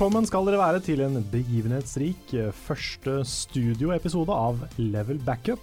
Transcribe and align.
Velkommen 0.00 0.24
skal 0.24 0.46
dere 0.48 0.56
være 0.56 0.78
til 0.80 1.02
en 1.04 1.18
begivenhetsrik 1.28 2.30
eh, 2.32 2.46
første 2.56 3.18
studioepisode 3.28 4.32
av 4.32 4.62
Level 4.80 5.18
Backup. 5.26 5.60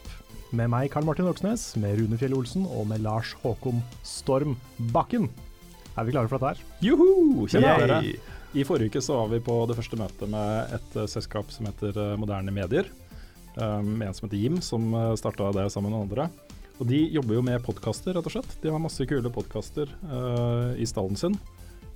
Med 0.54 0.70
meg, 0.70 0.92
Karl 0.94 1.08
Martin 1.08 1.26
Oksnes, 1.26 1.64
med 1.82 1.98
Rune 1.98 2.20
Fjell 2.22 2.36
Olsen 2.38 2.68
og 2.70 2.86
med 2.92 3.02
Lars 3.02 3.32
Håkon 3.42 3.82
Storm 4.06 4.54
Bakken. 4.94 5.26
Er 5.98 6.06
vi 6.06 6.14
klare 6.14 6.30
for 6.30 6.38
dette 6.38 6.54
her? 6.54 6.78
Joho! 6.86 7.48
Kjenner 7.50 7.82
dere? 7.82 8.14
I 8.54 8.68
forrige 8.70 8.94
uke 8.94 9.02
så 9.02 9.18
var 9.24 9.34
vi 9.34 9.42
på 9.50 9.58
det 9.72 9.80
første 9.82 9.98
møtet 10.04 10.30
med 10.38 10.78
et 10.78 11.02
eh, 11.02 11.10
selskap 11.18 11.50
som 11.58 11.72
heter 11.72 11.98
eh, 11.98 12.14
Moderne 12.22 12.54
Medier. 12.54 12.94
Um, 13.58 13.96
en 14.06 14.14
som 14.14 14.30
heter 14.30 14.38
Jim, 14.38 14.62
som 14.62 14.92
starta 15.18 15.50
det 15.58 15.72
sammen 15.74 15.98
med 15.98 16.04
andre. 16.06 16.30
Og 16.78 16.86
de 16.86 17.08
jobber 17.10 17.40
jo 17.40 17.48
med 17.50 17.66
podkaster, 17.66 18.14
rett 18.14 18.30
og 18.30 18.38
slett. 18.38 18.60
De 18.62 18.70
har 18.70 18.86
masse 18.86 19.02
kule 19.10 19.34
podkaster 19.34 19.98
uh, 20.06 20.78
i 20.78 20.86
stallen 20.86 21.18
sin. 21.18 21.42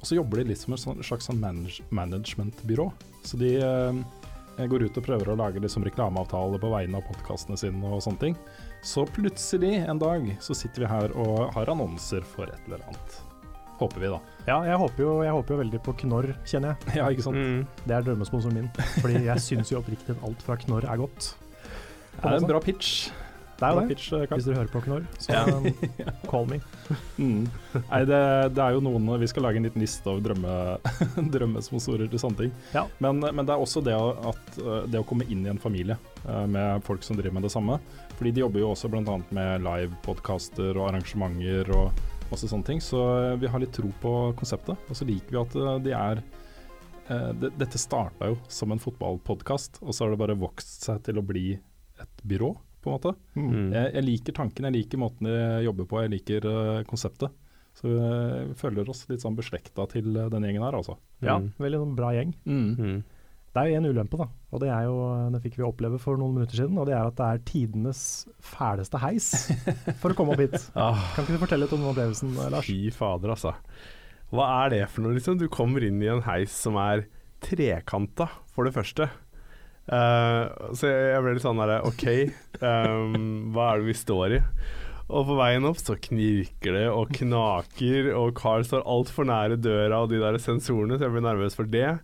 Og 0.02 0.10
så 0.10 0.18
jobber 0.18 0.42
de 0.42 0.50
litt 0.52 0.58
som 0.62 0.74
et 0.74 0.82
sånn- 0.82 1.04
slags 1.06 1.30
sånn 1.30 1.40
manage 1.40 1.82
managementbyrå. 1.94 2.88
Så 3.24 3.38
de 3.38 3.56
eh, 3.62 4.68
går 4.68 4.88
ut 4.90 4.98
og 4.98 5.06
prøver 5.06 5.30
å 5.32 5.38
lage 5.38 5.62
liksom 5.62 5.86
reklameavtaler 5.86 6.62
på 6.62 6.72
vegne 6.74 6.98
av 6.98 7.06
podkastene 7.08 7.58
sine 7.58 7.86
og 7.86 8.02
sånne 8.02 8.20
ting. 8.20 8.38
Så 8.82 9.06
plutselig 9.14 9.76
en 9.88 10.00
dag 10.02 10.26
så 10.42 10.58
sitter 10.58 10.84
vi 10.88 10.90
her 10.90 11.14
og 11.14 11.52
har 11.54 11.70
annonser 11.70 12.26
for 12.26 12.50
et 12.50 12.66
eller 12.66 12.82
annet. 12.88 13.20
Håper 13.82 14.02
vi, 14.02 14.10
da. 14.14 14.20
Ja, 14.46 14.58
jeg 14.66 14.78
håper 14.78 15.02
jo, 15.06 15.12
jeg 15.26 15.34
håper 15.34 15.54
jo 15.56 15.60
veldig 15.64 15.80
på 15.86 15.94
Knorr, 16.04 16.28
kjenner 16.46 16.76
jeg. 16.76 16.96
Ja, 17.02 17.08
ikke 17.14 17.26
sant. 17.26 17.38
Mm. 17.38 17.64
Det 17.86 17.96
er 17.98 18.04
drømmesponsoren 18.06 18.58
min. 18.60 18.68
Fordi 19.02 19.24
jeg 19.26 19.42
syns 19.42 19.72
jo 19.74 19.80
oppriktig 19.82 20.14
at 20.18 20.26
alt 20.28 20.42
fra 20.46 20.58
Knorr 20.66 20.86
er 20.90 21.02
godt. 21.02 21.32
Det 22.18 22.26
er 22.30 22.38
en 22.42 22.50
bra 22.50 22.60
pitch. 22.62 23.08
Det 23.62 23.68
er 23.68 23.76
jo 23.76 23.82
det. 23.84 23.90
pitch, 23.92 24.06
eh, 24.18 24.24
Hvis 24.32 24.46
dere 24.48 24.58
hører 24.58 24.70
på 24.74 24.80
Knorr, 24.82 25.04
så 25.22 25.36
Ja. 25.36 26.14
call 26.32 26.48
me. 26.50 26.58
Mm. 27.22 27.44
Nei, 27.78 28.00
det, 28.10 28.22
det 28.58 28.64
er 28.64 28.74
jo 28.74 28.80
noen 28.82 29.06
Vi 29.22 29.28
skal 29.30 29.46
lage 29.46 29.60
en 29.62 29.68
liten 29.68 29.84
liste 29.84 30.10
over 30.10 30.24
drømme, 30.26 30.56
drømmesponsorer 31.36 32.10
til 32.10 32.22
sånne 32.24 32.40
ting. 32.40 32.56
Ja. 32.74 32.88
Men, 33.06 33.22
men 33.22 33.46
det 33.46 33.54
er 33.54 33.62
også 33.62 33.84
det 33.86 33.94
at, 33.94 34.58
eh, 34.58 34.88
det 34.90 35.04
å 35.04 35.06
komme 35.06 35.28
inn 35.30 35.46
i 35.46 35.52
en 35.54 35.62
familie 35.62 36.00
eh, 36.26 36.48
med 36.50 36.82
folk 36.88 37.06
som 37.06 37.20
driver 37.20 37.38
med 37.38 37.46
det 37.46 37.54
samme. 37.54 37.78
Fordi 38.18 38.34
de 38.34 38.42
jobber 38.42 38.64
jo 38.64 38.72
også 38.74 38.90
bl.a. 38.90 39.20
med 39.30 39.62
live-podkaster 39.68 40.74
og 40.82 40.88
arrangementer 40.90 41.70
og 41.78 42.02
masse 42.32 42.50
sånne 42.50 42.66
ting. 42.66 42.82
Så 42.82 42.98
vi 43.42 43.50
har 43.52 43.62
litt 43.62 43.76
tro 43.78 43.94
på 44.02 44.16
konseptet. 44.42 44.90
Og 44.90 44.98
så 44.98 45.06
liker 45.06 45.38
vi 45.38 45.42
at 45.44 45.60
de 45.86 45.94
er 45.98 46.24
Dette 47.60 47.76
starta 47.82 48.30
jo 48.30 48.38
som 48.48 48.72
en 48.72 48.80
fotballpodkast, 48.80 49.82
og 49.84 49.92
så 49.92 50.06
har 50.06 50.14
det 50.14 50.20
bare 50.22 50.38
vokst 50.40 50.86
seg 50.86 51.02
til 51.04 51.18
å 51.20 51.24
bli 51.26 51.58
et 52.00 52.22
byrå, 52.24 52.54
på 52.82 52.90
en 52.92 52.96
måte. 52.98 53.14
Mm. 53.38 53.72
Jeg, 53.76 53.94
jeg 53.96 54.06
liker 54.08 54.34
tanken, 54.42 54.68
jeg 54.70 54.74
liker 54.80 55.02
måten 55.02 55.28
de 55.30 55.38
jobber 55.68 55.86
på, 55.92 56.02
jeg 56.04 56.14
liker 56.18 56.48
uh, 56.50 56.84
konseptet. 56.90 57.32
Så 57.78 57.88
vi 57.88 58.54
føler 58.60 58.90
oss 58.92 59.06
litt 59.08 59.22
sånn 59.24 59.38
beslekta 59.38 59.86
til 59.94 60.10
uh, 60.18 60.26
denne 60.34 60.50
gjengen 60.50 60.66
her, 60.68 60.76
altså. 60.82 60.98
Ja, 61.24 61.38
Mm. 61.40 61.52
veldig 61.62 61.80
sånn 61.86 61.96
bra 61.96 62.10
gjeng. 62.18 62.34
Mm. 62.46 63.04
Det 63.52 63.60
er 63.62 63.68
jo 63.68 63.78
en 63.82 63.88
ulempe, 63.92 64.16
da. 64.20 64.26
Og 64.56 64.62
det 64.64 64.70
er 64.72 64.86
jo, 64.88 64.98
det 65.34 65.42
fikk 65.44 65.58
vi 65.60 65.64
oppleve 65.68 65.98
for 66.00 66.16
noen 66.20 66.34
minutter 66.38 66.56
siden. 66.56 66.78
Og 66.80 66.86
det 66.88 66.94
er 66.96 67.08
at 67.10 67.18
det 67.20 67.26
er 67.28 67.42
tidenes 67.50 68.02
fæleste 68.40 69.00
heis 69.04 69.26
for 70.00 70.12
å 70.14 70.16
komme 70.16 70.36
opp 70.38 70.40
hit. 70.44 70.56
Ah, 70.80 70.96
Kan 71.16 71.26
ikke 71.28 71.36
du 71.36 71.42
fortelle 71.44 71.66
litt 71.68 71.74
om 71.76 71.84
opplevelsen, 71.92 72.32
Lars? 72.52 72.66
fy 72.70 72.92
fader, 72.96 73.34
altså. 73.36 73.52
Hva 74.32 74.46
er 74.64 74.70
det 74.72 74.84
for 74.94 75.04
noe, 75.04 75.18
liksom? 75.18 75.36
Du 75.40 75.50
kommer 75.52 75.84
inn 75.84 76.00
i 76.04 76.08
en 76.12 76.24
heis 76.24 76.54
som 76.64 76.78
er 76.80 77.04
trekanta, 77.44 78.30
for 78.56 78.68
det 78.68 78.72
første. 78.76 79.10
Eh, 79.90 80.44
så 80.78 80.92
jeg, 80.92 81.24
ble 81.24 81.34
litt 81.36 81.44
sånn 81.44 81.60
derre 81.62 81.82
OK, 81.90 82.06
um, 82.62 83.50
hva 83.56 83.72
er 83.72 83.82
det 83.82 83.90
vi 83.90 83.98
står 83.98 84.38
i? 84.38 84.42
Og 85.12 85.26
på 85.28 85.36
veien 85.36 85.66
opp 85.68 85.82
så 85.82 85.98
knirker 86.00 86.78
det 86.78 86.86
og 86.88 87.12
knaker, 87.18 88.14
og 88.16 88.32
Carl 88.38 88.64
står 88.68 88.86
altfor 88.88 89.28
nære 89.28 89.60
døra 89.60 90.04
og 90.06 90.14
de 90.14 90.22
der 90.22 90.40
sensorene, 90.40 90.96
så 90.96 91.08
jeg 91.08 91.16
blir 91.18 91.26
nervøs 91.26 91.58
for 91.58 91.68
det. 91.68 91.98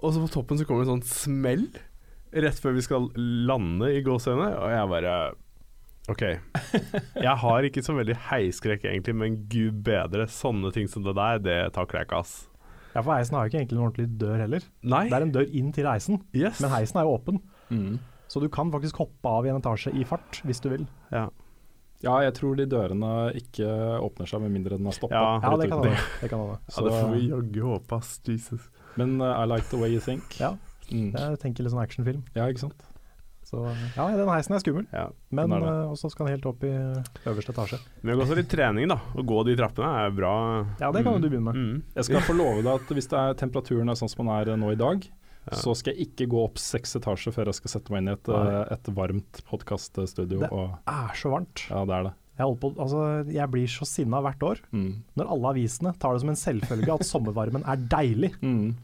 Og 0.00 0.14
så 0.14 0.24
på 0.24 0.32
toppen 0.34 0.58
så 0.58 0.66
kommer 0.66 0.82
det 0.82 0.90
en 0.90 0.98
sånn 0.98 1.12
smell 1.12 1.68
rett 2.30 2.58
før 2.62 2.74
vi 2.74 2.82
skal 2.86 3.08
lande 3.46 3.92
i 3.94 4.02
gåseøynene, 4.06 4.50
og 4.58 4.74
jeg 4.74 4.90
bare 4.90 5.14
OK. 6.10 6.22
Jeg 7.20 7.38
har 7.44 7.66
ikke 7.66 7.84
så 7.86 7.94
veldig 7.94 8.16
heiskrekk 8.30 8.88
egentlig, 8.88 9.14
men 9.14 9.42
gud 9.50 9.82
bedre, 9.86 10.26
sånne 10.30 10.72
ting 10.74 10.90
som 10.90 11.06
det 11.06 11.14
der, 11.18 11.42
det 11.44 11.58
takler 11.76 12.02
jeg 12.02 12.10
ikke, 12.10 12.22
ass. 12.24 12.49
Ja, 12.94 13.02
for 13.02 13.12
heisen 13.14 13.36
har 13.38 13.44
jo 13.46 13.50
ikke 13.52 13.60
egentlig 13.62 13.78
noen 13.78 13.88
ordentlig 13.90 14.08
dør 14.18 14.38
heller. 14.42 14.64
Nei. 14.82 15.04
Det 15.08 15.18
er 15.18 15.22
en 15.26 15.32
dør 15.34 15.52
inn 15.60 15.72
til 15.76 15.86
heisen, 15.86 16.22
Yes. 16.34 16.60
men 16.60 16.70
heisen 16.74 16.98
er 17.00 17.06
jo 17.06 17.12
åpen. 17.18 17.40
Mm. 17.70 17.98
Så 18.30 18.40
du 18.42 18.48
kan 18.48 18.70
faktisk 18.70 18.96
hoppe 19.02 19.26
av 19.30 19.46
i 19.46 19.50
en 19.52 19.58
etasje 19.60 19.92
i 19.94 20.04
fart, 20.06 20.40
hvis 20.46 20.60
du 20.62 20.68
vil. 20.70 20.86
Ja. 21.12 21.28
Ja, 22.02 22.14
jeg 22.24 22.32
tror 22.38 22.56
de 22.56 22.64
dørene 22.64 23.10
ikke 23.36 23.66
åpner 24.00 24.26
seg 24.30 24.40
med 24.40 24.54
mindre 24.54 24.78
den 24.78 24.86
er 24.88 24.94
stoppa. 24.96 25.14
Ja, 25.14 25.40
Ja, 25.42 25.56
det 25.60 25.68
kan 25.68 25.82
hende. 25.84 25.98
Det 26.22 26.30
kan 26.30 26.38
ja, 26.46 26.56
det 26.86 26.92
får 26.96 27.10
vi 27.12 27.28
jaggu 27.28 27.60
håpe, 27.68 27.92
ass. 27.98 28.20
Jesus. 28.24 28.70
Men 28.96 29.20
uh, 29.20 29.34
I 29.36 29.44
like 29.46 29.68
the 29.68 29.76
way 29.78 29.90
you 29.92 30.00
think. 30.00 30.38
Ja, 30.40 30.56
Mm. 30.90 31.12
jeg 31.14 31.38
tenker 31.38 31.62
litt 31.62 31.70
sånn 31.70 31.84
actionfilm. 31.84 32.24
Ja, 32.34 32.48
ikke 32.50 32.64
sant. 32.64 32.80
Så 33.50 33.64
ja, 33.96 34.04
den 34.14 34.28
heisen 34.30 34.54
er 34.54 34.60
skummel. 34.62 34.86
Ja. 34.94 35.08
Men 35.34 35.50
er 35.56 35.60
det. 35.64 35.68
eh, 35.68 35.90
også 35.90 36.10
skal 36.12 36.26
den 36.28 36.36
helt 36.36 36.46
opp 36.46 36.62
i 36.62 36.70
øverste 37.26 37.50
etasje. 37.54 37.78
Men 38.06 38.20
også 38.22 38.36
litt 38.38 38.48
trening, 38.52 38.86
da. 38.92 39.00
Å 39.18 39.24
gå 39.26 39.44
de 39.48 39.56
trappene 39.58 39.88
er 40.06 40.10
bra. 40.14 40.34
Ja, 40.78 40.92
det 40.92 41.02
kan 41.02 41.14
Mm. 41.18 41.22
du 41.22 41.28
begynne 41.28 41.52
med. 41.52 41.54
Mm. 41.58 41.82
Jeg 41.96 42.04
skal 42.04 42.20
få 42.20 42.36
love 42.38 42.62
deg 42.62 42.74
at 42.74 42.86
hvis 42.94 43.08
det 43.10 43.18
er 43.18 43.34
temperaturen 43.34 43.90
er 43.90 43.98
sånn 43.98 44.08
som 44.10 44.24
den 44.26 44.34
er 44.36 44.56
nå 44.56 44.70
i 44.72 44.76
dag, 44.78 45.02
Ja. 45.50 45.56
så 45.56 45.74
skal 45.74 45.94
jeg 45.96 46.06
ikke 46.14 46.28
gå 46.30 46.44
opp 46.44 46.58
seks 46.58 46.94
etasjer 46.94 47.32
før 47.32 47.46
jeg 47.46 47.54
skal 47.54 47.80
sette 47.80 47.90
meg 47.90 48.02
inn 48.02 48.08
i 48.08 48.12
et, 48.12 48.28
eh, 48.28 48.64
et 48.76 48.84
varmt 48.94 49.42
podkaststudio. 49.50 50.40
Det- 50.40 50.52
Og 50.52 50.78
Er 50.86 51.10
så 51.14 51.30
varmt. 51.32 51.68
ja, 51.70 51.84
det 51.84 51.94
er 51.94 52.02
det. 52.04 52.12
Jeg, 52.38 52.60
på, 52.60 52.74
altså, 52.78 53.26
jeg 53.32 53.50
blir 53.50 53.66
så 53.66 53.84
sinna 53.86 54.20
hvert 54.22 54.38
år 54.40 54.58
Mm. 54.72 55.02
når 55.16 55.26
alle 55.30 55.48
avisene 55.54 55.98
tar 55.98 56.12
det 56.14 56.20
som 56.20 56.28
en 56.30 56.36
selvfølge 56.36 56.94
at 56.94 57.00
sommervarmen 57.04 57.64
er 57.68 57.76
deilig. 57.76 58.34
Mm. 58.40 58.74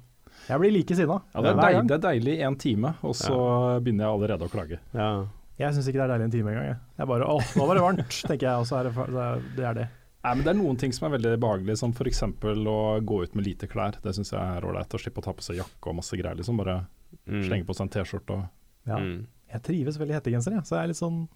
Jeg 0.48 0.60
blir 0.62 0.72
like 0.74 0.94
sinna. 0.98 1.20
Ja, 1.34 1.42
det 1.42 1.52
er, 1.56 1.82
det 1.82 1.96
er 1.98 2.02
deilig 2.06 2.36
i 2.38 2.42
en 2.46 2.56
time, 2.60 2.94
og 3.02 3.14
så 3.18 3.36
begynner 3.82 4.06
jeg 4.06 4.12
allerede 4.14 4.46
å 4.46 4.52
klage. 4.52 4.78
Ja. 4.94 5.10
Jeg 5.58 5.72
syns 5.74 5.86
ikke 5.88 5.98
det 6.02 6.04
er 6.06 6.12
deilig 6.14 6.26
en 6.28 6.34
time 6.36 6.50
engang. 6.52 6.66
Jeg. 6.70 6.78
jeg 7.00 7.08
bare 7.10 7.28
åh, 7.32 7.52
nå 7.56 7.66
var 7.66 7.78
det 7.78 7.84
varmt, 7.86 8.18
tenker 8.30 8.46
jeg, 8.50 8.56
og 8.60 8.66
så 8.68 8.78
er 8.80 8.90
det, 8.90 8.94
det 8.96 9.22
er 9.24 9.40
det. 9.56 9.64
Er 9.70 9.78
det. 9.80 9.86
Nei, 10.26 10.34
men 10.34 10.42
Det 10.44 10.50
er 10.50 10.58
noen 10.58 10.78
ting 10.82 10.92
som 10.92 11.06
er 11.06 11.12
veldig 11.18 11.32
behagelig, 11.38 11.76
som 11.78 11.92
f.eks. 11.94 12.22
å 12.26 12.76
gå 13.06 13.22
ut 13.22 13.34
med 13.38 13.46
lite 13.46 13.68
klær. 13.70 13.94
Det 14.02 14.14
syns 14.16 14.32
jeg 14.34 14.42
er 14.42 14.64
ålreit. 14.66 14.90
Å 14.90 14.98
slippe 14.98 15.22
å 15.22 15.26
ta 15.28 15.32
på 15.38 15.44
seg 15.46 15.60
jakke 15.60 15.90
og 15.92 15.98
masse 16.00 16.18
greier. 16.18 16.34
liksom 16.38 16.58
Bare 16.62 16.84
Mm. 17.26 17.42
slenge 17.46 17.64
på 17.66 17.74
seg 17.74 17.86
en 17.86 17.90
T-skjorte 17.94 18.34
og 18.34 18.44
Ja. 18.86 18.96
Mm. 18.98 19.26
Jeg 19.52 19.62
trives 19.62 19.96
veldig 19.98 20.10
i 20.10 20.16
hettegenser, 20.18 20.52
jeg. 20.56 20.62
Så 20.66 20.74
jeg 20.74 20.82
er 20.82 20.88
litt 20.90 20.98
sånn 20.98 21.28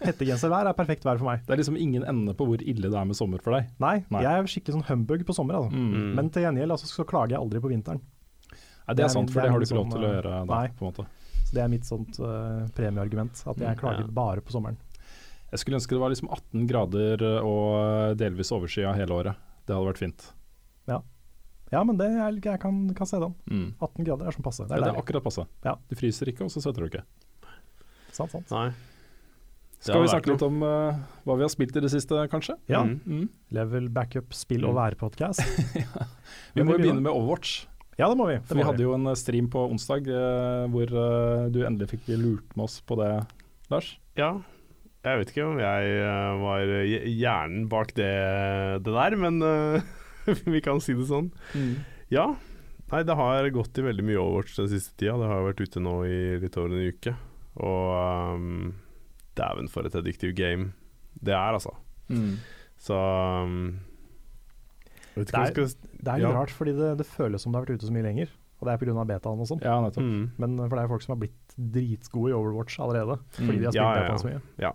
Hettegenservær 0.00 0.68
er 0.70 0.76
perfekt 0.76 1.04
vær 1.04 1.18
for 1.20 1.28
meg. 1.28 1.42
Det 1.46 1.52
er 1.54 1.60
liksom 1.60 1.76
ingen 1.80 2.04
ende 2.08 2.32
på 2.36 2.46
hvor 2.48 2.62
ille 2.64 2.88
det 2.90 2.96
er 2.96 3.04
med 3.08 3.16
sommer 3.18 3.42
for 3.44 3.52
deg. 3.56 3.68
Nei, 3.82 3.98
Nei. 4.10 4.22
jeg 4.24 4.32
er 4.32 4.48
skikkelig 4.48 4.78
sånn 4.78 4.86
humbug 4.88 5.24
på 5.28 5.36
sommer, 5.36 5.58
altså. 5.60 5.76
Mm. 5.76 6.14
Men 6.16 6.30
til 6.32 6.46
gjengjeld 6.46 6.74
altså, 6.76 6.88
så 6.90 7.04
klager 7.08 7.36
jeg 7.36 7.42
aldri 7.44 7.60
på 7.62 7.70
vinteren. 7.72 8.00
Nei, 8.90 8.96
Det 8.98 9.04
er 9.06 9.12
sant, 9.14 9.30
for 9.30 9.40
det 9.40 9.46
er 9.46 9.48
det 9.48 9.54
har 9.54 9.62
du 9.62 9.66
ikke 9.68 9.78
lov 9.78 9.86
sånn, 9.86 9.94
til 9.94 10.06
å 10.06 10.10
gjøre 10.14 10.30
da. 10.34 10.44
nei. 10.50 10.66
på 10.74 10.82
en 10.84 10.90
måte. 10.90 11.06
Så 11.46 11.54
det 11.56 11.62
er 11.62 11.70
mitt 11.72 11.86
sånt 11.88 12.18
uh, 12.22 12.66
premieargument. 12.76 13.40
At 13.46 13.56
jeg 13.62 13.70
Mm, 13.76 13.80
klager 13.80 14.04
ja. 14.06 14.10
bare 14.18 14.42
på 14.42 14.54
sommeren. 14.54 14.76
Jeg 15.50 15.58
skulle 15.62 15.78
ønske 15.80 15.94
det 15.96 16.02
var 16.02 16.10
liksom 16.12 16.28
18 16.30 16.66
grader 16.70 17.24
og 17.42 18.16
delvis 18.18 18.52
overskya 18.54 18.92
hele 18.94 19.14
året. 19.16 19.34
Det 19.66 19.74
hadde 19.74 19.88
vært 19.92 19.98
fint. 20.02 20.28
Ja, 21.70 21.84
men 21.86 21.94
det 22.00 22.08
er, 22.10 22.34
jeg 22.42 22.58
kan, 22.58 22.78
kan 22.98 23.06
se 23.06 23.18
den. 23.22 23.34
Mm. 23.46 23.68
18 23.78 24.02
grader 24.08 24.26
er 24.26 24.34
som 24.34 24.42
passe. 24.42 24.64
Det 24.66 24.74
Ja, 24.74 24.80
er 24.80 24.88
det 24.88 24.90
er 24.90 24.96
akkurat 25.04 25.22
passe. 25.22 25.44
Ja. 25.62 25.76
Du 25.86 25.94
fryser 25.94 26.26
ikke, 26.26 26.42
og 26.42 26.50
så 26.50 26.58
svetter 26.64 26.82
du 26.82 26.88
ikke. 26.88 27.04
Sant, 28.10 28.32
sant. 28.32 28.50
Nei. 28.50 28.72
Skal 29.78 30.02
vi 30.02 30.08
snakke 30.10 30.32
litt 30.32 30.42
om 30.42 30.58
uh, 30.66 30.98
hva 31.24 31.36
vi 31.38 31.44
har 31.46 31.52
spilt 31.54 31.78
i 31.78 31.80
det 31.84 31.92
siste, 31.92 32.24
kanskje? 32.32 32.56
Ja. 32.68 32.82
Mm. 32.82 32.98
Mm. 33.06 33.28
Level 33.54 33.86
backup, 33.88 34.34
spill 34.34 34.66
og 34.66 34.74
Mm. 34.74 34.80
være-podkast. 34.80 35.46
Vi 36.58 36.62
må 36.66 36.74
jo 36.74 36.82
begynne 36.82 37.00
med 37.06 37.12
Overwatch. 37.14 37.68
Ja, 38.00 38.08
det 38.08 38.16
må 38.16 38.30
vi. 38.30 38.38
For 38.48 38.56
vi 38.56 38.64
hadde 38.64 38.84
jo 38.86 38.94
en 38.96 39.10
eh, 39.10 39.18
stream 39.18 39.50
på 39.52 39.66
onsdag 39.68 40.08
eh, 40.08 40.64
hvor 40.72 40.88
eh, 40.88 41.48
du 41.52 41.60
endelig 41.66 41.90
fikk 41.92 42.08
lurt 42.16 42.56
med 42.56 42.64
oss 42.64 42.78
på 42.86 42.96
det, 43.00 43.10
Lars. 43.72 43.92
Ja. 44.16 44.38
Jeg 45.04 45.20
vet 45.20 45.32
ikke 45.32 45.46
om 45.48 45.60
jeg 45.60 45.92
eh, 46.00 46.40
var 46.40 46.72
hjernen 47.08 47.66
bak 47.72 47.92
det, 47.96 48.12
det 48.84 48.94
der, 48.96 49.16
men 49.20 49.40
eh, 49.44 49.84
vi 50.54 50.62
kan 50.64 50.80
si 50.80 50.96
det 50.96 51.10
sånn. 51.10 51.28
Ja. 52.12 52.30
Nei, 52.90 53.02
det 53.06 53.14
har 53.20 53.52
gått 53.54 53.78
i 53.78 53.84
veldig 53.86 54.04
mye 54.06 54.18
Overwatch 54.18 54.56
den 54.58 54.72
siste 54.72 54.96
tida. 54.98 55.18
Det 55.20 55.28
har 55.30 55.44
vært 55.46 55.60
ute 55.62 55.82
nå 55.84 55.94
i 56.08 56.20
litt 56.42 56.56
over 56.58 56.72
en 56.74 56.88
uke. 56.90 57.12
Og 57.60 58.34
um, 58.34 58.72
dæven 59.38 59.68
for 59.70 59.86
et 59.86 59.94
addictive 59.98 60.34
game 60.34 60.72
det 61.20 61.36
er, 61.36 61.54
altså. 61.54 61.76
Mm. 62.08 62.40
Så 62.80 62.96
um, 62.96 63.78
jeg 65.16 65.26
skal 65.28 65.66
Det 65.66 66.08
er 66.08 66.18
litt 66.18 66.28
Ja. 66.28 66.32
rart, 66.32 66.50
fordi 66.50 66.72
det, 66.76 66.98
det 66.98 67.06
føles 67.06 67.40
som 67.42 67.52
det 67.52 67.58
har 67.60 67.66
vært 67.66 67.80
ute 67.80 67.86
så 67.88 67.92
mye 67.92 68.02
lenger. 68.06 68.28
Og 68.60 68.66
det 68.68 68.72
er 68.74 68.78
pga. 68.84 69.04
betaen 69.08 69.40
og 69.40 69.46
sånn. 69.48 69.60
Ja, 69.64 69.80
mm. 69.80 70.30
Men 70.38 70.56
for 70.68 70.76
det 70.76 70.78
er 70.82 70.86
jo 70.88 70.92
folk 70.94 71.02
som 71.02 71.14
har 71.16 71.20
blitt 71.26 71.54
dritgode 71.56 72.30
i 72.30 72.36
Overwatch 72.36 72.78
allerede. 72.78 73.18
Fordi 73.32 73.56
Mm. 73.56 73.58
de 73.58 73.64
har 73.64 73.72
spilt 73.72 73.74
Ja, 73.74 73.94
ja, 73.94 74.02
betaen 74.02 74.10
ja. 74.10 74.16
så 74.16 74.28
mye. 74.28 74.74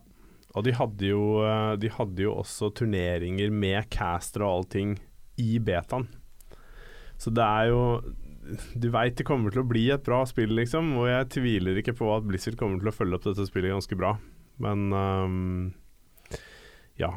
Og 0.55 0.63
de 0.63 0.71
hadde, 0.71 1.01
jo, 1.01 1.23
eh, 1.43 1.75
de 1.75 1.89
hadde 1.89 2.15
jo 2.23 2.33
også 2.33 2.73
turneringer 2.73 3.51
med 3.51 3.89
caster 3.89 4.41
og 4.41 4.63
allting 4.65 4.97
i 5.37 5.59
betaen. 5.59 6.07
Så 7.17 7.33
det 7.33 7.43
er 7.43 7.69
jo 7.69 8.01
Du 8.77 8.89
veit 8.91 9.15
det 9.15 9.25
kommer 9.25 9.49
til 9.51 9.63
å 9.63 9.67
bli 9.67 9.89
et 9.89 10.03
bra 10.03 10.23
spill, 10.23 10.49
liksom. 10.53 10.95
Og 10.97 11.07
jeg 11.07 11.29
tviler 11.29 11.77
ikke 11.81 11.95
på 11.97 12.15
at 12.15 12.23
Blizzard 12.27 12.55
kommer 12.57 12.77
til 12.79 12.89
å 12.89 12.93
følge 12.93 13.15
opp 13.15 13.23
dette 13.23 13.47
spillet 13.47 13.73
ganske 13.73 13.97
bra. 13.97 14.19
Men 14.59 14.93
um, 14.93 15.73
ja. 16.99 17.09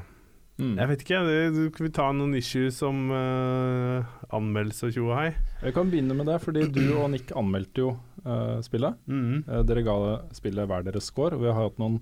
Mm. 0.58 0.75
Jeg 0.75 0.90
vet 0.90 1.02
ikke, 1.05 1.19
det, 1.28 1.66
skal 1.70 1.87
vi 1.87 1.93
ta 1.94 2.08
noen 2.10 2.34
issues 2.38 2.81
om 2.87 3.12
uh, 3.14 4.16
anmeldelse 4.34 4.88
og 4.88 4.96
tjo 4.96 5.05
og 5.06 5.14
hei? 5.20 5.28
Jeg 5.62 5.76
kan 5.76 5.93
begynne 5.93 6.16
med 6.19 6.26
det, 6.26 6.40
fordi 6.43 6.66
du 6.75 6.82
og 6.96 7.12
Nick 7.12 7.31
anmeldte 7.38 7.84
jo 7.84 7.93
uh, 8.25 8.58
spillet. 8.66 8.99
Mm. 9.06 9.44
Uh, 9.46 9.60
dere 9.69 9.84
ga 9.87 9.99
spillet 10.34 10.66
hver 10.70 10.88
deres 10.88 11.12
score, 11.12 11.38
vi 11.38 11.46
har 11.50 11.60
hatt 11.60 11.78
noen 11.78 12.00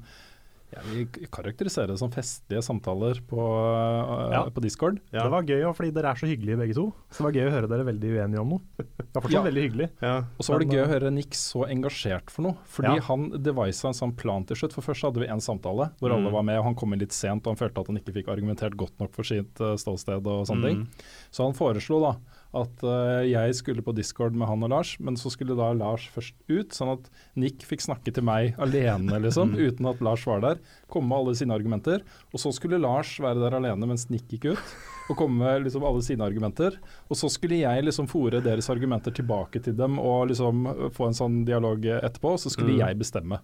ja, 0.73 0.81
Vi 0.91 1.05
karakteriserer 1.31 1.89
det 1.95 1.99
som 2.01 2.11
festlige 2.11 2.63
samtaler 2.63 3.21
på, 3.29 3.39
uh, 3.39 4.31
Ja. 4.33 4.41
på 4.51 4.61
Discord. 4.61 4.99
Ja. 5.13 5.23
Det 5.23 5.31
var 5.31 5.43
gøy, 5.47 5.63
også, 5.65 5.77
fordi 5.79 5.93
dere 5.95 6.11
er 6.11 6.15
så 6.21 6.27
hyggelige 6.27 6.59
begge 6.59 6.75
to. 6.75 6.87
Så 7.11 7.23
det 7.23 7.27
var 7.29 7.33
gøy 7.39 7.47
å 7.49 7.55
høre 7.55 7.69
dere 7.71 7.85
veldig 7.87 8.11
uenige 8.17 8.41
om 8.41 8.49
noe. 8.49 8.61
Det 9.07 9.15
var 9.15 9.23
fortsatt 9.23 9.33
Ja. 9.39 9.43
veldig 9.47 9.63
hyggelig. 9.71 9.89
Ja. 10.03 10.17
Og 10.37 10.45
så 10.45 10.53
var 10.53 10.59
det 10.61 10.69
gøy 10.69 10.81
eh, 10.83 10.87
å 10.87 10.93
høre 10.93 11.11
Nick 11.13 11.33
så 11.39 11.65
engasjert 11.71 12.29
for 12.31 12.43
noe. 12.43 12.57
Fordi 12.67 12.97
Ja. 12.97 13.01
han 13.09 13.31
devisa 13.43 13.89
en 13.89 13.95
sånn 13.97 14.17
plan 14.17 14.45
til 14.45 14.57
slutt. 14.57 14.73
For 14.77 14.83
først 14.83 15.03
hadde 15.09 15.21
vi 15.23 15.29
en 15.33 15.41
samtale 15.41 15.91
hvor 16.01 16.11
Mm. 16.11 16.17
alle 16.19 16.31
var 16.33 16.43
med, 16.43 16.59
og 16.59 16.65
han 16.65 16.75
kom 16.75 16.93
inn 16.93 17.01
litt 17.01 17.13
sent 17.13 17.47
og 17.47 17.57
han 17.57 17.61
følte 17.69 17.81
at 17.81 17.87
han 17.87 17.97
ikke 17.97 18.13
fikk 18.13 18.29
argumentert 18.29 18.77
godt 18.77 18.99
nok 19.01 19.13
for 19.15 19.23
sitt 19.25 19.59
uh, 19.61 19.75
ståsted 19.77 20.27
og 20.27 20.47
sånne 20.47 20.63
ting. 20.69 20.81
Mm. 20.85 20.89
Så 21.33 21.45
han 21.45 21.55
foreslo 21.55 22.01
da 22.01 22.17
at 22.55 22.83
eh, 22.87 23.27
jeg 23.33 23.55
skulle 23.59 23.83
på 23.85 23.95
Discord 23.97 24.33
med 24.39 24.49
han 24.49 24.63
og 24.63 24.71
Lars, 24.71 24.95
men 25.01 25.17
så 25.17 25.31
skulle 25.33 25.57
da 25.59 25.73
Lars 25.77 26.07
først 26.15 26.35
ut, 26.49 26.71
sånn 26.73 26.93
at 26.95 27.11
Nick 27.37 27.65
fikk 27.67 27.81
snakke 27.85 28.13
til 28.15 28.23
meg 28.25 28.55
alene, 28.63 29.19
liksom, 29.27 29.55
uten 29.59 29.87
at 29.91 30.01
Lars 30.01 30.27
var 30.27 30.41
der. 30.45 30.61
Komme 30.89 31.09
med 31.11 31.19
alle 31.19 31.35
sine 31.37 31.55
argumenter. 31.57 32.05
Og 32.33 32.41
så 32.41 32.53
skulle 32.55 32.79
Lars 32.81 33.17
være 33.21 33.43
der 33.43 33.59
alene 33.59 33.87
mens 33.91 34.09
Nick 34.11 34.29
gikk 34.33 34.53
ut, 34.55 34.77
og 35.11 35.17
komme 35.21 35.39
med 35.45 35.67
liksom 35.67 35.85
alle 35.87 36.03
sine 36.03 36.25
argumenter. 36.27 36.79
Og 37.11 37.17
så 37.21 37.29
skulle 37.31 37.61
jeg 37.61 37.85
liksom 37.87 38.09
fòre 38.11 38.41
deres 38.43 38.71
argumenter 38.73 39.15
tilbake 39.15 39.61
til 39.63 39.77
dem 39.79 40.01
og 40.03 40.29
liksom 40.33 40.65
få 40.97 41.11
en 41.11 41.19
sånn 41.19 41.43
dialog 41.47 41.85
etterpå, 41.99 42.37
og 42.37 42.41
så 42.43 42.51
skulle 42.51 42.73
Mm. 42.77 42.81
jeg 42.87 42.99
bestemme 42.99 43.43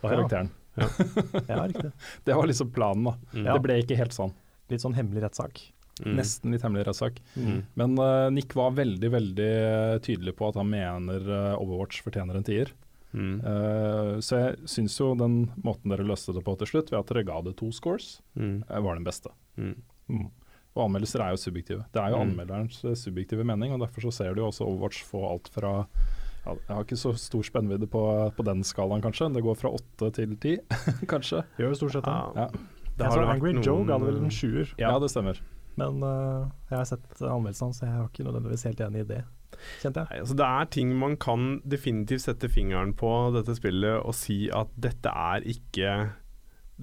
karakteren. 0.00 0.50
Ja, 0.50 0.86
Ja. 1.46 1.66
Det 2.24 2.34
var 2.34 2.46
liksom 2.48 2.70
planen, 2.74 3.04
da. 3.04 3.12
Mm. 3.34 3.44
Det 3.52 3.60
ble 3.62 3.74
ikke 3.82 3.96
helt 4.00 4.14
sånn. 4.16 4.32
Litt 4.72 4.80
sånn 4.82 4.94
hemmelig 4.96 5.22
rettssak. 5.22 5.60
Mm. 6.02 6.16
Nesten 6.18 6.50
litt 6.50 6.62
hemmelig 6.66 6.86
rettssak. 6.88 7.20
Mm. 7.38 7.60
Men 7.78 7.92
uh, 8.00 8.30
Nick 8.34 8.54
var 8.58 8.72
veldig 8.74 9.10
veldig 9.14 9.50
eh, 9.62 9.98
tydelig 10.02 10.34
på 10.34 10.48
at 10.48 10.56
han 10.58 10.66
mener 10.72 11.22
uh, 11.30 11.54
Overwatch 11.62 12.00
fortjener 12.02 12.34
en 12.40 12.42
tier. 12.46 12.72
Mm. 13.14 13.36
Eh, 13.46 14.08
så 14.18 14.40
jeg 14.40 14.56
syns 14.66 14.96
jo 14.98 15.12
den 15.14 15.36
måten 15.62 15.92
dere 15.92 16.02
løste 16.02 16.34
det 16.34 16.42
på 16.42 16.56
til 16.58 16.66
slutt, 16.66 16.90
ved 16.90 16.98
at 16.98 17.12
dere 17.12 17.22
ga 17.28 17.36
det 17.46 17.52
to 17.60 17.68
scores, 17.70 18.16
Mm. 18.34 18.64
var 18.66 18.96
den 18.98 19.06
beste. 19.06 19.30
Mm. 19.56 19.76
Mm. 20.10 20.26
Og 20.74 20.82
anmeldelser 20.88 21.22
er 21.22 21.30
jo 21.36 21.38
subjektive. 21.44 21.84
Det 21.94 22.02
er 22.02 22.10
jo 22.10 22.18
Mm. 22.18 22.32
anmelderens 22.32 22.80
subjektive 22.98 23.44
mening, 23.46 23.70
og 23.72 23.78
derfor 23.86 24.02
så 24.08 24.12
ser 24.12 24.34
du 24.34 24.40
jo 24.42 24.48
også 24.50 24.66
Overwatch 24.66 25.04
få 25.06 25.22
alt 25.30 25.46
fra 25.54 25.86
ja, 26.44 26.52
Jeg 26.66 26.74
har 26.76 26.82
ikke 26.84 26.98
så 26.98 27.14
stor 27.16 27.42
spennvidde 27.46 27.86
på, 27.88 28.02
på 28.36 28.44
den 28.44 28.64
skalaen, 28.66 29.00
kanskje. 29.00 29.30
Det 29.32 29.42
går 29.46 29.54
fra 29.62 29.70
åtte 29.78 30.10
til 30.12 30.34
ti, 30.36 30.58
kanskje. 31.06 31.44
Gjør 31.56 31.70
jo 31.70 31.78
stort 31.78 31.92
sett 31.94 32.04
det. 32.04 32.18
Ja. 32.18 32.32
Ja. 32.34 32.48
Det 32.50 32.98
Jeg 32.98 33.06
har 33.06 33.14
så 33.14 33.20
det 33.20 33.26
vært 33.28 33.34
Angry 33.38 33.52
noen- 33.54 33.64
Joe 33.64 33.84
ga 33.86 33.96
det 33.98 34.06
vel 34.10 34.18
en 34.24 34.30
sjuer, 34.30 34.74
Ja, 34.78 34.98
det 34.98 35.08
stemmer. 35.14 35.38
Men 35.80 36.02
uh, 36.04 36.50
jeg 36.70 36.78
har 36.78 36.88
sett 36.88 37.22
anmeldelsene, 37.22 37.76
så 37.76 37.86
jeg 37.86 38.00
var 38.00 38.10
ikke 38.10 38.26
nødvendigvis 38.26 38.66
helt 38.68 38.82
enig 38.86 39.04
i 39.04 39.08
det, 39.08 39.20
kjente 39.82 40.02
jeg. 40.02 40.10
Nei, 40.10 40.20
altså 40.24 40.36
det 40.40 40.50
er 40.50 40.70
ting 40.76 40.92
man 41.00 41.16
kan 41.20 41.48
definitivt 41.68 42.26
sette 42.26 42.50
fingeren 42.52 42.94
på 42.98 43.12
dette 43.36 43.56
spillet 43.58 44.02
og 44.02 44.16
si 44.18 44.44
at 44.54 44.72
dette 44.74 45.10
er 45.10 45.48
ikke 45.54 45.96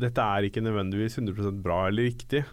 Dette 0.02 0.24
er 0.24 0.46
ikke 0.48 0.62
nødvendigvis 0.64 1.18
100 1.20 1.58
bra 1.66 1.82
eller 1.90 2.06
riktig. 2.08 2.46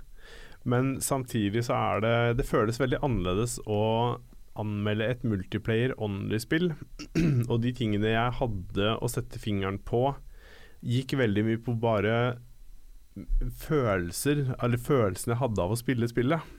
Men 0.67 0.96
samtidig 1.00 1.62
så 1.69 1.76
er 1.76 2.00
det 2.02 2.17
Det 2.40 2.46
føles 2.49 2.81
veldig 2.81 2.99
annerledes 3.06 3.61
å 3.62 4.19
anmelde 4.58 5.06
et 5.06 5.23
multiplayer 5.23 5.94
only-spill. 6.02 6.73
og 7.50 7.61
de 7.62 7.70
tingene 7.79 8.11
jeg 8.11 8.38
hadde 8.40 8.96
å 8.99 9.11
sette 9.11 9.38
fingeren 9.38 9.79
på, 9.79 10.11
gikk 10.82 11.14
veldig 11.20 11.44
mye 11.46 11.61
på 11.62 11.76
bare 11.79 12.17
følelser, 13.63 14.55
eller 14.63 14.81
følelsene 14.81 15.35
jeg 15.35 15.43
hadde 15.43 15.65
av 15.65 15.75
å 15.75 15.79
spille 15.79 16.09
spillet. 16.11 16.55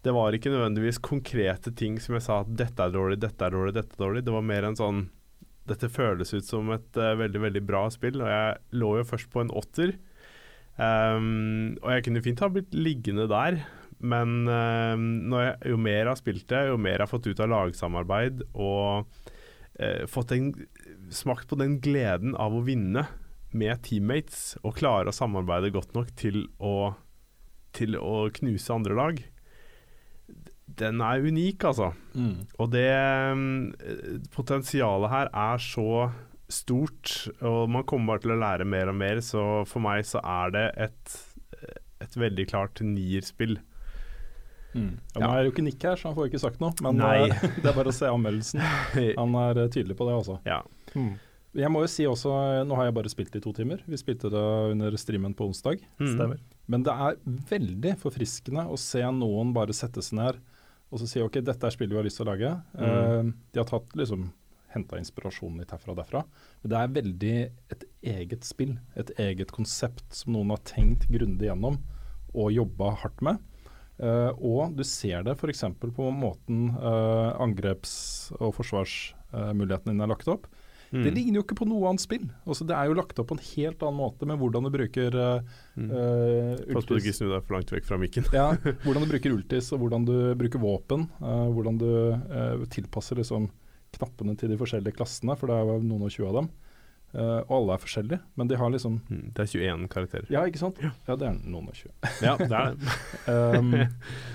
Det 0.00 0.12
var 0.16 0.32
ikke 0.32 0.52
nødvendigvis 0.52 1.00
konkrete 1.04 1.72
ting 1.76 1.98
som 2.00 2.16
jeg 2.16 2.24
sa 2.24 2.40
at 2.42 2.52
dette 2.56 2.84
er 2.84 2.92
dårlig, 2.94 3.18
dette 3.20 3.44
er 3.44 3.52
dårlig, 3.52 3.74
dette 3.76 3.96
er 3.96 4.04
dårlig. 4.04 4.22
Det 4.24 4.34
var 4.36 4.46
mer 4.52 4.68
en 4.68 4.78
sånn 4.78 5.08
Dette 5.70 5.90
føles 5.92 6.32
ut 6.34 6.42
som 6.42 6.70
et 6.74 6.96
uh, 6.98 7.12
veldig, 7.20 7.40
veldig 7.44 7.60
bra 7.62 7.84
spill, 7.92 8.16
og 8.24 8.30
jeg 8.32 8.78
lå 8.80 8.88
jo 8.98 9.04
først 9.06 9.28
på 9.30 9.42
en 9.44 9.52
åtter. 9.54 9.92
Um, 10.80 11.76
og 11.84 11.92
jeg 11.92 12.06
kunne 12.06 12.22
fint 12.24 12.40
ha 12.42 12.48
blitt 12.50 12.72
liggende 12.74 13.28
der, 13.30 13.60
men 14.00 14.48
um, 14.48 15.36
jeg, 15.36 15.52
jo 15.70 15.76
mer 15.78 16.00
jeg 16.00 16.08
har 16.08 16.18
spilt 16.18 16.46
det, 16.50 16.64
jo 16.72 16.80
mer 16.80 16.96
jeg 16.96 17.04
har 17.04 17.12
fått 17.12 17.28
ut 17.28 17.42
av 17.44 17.52
lagsamarbeid 17.52 18.42
og 18.48 19.04
uh, 19.04 20.02
fått 20.10 20.34
en, 20.34 20.48
smakt 21.12 21.46
på 21.52 21.60
den 21.60 21.76
gleden 21.84 22.34
av 22.34 22.56
å 22.56 22.64
vinne 22.66 23.04
med 23.56 23.82
teammates 23.86 24.54
og 24.62 24.76
klare 24.78 25.10
å 25.10 25.16
samarbeide 25.16 25.72
godt 25.74 25.94
nok 25.96 26.12
til 26.18 26.44
å, 26.62 26.92
til 27.76 27.96
å 27.98 28.28
knuse 28.36 28.74
andre 28.74 28.96
lag, 28.98 29.22
den 30.80 31.00
er 31.02 31.24
unik, 31.26 31.64
altså. 31.66 31.90
Og 32.62 32.68
det 32.72 32.86
eh, 32.94 34.20
potensialet 34.34 35.10
her 35.10 35.30
er 35.34 35.64
så 35.64 36.10
stort, 36.50 37.14
og 37.46 37.64
man 37.70 37.86
kommer 37.86 38.14
bare 38.14 38.24
til 38.24 38.34
å 38.34 38.38
lære 38.40 38.66
mer 38.68 38.90
og 38.92 38.96
mer, 38.98 39.20
så 39.24 39.64
for 39.70 39.82
meg 39.84 40.06
så 40.06 40.22
er 40.22 40.54
det 40.54 40.64
et, 40.86 41.16
et 42.06 42.16
veldig 42.18 42.46
klart 42.50 42.82
nierspill. 42.86 43.58
Mm. 44.74 44.92
Ja. 45.16 45.24
Nå 45.24 45.30
er 45.34 45.46
jo 45.46 45.52
ikke 45.52 45.64
Nick 45.66 45.82
her, 45.82 45.98
så 45.98 46.10
han 46.10 46.16
får 46.18 46.30
ikke 46.30 46.42
sagt 46.42 46.60
noe, 46.62 46.74
men 46.86 47.00
Nei. 47.00 47.26
eh, 47.26 47.46
det 47.58 47.66
er 47.70 47.76
bare 47.76 47.90
å 47.90 47.96
se 47.96 48.10
anmeldelsen. 48.10 48.62
Han 49.20 49.34
er 49.42 49.64
eh, 49.64 49.70
tydelig 49.74 49.96
på 49.98 50.06
det 50.06 50.14
også. 50.20 50.38
Ja. 50.46 50.60
Mm. 50.94 51.16
Jeg 51.58 51.70
må 51.72 51.80
jo 51.82 51.90
si 51.90 52.04
også, 52.06 52.30
nå 52.62 52.76
har 52.78 52.86
jeg 52.86 52.94
bare 52.94 53.10
spilt 53.10 53.32
det 53.34 53.40
i 53.40 53.44
to 53.44 53.52
timer. 53.56 53.80
Vi 53.90 53.98
spilte 53.98 54.30
det 54.30 54.44
under 54.70 54.94
streamen 55.00 55.34
på 55.34 55.48
onsdag. 55.50 55.82
Mm. 55.98 56.12
Stemmer. 56.12 56.42
Men 56.70 56.84
det 56.86 56.94
er 56.94 57.18
veldig 57.50 57.96
forfriskende 57.98 58.68
å 58.70 58.78
se 58.78 59.02
noen 59.16 59.50
bare 59.56 59.74
sette 59.74 60.04
seg 60.04 60.20
ned 60.20 60.38
og 60.90 60.98
så 60.98 61.06
si 61.06 61.22
ok, 61.22 61.38
dette 61.46 61.66
er 61.66 61.74
spillet 61.74 61.94
vi 61.94 62.00
har 62.00 62.06
lyst 62.06 62.18
til 62.18 62.26
å 62.26 62.32
lage. 62.32 62.50
Mm. 62.74 62.84
Uh, 62.84 63.50
de 63.54 63.62
har 63.62 63.68
tatt 63.68 63.94
liksom 63.98 64.30
henta 64.70 64.98
inspirasjonen 65.00 65.62
litt 65.62 65.72
herfra 65.74 65.94
og 65.94 66.00
derfra. 66.00 66.24
Men 66.62 66.72
det 66.72 66.80
er 66.80 66.96
veldig 66.96 67.36
et 67.74 67.86
eget 68.12 68.46
spill, 68.46 68.76
et 68.98 69.10
eget 69.22 69.54
konsept 69.54 70.04
som 70.14 70.34
noen 70.34 70.52
har 70.54 70.62
tenkt 70.66 71.08
grundig 71.10 71.48
gjennom 71.48 71.80
og 72.30 72.52
jobba 72.54 72.92
hardt 73.02 73.22
med. 73.26 73.40
Uh, 74.00 74.30
og 74.34 74.76
du 74.78 74.84
ser 74.86 75.26
det 75.26 75.36
f.eks. 75.36 75.66
på 75.78 76.10
måten 76.14 76.70
uh, 76.78 77.36
angreps- 77.42 78.30
og 78.38 78.54
forsvarsmulighetene 78.58 79.94
dine 79.94 80.06
er 80.06 80.14
lagt 80.14 80.30
opp. 80.30 80.46
Mm. 80.90 81.04
Det 81.06 81.10
ligner 81.14 81.38
jo 81.38 81.42
ikke 81.44 81.56
på 81.60 81.66
noe 81.70 81.86
annet 81.90 82.02
spill. 82.02 82.24
Altså, 82.46 82.64
det 82.66 82.74
er 82.74 82.88
jo 82.90 82.96
lagt 82.98 83.18
opp 83.22 83.28
på 83.30 83.36
en 83.38 83.44
helt 83.46 83.82
annen 83.86 83.98
måte 84.00 84.26
med 84.26 84.40
hvordan 84.42 84.64
du 84.66 84.70
bruker 84.74 85.14
uh, 85.14 85.58
Mm. 85.80 85.90
ultis. 85.90 86.74
Pass 86.74 86.88
på 86.88 86.96
du 86.96 87.00
ikke 87.00 87.14
snur 87.16 87.30
deg 87.36 87.44
for 87.46 87.54
langt 87.56 87.70
vekk 87.72 87.86
fra 87.86 87.98
mikken. 88.02 88.24
ja, 88.34 88.48
hvordan 88.84 89.04
du 89.06 89.10
bruker 89.12 89.32
ultis 89.36 89.70
og 89.72 89.84
hvordan 89.84 90.04
du 90.08 90.16
bruker 90.40 90.58
våpen. 90.62 91.06
Uh, 91.22 91.46
hvordan 91.54 91.78
du 91.78 91.86
uh, 92.16 92.64
tilpasser 92.74 93.16
liksom 93.22 93.46
knappene 93.94 94.34
til 94.38 94.50
de 94.52 94.58
forskjellige 94.58 94.94
klassene, 94.98 95.34
for 95.38 95.50
det 95.50 95.56
er 95.56 95.70
jo 95.70 95.78
noen 95.86 96.04
og 96.06 96.12
tjue 96.14 96.28
av 96.30 96.40
dem. 96.40 96.50
Uh, 97.10 97.40
og 97.50 97.54
alle 97.56 97.74
er 97.74 97.80
forskjellige, 97.82 98.18
men 98.38 98.46
de 98.50 98.58
har 98.60 98.70
liksom 98.70 99.00
Mm. 99.10 99.22
Det 99.34 99.42
er 99.42 99.48
21 99.58 99.88
karakterer. 99.90 100.26
Ja, 100.30 100.44
ikke 100.46 100.60
sant? 100.62 100.76
Ja, 100.82 101.16
det 101.18 101.26
er 101.26 101.38
noen 101.42 101.66
og 101.70 101.74
tjue. 101.74 101.90
Ja, 102.22 102.36
det 102.38 102.50
er 102.50 102.74
det. 102.78 102.98
Um, 103.30 103.72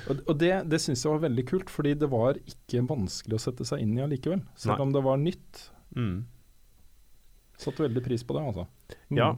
og 0.09 0.19
og 0.27 0.37
det, 0.39 0.51
det 0.71 0.79
syns 0.83 1.03
jeg 1.05 1.11
var 1.13 1.21
veldig 1.23 1.45
kult, 1.47 1.69
fordi 1.71 1.93
det 1.99 2.09
var 2.11 2.35
ikke 2.47 2.83
vanskelig 2.87 3.37
å 3.37 3.43
sette 3.45 3.63
seg 3.67 3.79
inn 3.83 3.93
i 3.99 4.03
allikevel. 4.03 4.41
Selv 4.59 4.75
Nei. 4.79 4.83
om 4.87 4.91
det 4.95 5.03
var 5.07 5.17
nytt. 5.23 5.63
Mm. 5.95 6.25
Satte 7.61 7.85
veldig 7.85 8.03
pris 8.05 8.23
på 8.27 8.37
det, 8.37 8.45
altså. 8.51 8.65
Mm. 9.09 9.19
Ja. 9.19 9.29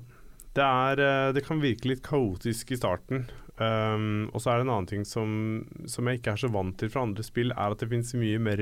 Det, 0.58 0.66
er, 0.66 1.02
eh, 1.06 1.34
det 1.38 1.44
kan 1.46 1.62
virke 1.62 1.92
litt 1.92 2.04
kaotisk 2.06 2.74
i 2.74 2.80
starten. 2.80 3.28
Um, 3.58 4.28
og 4.38 4.42
så 4.44 4.52
er 4.52 4.60
det 4.60 4.68
en 4.68 4.72
annen 4.76 4.90
ting 4.90 5.06
som, 5.08 5.30
som 5.90 6.06
jeg 6.06 6.20
ikke 6.20 6.36
er 6.36 6.42
så 6.44 6.50
vant 6.54 6.76
til 6.78 6.92
fra 6.94 7.08
andre 7.08 7.26
spill, 7.26 7.54
er 7.56 7.74
at 7.74 7.82
det 7.82 7.90
finnes 7.90 8.14
mye 8.18 8.42
mer 8.42 8.62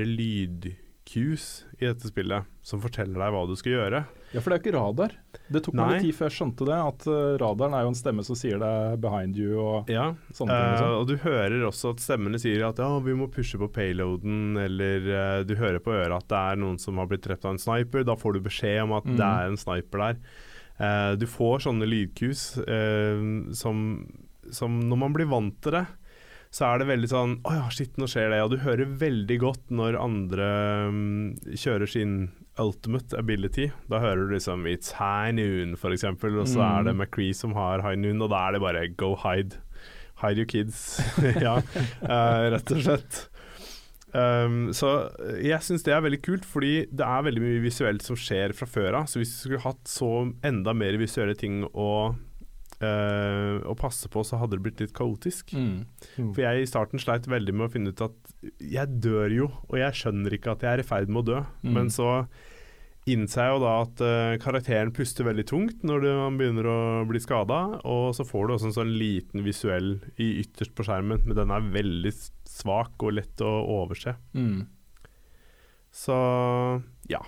lydcues 1.06 1.64
i 1.78 1.86
dette 1.86 2.08
spillet 2.08 2.44
som 2.66 2.80
forteller 2.82 3.18
deg 3.20 3.32
hva 3.32 3.42
du 3.46 3.54
skal 3.56 3.72
gjøre. 3.76 4.00
Ja, 4.34 4.40
for 4.42 4.50
det 4.50 4.56
er 4.56 4.58
jo 4.58 4.64
ikke 4.64 4.76
radar. 4.76 5.12
Det 5.48 5.62
tok 5.62 5.74
meg 5.78 5.90
litt 5.92 6.02
tid 6.02 6.14
før 6.16 6.26
jeg 6.28 6.34
skjønte 6.36 6.66
det, 6.66 6.78
at 6.82 7.06
eh, 7.06 7.36
radaren 7.40 7.74
er 7.78 7.82
jo 7.86 7.90
en 7.92 7.98
stemme 7.98 8.24
som 8.26 8.36
sier 8.36 8.58
det 8.58 9.00
'behind 9.00 9.36
you' 9.38 9.56
og 9.62 9.88
Ja, 9.90 10.14
sånne 10.32 10.50
ting. 10.50 10.72
Liksom. 10.72 10.96
og 10.98 11.06
du 11.06 11.16
hører 11.22 11.66
også 11.68 11.90
at 11.94 12.00
stemmene 12.02 12.38
sier 12.42 12.66
at 12.68 12.78
ja, 12.78 12.98
vi 12.98 13.14
må 13.14 13.28
pushe 13.30 13.56
på 13.58 13.68
payloaden, 13.72 14.56
eller 14.58 14.98
uh, 15.06 15.44
du 15.44 15.54
hører 15.54 15.78
på 15.78 15.92
øret 15.94 16.16
at 16.16 16.28
det 16.28 16.36
er 16.42 16.56
noen 16.56 16.78
som 16.78 16.98
har 16.98 17.06
blitt 17.06 17.22
drept 17.22 17.44
av 17.44 17.52
en 17.54 17.58
sniper. 17.62 18.04
Da 18.04 18.16
får 18.16 18.34
du 18.34 18.40
beskjed 18.40 18.82
om 18.82 18.92
at 18.92 19.04
Mm. 19.06 19.16
det 19.16 19.26
er 19.26 19.46
en 19.46 19.56
sniper 19.56 19.98
der. 19.98 20.16
Uh, 20.78 21.14
du 21.16 21.26
får 21.26 21.62
sånne 21.64 21.86
lydkus 21.88 22.58
som, 23.56 24.06
som 24.52 24.80
Når 24.80 24.96
man 24.98 25.12
blir 25.14 25.26
vant 25.30 25.54
til 25.62 25.72
det, 25.72 25.86
så 26.56 26.70
er 26.70 26.80
det 26.80 26.86
veldig 26.88 27.08
sånn 27.10 27.32
Å 27.44 27.52
ja, 27.58 27.66
shit, 27.74 27.92
nå 28.00 28.06
skjer 28.08 28.30
det. 28.32 28.38
Og 28.46 28.54
du 28.54 28.58
hører 28.62 28.88
veldig 29.02 29.36
godt 29.42 29.72
når 29.76 29.98
andre 30.00 30.46
um, 30.88 31.02
kjører 31.52 31.90
sin 31.92 32.14
ultimate 32.62 33.12
ability. 33.20 33.66
Da 33.92 34.00
hører 34.00 34.24
du 34.30 34.32
liksom 34.32 34.64
It's 34.70 34.94
high 34.96 35.34
noon, 35.36 35.74
eksempel, 35.76 36.38
og 36.40 36.48
så 36.48 36.62
Mm. 36.62 36.66
er 36.70 36.88
det 36.88 36.94
McCree 36.96 37.36
som 37.36 37.52
har 37.58 37.84
high 37.84 37.98
noon, 38.00 38.22
og 38.24 38.30
da 38.32 38.46
er 38.48 38.56
det 38.56 38.62
bare 38.64 38.86
go 38.96 39.12
hide. 39.20 39.58
Hide 40.22 40.40
your 40.40 40.48
kids. 40.48 40.78
ja, 41.44 41.58
uh, 42.08 42.44
rett 42.56 42.72
og 42.72 42.80
slett. 42.86 43.18
Um, 44.16 44.70
så 44.72 45.10
jeg 45.44 45.60
syns 45.66 45.84
det 45.84 45.92
er 45.92 46.00
veldig 46.00 46.22
kult, 46.24 46.46
fordi 46.48 46.86
det 46.88 47.04
er 47.04 47.26
veldig 47.26 47.42
mye 47.42 47.60
visuelt 47.66 48.00
som 48.06 48.16
skjer 48.16 48.54
fra 48.56 48.64
før 48.70 49.02
av. 49.02 49.10
Så 49.12 49.20
hvis 49.20 49.34
vi 49.34 49.50
skulle 49.50 49.66
hatt 49.66 49.84
så 49.92 50.08
enda 50.46 50.72
mer 50.72 50.96
visuelle 50.96 51.36
ting 51.36 51.66
å 51.74 51.90
eh, 52.84 53.56
å 53.64 53.76
passe 53.78 54.10
på, 54.12 54.24
så 54.26 54.40
hadde 54.40 54.58
det 54.58 54.64
blitt 54.66 54.82
litt 54.82 54.96
kaotisk. 54.96 55.54
Mm. 55.56 55.86
Mm. 56.16 56.32
For 56.32 56.42
jeg 56.44 56.64
i 56.64 56.68
starten 56.70 57.02
sleit 57.02 57.28
veldig 57.30 57.54
med 57.56 57.68
å 57.68 57.72
finne 57.72 57.94
ut 57.94 58.04
at 58.08 58.34
jeg 58.60 59.00
dør 59.04 59.32
jo, 59.34 59.48
og 59.68 59.80
jeg 59.80 60.02
skjønner 60.02 60.36
ikke 60.36 60.56
at 60.56 60.66
jeg 60.66 60.72
er 60.74 60.84
i 60.84 60.86
ferd 60.86 61.12
med 61.12 61.24
å 61.24 61.30
dø. 61.30 61.40
Mm. 61.62 61.72
Men 61.78 61.92
så 61.94 62.10
innser 63.06 63.44
jeg 63.44 63.54
jo 63.54 63.62
da 63.62 63.72
at 63.84 64.00
uh, 64.02 64.36
karakteren 64.42 64.90
puster 64.94 65.28
veldig 65.28 65.44
tungt 65.46 65.84
når 65.86 66.00
det, 66.02 66.14
han 66.18 66.38
begynner 66.40 66.66
å 66.66 66.78
bli 67.06 67.20
skada, 67.22 67.60
og 67.86 68.08
så 68.18 68.26
får 68.26 68.48
du 68.48 68.54
også 68.56 68.70
en 68.72 68.78
sånn 68.80 68.96
liten 68.98 69.44
visuell 69.46 69.92
i 70.18 70.32
ytterst 70.42 70.74
på 70.74 70.88
skjermen, 70.88 71.22
men 71.22 71.38
den 71.38 71.54
er 71.54 71.70
veldig 71.76 72.12
svak 72.50 73.06
og 73.06 73.14
lett 73.20 73.44
å 73.46 73.52
overse. 73.78 74.16
Mm. 74.34 74.66
Så 75.94 76.16
ja. 77.08 77.22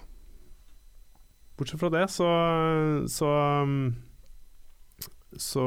Bortsett 1.59 1.81
fra 1.81 1.91
det, 1.95 2.05
så 2.11 2.27
så 3.11 3.31
um, 3.63 3.79
så, 5.37 5.65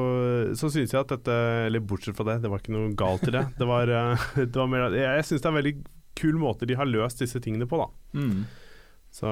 så 0.57 0.71
syns 0.73 0.89
jeg 0.89 0.97
at 0.97 1.11
dette 1.11 1.33
Eller 1.67 1.83
bortsett 1.85 2.17
fra 2.17 2.25
det, 2.25 2.39
det 2.41 2.49
var 2.49 2.63
ikke 2.63 2.73
noe 2.73 2.95
galt 2.97 3.27
i 3.29 3.33
det. 3.35 3.43
Det 3.59 3.67
var, 3.69 3.91
eh, 3.97 4.23
det 4.41 4.57
var 4.57 4.71
mer 4.71 4.95
Jeg, 4.97 5.27
syns 5.27 5.43
det 5.43 5.47
er 5.47 5.53
en 5.53 5.59
veldig 5.59 5.75
kul 6.17 6.39
måte 6.41 6.67
de 6.67 6.77
har 6.77 6.89
løst 6.89 7.21
disse 7.21 7.39
tingene 7.43 7.67
på, 7.69 7.79
da. 7.79 7.87
Mm. 8.17 8.41
Så 9.11 9.29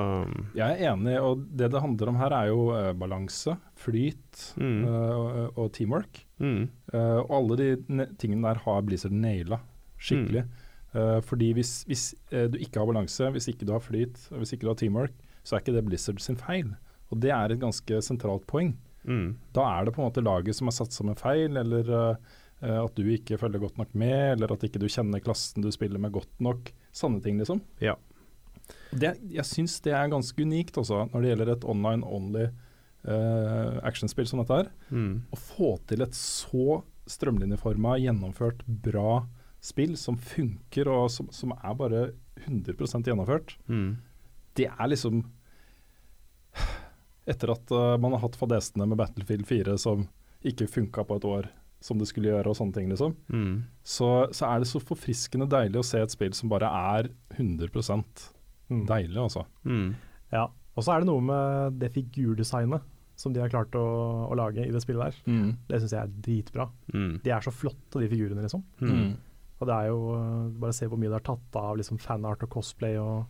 Jeg 0.58 0.76
er 0.76 0.92
enig, 0.92 1.16
og 1.24 1.44
det 1.56 1.72
det 1.74 1.82
handler 1.82 2.12
om 2.12 2.20
her 2.20 2.36
er 2.36 2.50
jo 2.52 2.70
uh, 2.74 2.92
balanse, 3.00 3.54
flyt 3.80 4.42
mm, 4.60 4.80
uh, 4.84 5.12
og, 5.16 5.60
og 5.66 5.74
teamwork. 5.76 6.26
mm, 6.38 6.64
Uh, 6.90 7.20
og 7.22 7.34
alle 7.38 7.58
de 7.60 7.68
ne 7.94 8.08
tingene 8.20 8.48
der 8.48 8.60
har 8.64 8.82
Blizzard 8.84 9.14
naila 9.16 9.60
skikkelig. 10.00 10.46
Eh, 10.98 11.20
fordi 11.22 11.52
hvis, 11.54 11.84
hvis 11.86 12.04
du 12.32 12.56
ikke 12.58 12.80
har 12.82 12.88
balanse, 12.90 13.28
hvis 13.30 13.50
ikke 13.52 13.68
du 13.68 13.76
har 13.76 13.84
flyt, 13.84 14.16
hvis 14.32 14.56
ikke 14.56 14.66
du 14.66 14.72
har 14.72 14.80
teamwork, 14.80 15.12
så 15.44 15.56
er 15.56 15.62
ikke 15.62 15.76
det 15.76 15.86
Blizzard 15.86 16.22
sin 16.24 16.40
feil. 16.40 16.72
Og 17.14 17.22
det 17.22 17.30
er 17.36 17.54
et 17.54 17.62
ganske 17.62 18.02
sentralt 18.06 18.48
poeng. 18.50 18.74
Mm, 19.04 19.30
Da 19.56 19.66
er 19.72 19.88
det 19.88 19.96
på 19.96 20.02
en 20.04 20.10
måte 20.10 20.24
laget 20.26 20.58
som 20.58 20.70
har 20.70 20.78
satt 20.78 20.96
sammen 20.96 21.18
feil, 21.20 21.58
eller 21.60 21.90
eh, 21.96 22.78
at 22.80 22.96
du 22.98 23.08
ikke 23.08 23.40
følger 23.40 23.62
godt 23.64 23.80
nok 23.80 23.94
med, 23.96 24.36
eller 24.36 24.54
at 24.54 24.64
ikke 24.68 24.82
du 24.82 24.90
kjenner 24.92 25.24
klassen 25.24 25.64
du 25.64 25.72
spiller 25.72 26.02
med 26.02 26.12
godt 26.16 26.42
nok. 26.44 26.72
Sanne 26.92 27.22
ting, 27.24 27.40
liksom. 27.40 27.62
Ja. 27.84 27.96
Det, 28.92 29.16
jeg 29.32 29.46
syns 29.48 29.80
det 29.86 29.94
er 29.96 30.12
ganske 30.12 30.44
unikt 30.46 30.78
også, 30.78 31.06
når 31.14 31.22
det 31.22 31.32
gjelder 31.32 31.54
et 31.56 31.66
online 31.70 32.06
only 32.06 32.50
uh, 33.08 33.80
actionspill 33.88 34.28
som 34.30 34.42
dette 34.44 34.60
her. 34.60 34.72
mm, 34.90 35.14
Å 35.34 35.40
få 35.40 35.72
til 35.90 36.06
et 36.06 36.18
så 36.18 36.82
strømlinjeforma, 37.10 37.96
gjennomført, 38.04 38.62
bra 38.68 39.24
spill 39.64 39.96
som 40.00 40.18
funker, 40.22 40.90
og 40.92 41.10
som, 41.14 41.30
som 41.34 41.56
er 41.58 41.80
bare 41.80 42.04
100 42.46 42.76
gjennomført, 43.08 43.58
mm, 43.68 43.90
det 44.60 44.70
er 44.70 44.92
liksom 44.92 45.24
Etter 47.30 47.52
at 47.54 47.72
eh, 47.76 47.96
man 48.02 48.16
har 48.16 48.24
hatt 48.26 48.38
fadesene 48.40 48.88
med 48.90 48.98
Battlefield 49.00 49.46
4 49.50 49.78
som 49.82 50.08
ikke 50.50 50.68
funka 50.72 51.04
på 51.06 51.18
et 51.20 51.26
år 51.30 51.50
som 51.84 52.00
det 52.02 52.10
skulle 52.10 52.28
gjøre, 52.34 52.50
og 52.52 52.58
sånne 52.60 52.76
ting, 52.76 52.90
liksom, 52.92 53.14
mm, 53.32 53.54
så, 53.88 54.08
så 54.36 54.50
er 54.50 54.60
det 54.60 54.68
så 54.68 54.82
forfriskende 54.84 55.46
deilig 55.48 55.80
å 55.80 55.86
se 55.88 56.02
et 56.04 56.12
spill 56.12 56.34
som 56.36 56.52
bare 56.52 56.68
er 56.68 57.08
100 57.38 57.70
Mm. 58.70 58.84
deilig, 58.86 59.18
altså. 59.18 59.46
mm, 59.66 59.96
Ja. 60.32 60.44
Og 60.78 60.84
så 60.86 60.92
er 60.94 61.00
det 61.02 61.08
noe 61.10 61.22
med 61.26 61.80
det 61.82 61.90
figurdesignet 61.96 62.84
som 63.20 63.34
de 63.34 63.42
har 63.42 63.50
klart 63.52 63.74
å, 63.76 63.82
å 64.30 64.36
lage 64.38 64.62
i 64.68 64.72
det 64.72 64.80
spillet 64.84 65.10
der. 65.10 65.56
Det 65.68 65.80
syns 65.82 65.92
jeg 65.96 66.04
er 66.04 66.12
dritbra. 66.24 66.68
mm, 66.94 67.16
De 67.26 67.32
er 67.34 67.42
så 67.44 67.52
flotte, 67.52 68.00
de 68.00 68.08
figurene, 68.12 68.44
liksom. 68.46 68.62
mm. 68.80 69.10
Og 69.60 69.68
det 69.68 69.76
er 69.76 69.88
jo 69.90 69.98
uh, 70.16 70.46
Bare 70.62 70.72
se 70.78 70.88
hvor 70.88 70.96
mye 71.02 71.10
det 71.12 71.18
er 71.18 71.26
tatt 71.34 71.58
av 71.60 71.76
liksom 71.82 71.98
fanart 72.00 72.46
og 72.46 72.50
cosplay 72.54 72.96
og 73.02 73.26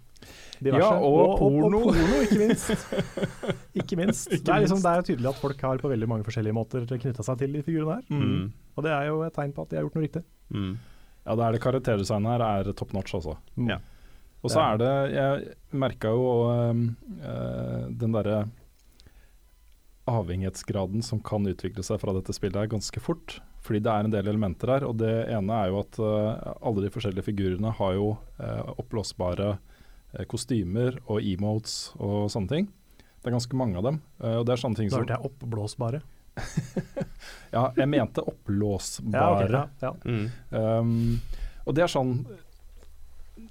Ja, 0.59 0.89
og 0.99 1.38
porno. 1.39 1.79
Og, 1.79 1.93
porno, 1.95 2.17
ikke 2.25 2.39
minst. 2.41 2.95
ikke 3.79 3.95
minst. 3.99 4.27
Ikke 4.33 4.43
det, 4.49 4.55
er 4.55 4.63
liksom, 4.65 4.81
det 4.83 4.91
er 4.91 4.99
jo 4.99 5.05
tydelig 5.11 5.29
at 5.31 5.39
folk 5.39 5.61
har 5.63 5.79
på 5.79 5.91
veldig 5.93 6.09
mange 6.11 6.27
forskjellige 6.27 6.57
måter 6.57 6.83
knytta 6.89 7.23
seg 7.23 7.39
til 7.39 7.55
de 7.55 7.61
figurene 7.63 7.99
her. 7.99 8.09
Mm, 8.11 8.49
Og 8.75 8.83
det 8.83 8.91
er 8.91 9.07
jo 9.07 9.21
et 9.23 9.35
tegn 9.38 9.53
på 9.55 9.63
at 9.63 9.71
de 9.71 9.79
har 9.79 9.88
gjort 9.88 9.95
noe 9.99 10.07
riktig. 10.07 10.23
mm, 10.51 10.73
Ja, 11.29 11.35
det 11.35 11.45
er 11.45 11.55
det 11.55 11.61
karakterdesignet 11.63 12.31
her 12.35 12.43
er 12.49 12.73
top 12.73 12.91
notch, 12.97 13.15
altså. 13.15 13.38
Mm. 13.55 13.69
Ja. 13.75 13.79
Og 14.39 14.51
så 14.51 14.61
er 14.63 14.77
det 14.79 14.91
Jeg 15.13 15.55
merka 15.75 16.11
jo 16.15 16.27
eh, 16.47 17.88
den 17.99 18.13
derre 18.15 18.45
avhengighetsgraden 20.09 21.03
som 21.05 21.19
kan 21.21 21.45
utvikle 21.47 21.83
seg 21.85 21.99
fra 22.01 22.13
dette 22.17 22.33
spillet 22.33 22.57
her 22.57 22.71
ganske 22.71 23.01
fort. 23.03 23.39
Fordi 23.61 23.81
det 23.83 23.91
er 23.91 24.07
en 24.07 24.13
del 24.13 24.29
elementer 24.31 24.71
her. 24.73 24.85
Og 24.88 24.95
det 25.01 25.11
ene 25.29 25.57
er 25.63 25.69
jo 25.69 25.81
at 25.83 25.99
øh, 26.01 26.53
alle 26.65 26.85
de 26.85 26.91
forskjellige 26.93 27.27
figurene 27.27 27.73
har 27.77 27.93
jo 27.97 28.13
øh, 28.39 28.71
oppblåsbare 28.79 29.51
kostymer 30.27 30.97
og 31.07 31.21
emotes 31.21 31.91
og 31.99 32.29
sånne 32.33 32.49
ting. 32.49 32.67
Det 33.19 33.27
er 33.29 33.35
ganske 33.35 33.57
mange 33.59 33.77
av 33.77 33.83
dem. 33.83 34.01
eh, 34.23 34.37
og 34.39 34.45
det 34.47 34.53
er 34.55 34.61
sånne 34.63 34.75
ting 34.79 34.89
Da 34.89 34.95
som 34.95 35.03
hørte 35.03 35.17
jeg 35.17 35.31
oppblåsbare. 35.31 36.01
Ja, 37.51 37.65
jeg 37.75 37.87
mente 37.89 38.21
Ja, 38.21 38.31
oppblåsbare. 38.31 39.49
ja, 39.51 39.63
ja. 39.81 39.93
mm, 40.05 40.27
Um, 40.55 41.19
og 41.65 41.75
det 41.75 41.83
er 41.83 41.91
sånn 41.91 42.13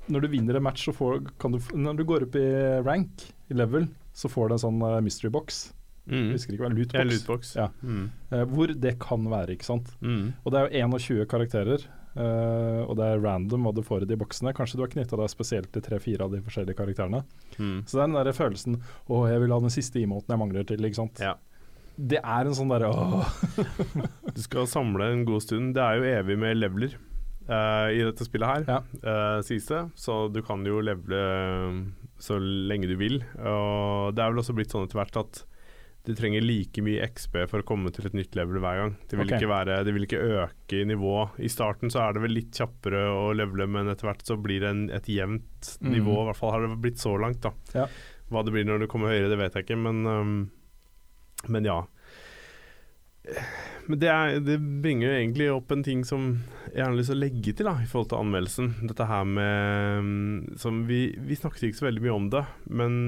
Når 0.08 0.24
du 0.24 0.28
vinner 0.32 0.56
en 0.56 0.62
match, 0.64 0.84
så 0.88 0.94
får, 0.96 1.18
kan 1.38 1.52
du 1.52 1.58
Når 1.74 1.96
du 1.98 2.04
går 2.08 2.24
opp 2.28 2.36
i 2.40 2.46
rank, 2.86 3.26
i 3.50 3.54
level, 3.58 3.88
så 4.16 4.28
får 4.32 4.48
du 4.48 4.54
en 4.56 4.62
sånn 4.64 4.80
eh, 4.88 5.00
mystery 5.04 5.30
box. 5.32 5.72
mm. 6.08 6.30
Husker 6.32 6.54
ikke 6.56 6.64
hva 6.64 6.72
lootbox. 6.72 6.96
Ja, 6.96 7.04
lootbox. 7.12 7.52
Ja. 7.56 7.68
Mm, 7.82 8.08
Uh, 8.32 8.44
hvor 8.44 8.72
det 8.74 8.98
kan 9.00 9.24
være, 9.30 9.54
ikke 9.56 9.64
sant. 9.68 9.92
mm, 10.00 10.32
Og 10.44 10.52
det 10.52 10.60
er 10.60 10.66
jo 10.68 10.96
21 10.98 11.26
karakterer, 11.30 11.84
eh, 12.18 12.80
og 12.84 12.96
det 12.98 13.06
er 13.08 13.20
random 13.24 13.64
hva 13.68 13.72
du 13.76 13.82
får 13.86 14.04
i 14.04 14.08
de 14.10 14.18
boksene. 14.20 14.52
Kanskje 14.56 14.78
du 14.80 14.84
har 14.84 14.90
knytta 14.92 15.18
deg 15.20 15.30
spesielt 15.32 15.70
til 15.74 15.84
tre-fire 15.86 16.26
av 16.26 16.34
de 16.34 16.40
forskjellige 16.44 16.76
karakterene. 16.78 17.22
mm. 17.58 17.76
Så 17.86 17.96
det 17.98 18.02
er 18.02 18.08
den 18.10 18.18
der 18.18 18.32
følelsen 18.36 18.78
Å, 19.08 19.20
jeg 19.30 19.42
vil 19.44 19.54
ha 19.54 19.60
den 19.64 19.74
siste 19.74 20.02
emoten 20.02 20.34
jeg 20.34 20.42
mangler 20.42 20.66
til, 20.68 20.84
ikke 20.88 21.00
sant. 21.02 21.22
Ja. 21.22 21.36
Det 21.98 22.20
er 22.22 22.46
en 22.46 22.54
sånn 22.54 22.70
derre 22.70 22.92
åh. 22.94 23.26
Du 24.36 24.40
skal 24.44 24.68
samle 24.70 25.08
en 25.12 25.24
god 25.26 25.42
stund. 25.42 25.72
Det 25.74 25.82
er 25.82 25.98
jo 25.98 26.10
evig 26.20 26.36
med 26.38 26.58
leveler 26.60 26.92
uh, 27.48 27.88
i 27.90 28.04
dette 28.06 28.26
spillet 28.28 28.46
her, 28.52 28.68
Ja. 28.68 28.78
uh, 29.02 29.40
sies 29.42 29.66
det. 29.66 29.80
Så 29.98 30.28
du 30.30 30.38
kan 30.46 30.62
jo 30.68 30.78
levele 30.84 31.88
så 32.22 32.38
lenge 32.38 32.86
du 32.90 32.94
vil. 33.00 33.18
Og 33.42 34.14
det 34.14 34.22
er 34.22 34.30
vel 34.30 34.42
også 34.44 34.54
blitt 34.54 34.70
sånn 34.74 34.86
etter 34.86 35.00
hvert 35.00 35.18
at 35.24 35.42
du 36.08 36.14
trenger 36.16 36.40
like 36.40 36.80
mye 36.80 37.04
XP 37.04 37.34
for 37.50 37.60
å 37.60 37.66
komme 37.68 37.90
til 37.92 38.06
et 38.08 38.14
nytt 38.16 38.36
level 38.38 38.62
hver 38.64 38.78
gang. 38.80 38.94
Det 39.10 39.18
vil, 39.18 39.26
okay. 39.26 39.42
ikke, 39.42 39.50
være, 39.50 39.74
det 39.84 39.92
vil 39.92 40.06
ikke 40.06 40.20
øke 40.40 40.78
i 40.80 40.86
nivå. 40.88 41.16
I 41.44 41.50
starten 41.52 41.92
så 41.92 42.00
er 42.06 42.16
det 42.16 42.22
vel 42.24 42.32
litt 42.38 42.56
kjappere 42.56 43.02
å 43.12 43.26
levele, 43.36 43.66
men 43.68 43.92
etter 43.92 44.08
hvert 44.08 44.24
så 44.24 44.38
blir 44.40 44.64
det 44.64 44.70
en, 44.72 44.86
et 44.96 45.10
jevnt 45.12 45.44
Mm. 45.82 45.90
nivå. 45.92 46.14
I 46.22 46.26
hvert 46.30 46.38
fall 46.38 46.52
har 46.54 46.62
det 46.64 46.76
blitt 46.80 47.00
så 47.02 47.12
langt, 47.20 47.42
da. 47.44 47.52
Ja. 47.74 47.86
Hva 48.32 48.44
det 48.46 48.54
blir 48.54 48.64
når 48.64 48.84
det 48.84 48.88
kommer 48.92 49.12
høyere, 49.12 49.28
det 49.32 49.38
vet 49.40 49.56
jeg 49.58 49.66
ikke, 49.66 49.78
men, 49.84 50.06
um, 50.06 50.50
men 51.48 51.66
ja. 51.68 51.80
Men 53.88 54.00
det, 54.00 54.08
er, 54.08 54.38
det 54.44 54.56
bringer 54.82 55.08
jo 55.10 55.16
egentlig 55.18 55.48
opp 55.52 55.72
en 55.74 55.82
ting 55.84 56.04
som 56.06 56.28
jeg 56.72 56.84
har 56.84 56.94
lyst 56.96 57.10
til 57.12 57.18
å 57.18 57.22
legge 57.22 57.52
til 57.56 57.68
da, 57.68 57.74
i 57.82 57.88
forhold 57.88 58.10
til 58.12 58.22
anmeldelsen. 58.22 58.70
Dette 58.88 59.06
her 59.08 59.26
med 59.28 60.58
som 60.60 60.82
vi, 60.88 61.02
vi 61.20 61.36
snakket 61.36 61.68
ikke 61.68 61.80
så 61.82 61.88
veldig 61.88 62.04
mye 62.06 62.16
om 62.16 62.30
det, 62.32 62.44
men 62.70 62.98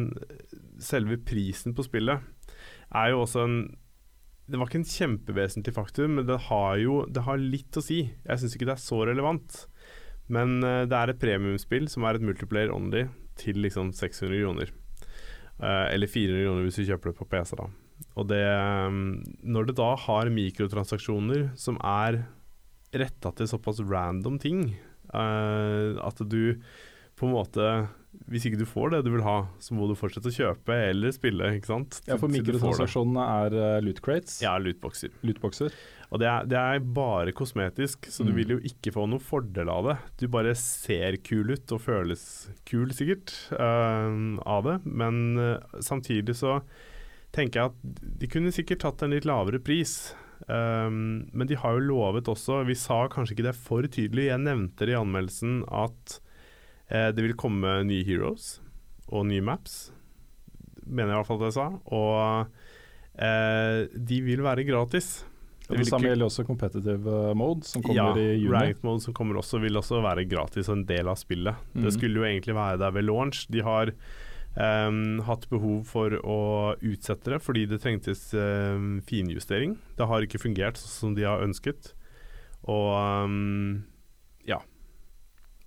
selve 0.81 1.21
prisen 1.25 1.77
på 1.77 1.85
spillet 1.85 2.25
er 2.95 3.13
jo 3.13 3.23
også 3.25 3.45
en 3.47 3.61
Det 4.51 4.59
var 4.59 4.67
ikke 4.67 4.81
en 4.81 4.93
kjempevesentlig 4.93 5.75
faktum, 5.77 6.17
men 6.19 6.27
det 6.27 6.41
har 6.49 6.79
jo 6.83 7.05
det 7.07 7.23
har 7.23 7.39
litt 7.39 7.77
å 7.79 7.85
si. 7.85 8.01
Jeg 8.27 8.41
syns 8.41 8.57
ikke 8.57 8.67
det 8.67 8.75
er 8.75 8.83
så 8.83 9.05
relevant. 9.07 9.67
Men 10.27 10.59
eh, 10.67 10.87
det 10.91 10.97
er 10.97 11.13
et 11.13 11.21
premiumspill 11.23 11.87
som 11.91 12.07
er 12.07 12.19
et 12.19 12.25
multiplayer 12.27 12.73
only 12.75 13.05
til 13.39 13.61
liksom 13.63 13.93
600 13.95 14.43
kroner. 14.43 14.73
Eh, 15.61 15.87
eller 15.95 16.11
400 16.11 16.45
kroner 16.49 16.67
hvis 16.67 16.81
du 16.81 16.89
kjøper 16.89 17.13
det 17.13 17.21
på 17.21 17.29
PC, 17.31 17.55
da. 17.61 17.69
Og 18.17 18.29
det 18.31 18.43
um, 18.89 19.21
Når 19.45 19.71
det 19.71 19.79
da 19.79 19.91
har 20.07 20.33
mikrotransaksjoner 20.33 21.51
som 21.61 21.79
er 21.85 22.25
retta 22.97 23.31
til 23.37 23.47
såpass 23.47 23.83
random 23.87 24.39
ting, 24.43 24.65
eh, 25.15 25.91
at 25.95 26.23
du 26.27 26.57
på 27.15 27.29
en 27.29 27.35
måte 27.37 27.67
Hvis 28.31 28.45
ikke 28.49 28.59
du 28.59 28.65
får 28.67 28.91
det 28.91 28.99
du 29.07 29.13
vil 29.15 29.23
ha, 29.23 29.37
så 29.63 29.75
må 29.75 29.87
du 29.87 29.95
fortsette 29.99 30.31
å 30.31 30.35
kjøpe 30.35 30.75
eller 30.91 31.13
spille, 31.15 31.47
ikke 31.57 31.69
sant? 31.71 32.01
Ja, 32.09 32.17
for 32.19 32.27
du 32.27 32.35
mikrotransaksjonene 32.39 33.23
er 33.47 33.55
uh, 33.55 33.81
loot 33.87 34.01
crates. 34.03 34.41
Ja, 34.43 34.57
lootboxer. 34.59 35.13
Lootboxer. 35.23 35.75
Og 36.11 36.19
det 36.19 36.27
er, 36.27 36.47
det 36.51 36.59
er 36.59 36.81
bare 36.97 37.31
kosmetisk, 37.39 38.09
så 38.11 38.25
du 38.27 38.33
Mm. 38.33 38.37
vil 38.41 38.55
jo 38.57 38.59
ikke 38.67 38.91
få 38.97 39.05
noen 39.07 39.23
fordel 39.23 39.71
av 39.71 39.85
det. 39.87 39.97
Du 40.19 40.27
bare 40.29 40.57
ser 40.59 41.19
kul 41.23 41.53
ut 41.55 41.71
og 41.77 41.81
føles 41.85 42.25
kul, 42.67 42.91
sikkert, 42.91 43.31
uh, 43.55 44.11
av 44.43 44.67
det. 44.67 44.77
Men 44.91 45.39
uh, 45.39 45.79
samtidig 45.79 46.35
så 46.41 46.59
tenker 47.31 47.61
jeg 47.61 47.71
at 47.71 48.01
de 48.19 48.27
kunne 48.27 48.51
sikkert 48.51 48.83
tatt 48.83 49.03
en 49.07 49.15
litt 49.15 49.25
lavere 49.29 49.63
pris. 49.63 50.13
Um, 50.49 51.29
men 51.37 51.47
de 51.47 51.55
har 51.63 51.77
jo 51.79 51.87
lovet 51.93 52.27
også, 52.33 52.65
vi 52.67 52.75
sa 52.75 53.05
kanskje 53.13 53.37
ikke 53.37 53.47
det 53.53 53.55
for 53.61 53.87
tydelig, 53.87 54.31
jeg 54.33 54.43
nevnte 54.43 54.87
det 54.89 54.97
i 54.97 54.99
anmeldelsen 54.99 55.61
at 55.69 56.17
eh, 56.17 56.27
det 56.91 57.23
vil 57.23 57.37
komme 57.39 57.81
nye 57.87 58.03
heroes 58.07 58.59
og 59.11 59.27
nye 59.29 59.45
maps. 59.45 59.91
Mener 60.87 61.13
jeg 61.13 61.17
i 61.17 61.19
hvert 61.21 61.29
fall 61.29 61.43
at 61.43 61.49
jeg 61.49 61.57
sa. 61.59 61.67
Og 61.95 63.21
eh, 63.23 63.99
de 64.11 64.23
vil 64.27 64.43
være 64.47 64.67
gratis. 64.69 65.21
Vil 65.71 65.85
det 65.85 65.91
samme 65.91 66.11
gjelder 66.11 66.27
også 66.27 66.43
competitive 66.49 67.13
uh, 67.31 67.37
mode, 67.39 67.63
som 67.69 67.83
kommer 67.85 68.19
ja, 68.19 68.25
i 68.35 68.41
juni. 68.41 68.51
Ranked 68.51 68.83
mode 68.83 69.05
som 69.05 69.15
kommer 69.15 69.39
også, 69.39 69.61
vil 69.63 69.79
også 69.79 70.01
være 70.03 70.27
gratis 70.27 70.67
og 70.67 70.81
en 70.81 70.89
del 70.89 71.11
av 71.11 71.21
spillet. 71.21 71.63
Mm. 71.77 71.85
Det 71.85 71.93
skulle 71.95 72.19
jo 72.19 72.27
egentlig 72.27 72.57
være 72.59 72.81
der 72.83 72.97
ved 72.97 73.07
launch. 73.07 73.47
De 73.53 73.63
har 73.67 73.95
Um, 74.51 75.21
hatt 75.29 75.45
behov 75.47 75.85
for 75.87 76.11
å 76.27 76.75
utsette 76.83 77.31
det 77.31 77.37
fordi 77.39 77.69
det 77.71 77.77
trengtes 77.85 78.33
um, 78.35 78.97
finjustering. 79.07 79.77
Det 79.95 80.09
har 80.11 80.27
ikke 80.27 80.41
fungert 80.43 80.81
sånn 80.81 80.91
som 80.91 81.13
de 81.15 81.23
har 81.23 81.45
ønsket. 81.45 81.93
Og 82.67 82.91
um, 83.31 83.85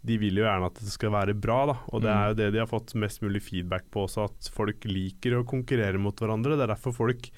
De 0.06 0.18
vil 0.20 0.36
jo 0.36 0.44
gjerne 0.44 0.66
at 0.68 0.76
det 0.84 0.92
skal 0.92 1.12
være 1.16 1.34
bra, 1.40 1.66
da. 1.72 1.76
Og 1.94 2.02
det 2.04 2.10
Mm. 2.12 2.18
er 2.20 2.28
jo 2.28 2.34
det 2.42 2.52
de 2.54 2.60
har 2.60 2.68
fått 2.68 2.94
mest 2.96 3.22
mulig 3.22 3.42
feedback 3.42 3.86
på 3.90 4.04
også, 4.08 4.26
at 4.26 4.50
folk 4.52 4.84
liker 4.84 5.38
å 5.40 5.46
konkurrere 5.48 5.98
mot 5.98 6.16
hverandre. 6.16 6.58
Det 6.58 6.68
er 6.70 6.76
derfor 6.76 6.94
folk 6.94 7.30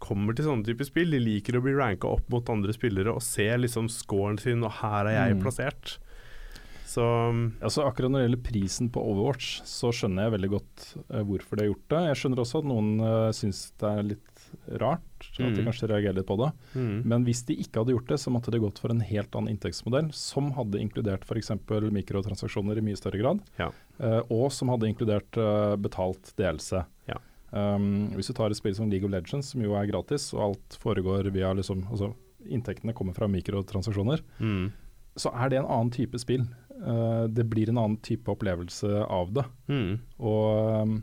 kommer 0.00 0.34
til 0.36 0.44
sånne 0.46 0.64
typer 0.64 0.84
spill. 0.88 1.10
De 1.10 1.18
liker 1.20 1.56
å 1.56 1.62
bli 1.62 1.72
ranka 1.76 2.08
opp 2.08 2.28
mot 2.32 2.48
andre 2.48 2.72
spillere 2.72 3.12
og 3.14 3.22
se 3.22 3.44
liksom 3.56 3.88
scoren 3.88 4.38
sin, 4.40 4.62
og 4.64 4.72
her 4.80 5.06
er 5.06 5.28
jeg 5.28 5.36
Mm. 5.36 5.42
plassert. 5.42 5.98
Så 6.86 7.02
Altså 7.60 7.82
Akkurat 7.84 8.10
når 8.10 8.20
det 8.22 8.26
gjelder 8.30 8.44
prisen 8.52 8.88
på 8.90 9.02
Overwatch, 9.02 9.60
så 9.66 9.90
skjønner 9.92 10.30
jeg 10.30 10.40
veldig 10.40 10.50
godt 10.50 10.84
eh, 11.10 11.22
hvorfor 11.26 11.56
de 11.56 11.64
har 11.64 11.72
gjort 11.74 11.88
det. 11.88 12.02
Jeg 12.08 12.16
skjønner 12.22 12.40
også 12.44 12.58
at 12.62 12.68
noen 12.70 13.00
uh, 13.00 13.30
syns 13.32 13.72
det 13.76 13.90
er 13.90 14.02
litt 14.14 14.35
rart, 14.80 15.00
at 15.38 15.54
de 15.54 15.62
Mm. 15.62 15.66
kanskje 15.66 15.88
reagerer 15.88 16.14
litt 16.14 16.26
på 16.26 16.36
det. 16.38 16.52
mm. 16.74 17.04
Men 17.04 17.24
hvis 17.24 17.44
de 17.46 17.56
ikke 17.56 17.80
hadde 17.84 17.92
gjort 17.94 18.08
det, 18.08 18.18
så 18.18 18.30
måtte 18.32 18.50
de 18.50 18.58
gått 18.58 18.78
for 18.78 18.90
en 18.90 19.00
helt 19.00 19.30
annen 19.34 19.56
inntektsmodell, 19.56 20.12
som 20.12 20.52
hadde 20.52 20.80
inkludert 20.80 21.24
f.eks. 21.24 21.50
mikrotransaksjoner 21.92 22.78
i 22.78 22.80
mye 22.82 22.96
større 22.96 23.18
grad, 23.20 23.40
Ja. 23.58 23.70
eh, 24.00 24.20
og 24.30 24.50
som 24.52 24.68
hadde 24.68 24.88
inkludert 24.88 25.36
eh, 25.36 25.76
betalt 25.76 26.34
delelse. 26.36 26.84
Ja. 27.08 27.16
Um, 27.52 28.10
hvis 28.10 28.26
du 28.26 28.32
tar 28.34 28.50
et 28.50 28.56
spill 28.56 28.74
som 28.74 28.90
League 28.90 29.04
of 29.06 29.10
Legends, 29.10 29.46
som 29.52 29.62
jo 29.62 29.74
er 29.74 29.86
gratis, 29.86 30.32
og 30.34 30.40
alt 30.42 30.78
foregår 30.82 31.30
via 31.32 31.52
liksom 31.54 31.86
Altså, 31.90 32.12
inntektene 32.48 32.92
kommer 32.94 33.14
fra 33.14 33.26
mikrotransaksjoner, 33.28 34.20
Mm. 34.40 34.72
så 35.16 35.30
er 35.34 35.48
det 35.50 35.58
en 35.60 35.64
annen 35.66 35.90
type 35.90 36.18
spill. 36.18 36.46
Uh, 36.76 37.26
det 37.28 37.48
blir 37.48 37.68
en 37.70 37.78
annen 37.78 37.96
type 38.02 38.26
opplevelse 38.28 39.06
av 39.08 39.32
det. 39.32 39.44
Mm. 39.68 39.98
Og 40.20 41.00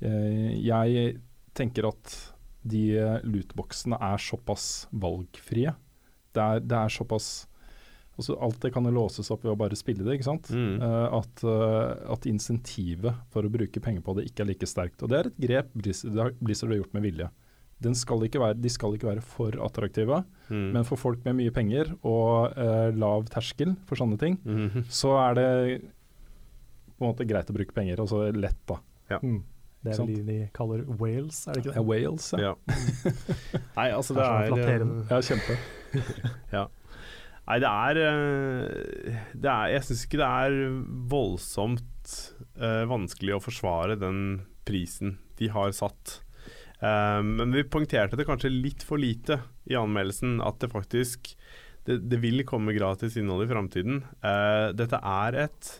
eh, 0.00 0.56
jeg 0.62 1.18
tenker 1.54 1.86
at 1.88 2.31
de 2.64 2.82
lootboxene 3.26 3.98
er 4.00 4.20
såpass 4.22 4.86
valgfrie. 4.92 5.74
Det 6.32 6.42
er, 6.42 6.60
det 6.60 6.76
er 6.78 6.88
såpass 6.92 7.46
altså 8.12 8.34
Alt 8.44 8.60
det 8.60 8.70
kan 8.74 8.84
låses 8.92 9.30
opp 9.32 9.40
ved 9.42 9.54
å 9.54 9.56
bare 9.56 9.74
spille 9.74 10.04
det, 10.04 10.18
ikke 10.18 10.26
sant. 10.28 10.50
Mm. 10.52 10.82
Uh, 10.82 11.14
at, 11.16 11.42
uh, 11.48 12.12
at 12.12 12.26
insentivet 12.28 13.14
for 13.32 13.42
å 13.42 13.50
bruke 13.50 13.80
penger 13.80 14.02
på 14.04 14.12
det 14.18 14.26
ikke 14.28 14.44
er 14.44 14.50
like 14.50 14.68
sterkt. 14.68 15.00
Og 15.02 15.08
det 15.08 15.16
er 15.18 15.30
et 15.30 15.38
grep 15.40 15.70
Blizzard 15.72 16.18
har- 16.20 16.76
gjort 16.76 16.92
med 16.92 17.02
vilje. 17.06 17.30
Den 17.82 17.94
skal 17.98 18.20
ikke 18.22 18.38
være, 18.38 18.60
de 18.60 18.68
skal 18.70 18.92
ikke 18.94 19.08
være 19.08 19.22
for 19.24 19.50
attraktive, 19.64 20.20
Mm. 20.52 20.72
men 20.74 20.84
for 20.84 20.96
folk 21.00 21.24
med 21.24 21.36
mye 21.40 21.50
penger 21.50 21.96
og 22.04 22.52
uh, 22.56 22.90
lav 22.92 23.24
terskel 23.32 23.76
for 23.88 23.96
sånne 23.96 24.18
ting, 24.20 24.36
Mhm. 24.44 24.84
så 24.92 25.16
er 25.30 25.34
det 25.34 25.82
på 26.98 27.06
en 27.08 27.14
måte 27.14 27.26
greit 27.26 27.48
å 27.50 27.56
bruke 27.56 27.72
penger, 27.74 27.98
og 27.98 28.08
så 28.12 28.28
lett, 28.36 28.60
da. 28.68 28.76
Mm. 29.22 29.42
Det 29.82 29.92
er 29.92 29.98
vel 29.98 30.12
de 30.14 30.22
de 30.28 30.36
kaller 30.54 30.84
Wales, 31.00 31.40
er 31.46 31.56
det 31.56 31.64
ikke 31.64 31.74
det? 31.74 31.86
Wales, 31.88 32.28
Ja. 32.38 32.52
Nei, 33.78 33.88
altså 33.90 34.14
Det 34.14 34.28
er 34.28 34.54
det 34.54 34.68
er. 34.68 34.86
Ja, 35.10 35.20
kjempe. 35.26 35.58
Nei, 37.42 37.58
det 37.58 37.68
er, 37.68 37.98
eh, 37.98 39.16
det 39.34 39.50
er 39.50 39.72
Jeg 39.74 39.86
syns 39.88 40.04
ikke 40.06 40.20
det 40.20 40.28
er 40.28 40.58
voldsomt 41.10 42.12
uh, 42.58 42.84
vanskelig 42.90 43.34
å 43.36 43.42
forsvare 43.42 43.98
den 43.98 44.20
prisen 44.66 45.16
de 45.40 45.50
har 45.50 45.72
satt. 45.74 46.20
Eh, 46.82 47.20
men 47.22 47.54
vi 47.54 47.64
poengterte 47.66 48.18
det 48.18 48.26
kanskje 48.28 48.50
litt 48.52 48.82
for 48.86 49.00
lite 49.02 49.40
i 49.70 49.78
anmeldelsen, 49.78 50.40
at 50.42 50.58
det 50.62 50.72
faktisk 50.72 51.34
Det, 51.82 51.96
det 52.06 52.20
vil 52.22 52.44
komme 52.46 52.76
gratis 52.76 53.16
innhold 53.18 53.42
i 53.42 53.50
framtiden. 53.50 54.04
Uh, 54.22 54.70
dette 54.70 55.00
er 55.02 55.38
et 55.48 55.70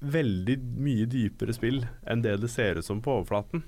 veldig 0.00 0.56
mye 0.80 1.06
dypere 1.10 1.52
spill 1.52 1.82
enn 2.08 2.22
det 2.24 2.38
det 2.40 2.48
ser 2.50 2.78
ut 2.80 2.86
som 2.86 3.02
på 3.04 3.18
overflaten. 3.20 3.62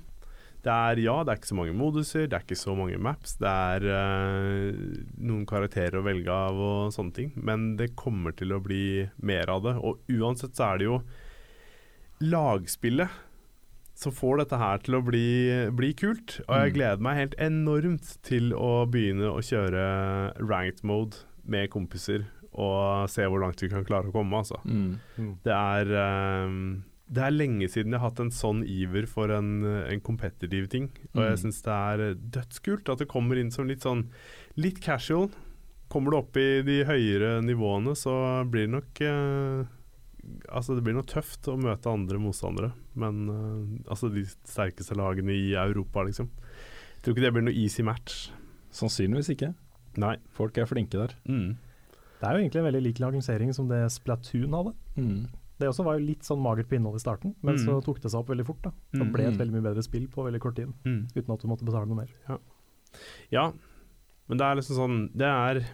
Det 0.63 0.71
er 0.71 1.01
ja, 1.03 1.17
det 1.23 1.33
er 1.33 1.39
ikke 1.41 1.49
så 1.51 1.57
mange 1.59 1.73
moduser, 1.75 2.27
det 2.31 2.37
er 2.37 2.45
ikke 2.45 2.55
så 2.55 2.73
mange 2.77 2.97
maps, 2.97 3.33
det 3.35 3.49
er 3.51 3.83
eh, 3.83 4.77
noen 5.19 5.43
karakterer 5.45 5.99
å 5.99 6.05
velge 6.05 6.31
av 6.31 6.55
og 6.55 6.93
sånne 6.95 7.13
ting, 7.17 7.33
men 7.35 7.73
det 7.75 7.89
kommer 7.99 8.31
til 8.31 8.53
å 8.55 8.61
bli 8.63 9.09
mer 9.19 9.51
av 9.51 9.65
det. 9.65 9.73
Og 9.83 9.99
uansett 10.15 10.55
så 10.55 10.69
er 10.71 10.79
det 10.79 10.87
jo 10.87 11.01
lagspillet 12.23 13.09
som 13.95 14.15
får 14.15 14.39
dette 14.41 14.57
her 14.57 14.79
til 14.83 14.97
å 14.97 15.03
bli, 15.05 15.25
bli 15.75 15.91
kult. 15.99 16.39
Og 16.47 16.55
jeg 16.55 16.71
Mm. 16.71 16.75
gleder 16.77 17.01
meg 17.03 17.17
helt 17.17 17.35
enormt 17.37 18.17
til 18.23 18.53
å 18.53 18.87
begynne 18.89 19.29
å 19.29 19.43
kjøre 19.43 19.83
ranked 20.39 20.83
mode 20.83 21.15
med 21.45 21.69
kompiser 21.69 22.25
og 22.53 23.09
se 23.09 23.25
hvor 23.29 23.41
langt 23.43 23.61
vi 23.63 23.69
kan 23.71 23.85
klare 23.87 24.09
å 24.09 24.15
komme, 24.15 24.39
altså. 24.43 24.59
Mm. 24.65 24.99
Mm. 25.17 25.29
Det 25.43 25.53
er 25.53 25.93
um, 26.47 26.57
Det 27.13 27.21
er 27.25 27.33
lenge 27.35 27.67
siden 27.69 27.91
jeg 27.93 27.99
har 27.99 28.09
hatt 28.09 28.19
en 28.23 28.31
sånn 28.33 28.63
iver 28.65 29.05
for 29.05 29.29
en, 29.35 29.63
en 29.85 29.99
competitive 30.01 30.67
ting. 30.71 30.89
Og 31.13 31.21
jeg 31.25 31.35
Mm. 31.37 31.41
syns 31.43 31.61
det 31.65 31.73
er 31.77 32.15
dødskult 32.15 32.89
at 32.89 32.99
det 33.03 33.07
kommer 33.11 33.37
inn 33.37 33.51
som 33.51 33.67
litt 33.67 33.81
sånn 33.83 34.07
litt 34.57 34.79
casual. 34.81 35.29
Kommer 35.89 36.11
du 36.11 36.17
opp 36.17 36.37
i 36.41 36.61
de 36.65 36.79
høyere 36.87 37.41
nivåene, 37.45 37.93
så 37.95 38.15
blir 38.49 38.65
det 38.67 38.73
nok 38.79 39.01
uh, 39.05 39.65
Altså, 40.47 40.73
det 40.77 40.85
blir 40.85 40.95
nok 40.95 41.09
tøft 41.11 41.49
å 41.51 41.57
møte 41.59 41.91
andre 41.91 42.15
motstandere. 42.17 42.69
Men 42.95 43.17
uh, 43.27 43.91
altså 43.91 44.07
de 44.09 44.23
sterkeste 44.47 44.95
lagene 44.95 45.35
i 45.35 45.51
Europa, 45.59 45.99
liksom. 46.07 46.29
Jeg 46.31 47.03
tror 47.03 47.13
ikke 47.17 47.25
det 47.25 47.33
blir 47.35 47.43
noe 47.49 47.57
easy 47.59 47.83
match. 47.83 48.29
Sannsynligvis 48.71 49.29
ikke. 49.35 49.49
Nei. 49.99 50.15
Folk 50.31 50.55
er 50.57 50.65
flinke 50.65 50.95
der. 51.01 51.11
Mm. 51.27 51.57
Det 52.23 52.29
er 52.29 52.37
jo 52.37 52.43
egentlig 52.45 52.59
en 52.61 52.67
veldig 52.69 52.81
lik 52.85 52.99
lansering 53.03 53.49
som 53.53 53.67
det 53.67 53.81
Splatoon 53.91 54.53
hadde. 54.55 54.71
Mm. 54.95 55.25
Det 55.59 55.67
også 55.67 55.83
var 55.83 55.97
jo 55.99 56.05
litt 56.07 56.23
sånn 56.23 56.39
magert 56.39 56.69
på 56.71 56.77
innholdet 56.77 57.01
i 57.01 57.03
starten, 57.03 57.33
men 57.43 57.55
Mm. 57.57 57.65
så 57.65 57.81
tok 57.83 57.99
det 58.01 58.11
seg 58.11 58.19
opp 58.21 58.29
veldig 58.31 58.45
fort. 58.47 58.61
da. 58.63 58.71
Det 58.93 59.01
Mm. 59.01 59.11
ble 59.11 59.23
et 59.27 59.33
Mm. 59.33 59.39
veldig 59.41 59.51
mye 59.57 59.65
bedre 59.67 59.83
spill 59.83 60.07
på 60.07 60.23
veldig 60.23 60.39
kort 60.39 60.55
tid, 60.55 60.71
Mm. 60.85 61.07
uten 61.15 61.33
at 61.33 61.39
du 61.41 61.47
måtte 61.47 61.65
betale 61.67 61.85
noe 61.87 61.95
mer. 61.99 62.39
Ja, 63.29 63.51
men 64.29 64.37
det 64.37 64.45
er 64.45 64.55
liksom 64.55 64.77
sånn 64.77 65.09
Det 65.17 65.25
er 65.27 65.65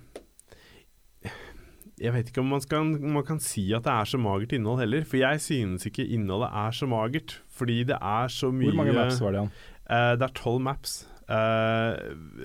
Jeg 1.99 2.13
vet 2.13 2.29
ikke 2.31 2.39
om 2.39 2.47
man, 2.47 2.62
skal, 2.62 2.85
man 2.85 3.23
kan 3.27 3.39
si 3.43 3.73
at 3.75 3.83
det 3.83 3.91
er 3.91 4.05
så 4.07 4.17
magert 4.17 4.53
innhold 4.55 4.79
heller. 4.79 5.03
For 5.03 5.17
jeg 5.17 5.41
synes 5.43 5.83
ikke 5.85 6.05
innholdet 6.09 6.49
er 6.55 6.71
så 6.71 6.88
magert. 6.88 7.39
Fordi 7.51 7.83
det 7.85 7.97
er 7.99 8.27
så 8.31 8.53
mye 8.55 8.71
Hvor 8.71 8.77
mange 8.79 8.93
maps 8.95 9.19
var 9.19 9.31
det 9.33 9.41
Jan? 9.41 9.51
Uh, 9.89 10.15
det 10.15 10.21
er 10.29 10.33
tolv 10.33 10.62
maps. 10.62 10.93
Uh, 11.27 11.91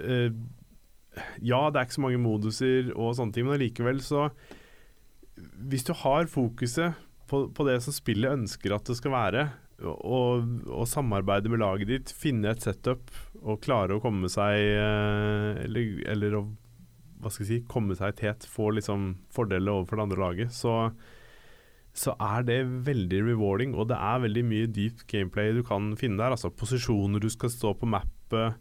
eh, 0.03 0.31
ja, 1.43 1.61
det 1.71 1.79
er 1.81 1.87
ikke 1.87 1.97
så 1.99 2.05
mange 2.07 2.23
moduser 2.23 2.93
og 2.95 3.15
sånne 3.19 3.35
ting, 3.37 3.47
men 3.47 3.57
allikevel 3.59 4.01
så 4.03 4.29
Hvis 5.69 5.85
du 5.87 5.93
har 5.99 6.27
fokuset 6.31 6.95
på, 7.31 7.49
på 7.55 7.67
det 7.67 7.81
som 7.83 7.95
spillet 7.97 8.35
ønsker 8.37 8.75
at 8.77 8.85
det 8.87 8.97
skal 8.99 9.15
være, 9.15 9.45
og, 9.85 10.45
og 10.71 10.87
samarbeide 10.87 11.51
med 11.51 11.59
laget 11.63 11.89
ditt, 11.91 12.13
finne 12.15 12.53
et 12.53 12.63
setup 12.63 13.11
og 13.43 13.59
klare 13.65 13.97
å 13.97 14.03
komme 14.03 14.29
seg 14.31 14.55
eh, 14.61 15.65
Eller, 15.65 15.97
eller 16.15 16.37
å 16.39 16.45
hva 17.25 17.31
skal 17.33 17.47
jeg 17.47 17.49
si, 17.49 17.67
komme 17.67 17.97
seg 17.97 18.15
tet, 18.21 18.45
få 18.45 18.69
liksom 18.77 19.15
fordeler 19.33 19.73
overfor 19.73 19.97
det 19.97 20.05
andre 20.05 20.21
laget, 20.21 20.53
så 20.55 20.75
så 21.95 22.11
er 22.19 22.43
det 22.43 22.57
veldig 22.85 23.21
rewarding, 23.29 23.75
og 23.79 23.87
det 23.87 23.95
er 24.03 24.23
veldig 24.25 24.43
mye 24.51 24.67
dypt 24.67 25.05
gameplay 25.07 25.53
du 25.55 25.61
kan 25.63 25.93
finne 25.95 26.19
der. 26.19 26.35
Altså 26.35 26.51
posisjoner 26.51 27.23
du 27.23 27.29
skal 27.31 27.53
stå 27.55 27.71
på 27.79 27.87
mappet, 27.87 28.59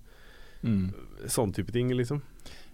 Mm. 0.63 0.93
sånne 1.27 1.51
type 1.57 1.73
ting, 1.75 1.89
liksom. 1.91 2.21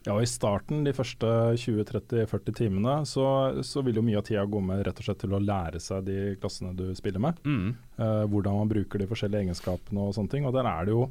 Ja, 0.05 0.15
I 0.21 0.25
starten, 0.25 0.83
de 0.87 0.93
første 0.95 1.27
20-30-40 1.59 2.55
timene, 2.55 2.93
så, 3.05 3.25
så 3.67 3.81
vil 3.83 3.95
jo 3.99 4.03
mye 4.05 4.17
av 4.21 4.23
tida 4.29 4.45
gå 4.47 4.61
med 4.63 4.85
rett 4.87 4.99
og 5.01 5.03
slett 5.09 5.19
til 5.19 5.33
å 5.35 5.41
lære 5.43 5.81
seg 5.83 6.05
de 6.07 6.15
klassene 6.39 6.71
du 6.77 6.85
spiller 6.95 7.19
med. 7.19 7.41
Eh, 7.45 8.23
hvordan 8.31 8.61
man 8.61 8.71
bruker 8.71 8.99
de 9.03 9.07
forskjellige 9.09 9.43
egenskapene 9.49 10.05
og 10.07 10.13
sånne 10.15 10.31
ting. 10.31 10.47
Og 10.47 10.55
der 10.55 10.69
er 10.71 10.87
det 10.87 10.95
jo 10.95 11.09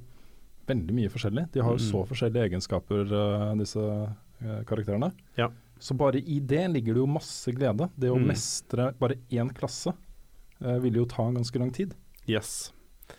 veldig 0.68 0.96
mye 0.96 1.12
forskjellig. 1.12 1.46
De 1.53 1.61
har 1.64 1.77
jo 1.77 1.81
Mm. 1.83 1.87
så 1.90 2.03
forskjellige 2.09 2.48
egenskaper, 2.48 3.05
eh, 3.12 3.55
disse 3.61 3.85
eh, 4.40 4.62
karakterene. 4.64 5.12
Ja. 5.37 5.51
Så 5.79 5.94
bare 5.96 6.18
i 6.18 6.40
det 6.40 6.64
ligger 6.72 6.94
det 6.94 7.03
jo 7.05 7.07
masse 7.07 7.53
glede. 7.55 7.90
Det 7.98 8.11
å 8.11 8.16
Mm. 8.18 8.27
mestre 8.33 8.92
bare 8.98 9.16
én 9.31 9.53
klasse 9.55 9.92
eh, 10.64 10.79
vil 10.81 10.94
jo 10.94 11.05
ta 11.05 11.29
en 11.29 11.35
ganske 11.37 11.59
lang 11.59 11.70
tid. 11.70 11.94
Yes. 12.27 12.72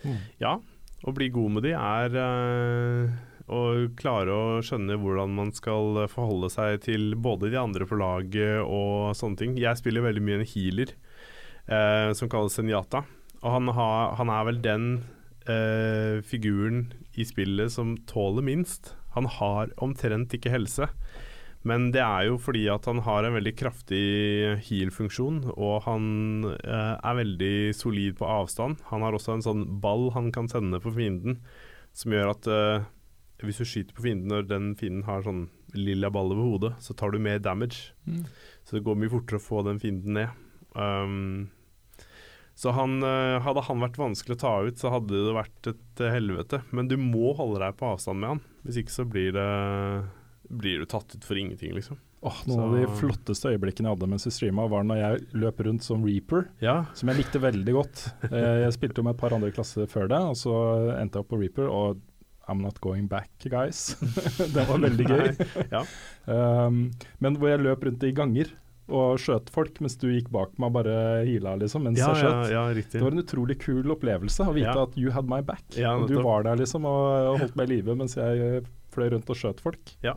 Mm. 0.04 0.18
Ja, 0.40 0.60
å 1.06 1.14
bli 1.14 1.30
god 1.30 1.52
med 1.52 1.64
de 1.64 1.72
er 1.74 2.16
eh, 2.16 3.10
å 3.50 3.62
klare 4.00 4.34
å 4.34 4.60
skjønne 4.66 4.98
hvordan 5.02 5.34
man 5.38 5.54
skal 5.56 6.06
forholde 6.12 6.52
seg 6.54 6.84
til 6.86 7.14
både 7.20 7.52
de 7.54 7.60
andre 7.62 7.88
på 7.90 8.00
laget 8.00 8.62
og 8.64 9.16
sånne 9.18 9.42
ting. 9.42 9.56
Jeg 9.60 9.80
spiller 9.80 10.06
veldig 10.06 10.24
mye 10.26 10.42
en 10.42 10.50
healer 10.50 10.94
eh, 11.68 12.12
som 12.18 12.32
kalles 12.32 12.58
Senjata. 12.58 13.04
Og 13.40 13.56
han, 13.56 13.72
har, 13.76 14.14
han 14.20 14.32
er 14.34 14.46
vel 14.50 14.62
den 14.64 14.86
eh, 15.50 16.20
figuren 16.28 16.90
i 17.20 17.26
spillet 17.28 17.74
som 17.74 17.96
tåler 18.10 18.46
minst. 18.46 18.94
Han 19.16 19.30
har 19.40 19.74
omtrent 19.82 20.36
ikke 20.36 20.54
helse. 20.54 20.90
Men 21.68 21.90
det 21.92 22.00
er 22.00 22.30
jo 22.30 22.38
fordi 22.40 22.68
at 22.72 22.86
han 22.88 23.02
har 23.04 23.26
en 23.28 23.36
veldig 23.36 23.52
kraftig 23.60 24.04
heal-funksjon, 24.64 25.42
og 25.58 25.82
han 25.84 26.06
eh, 26.54 26.94
er 26.96 27.18
veldig 27.20 27.56
solid 27.76 28.16
på 28.20 28.30
avstand. 28.30 28.80
Han 28.94 29.04
har 29.04 29.18
også 29.18 29.36
en 29.36 29.44
sånn 29.44 29.66
ball 29.84 30.08
han 30.16 30.32
kan 30.36 30.48
sende 30.52 30.80
på 30.80 30.94
fienden, 30.96 31.42
som 31.92 32.16
gjør 32.16 32.32
at 32.32 32.48
eh, 32.48 32.88
hvis 33.47 33.62
du 33.62 33.65
skyter 33.65 33.93
på 33.95 34.04
fienden 34.04 34.28
når 34.34 34.47
den 34.49 34.75
fienden 34.75 35.04
har 35.08 35.21
sånn 35.23 35.45
lilla 35.78 36.10
ball 36.12 36.34
over 36.34 36.43
hodet, 36.58 36.73
så 36.84 36.95
tar 36.97 37.12
du 37.13 37.19
mer 37.19 37.39
damage. 37.39 37.93
Så 38.65 38.75
det 38.75 38.84
går 38.84 38.97
mye 38.99 39.10
fortere 39.13 39.39
å 39.39 39.45
få 39.45 39.63
den 39.67 39.80
fienden 39.80 40.13
ned. 40.17 40.30
Um, 40.75 41.49
Så 42.60 42.73
han, 42.75 42.97
eh, 43.02 43.39
hadde 43.39 43.62
han 43.69 43.80
vært 43.80 43.95
vanskelig 43.95 44.36
å 44.36 44.39
ta 44.41 44.49
ut, 44.67 44.75
så 44.75 44.89
hadde 44.91 45.15
det 45.15 45.32
vært 45.32 45.67
et 45.71 46.02
eh, 46.04 46.12
helvete. 46.12 46.60
Men 46.75 46.89
du 46.91 46.97
må 46.99 47.32
holde 47.38 47.62
deg 47.63 47.78
på 47.80 47.88
avstand 47.93 48.19
med 48.19 48.30
han. 48.34 48.41
Hvis 48.65 48.82
ikke 48.82 48.91
så 48.97 49.06
blir 49.08 49.32
det 49.32 49.45
blir 50.49 50.80
du 50.82 50.86
tatt 50.89 51.13
ut 51.15 51.23
for 51.23 51.38
ingenting, 51.39 51.71
liksom. 51.78 51.95
Åh, 52.25 52.41
noen 52.49 52.63
av 52.65 52.73
de 52.75 52.88
flotteste 52.99 53.47
øyeblikkene 53.54 53.88
jeg 53.88 53.95
hadde 53.95 54.10
mens 54.12 54.25
vi 54.28 54.32
streama, 54.36 54.65
var 54.67 54.84
når 54.84 54.97
jeg 54.99 55.28
løp 55.39 55.62
rundt 55.63 55.86
som 55.86 56.04
reaper, 56.04 56.49
Ja, 56.60 56.82
som 56.97 57.08
jeg 57.13 57.21
likte 57.21 57.39
veldig 57.39 57.75
godt. 57.78 58.02
Eh, 58.28 58.65
Jeg 58.65 58.73
spilte 58.75 58.99
jo 58.99 59.04
med 59.08 59.15
et 59.15 59.21
par 59.21 59.32
andre 59.38 59.52
klasser 59.56 59.88
før 59.88 60.10
det, 60.12 60.19
og 60.19 60.36
så 60.36 60.54
endte 60.99 61.15
jeg 61.15 61.23
opp 61.23 61.30
på 61.32 61.39
reaper, 61.39 61.69
og 61.71 62.02
I'm 62.50 62.64
not 62.66 62.80
going 62.82 63.08
back, 63.12 63.30
guys. 63.50 63.96
det 64.56 64.66
var 64.70 64.82
veldig 64.82 65.06
gøy. 65.10 65.30
ja. 65.72 65.84
Um, 66.26 66.90
men 67.24 67.38
hvor 67.40 67.52
jeg 67.54 67.62
løp 67.64 67.86
rundt 67.88 68.04
i 68.08 68.12
ganger 68.18 68.52
og 68.90 69.20
skjøt 69.22 69.52
folk, 69.54 69.76
mens 69.86 69.94
du 70.02 70.08
gikk 70.10 70.32
bak 70.34 70.56
meg 70.58 70.72
og 70.72 70.78
bare 70.80 70.94
hila 71.28 71.52
liksom, 71.62 71.84
mens 71.86 72.00
ja, 72.02 72.08
jeg 72.10 72.24
skjøt. 72.24 72.52
ja, 72.56 72.64
riktig. 72.74 72.98
Det 72.98 73.04
var 73.06 73.14
en 73.14 73.22
utrolig 73.22 73.60
kul 73.62 73.94
opplevelse 73.94 74.48
å 74.50 74.56
vite 74.56 74.74
Ja. 74.74 74.88
at 74.88 74.98
you 74.98 75.14
had 75.14 75.30
my 75.30 75.42
back. 75.46 75.62
Ja, 75.78 75.92
og 75.94 76.08
du 76.10 76.16
var 76.26 76.48
der 76.48 76.58
liksom 76.58 76.88
og 76.90 77.38
holdt 77.44 77.54
meg 77.60 77.70
i 77.70 77.76
live 77.78 77.94
mens 78.00 78.18
jeg 78.18 78.64
fløy 78.90 79.12
rundt 79.14 79.30
og 79.30 79.38
skjøt 79.38 79.62
folk. 79.62 79.94
Ja. 80.02 80.16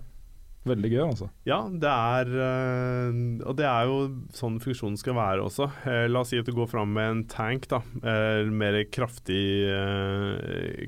Veldig 0.63 0.91
gøy, 0.93 1.01
altså. 1.03 1.27
Ja, 1.49 1.59
det 1.67 1.91
er 1.91 2.29
eh, 2.47 3.17
Og 3.51 3.57
det 3.59 3.67
er 3.67 3.89
jo 3.91 3.97
sånn 4.37 4.61
funksjonen 4.63 4.99
skal 5.01 5.17
være 5.19 5.43
også. 5.43 5.67
Eh, 5.91 6.05
la 6.07 6.23
oss 6.23 6.31
si 6.31 6.39
at 6.39 6.47
du 6.47 6.55
går 6.55 6.69
fram 6.71 6.93
med 6.95 7.09
en 7.09 7.23
tank, 7.31 7.67
da. 7.73 7.81
Eh, 7.99 8.47
mer 8.47 8.79
kraftig, 8.95 9.43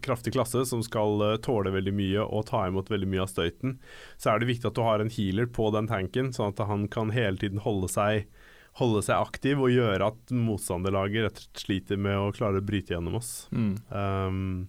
kraftig 0.04 0.34
klasse 0.36 0.62
som 0.70 0.82
skal 0.86 1.40
tåle 1.42 1.74
veldig 1.74 1.94
mye 1.96 2.22
og 2.22 2.46
ta 2.52 2.64
imot 2.68 2.92
veldig 2.92 3.10
mye 3.10 3.24
av 3.26 3.32
støyten. 3.32 3.78
Så 4.14 4.30
er 4.30 4.40
det 4.40 4.52
viktig 4.52 4.70
at 4.70 4.78
du 4.78 4.84
har 4.86 5.02
en 5.02 5.10
healer 5.10 5.50
på 5.50 5.70
den 5.74 5.90
tanken, 5.90 6.30
sånn 6.36 6.54
at 6.54 6.62
han 6.68 6.86
kan 6.92 7.10
hele 7.14 7.40
tiden 7.40 7.62
holde 7.64 7.90
seg 7.90 8.28
Holde 8.74 9.04
seg 9.06 9.14
aktiv 9.22 9.60
og 9.62 9.70
gjøre 9.70 10.08
at 10.10 10.32
motstanderlaget 10.34 11.22
rett 11.28 11.36
og 11.38 11.42
slett 11.44 11.60
sliter 11.62 11.98
med 12.02 12.16
å 12.18 12.32
klare 12.34 12.58
å 12.58 12.64
bryte 12.66 12.90
gjennom 12.96 13.14
oss. 13.20 13.28
Um, 13.54 14.64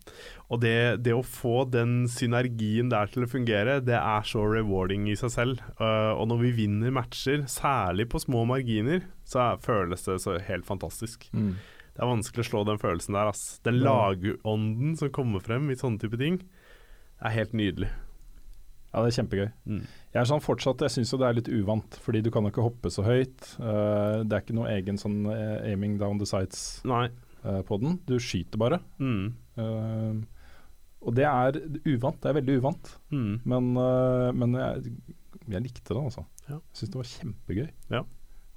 og 0.53 0.59
det, 0.61 1.01
det 1.01 1.15
å 1.17 1.23
få 1.25 1.63
den 1.73 2.03
synergien 2.13 2.91
der 2.93 3.09
til 3.09 3.25
å 3.25 3.29
fungere, 3.31 3.79
det 3.81 3.97
er 3.97 4.27
så 4.29 4.43
rewarding 4.45 5.07
i 5.09 5.15
seg 5.17 5.33
selv. 5.33 5.63
Uh, 5.81 6.13
og 6.19 6.27
når 6.29 6.43
vi 6.43 6.51
vinner 6.61 6.93
matcher, 6.93 7.47
særlig 7.49 8.05
på 8.13 8.21
små 8.21 8.43
marginer, 8.45 9.07
så 9.25 9.41
er, 9.47 9.63
føles 9.65 10.05
det 10.05 10.19
så 10.21 10.37
helt 10.51 10.69
fantastisk. 10.69 11.25
Mm. 11.33 11.55
Det 11.95 12.03
er 12.03 12.11
vanskelig 12.11 12.45
å 12.45 12.49
slå 12.51 12.61
den 12.69 12.77
følelsen 12.81 13.17
der. 13.17 13.31
Ass. 13.33 13.43
Den 13.65 13.81
Ja. 13.81 13.89
lagånden 13.89 14.97
som 15.01 15.09
kommer 15.15 15.41
frem 15.41 15.71
i 15.73 15.79
sånne 15.79 15.97
type 16.05 16.19
ting, 16.21 16.41
er 17.25 17.33
helt 17.39 17.53
nydelig. 17.57 17.89
Ja, 18.93 19.01
det 19.01 19.09
er 19.09 19.23
kjempegøy. 19.23 19.49
Jeg 20.15 20.21
er 20.21 20.29
sånn 20.29 20.43
fortsatt, 20.43 20.79
jeg 20.85 20.93
syns 20.93 21.09
jo 21.11 21.17
det 21.19 21.27
er 21.27 21.35
litt 21.35 21.49
uvant, 21.51 21.97
fordi 21.99 22.21
du 22.23 22.29
kan 22.31 22.45
jo 22.47 22.53
ikke 22.53 22.63
hoppe 22.63 22.87
så 22.93 23.03
høyt. 23.03 23.49
Uh, 23.59 24.23
det 24.23 24.31
er 24.37 24.43
ikke 24.45 24.55
noe 24.55 24.69
egen 24.71 24.99
sånn 25.01 25.25
eh, 25.27 25.73
aiming 25.73 25.97
down 25.99 26.21
the 26.21 26.27
sights 26.29 26.79
Nei. 26.87 27.09
eh, 27.43 27.59
på 27.67 27.75
den. 27.81 27.97
Du 28.07 28.15
skyter 28.23 28.61
bare. 28.61 28.79
Mm. 28.95 29.33
Uh, 29.59 30.23
og 31.03 31.17
det 31.19 31.27
er 31.27 31.59
uvant. 31.83 32.21
Det 32.23 32.31
er 32.31 32.39
veldig 32.39 32.55
uvant. 32.61 32.93
Mm. 33.11 33.43
Men, 33.43 33.67
men 34.39 34.55
jeg, 34.57 34.95
jeg 35.51 35.65
likte 35.67 35.91
det, 35.91 35.99
altså. 35.99 36.23
Ja. 36.47 36.61
Jeg 36.63 36.79
syns 36.79 36.95
det 36.95 37.01
var 37.01 37.11
kjempegøy. 37.11 37.69
Ja. 37.91 38.05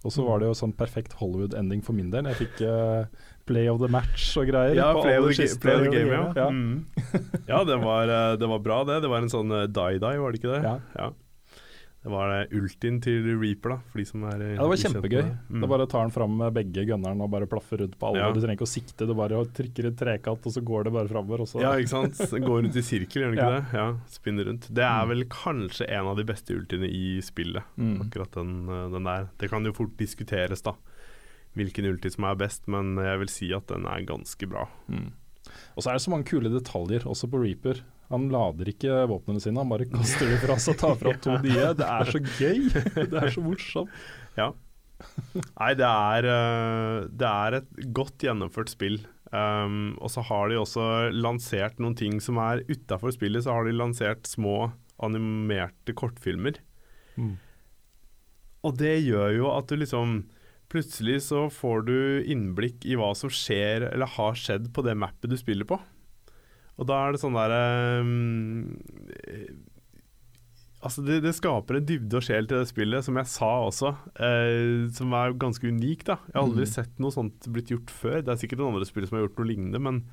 Og 0.07 0.15
så 0.15 0.23
var 0.25 0.39
det 0.39 0.47
jo 0.47 0.55
sånn 0.57 0.73
perfekt 0.79 1.19
Hollywood-ending 1.19 1.83
for 1.85 1.99
min 1.99 2.15
del. 2.15 2.31
Jeg 2.31 2.45
fikk 2.45 2.63
uh, 2.71 3.31
play 3.51 3.67
of 3.69 3.83
the 3.83 3.91
match 3.91 4.31
og 4.39 4.47
greier. 4.49 4.79
Ja, 4.79 4.93
på 4.95 5.03
play 5.03 5.19
of 5.19 5.27
the, 5.27 5.37
siste 5.43 5.59
play 5.67 5.75
of 5.75 5.89
the 5.91 5.93
game, 5.99 6.15
ja. 6.15 6.29
ja. 6.39 6.49
Mm. 6.55 6.87
ja 7.51 7.65
det, 7.67 7.83
var, 7.83 8.19
det 8.39 8.55
var 8.55 8.63
bra, 8.63 8.85
det. 8.87 9.03
Det 9.03 9.11
var 9.11 9.27
en 9.27 9.35
sånn 9.35 9.59
die-die, 9.75 10.21
var 10.23 10.31
det 10.31 10.39
ikke 10.39 10.55
det? 10.55 10.63
Ja. 10.63 10.79
Ja. 10.95 11.17
Det 11.99 12.13
var 12.13 12.31
eh, 12.31 12.53
ultien 12.55 13.01
til 13.03 13.25
Reaper, 13.41 13.73
da, 13.75 13.77
for 13.91 13.99
de 13.99 14.05
som 14.07 14.23
er 14.31 14.41
eh, 14.45 14.53
Ja, 14.55 14.63
det 14.63 14.69
var 14.71 14.79
kjempegøy. 14.85 15.25
Mm. 15.51 15.63
Da 15.65 15.69
bare 15.73 15.87
tar 15.91 16.05
han 16.05 16.13
fram 16.15 16.37
med 16.39 16.55
begge 16.55 16.85
gunnerne 16.87 17.25
og 17.27 17.33
bare 17.33 17.49
plaffer 17.51 17.83
rundt 17.83 17.97
på 17.99 18.07
alle. 18.09 18.21
Ja. 18.23 18.29
Du 18.33 18.39
trenger 18.39 18.55
ikke 18.55 18.69
å 18.69 18.71
sikte, 18.71 19.09
du 19.09 19.15
bare 19.19 19.41
trykker 19.59 19.89
i 19.91 19.93
trekant, 19.99 20.47
og 20.47 20.55
så 20.55 20.63
går 20.65 20.87
det 20.87 20.93
bare 20.95 21.11
framover. 21.11 21.43
Ja, 21.61 21.73
ikke 21.75 21.91
sant. 21.91 22.23
Går 22.47 22.63
rundt 22.63 22.79
i 22.79 22.85
sirkel, 22.87 23.25
gjør 23.25 23.35
den 23.35 23.39
ikke 23.41 23.49
Ja. 23.51 23.59
det? 23.59 23.81
Ja, 23.83 23.89
spinner 24.15 24.47
rundt. 24.47 24.71
Det 24.79 24.87
er 24.87 25.11
vel 25.11 25.25
kanskje 25.35 25.91
en 25.91 26.07
av 26.13 26.17
de 26.23 26.25
beste 26.31 26.55
ultiene 26.55 26.87
i 26.89 27.19
spillet, 27.21 27.67
Mm. 27.77 27.99
akkurat 28.07 28.31
den, 28.39 28.55
eh, 28.69 28.89
den 28.95 29.05
der. 29.11 29.29
Det 29.39 29.51
kan 29.51 29.65
jo 29.67 29.73
fort 29.73 29.97
diskuteres, 29.99 30.63
da, 30.63 30.77
hvilken 31.59 31.85
ulti 31.91 32.11
som 32.15 32.25
er 32.31 32.37
best, 32.37 32.69
men 32.69 32.95
jeg 32.97 33.19
vil 33.19 33.29
si 33.29 33.53
at 33.53 33.67
den 33.67 33.85
er 33.91 34.07
ganske 34.07 34.47
bra. 34.49 34.69
Mm. 34.89 35.11
Og 35.77 35.83
så 35.83 35.91
er 35.91 35.95
det 35.99 36.03
så 36.07 36.11
mange 36.15 36.27
kule 36.31 36.49
detaljer, 36.49 37.03
også 37.11 37.27
på 37.29 37.43
Reaper. 37.43 37.83
Han 38.13 38.31
lader 38.33 38.71
ikke 38.73 39.03
våpnene 39.11 39.43
sine, 39.43 39.61
han 39.61 39.69
bare 39.69 39.89
kaster 39.91 40.31
dem 40.31 40.41
fra 40.41 40.57
seg 40.61 40.77
og 40.77 40.81
tar 40.81 40.97
fra 41.01 41.13
to 41.25 41.37
die. 41.45 41.59
Det 41.77 41.89
er 41.89 42.09
så 42.09 42.23
gøy! 42.25 42.65
Det 42.97 43.21
er 43.21 43.35
så 43.35 43.45
morsomt. 43.45 43.93
Ja. 44.39 44.53
Nei, 44.99 45.73
det 45.79 45.87
er, 45.87 46.27
eh, 46.27 47.09
det 47.21 47.29
er 47.29 47.59
et 47.61 47.69
godt 47.95 48.25
gjennomført 48.25 48.73
spill. 48.73 48.99
Um, 49.29 49.93
og 50.01 50.09
så 50.09 50.23
har 50.25 50.49
de 50.49 50.57
også 50.57 50.85
lansert 51.13 51.77
noen 51.83 51.97
ting 51.99 52.17
som 52.25 52.41
er 52.41 52.65
utafor 52.71 53.13
spillet. 53.15 53.45
Så 53.45 53.53
har 53.55 53.69
de 53.69 53.77
lansert 53.77 54.25
små 54.31 54.71
animerte 55.05 55.95
kortfilmer. 55.97 56.59
Mm. 57.21 57.37
Og 58.67 58.81
det 58.81 58.97
gjør 59.05 59.37
jo 59.37 59.55
at 59.55 59.71
du 59.71 59.79
liksom 59.81 60.21
Plutselig 60.69 61.23
så 61.25 61.47
får 61.49 61.87
du 61.87 61.95
innblikk 62.29 62.83
i 62.85 62.97
hva 63.01 63.15
som 63.17 63.31
skjer 63.33 63.87
eller 63.87 64.11
har 64.19 64.35
skjedd 64.37 64.67
på 64.77 64.83
det 64.85 64.93
mappet 65.01 65.33
du 65.33 65.37
spiller 65.41 65.65
på. 65.65 65.79
Og 66.79 66.87
da 66.87 66.99
er 67.09 67.13
det 67.17 67.21
sånn 67.21 67.35
derre 67.35 67.63
Altså 70.79 71.03
det, 71.03 71.17
det 71.25 71.33
skaper 71.35 71.75
en 71.81 71.87
dybde 71.89 72.21
og 72.21 72.23
sjel 72.23 72.47
til 72.47 72.61
det 72.61 72.69
spillet, 72.71 73.03
som 73.03 73.17
jeg 73.19 73.27
sa 73.33 73.49
også, 73.67 73.91
eh, 74.23 74.85
som 74.95 75.11
er 75.19 75.33
ganske 75.35 75.67
unik. 75.67 76.05
da 76.07 76.15
Jeg 76.29 76.37
har 76.37 76.45
aldri 76.45 76.63
Mm. 76.69 76.71
sett 76.71 77.01
noe 77.03 77.11
sånt 77.11 77.49
blitt 77.51 77.73
gjort 77.73 77.91
før. 77.91 78.23
Det 78.23 78.29
er 78.31 78.39
sikkert 78.39 78.59
noen 78.63 78.75
andre 78.77 78.87
spill 78.87 79.07
som 79.09 79.19
har 79.19 79.27
gjort 79.27 79.39
noe 79.41 79.49
lignende, 79.51 79.81
men 79.83 80.05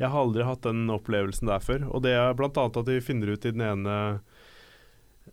jeg 0.00 0.08
har 0.08 0.24
aldri 0.24 0.42
hatt 0.48 0.62
den 0.62 0.86
opplevelsen 0.88 1.46
der 1.52 1.60
før. 1.60 1.84
Og 1.92 2.00
det 2.02 2.12
er 2.16 2.32
blant 2.32 2.56
annet 2.56 2.78
at 2.80 2.86
de 2.86 3.00
finner 3.04 3.28
ut 3.28 3.44
i 3.44 3.50
den 3.52 3.60
ene 3.60 4.14
eh, 4.14 4.18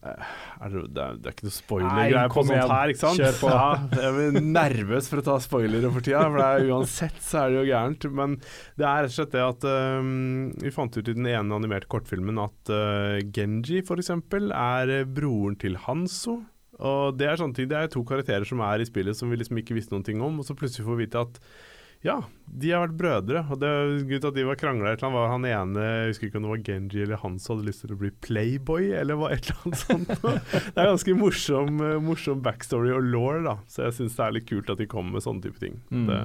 er 0.07 0.71
det, 0.71 0.81
det, 0.93 1.01
er, 1.01 1.15
det 1.17 1.29
er 1.29 1.33
ikke 1.33 1.47
noe 1.47 1.55
spoiler-greier 1.55 2.31
på 2.31 2.43
sånt 2.45 2.71
her, 2.71 2.91
ikke 2.91 3.01
sant? 3.01 3.21
Kjør 3.21 3.37
på. 3.41 3.51
Ja, 3.51 3.69
jeg 3.97 4.25
er 4.27 4.37
nervøs 4.45 5.09
for 5.09 5.21
å 5.21 5.25
ta 5.25 5.37
spoilere 5.43 5.91
for 5.93 6.05
tida, 6.05 6.21
for 6.27 6.39
det 6.41 6.47
er, 6.47 6.67
uansett 6.75 7.21
så 7.23 7.39
er 7.41 7.53
det 7.53 7.57
jo 7.57 7.63
gærent. 7.71 8.09
Men 8.19 8.35
det 8.77 8.87
er 8.87 8.99
rett 9.05 9.13
og 9.13 9.15
slett 9.17 9.33
det 9.33 9.45
at 9.45 9.65
um, 9.67 10.11
vi 10.61 10.73
fant 10.75 10.99
ut 10.99 11.01
i 11.01 11.15
den 11.17 11.29
ene 11.31 11.57
animerte 11.57 11.89
kortfilmen 11.91 12.43
at 12.43 12.73
uh, 12.73 13.17
Genji 13.33 13.81
f.eks. 13.81 14.13
er 14.13 14.93
eh, 14.99 15.07
broren 15.17 15.57
til 15.59 15.79
Hanso. 15.87 16.39
Og 16.77 17.17
det 17.17 17.31
er 17.31 17.39
sånne 17.41 17.57
ting, 17.57 17.69
det 17.71 17.79
er 17.79 17.89
to 17.89 18.03
karakterer 18.05 18.45
som 18.45 18.61
er 18.61 18.83
i 18.83 18.87
spillet 18.87 19.17
som 19.17 19.31
vi 19.33 19.39
liksom 19.39 19.57
ikke 19.63 19.79
visste 19.79 19.95
noen 19.95 20.05
ting 20.05 20.21
om, 20.21 20.37
og 20.37 20.45
så 20.45 20.55
plutselig 20.57 20.85
får 20.85 20.99
vi 20.99 21.07
vite 21.07 21.25
at 21.25 21.41
ja, 22.05 22.21
de 22.47 22.69
har 22.71 22.83
vært 22.87 22.97
brødre. 22.99 23.41
Og 23.51 23.59
det 23.59 23.69
grunnen 24.07 24.21
til 24.21 24.29
at 24.29 24.35
de 24.37 24.43
var 24.47 24.55
krangla 24.59 24.93
var 25.11 25.31
han 25.33 25.45
ene 25.49 25.81
Jeg 25.81 26.11
husker 26.11 26.27
ikke 26.29 26.37
om 26.39 26.45
det 26.47 26.51
var 26.53 26.63
Genji 26.67 27.01
eller 27.03 27.17
han 27.23 27.39
som 27.39 27.55
hadde 27.57 27.67
lyst 27.67 27.81
til 27.83 27.95
å 27.95 27.99
bli 27.99 28.11
Playboy, 28.21 28.91
eller 28.93 29.15
hva, 29.19 29.31
et 29.33 29.49
eller 29.49 29.65
annet 29.65 29.81
sånt. 29.81 30.13
det 30.75 30.77
er 30.83 30.91
ganske 30.91 31.17
morsom, 31.17 31.81
eh, 31.81 31.97
morsom 32.03 32.41
backstory 32.45 32.93
og 32.95 33.03
law, 33.09 33.41
da. 33.43 33.57
Så 33.67 33.83
jeg 33.87 33.97
syns 33.97 34.15
det 34.15 34.25
er 34.27 34.37
litt 34.37 34.47
kult 34.49 34.69
at 34.69 34.77
de 34.77 34.87
kommer 34.87 35.17
med 35.17 35.25
sånne 35.25 35.43
type 35.47 35.59
ting. 35.63 35.81
Mm. 35.91 36.07
Det, 36.07 36.21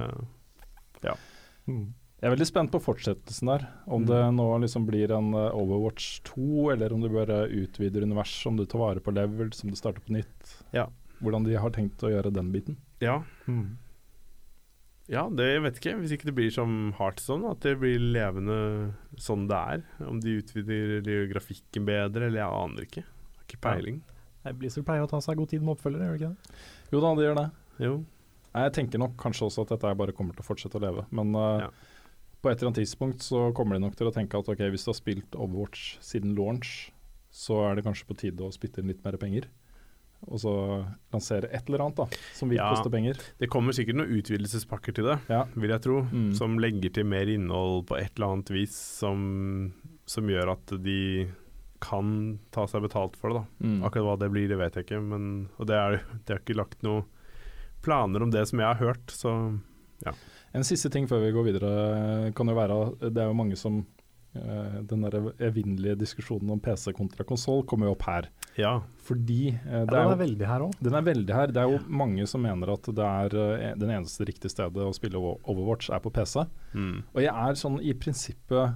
Mm. 1.63 1.93
Jeg 2.19 2.27
er 2.27 2.33
veldig 2.33 2.45
spent 2.47 2.71
på 2.71 2.79
fortsettelsen 2.83 3.47
der. 3.47 3.61
Om 3.87 4.03
Mm. 4.03 4.07
det 4.07 4.21
nå 4.35 4.47
liksom 4.63 4.85
blir 4.87 5.11
en 5.15 5.33
eh, 5.33 5.55
Overwatch 5.55 6.21
2, 6.27 6.71
eller 6.73 6.91
om 6.93 7.01
du 7.01 7.07
bare 7.09 7.47
utvider 7.51 8.03
universet, 8.03 8.47
om 8.47 8.57
du 8.57 8.65
tar 8.65 8.79
vare 8.79 8.99
på 9.03 9.11
level, 9.15 9.51
om 9.63 9.69
du 9.71 9.75
starter 9.75 9.99
på 10.03 10.11
nytt. 10.15 10.53
Ja. 10.75 10.87
Hvordan 11.21 11.43
de 11.47 11.55
har 11.55 11.69
tenkt 11.71 12.03
å 12.03 12.11
gjøre 12.11 12.31
den 12.35 12.51
biten. 12.51 12.77
ja. 12.99 13.21
Ja, 15.11 15.25
det 15.29 15.47
jeg 15.49 15.61
vet 15.65 15.79
ikke. 15.81 15.93
Hvis 15.99 16.13
ikke 16.15 16.29
det 16.29 16.35
blir 16.37 16.51
som 16.53 16.93
Heartstone, 16.97 17.49
at 17.51 17.59
det 17.65 17.75
blir 17.81 17.99
levende 17.99 18.57
sånn 19.19 19.47
det 19.49 19.57
er. 19.75 19.83
Om 20.07 20.21
de 20.23 20.37
utvider 20.39 21.27
grafikken 21.31 21.85
bedre, 21.87 22.29
eller 22.29 22.39
jeg 22.39 22.61
aner 22.63 22.87
ikke. 22.87 23.03
Har 23.03 23.47
ikke 23.47 23.61
peiling. 23.65 24.01
Ja. 24.45 24.53
Blizzard 24.59 24.85
pleier 24.87 25.05
å 25.05 25.09
ta 25.11 25.19
seg 25.23 25.37
god 25.39 25.49
tid 25.53 25.61
med 25.63 25.75
oppfølgere, 25.77 26.07
gjør 26.07 26.17
det 26.17 26.21
ikke 26.21 26.33
det? 26.35 26.61
Jo 26.91 27.01
da, 27.03 27.13
det 27.15 27.25
gjør 27.27 27.37
det. 27.39 27.45
Jo. 27.83 27.93
Jeg 28.53 28.73
tenker 28.75 29.01
nok 29.01 29.13
kanskje 29.17 29.47
også 29.47 29.63
at 29.65 29.71
dette 29.73 29.93
bare 29.97 30.13
kommer 30.15 30.35
til 30.35 30.43
å 30.43 30.47
fortsette 30.47 30.77
å 30.77 30.83
leve. 30.83 31.05
Men 31.15 31.33
eh, 31.35 31.63
Ja. 31.63 31.69
på 32.43 32.51
et 32.51 32.57
eller 32.59 32.69
annet 32.73 32.81
tidspunkt 32.83 33.23
så 33.23 33.47
kommer 33.55 33.75
de 33.79 33.83
nok 33.85 33.95
til 33.97 34.07
å 34.07 34.13
tenke 34.13 34.37
at 34.39 34.49
ok, 34.51 34.59
hvis 34.73 34.83
du 34.85 34.91
har 34.91 34.99
spilt 34.99 35.35
Overwatch 35.35 35.97
siden 36.03 36.35
launch, 36.37 36.91
så 37.33 37.63
er 37.71 37.75
det 37.79 37.85
kanskje 37.87 38.05
på 38.11 38.17
tide 38.19 38.43
å 38.45 38.51
spytte 38.53 38.79
inn 38.83 38.91
litt 38.91 39.03
mer 39.03 39.15
penger. 39.17 39.47
Og 40.27 40.39
så 40.39 40.53
lansere 41.13 41.49
et 41.51 41.67
eller 41.67 41.83
annet 41.85 41.95
da, 41.99 42.05
som 42.33 42.49
vil 42.49 42.57
Ja. 42.57 42.69
koste 42.73 42.89
penger. 42.91 43.17
Det 43.39 43.49
kommer 43.49 43.73
sikkert 43.75 43.95
noen 43.99 44.13
utvidelsespakker 44.21 44.93
til 44.95 45.03
det, 45.05 45.19
Ja. 45.29 45.43
vil 45.55 45.69
jeg 45.69 45.81
tro. 45.81 46.01
Mm. 46.11 46.33
Som 46.35 46.57
legger 46.59 46.93
til 46.93 47.05
mer 47.05 47.25
innhold 47.27 47.85
på 47.87 47.97
et 47.99 48.11
eller 48.15 48.31
annet 48.33 48.49
vis 48.49 48.71
som, 48.75 49.73
som 50.05 50.27
gjør 50.27 50.51
at 50.53 50.83
de 50.83 51.27
kan 51.83 52.39
ta 52.51 52.63
seg 52.65 52.81
betalt 52.85 53.17
for 53.19 53.33
det. 53.33 53.41
da. 53.41 53.67
Mm. 53.67 53.81
Akkurat 53.83 54.05
hva 54.07 54.19
det 54.19 54.31
blir, 54.31 54.47
det 54.47 54.57
vet 54.57 54.73
jeg 54.75 54.85
ikke. 54.85 55.01
Men, 55.03 55.49
og 55.59 55.67
det 55.67 55.75
er 55.75 55.99
det 56.25 56.29
er 56.35 56.39
ikke 56.39 56.55
lagt 56.55 56.81
noen 56.83 57.03
planer 57.83 58.23
om 58.23 58.31
det 58.31 58.47
som 58.47 58.59
jeg 58.59 58.67
har 58.67 58.79
hørt, 58.79 59.05
så 59.07 59.59
En 60.55 60.61
siste 60.63 60.89
ting 60.91 61.07
før 61.07 61.19
vi 61.23 61.31
går 61.33 61.45
videre, 61.47 62.31
kan 62.35 62.45
jo 62.47 62.53
være 62.53 62.75
Det 63.11 63.17
er 63.17 63.25
jo 63.31 63.33
mange 63.33 63.55
som 63.57 63.85
den 64.33 65.01
der 65.05 65.31
evinnelige 65.39 65.95
diskusjonen 65.99 66.49
om 66.55 66.59
PC 66.59 66.91
kontra 66.97 67.23
konsoll 67.23 67.63
kommer 67.69 67.85
jo 67.87 67.91
opp 67.93 68.03
her. 68.07 68.29
Ja. 68.57 68.81
Fordi 69.05 69.49
eh, 69.49 69.79
Ja, 69.79 69.85
den 69.85 69.99
er 69.99 70.11
er 70.13 70.21
veldig 70.23 70.47
her 70.47 70.59
òg. 70.67 70.73
den 70.81 70.93
er 70.95 71.01
veldig 71.05 71.33
her. 71.33 71.47
Det 71.53 71.57
er 71.63 71.69
jo 71.71 71.79
mange 71.87 72.25
som 72.27 72.41
mener 72.41 72.73
at 72.73 72.83
det 72.83 73.05
er 73.05 73.35
eh, 73.69 73.75
den 73.77 73.89
eneste 73.89 74.25
riktige 74.25 74.49
stedet 74.49 74.73
å 74.77 74.93
spille 74.93 75.17
Overwatch 75.21 75.89
er 75.93 75.99
på 75.99 76.11
PC. 76.13 76.45
Mm. 76.73 77.03
Og 77.13 77.21
jeg 77.21 77.33
er 77.33 77.53
sånn 77.61 77.79
i 77.81 77.93
prinsippet 77.93 78.73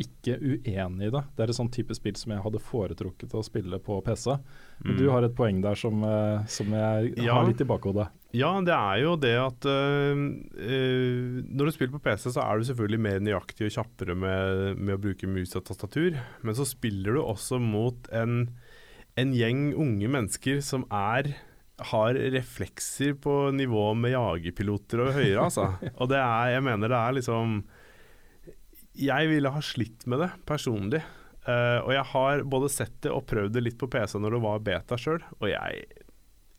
ikke 0.00 0.38
uenig 0.40 1.08
i 1.08 1.12
det. 1.12 1.24
Det 1.36 1.42
er 1.44 1.50
et 1.52 1.56
sånn 1.58 1.68
type 1.70 1.92
spill 1.94 2.16
som 2.16 2.32
jeg 2.32 2.40
hadde 2.40 2.58
foretrukket 2.64 3.34
å 3.36 3.42
spille 3.44 3.78
på 3.84 3.98
PC. 4.02 4.30
Men 4.84 4.94
Mm. 4.94 4.98
du 4.98 5.10
har 5.10 5.22
et 5.24 5.34
poeng 5.36 5.60
der 5.60 5.74
som, 5.76 6.02
eh, 6.04 6.44
som 6.46 6.66
jeg 6.72 7.18
Ja. 7.18 7.34
har 7.34 7.46
litt 7.46 7.60
i 7.60 7.64
bakhodet. 7.64 8.08
Ja, 8.36 8.52
det 8.62 8.74
er 8.74 9.00
jo 9.02 9.16
det 9.18 9.32
at 9.42 9.66
øh, 9.66 10.20
øh, 10.54 11.38
Når 11.50 11.66
du 11.66 11.72
spiller 11.74 11.96
på 11.96 12.02
PC, 12.04 12.28
så 12.30 12.44
er 12.44 12.58
du 12.58 12.66
selvfølgelig 12.68 13.02
mer 13.02 13.22
nøyaktig 13.26 13.66
og 13.66 13.74
kjappere 13.74 14.14
med, 14.14 14.78
med 14.78 14.94
å 14.94 15.02
bruke 15.02 15.30
mus 15.30 15.56
og 15.58 15.64
tastatur. 15.66 16.18
Men 16.46 16.58
så 16.58 16.66
spiller 16.68 17.18
du 17.18 17.24
også 17.24 17.58
mot 17.58 18.06
en, 18.14 18.44
en 19.18 19.34
gjeng 19.34 19.72
unge 19.74 20.10
mennesker 20.14 20.62
som 20.62 20.86
er 20.94 21.34
har 21.80 22.14
reflekser 22.14 23.14
på 23.16 23.34
nivå 23.56 23.94
med 23.96 24.12
jagerpiloter 24.12 25.00
og 25.00 25.14
høyere, 25.16 25.46
altså. 25.46 25.70
Og 26.00 26.10
det 26.12 26.18
er, 26.20 26.50
jeg 26.54 26.64
mener 26.66 26.92
det 26.92 26.98
er 26.98 27.14
liksom 27.16 27.54
Jeg 29.00 29.30
ville 29.30 29.52
ha 29.54 29.62
slitt 29.64 30.04
med 30.04 30.20
det 30.26 30.30
personlig. 30.48 31.00
Uh, 31.48 31.80
og 31.86 31.94
jeg 31.96 32.04
har 32.12 32.42
både 32.52 32.68
sett 32.68 32.98
det 33.00 33.10
og 33.14 33.24
prøvd 33.30 33.54
det 33.56 33.62
litt 33.64 33.78
på 33.80 33.88
PC 33.88 34.18
når 34.20 34.36
det 34.36 34.40
var 34.44 34.60
beta 34.60 34.98
sjøl, 35.00 35.22
og 35.40 35.46
jeg, 35.48 35.86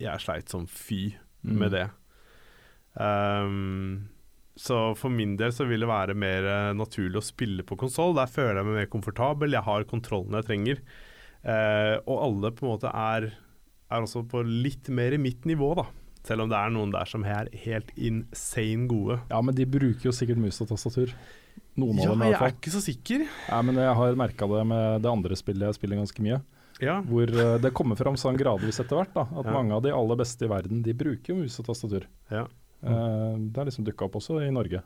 jeg 0.02 0.24
sleit 0.24 0.50
som 0.50 0.66
fy 0.66 1.12
Mm. 1.44 1.58
med 1.58 1.72
det. 1.74 1.88
Um, 2.94 4.10
så 4.56 4.92
for 5.00 5.14
min 5.14 5.38
del 5.40 5.54
så 5.56 5.66
vil 5.66 5.82
det 5.82 5.90
være 5.90 6.14
mer 6.18 6.46
eh, 6.46 6.74
naturlig 6.76 7.22
å 7.22 7.26
spille 7.26 7.64
på 7.66 7.78
konsoll. 7.80 8.14
Der 8.18 8.30
føler 8.30 8.60
jeg 8.60 8.68
meg 8.68 8.80
mer 8.82 8.92
komfortabel, 8.92 9.56
jeg 9.56 9.66
har 9.66 9.88
kontrollen 9.90 10.38
jeg 10.38 10.50
trenger. 10.50 10.84
Uh, 11.42 11.98
og 12.06 12.18
alle 12.28 12.52
på 12.54 12.68
en 12.68 12.74
måte 12.76 12.92
er, 12.92 13.32
er 13.90 14.06
også 14.06 14.22
på 14.30 14.44
litt 14.46 14.92
mer 14.94 15.16
i 15.16 15.22
mitt 15.22 15.48
nivå, 15.50 15.72
da. 15.80 15.88
Selv 16.28 16.46
om 16.46 16.52
det 16.52 16.60
er 16.60 16.74
noen 16.76 16.92
der 16.94 17.10
som 17.10 17.24
er 17.26 17.50
helt 17.64 17.90
insane 17.98 18.86
gode. 18.92 19.18
Ja, 19.32 19.40
men 19.42 19.58
de 19.58 19.66
bruker 19.66 20.12
jo 20.12 20.14
sikkert 20.14 20.42
mus 20.44 20.62
og 20.62 20.70
tastatur. 20.70 21.16
Noen 21.80 21.98
Ja, 21.98 22.12
av 22.12 22.14
dem 22.14 22.28
i 22.28 22.30
jeg 22.30 22.38
er 22.38 22.54
ikke 22.54 22.74
så 22.76 22.84
sikker. 22.84 23.24
Ja, 23.48 23.62
men 23.66 23.80
jeg 23.82 23.96
har 23.98 24.20
merka 24.20 24.46
det 24.52 24.66
med 24.70 25.02
det 25.02 25.10
andre 25.10 25.38
spillet 25.40 25.72
jeg 25.72 25.80
spiller 25.80 26.04
ganske 26.04 26.28
mye. 26.28 26.42
Ja. 26.82 27.00
Hvor 27.06 27.30
eh, 27.30 27.58
det 27.62 27.74
kommer 27.78 27.96
fram 28.00 28.18
sånn 28.20 28.40
gradvis 28.40 28.80
etter 28.82 28.98
hvert 29.02 29.14
da, 29.14 29.28
at 29.30 29.46
Ja. 29.46 29.52
mange 29.54 29.76
av 29.78 29.84
de 29.86 29.92
aller 29.94 30.18
beste 30.20 30.46
i 30.46 30.52
verden 30.52 30.82
de 30.84 30.94
bruker 30.98 31.38
mus 31.38 31.60
og 31.62 31.68
tastatur. 31.70 32.08
Ja. 32.32 32.48
Eh, 32.82 33.36
det 33.38 33.58
er 33.62 33.70
liksom 33.70 33.86
dukka 33.86 34.08
opp 34.10 34.18
også 34.22 34.42
i 34.42 34.50
Norge. 34.52 34.82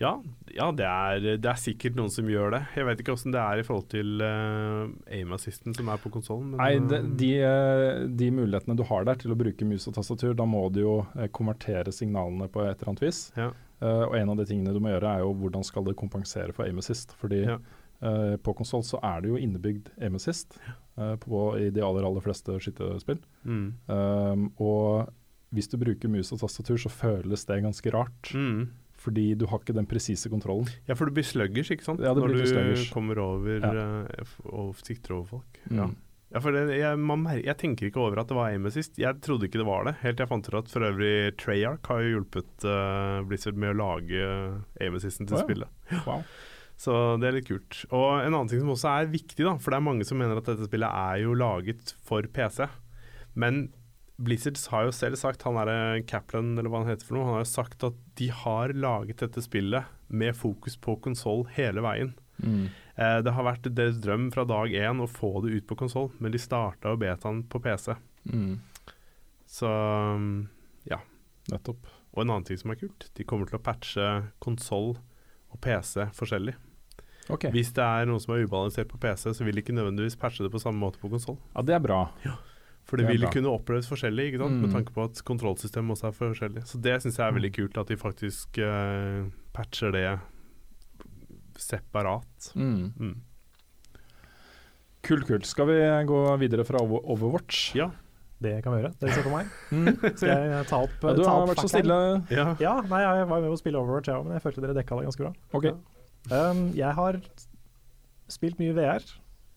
Ja, 0.00 0.16
ja 0.52 0.66
det, 0.74 0.84
er, 0.84 1.38
det 1.38 1.48
er 1.48 1.58
sikkert 1.60 1.94
noen 1.96 2.10
som 2.10 2.26
gjør 2.28 2.50
det. 2.56 2.60
Jeg 2.76 2.84
vet 2.88 3.00
ikke 3.00 3.14
åssen 3.14 3.32
det 3.32 3.40
er 3.40 3.60
i 3.60 3.64
forhold 3.64 3.86
til 3.92 4.20
uh, 4.24 4.88
aim 5.14 5.32
assisten 5.36 5.76
som 5.76 5.88
er 5.92 6.00
på 6.02 6.10
konsollen. 6.12 6.56
Nei, 6.58 6.74
de, 6.90 6.98
de, 7.20 7.28
eh, 7.46 8.02
de 8.10 8.30
mulighetene 8.34 8.76
du 8.76 8.82
har 8.88 9.06
der 9.08 9.20
til 9.22 9.32
å 9.32 9.38
bruke 9.38 9.64
mus 9.68 9.86
og 9.88 9.94
tastatur, 9.96 10.34
da 10.36 10.44
må 10.48 10.64
du 10.74 10.80
jo 10.82 10.96
eh, 11.16 11.28
konvertere 11.32 11.92
signalene 11.94 12.50
på 12.52 12.64
et 12.66 12.74
eller 12.82 12.92
annet 12.92 13.04
vis. 13.06 13.22
Ja. 13.38 13.52
Uh, 13.82 14.04
og 14.10 14.16
en 14.18 14.30
av 14.34 14.36
de 14.42 14.44
tingene 14.46 14.74
du 14.74 14.78
må 14.82 14.92
gjøre, 14.92 15.14
er 15.16 15.24
jo 15.24 15.32
hvordan 15.40 15.64
skal 15.66 15.86
det 15.88 15.96
kompensere 15.98 16.52
for 16.54 16.66
aim 16.66 16.78
assist. 16.82 17.14
Fordi 17.22 17.40
Ja. 17.46 17.56
uh, 18.02 18.34
på 18.42 18.56
konsoll 18.58 18.82
så 18.86 18.98
er 19.02 19.22
det 19.22 19.30
jo 19.32 19.38
innebygd 19.40 19.88
aim 20.02 20.18
assist 20.18 20.58
eh, 20.58 20.74
på, 21.22 21.42
i 21.58 21.70
de 21.72 21.82
aller, 21.84 22.04
aller 22.04 22.24
fleste 22.24 22.58
skytterspill. 22.60 23.20
mm. 23.44 23.66
Um, 23.88 24.46
og 24.60 25.10
hvis 25.52 25.68
du 25.68 25.76
bruker 25.80 26.08
mus 26.08 26.32
og 26.32 26.40
tastatur, 26.40 26.78
så 26.80 26.88
føles 26.92 27.44
det 27.48 27.62
ganske 27.64 27.92
rart. 27.92 28.30
Mm. 28.32 28.70
Fordi 29.02 29.34
du 29.34 29.46
har 29.50 29.58
ikke 29.58 29.74
den 29.74 29.88
presise 29.90 30.30
kontrollen. 30.30 30.68
Ja, 30.86 30.94
for 30.94 31.10
du 31.10 31.16
blir 31.16 31.26
sluggers, 31.26 31.72
ikke 31.74 31.84
sant? 31.84 32.00
Ja, 32.00 32.14
det 32.14 32.22
Når 32.22 32.30
blir 32.30 32.38
du 32.38 32.42
litt 32.44 32.52
sluggers. 32.54 32.86
kommer 32.94 33.18
over 33.18 33.58
Ja. 33.60 33.72
eh, 34.06 34.32
og 34.46 34.76
sikter 34.80 35.16
over 35.18 35.26
folk. 35.38 35.60
Mm. 35.68 35.76
Ja. 35.76 35.90
Ja, 36.32 36.40
for 36.40 36.54
det, 36.56 36.78
jeg, 36.78 36.96
man 36.96 37.26
jeg 37.28 37.56
tenker 37.60 37.90
ikke 37.90 38.00
over 38.00 38.22
at 38.22 38.30
det 38.30 38.36
var 38.38 38.48
aim 38.48 38.64
assist. 38.64 38.96
Jeg 38.96 39.20
trodde 39.20 39.50
ikke 39.50 39.60
det 39.60 39.66
var 39.68 39.84
det, 39.84 39.98
helt 40.00 40.16
til 40.16 40.24
jeg 40.24 40.30
fant 40.30 40.48
ut 40.48 40.54
at 40.62 40.70
for 40.72 40.86
øvrig 40.86 41.36
Treyarch 41.36 41.90
har 41.90 42.00
jo 42.00 42.14
hjulpet 42.14 42.64
uh, 42.64 43.20
Blizzard 43.28 43.58
med 43.60 43.74
å 43.74 43.76
lage 43.76 44.30
aim 44.80 44.96
assisten 44.96 45.28
til 45.28 45.36
oh, 45.36 45.42
ja. 45.42 45.44
spillet. 45.44 45.68
Wow. 46.06 46.24
Så 46.82 46.94
det 47.22 47.28
er 47.28 47.36
litt 47.36 47.46
kult. 47.46 47.84
Og 47.94 48.08
en 48.24 48.32
annen 48.32 48.50
ting 48.50 48.62
som 48.62 48.72
også 48.72 48.90
er 48.90 49.12
viktig, 49.12 49.44
da, 49.46 49.54
for 49.62 49.70
det 49.70 49.78
er 49.78 49.86
mange 49.86 50.06
som 50.06 50.18
mener 50.18 50.40
at 50.40 50.48
dette 50.48 50.66
spillet 50.66 50.90
er 50.90 51.20
jo 51.22 51.36
laget 51.38 51.94
for 52.02 52.26
PC. 52.34 52.66
Men 53.38 53.68
Blizzard 54.22 54.58
har 54.72 54.88
jo 54.88 54.94
selv 54.94 55.18
sagt, 55.20 55.44
han 55.46 55.58
er 55.62 56.02
Kaplan 56.10 56.56
eller 56.56 56.70
hva 56.72 56.82
han 56.82 56.90
heter 56.90 57.06
for 57.06 57.16
noe, 57.16 57.28
han 57.28 57.38
har 57.38 57.44
jo 57.44 57.52
sagt 57.52 57.86
at 57.86 57.98
de 58.18 58.28
har 58.34 58.74
laget 58.74 59.22
dette 59.22 59.44
spillet 59.44 59.88
med 60.12 60.36
fokus 60.36 60.76
på 60.76 60.96
konsoll 61.04 61.46
hele 61.56 61.84
veien. 61.84 62.12
Mm. 62.42 62.66
Eh, 62.98 63.18
det 63.24 63.34
har 63.36 63.46
vært 63.46 63.70
deres 63.70 64.00
drøm 64.02 64.28
fra 64.34 64.44
dag 64.48 64.74
én 64.74 65.02
å 65.02 65.08
få 65.10 65.36
det 65.44 65.54
ut 65.54 65.68
på 65.70 65.78
konsoll, 65.84 66.10
men 66.18 66.34
de 66.34 66.42
starta 66.42 66.92
jo 66.92 67.00
betaen 67.00 67.44
på 67.50 67.62
PC. 67.62 67.94
Mm. 68.26 68.58
Så 69.48 69.70
ja. 70.88 70.98
Nettopp. 71.50 71.88
Og 72.12 72.22
en 72.22 72.34
annen 72.34 72.44
ting 72.46 72.58
som 72.60 72.74
er 72.74 72.78
kult, 72.82 73.08
de 73.16 73.24
kommer 73.26 73.48
til 73.48 73.58
å 73.58 73.64
patche 73.64 74.10
konsoll 74.42 74.94
og 75.52 75.58
PC 75.64 76.10
forskjellig. 76.16 76.54
Ok. 77.30 77.44
Hvis 77.54 77.72
det 77.72 77.84
er 77.84 78.06
noe 78.10 78.18
som 78.20 78.34
er 78.34 78.42
ubalansert 78.46 78.88
på 78.90 78.98
PC, 78.98 79.30
så 79.34 79.44
vil 79.44 79.54
de 79.54 79.62
ikke 79.62 79.74
nødvendigvis 79.76 80.16
patche 80.18 80.42
det 80.42 80.50
på 80.52 80.58
samme 80.60 80.80
måte 80.82 80.98
på 80.98 81.08
konsoll. 81.12 81.38
Ja, 81.54 81.62
det 81.62 81.74
er 81.76 81.78
bra. 81.84 82.00
For 82.84 82.96
det, 82.98 83.06
Det 83.06 83.12
vil 83.14 83.20
bra. 83.22 83.30
kunne 83.30 83.52
oppleves 83.54 83.86
forskjellig, 83.86 84.32
ikke 84.32 84.38
sant? 84.42 84.58
med 84.60 84.70
Mm. 84.70 84.74
tanke 84.74 84.92
på 84.92 85.04
at 85.04 85.22
kontrollsystemet 85.24 85.94
også 85.94 86.08
er 86.08 86.16
forskjellig. 86.18 86.62
Så 86.66 86.80
det 86.82 86.96
syns 87.02 87.16
jeg 87.16 87.28
er 87.28 87.32
veldig 87.38 87.52
kult, 87.54 87.78
at 87.78 87.86
de 87.86 87.96
faktisk 87.96 88.58
uh, 88.58 89.30
patcher 89.54 89.92
det 89.92 90.18
separat. 91.56 92.52
Mm. 92.56 92.92
Mm. 92.98 93.20
Kult, 95.02 95.26
kult. 95.26 95.46
Skal 95.46 95.66
vi 95.66 95.78
gå 96.06 96.20
videre 96.40 96.64
fra 96.66 96.78
Overwatch? 96.82 97.74
Ja. 97.78 97.90
Det 98.42 98.56
kan 98.64 98.74
vi 98.74 98.80
gjøre. 98.82 98.92
Dere 98.98 99.14
ser 99.14 99.22
på 99.22 99.30
meg. 99.36 99.46
Mm. 99.72 99.94
Skal 100.18 100.28
jeg 100.50 100.66
ta 100.68 100.82
opp, 100.82 100.90
Ja, 101.02 101.12
du 101.14 101.22
ta 101.22 101.30
har 101.30 101.46
vært 101.46 101.54
vært 101.56 101.62
så 101.62 101.70
stille. 101.70 101.98
ja. 102.34 102.46
Ja, 102.60 102.74
nei, 102.90 103.00
jeg 103.02 103.26
var 103.30 103.40
med 103.40 103.48
på 103.50 103.56
å 103.56 103.60
spille 103.62 103.78
Overwatch, 103.82 104.10
ja, 104.10 104.18
men 104.22 104.34
jeg 104.36 104.42
følte 104.42 104.60
dere 104.64 104.74
dekka 104.74 104.98
det 104.98 105.06
ganske 105.06 105.22
bra. 105.22 105.32
Ok. 105.54 105.68
Um, 106.30 106.68
jeg 106.76 106.94
har 106.94 107.18
spilt 108.30 108.60
mye 108.62 108.74
VR. 108.76 109.04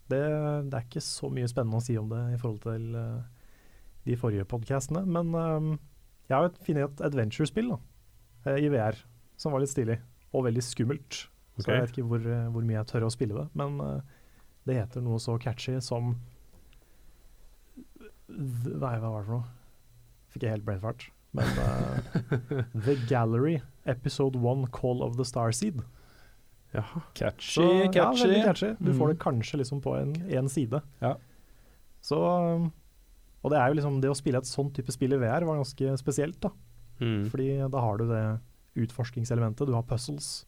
Det, 0.10 0.22
det 0.70 0.78
er 0.78 0.86
ikke 0.86 1.04
så 1.04 1.30
mye 1.34 1.50
spennende 1.50 1.82
å 1.82 1.86
si 1.86 1.98
om 1.98 2.10
det 2.12 2.22
i 2.36 2.40
forhold 2.42 2.62
til 2.66 2.98
uh, 2.98 3.22
de 4.06 4.18
forrige 4.20 4.46
podkastene, 4.50 5.02
men 5.06 5.34
um, 5.34 5.72
jeg 6.30 6.38
har 6.38 6.52
funnet 6.66 6.86
et 6.88 7.06
adventure-spill 7.06 7.72
eh, 8.46 8.60
i 8.62 8.70
VR 8.74 8.98
som 9.38 9.54
var 9.54 9.62
litt 9.62 9.74
stilig, 9.74 9.98
og 10.34 10.46
veldig 10.48 10.64
skummelt. 10.64 11.26
Så 11.58 11.70
jeg 11.70 11.82
vet 11.82 11.94
ikke 11.94 12.08
hvor, 12.10 12.22
eh, 12.22 12.48
hvor 12.52 12.66
mye 12.66 12.80
jeg 12.80 12.90
tør 12.92 13.08
å 13.08 13.12
spille 13.14 13.38
det, 13.38 13.46
men 13.58 13.78
uh, 13.82 14.00
det 14.66 14.80
heter 14.80 15.04
noe 15.06 15.22
så 15.22 15.38
catchy 15.42 15.78
som 15.84 16.16
hva 18.26 18.96
var 18.98 19.22
det 19.22 19.28
for 19.28 19.36
noe? 19.38 19.46
Fikk 20.34 20.46
jeg 20.48 20.56
helt 20.56 20.66
brainfart. 20.68 21.06
Men 21.36 21.60
eh, 21.62 22.66
The 22.88 22.96
Gallery, 23.08 23.62
episode 23.86 24.40
1, 24.40 24.68
Call 24.72 25.04
of 25.04 25.18
the 25.18 25.26
Starseed. 25.28 25.84
Jaha. 26.76 27.02
Catchy, 27.16 27.52
Så, 27.56 27.66
ja, 27.86 27.92
catchy. 27.92 28.26
veldig 28.28 28.44
catchy. 28.46 28.70
Du 28.84 28.92
får 28.94 29.08
det 29.14 29.18
Mm. 29.18 29.24
kanskje 29.26 29.58
liksom 29.62 29.82
på 29.82 29.94
en, 30.00 30.14
en 30.30 30.50
side. 30.50 30.82
Ja. 31.02 31.16
Så 32.02 32.18
um, 32.20 32.72
Og 33.44 33.52
det 33.52 33.60
er 33.60 33.68
jo 33.70 33.76
liksom 33.80 34.02
Det 34.02 34.10
å 34.10 34.16
spille 34.18 34.38
et 34.42 34.50
sånn 34.50 34.72
type 34.74 34.92
spill 34.92 35.14
i 35.14 35.18
VR 35.22 35.46
var 35.46 35.58
ganske 35.62 35.98
spesielt, 36.02 36.40
da. 36.42 36.50
Mm. 37.00 37.30
Fordi 37.30 37.48
da 37.72 37.80
har 37.82 37.98
du 37.98 38.08
det 38.10 38.24
utforskingselementet, 38.76 39.68
du 39.68 39.74
har 39.74 39.84
puzzles. 39.84 40.46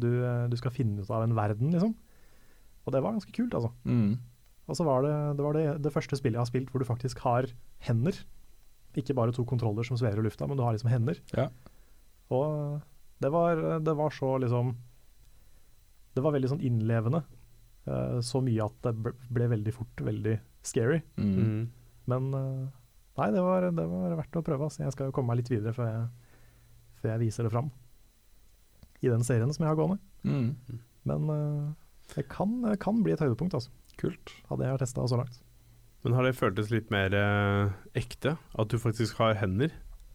Du, 0.00 0.08
eh, 0.24 0.48
du 0.48 0.56
skal 0.56 0.70
finne 0.74 1.00
ut 1.02 1.10
av 1.10 1.22
en 1.22 1.34
verden, 1.36 1.70
liksom. 1.72 1.94
Og 2.86 2.92
det 2.92 3.02
var 3.04 3.12
ganske 3.14 3.32
kult, 3.36 3.52
altså. 3.54 3.70
Mm. 3.84 4.18
Og 4.68 4.76
så 4.78 4.84
var 4.86 5.02
det 5.02 5.36
det, 5.36 5.44
var 5.44 5.52
det 5.58 5.82
det 5.82 5.92
første 5.92 6.16
spillet 6.18 6.38
jeg 6.38 6.42
har 6.42 6.50
spilt 6.50 6.70
hvor 6.72 6.80
du 6.82 6.88
faktisk 6.88 7.18
har 7.26 7.46
hender. 7.86 8.16
Ikke 8.96 9.14
bare 9.14 9.32
to 9.32 9.44
kontroller 9.44 9.84
som 9.86 9.96
svever 9.96 10.18
i 10.18 10.26
lufta, 10.26 10.46
men 10.48 10.56
du 10.56 10.62
har 10.64 10.72
liksom 10.74 10.90
hender. 10.90 11.20
Ja. 11.36 11.48
Og 12.30 12.80
det 13.22 13.30
var, 13.30 13.60
det 13.80 13.94
var 13.96 14.10
så 14.10 14.38
liksom 14.42 14.74
Det 16.12 16.24
var 16.24 16.34
veldig 16.36 16.52
sånn 16.54 16.64
innlevende. 16.64 17.22
Uh, 17.88 18.20
så 18.22 18.42
mye 18.44 18.66
at 18.66 18.78
det 18.86 18.94
ble, 19.02 19.12
ble 19.32 19.50
veldig 19.56 19.74
fort 19.74 20.02
veldig 20.06 20.36
scary. 20.66 21.00
Mm. 21.18 21.34
Mm. 21.34 21.60
Men 22.12 22.30
uh, 22.36 22.64
nei, 23.20 23.28
det 23.34 23.44
var, 23.44 23.68
det 23.74 23.86
var 23.90 24.16
verdt 24.20 24.40
å 24.40 24.44
prøve. 24.46 24.68
Altså. 24.68 24.84
Jeg 24.84 24.96
skal 24.96 25.10
jo 25.10 25.16
komme 25.16 25.32
meg 25.32 25.42
litt 25.42 25.52
videre 25.52 25.74
før 25.76 25.90
jeg, 25.90 26.34
før 27.02 27.14
jeg 27.14 27.24
viser 27.26 27.48
det 27.48 27.54
fram. 27.54 27.70
I 29.02 29.10
den 29.10 29.24
serien 29.26 29.50
som 29.50 29.64
jeg 29.64 29.72
har 29.72 29.80
gående. 29.80 29.98
Mm. 30.22 30.82
Men 31.10 31.30
uh, 31.32 31.70
det 32.14 32.28
kan, 32.30 32.60
det 32.66 32.78
kan 32.82 33.00
bli 33.02 33.14
et 33.14 33.22
høydepunkt, 33.22 33.56
altså. 33.58 33.72
Kult. 34.00 34.34
Hadde 34.48 34.68
jeg 34.68 34.82
testa 34.82 35.06
så 35.08 35.18
langt. 35.20 35.40
Men 36.02 36.16
har 36.16 36.26
det 36.26 36.34
føltes 36.34 36.70
litt 36.72 36.90
mer 36.90 37.14
eh, 37.14 37.72
ekte? 37.98 38.34
At 38.58 38.72
du 38.72 38.78
faktisk 38.82 39.20
har 39.22 39.36
hender? 39.38 39.70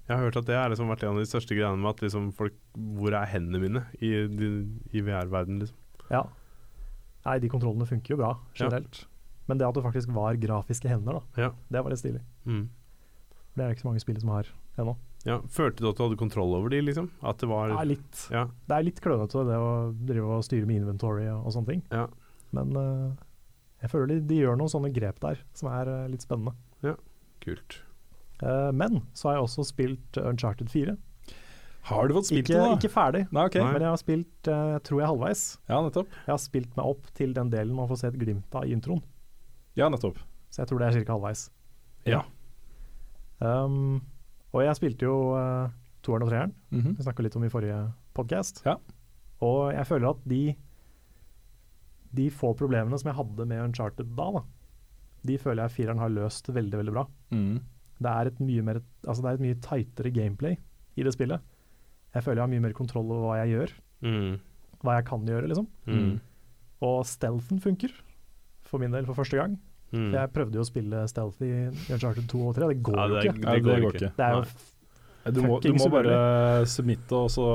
Jeg 0.07 0.13
har 0.13 0.23
hørt 0.25 0.39
at 0.39 0.47
det 0.47 0.55
har 0.55 0.71
liksom 0.71 0.91
vært 0.91 1.05
en 1.05 1.15
av 1.15 1.21
de 1.21 1.27
største 1.29 1.55
greiene 1.55 1.79
med 1.79 1.89
at 1.93 2.01
liksom 2.03 2.29
folk 2.35 2.55
Hvor 2.95 3.15
er 3.15 3.27
hendene 3.27 3.59
mine 3.59 3.83
i, 3.99 4.11
i 4.95 5.03
VR-verdenen, 5.03 5.63
liksom? 5.63 5.79
Ja. 6.11 6.23
Nei, 7.25 7.37
de 7.43 7.49
kontrollene 7.51 7.87
funker 7.89 8.13
jo 8.15 8.17
bra 8.21 8.31
Ja. 8.55 8.65
generelt. 8.65 9.05
Men 9.47 9.57
det 9.59 9.67
at 9.67 9.75
det 9.75 9.83
faktisk 9.83 10.11
var 10.15 10.35
grafiske 10.35 10.89
hender, 10.91 11.13
da, 11.21 11.43
Ja. 11.43 11.51
det 11.71 11.83
var 11.83 11.89
litt 11.91 11.99
stilig. 11.99 12.21
Mm. 12.45 12.69
Det 13.55 13.63
er 13.63 13.67
det 13.69 13.75
ikke 13.77 13.85
så 13.85 13.89
mange 13.91 14.01
spill 14.03 14.19
som 14.19 14.29
har 14.29 14.45
ennå. 14.77 14.95
Ja, 15.25 15.39
Følte 15.49 15.81
du 15.81 15.89
at 15.89 15.97
du 15.97 16.03
hadde 16.03 16.17
kontroll 16.19 16.53
over 16.55 16.69
de, 16.69 16.79
liksom? 16.81 17.09
At 17.23 17.39
det 17.39 17.49
var 17.49 17.69
Ja, 17.69 17.81
litt. 17.83 18.27
Ja. 18.31 18.45
Det 18.67 18.75
er 18.77 18.83
litt 18.83 19.01
klønete 19.01 19.45
det 19.47 19.57
å 19.57 19.93
drive 20.05 20.37
og 20.37 20.43
styre 20.43 20.65
med 20.67 20.81
inventory 20.83 21.27
og, 21.27 21.45
og 21.47 21.51
sånne 21.55 21.67
ting. 21.67 21.81
Ja. 21.91 22.07
Men 22.53 22.75
uh, 22.77 23.11
jeg 23.81 23.89
føler 23.91 24.07
de, 24.07 24.19
de 24.27 24.35
gjør 24.43 24.57
noen 24.57 24.69
sånne 24.71 24.93
grep 24.93 25.19
der 25.19 25.41
som 25.53 25.69
er 25.69 25.89
uh, 25.89 26.07
litt 26.07 26.21
spennende. 26.23 26.53
Ja, 26.83 26.95
kult. 27.43 27.81
Uh, 28.43 28.71
men 28.71 29.01
så 29.17 29.29
har 29.31 29.39
jeg 29.39 29.47
også 29.47 29.65
spilt 29.65 30.17
Uncharted 30.21 30.69
4. 30.69 30.95
Har 31.87 32.07
du 32.09 32.13
fått 32.17 32.27
spilt 32.29 32.49
Ikke, 32.49 32.57
det, 32.57 32.63
da? 32.67 32.75
ikke 32.77 32.91
ferdig, 32.91 33.21
Nei, 33.31 33.43
okay. 33.47 33.61
Nei. 33.63 33.71
men 33.77 33.83
jeg 33.85 33.91
har 33.93 33.99
spilt 34.01 34.49
uh, 34.51 34.77
tror 34.83 34.99
jeg 35.01 35.07
halvveis. 35.11 35.43
Ja, 35.69 35.77
nettopp. 35.85 36.09
Jeg 36.25 36.33
har 36.33 36.41
spilt 36.43 36.73
meg 36.75 36.85
opp 36.91 37.05
til 37.15 37.33
den 37.37 37.49
delen 37.53 37.75
man 37.77 37.87
får 37.87 38.01
se 38.01 38.07
et 38.11 38.17
glimt 38.19 38.57
av 38.59 38.65
i 38.67 38.73
introen. 38.75 38.99
Ja, 39.79 39.87
nettopp. 39.93 40.17
Så 40.51 40.63
jeg 40.63 40.67
tror 40.71 40.81
det 40.83 40.89
er 40.89 41.05
ca. 41.05 41.13
halvveis. 41.15 41.45
Ja. 42.07 42.23
Um, 43.39 44.01
og 44.55 44.63
jeg 44.65 44.75
spilte 44.79 45.05
jo 45.07 45.15
uh, 45.37 45.69
toeren 46.05 46.25
og 46.25 46.31
treeren, 46.31 46.53
Mhm. 46.73 46.95
vi 46.97 47.03
snakka 47.05 47.23
litt 47.23 47.35
om 47.37 47.43
i 47.45 47.49
forrige 47.53 47.79
podkast. 48.17 48.63
Ja. 48.65 48.75
Og 49.45 49.71
jeg 49.75 49.85
føler 49.85 50.09
at 50.15 50.23
de 50.27 50.55
de 52.17 52.29
få 52.33 52.53
problemene 52.57 52.97
som 52.97 53.09
jeg 53.11 53.17
hadde 53.19 53.45
med 53.45 53.61
Uncharted 53.67 54.15
da, 54.17 54.29
da 54.39 54.43
de 55.27 55.35
føler 55.37 55.67
jeg 55.67 55.75
fireren 55.75 55.99
har 55.99 56.09
løst 56.09 56.47
veldig, 56.55 56.77
veldig 56.79 56.93
bra. 56.95 57.03
Mm. 57.35 57.59
Det 57.99 58.11
er 58.13 58.29
et 58.29 58.39
mye 58.39 58.63
mer 58.63 58.79
Altså 59.05 59.21
det 59.21 59.29
er 59.29 59.33
et 59.37 59.43
mye 59.43 59.57
tightere 59.61 60.11
gameplay 60.15 60.55
i 60.97 61.03
det 61.03 61.13
spillet. 61.13 61.41
Jeg 62.17 62.25
føler 62.25 62.41
jeg 62.41 62.45
har 62.47 62.53
mye 62.55 62.65
mer 62.67 62.75
kontroll 62.77 63.11
over 63.13 63.27
hva 63.29 63.37
jeg 63.45 63.53
gjør, 63.55 63.75
Mm. 64.07 64.39
hva 64.83 64.95
jeg 64.99 65.05
kan 65.09 65.25
gjøre, 65.25 65.47
liksom. 65.49 65.67
Mm. 65.89 66.19
Og 66.85 66.99
stealthen 67.09 67.59
funker, 67.63 67.93
for 68.67 68.81
min 68.83 68.91
del, 68.93 69.05
for 69.07 69.17
første 69.17 69.37
gang. 69.39 69.55
Mm. 69.93 70.09
For 70.11 70.17
jeg 70.19 70.33
prøvde 70.35 70.57
jo 70.59 70.63
å 70.65 70.67
spille 70.67 71.03
stealth 71.09 71.41
i 71.47 71.51
Uncharted 71.93 72.27
2 72.29 72.41
og 72.49 72.55
3, 72.57 72.67
det 72.73 72.81
går 72.83 72.97
Ja, 72.99 73.05
jo 73.07 73.15
det, 73.15 73.23
ikke. 73.23 73.37
går, 73.45 73.61
det 73.63 73.81
går 73.85 73.93
ikke. 73.95 74.11
Det 74.17 74.25
er 74.27 74.35
jo 74.35 74.41
Nei. 74.47 74.73
Du 75.35 75.41
må, 75.43 75.57
du 75.59 75.73
må 75.75 75.89
bare 75.91 76.17
submitte, 76.71 77.11
og 77.11 77.27
så 77.33 77.45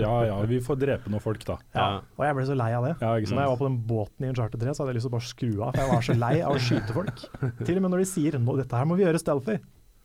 Ja 0.00 0.14
ja, 0.26 0.38
vi 0.50 0.56
får 0.58 0.78
drepe 0.80 1.10
noen 1.12 1.22
folk, 1.22 1.44
da. 1.46 1.58
Ja, 1.76 1.84
og 2.18 2.24
jeg 2.26 2.34
ble 2.34 2.46
så 2.48 2.56
lei 2.58 2.72
av 2.74 2.82
det. 2.88 2.96
Ja, 2.98 3.12
når 3.14 3.42
jeg 3.44 3.50
var 3.52 3.60
på 3.60 3.68
den 3.68 3.76
båten 3.86 4.24
i 4.26 4.30
Uncharted 4.32 4.58
3, 4.64 4.72
så 4.74 4.82
hadde 4.82 4.90
jeg 4.90 4.98
lyst 4.98 5.06
til 5.06 5.12
å 5.12 5.14
bare 5.14 5.28
skru 5.28 5.52
av, 5.62 5.70
for 5.76 5.82
jeg 5.84 5.92
var 5.92 6.02
så 6.08 6.16
lei 6.18 6.32
av 6.42 6.56
å 6.56 6.58
skyte 6.58 6.96
folk. 6.96 7.22
Til 7.68 7.76
og 7.78 7.82
med 7.84 7.90
når 7.94 8.02
de 8.02 8.08
sier 8.10 8.38
nå, 8.42 8.56
dette 8.58 8.74
her 8.80 8.88
må 8.90 8.96
vi 8.98 9.04
gjøre 9.06 9.22
stealthy, 9.22 9.60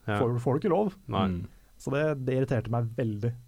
Ja. 0.06 0.20
får, 0.22 0.36
får 0.44 0.54
du 0.54 0.60
ikke 0.62 0.74
lov. 0.76 0.94
Nei. 1.10 1.24
Mm. 1.32 1.40
Så 1.82 1.90
det, 1.96 2.04
det 2.28 2.36
irriterte 2.38 2.70
meg 2.70 2.92
veldig, 2.96 3.32
eh, 3.34 3.40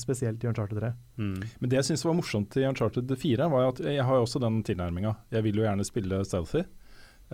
spesielt 0.00 0.42
i 0.44 0.48
Uncharted 0.48 0.80
3. 0.80 0.90
Mm. 1.20 1.42
Men 1.60 1.70
det 1.70 1.80
jeg 1.80 1.88
syns 1.90 2.04
var 2.06 2.16
morsomt 2.16 2.56
i 2.56 2.64
Uncharted 2.68 3.12
4, 3.12 3.48
var 3.52 3.70
at 3.70 3.82
jeg 3.84 4.04
har 4.08 4.18
jo 4.18 4.24
også 4.24 4.40
den 4.42 4.62
tilnærminga. 4.64 5.12
Jeg 5.34 5.44
vil 5.44 5.60
jo 5.60 5.66
gjerne 5.66 5.84
spille 5.84 6.22
stealthy, 6.24 6.62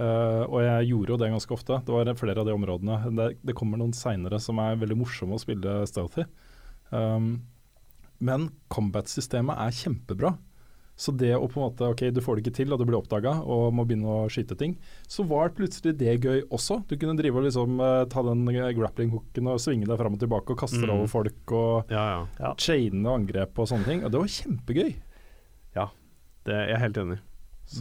uh, 0.00 0.42
og 0.48 0.58
jeg 0.64 0.88
gjorde 0.90 1.14
jo 1.14 1.20
det 1.22 1.30
ganske 1.36 1.54
ofte. 1.54 1.78
Det 1.86 1.94
var 1.94 2.12
flere 2.18 2.42
av 2.42 2.48
de 2.48 2.56
områdene. 2.56 2.98
Det, 3.18 3.28
det 3.46 3.56
kommer 3.58 3.78
noen 3.78 3.94
seinere 3.96 4.42
som 4.42 4.58
er 4.62 4.80
veldig 4.80 4.98
morsomme 5.04 5.38
å 5.38 5.42
spille 5.42 5.80
stealthy. 5.90 6.26
Um, 6.90 7.36
men 8.22 8.50
combat-systemet 8.70 9.58
er 9.58 9.78
kjempebra. 9.78 10.36
Så 11.02 11.10
det 11.18 11.32
å 11.34 11.48
på 11.50 11.58
en 11.58 11.64
måte, 11.66 11.82
ok, 11.90 12.02
du 12.14 12.20
får 12.22 12.36
det 12.38 12.42
ikke 12.44 12.54
til, 12.60 12.72
og 12.72 12.78
du 12.78 12.84
blir 12.86 12.98
oppdaga 13.00 13.32
og 13.42 13.72
må 13.74 13.82
begynne 13.88 14.06
å 14.06 14.28
skyte 14.30 14.54
ting, 14.60 14.76
så 15.10 15.24
var 15.26 15.50
plutselig 15.56 15.96
det 15.98 16.12
gøy 16.22 16.44
også. 16.54 16.76
Du 16.86 16.94
kunne 17.00 17.16
drive 17.18 17.40
og 17.40 17.46
liksom 17.48 17.80
eh, 17.82 18.04
ta 18.12 18.22
den 18.22 18.44
grappling-hooken 18.46 19.48
og 19.50 19.58
svinge 19.64 19.88
deg 19.90 19.98
fram 19.98 20.14
og 20.14 20.20
tilbake 20.22 20.54
og 20.54 20.60
kaste 20.62 20.78
deg 20.78 20.92
Mm. 20.92 20.94
over 21.00 21.10
folk 21.10 21.54
og 21.58 21.90
Ja, 21.90 22.04
ja. 22.38 22.54
chaine 22.54 23.02
angrep 23.16 23.58
og 23.58 23.66
sånne 23.72 23.84
ting. 23.88 24.04
Og 24.06 24.12
det 24.14 24.20
var 24.22 24.30
kjempegøy. 24.38 24.94
Ja, 25.74 25.88
Det 26.44 26.54
er 26.54 26.66
jeg 26.70 26.78
helt 26.86 26.96
enig 27.02 27.18
i. 27.18 27.22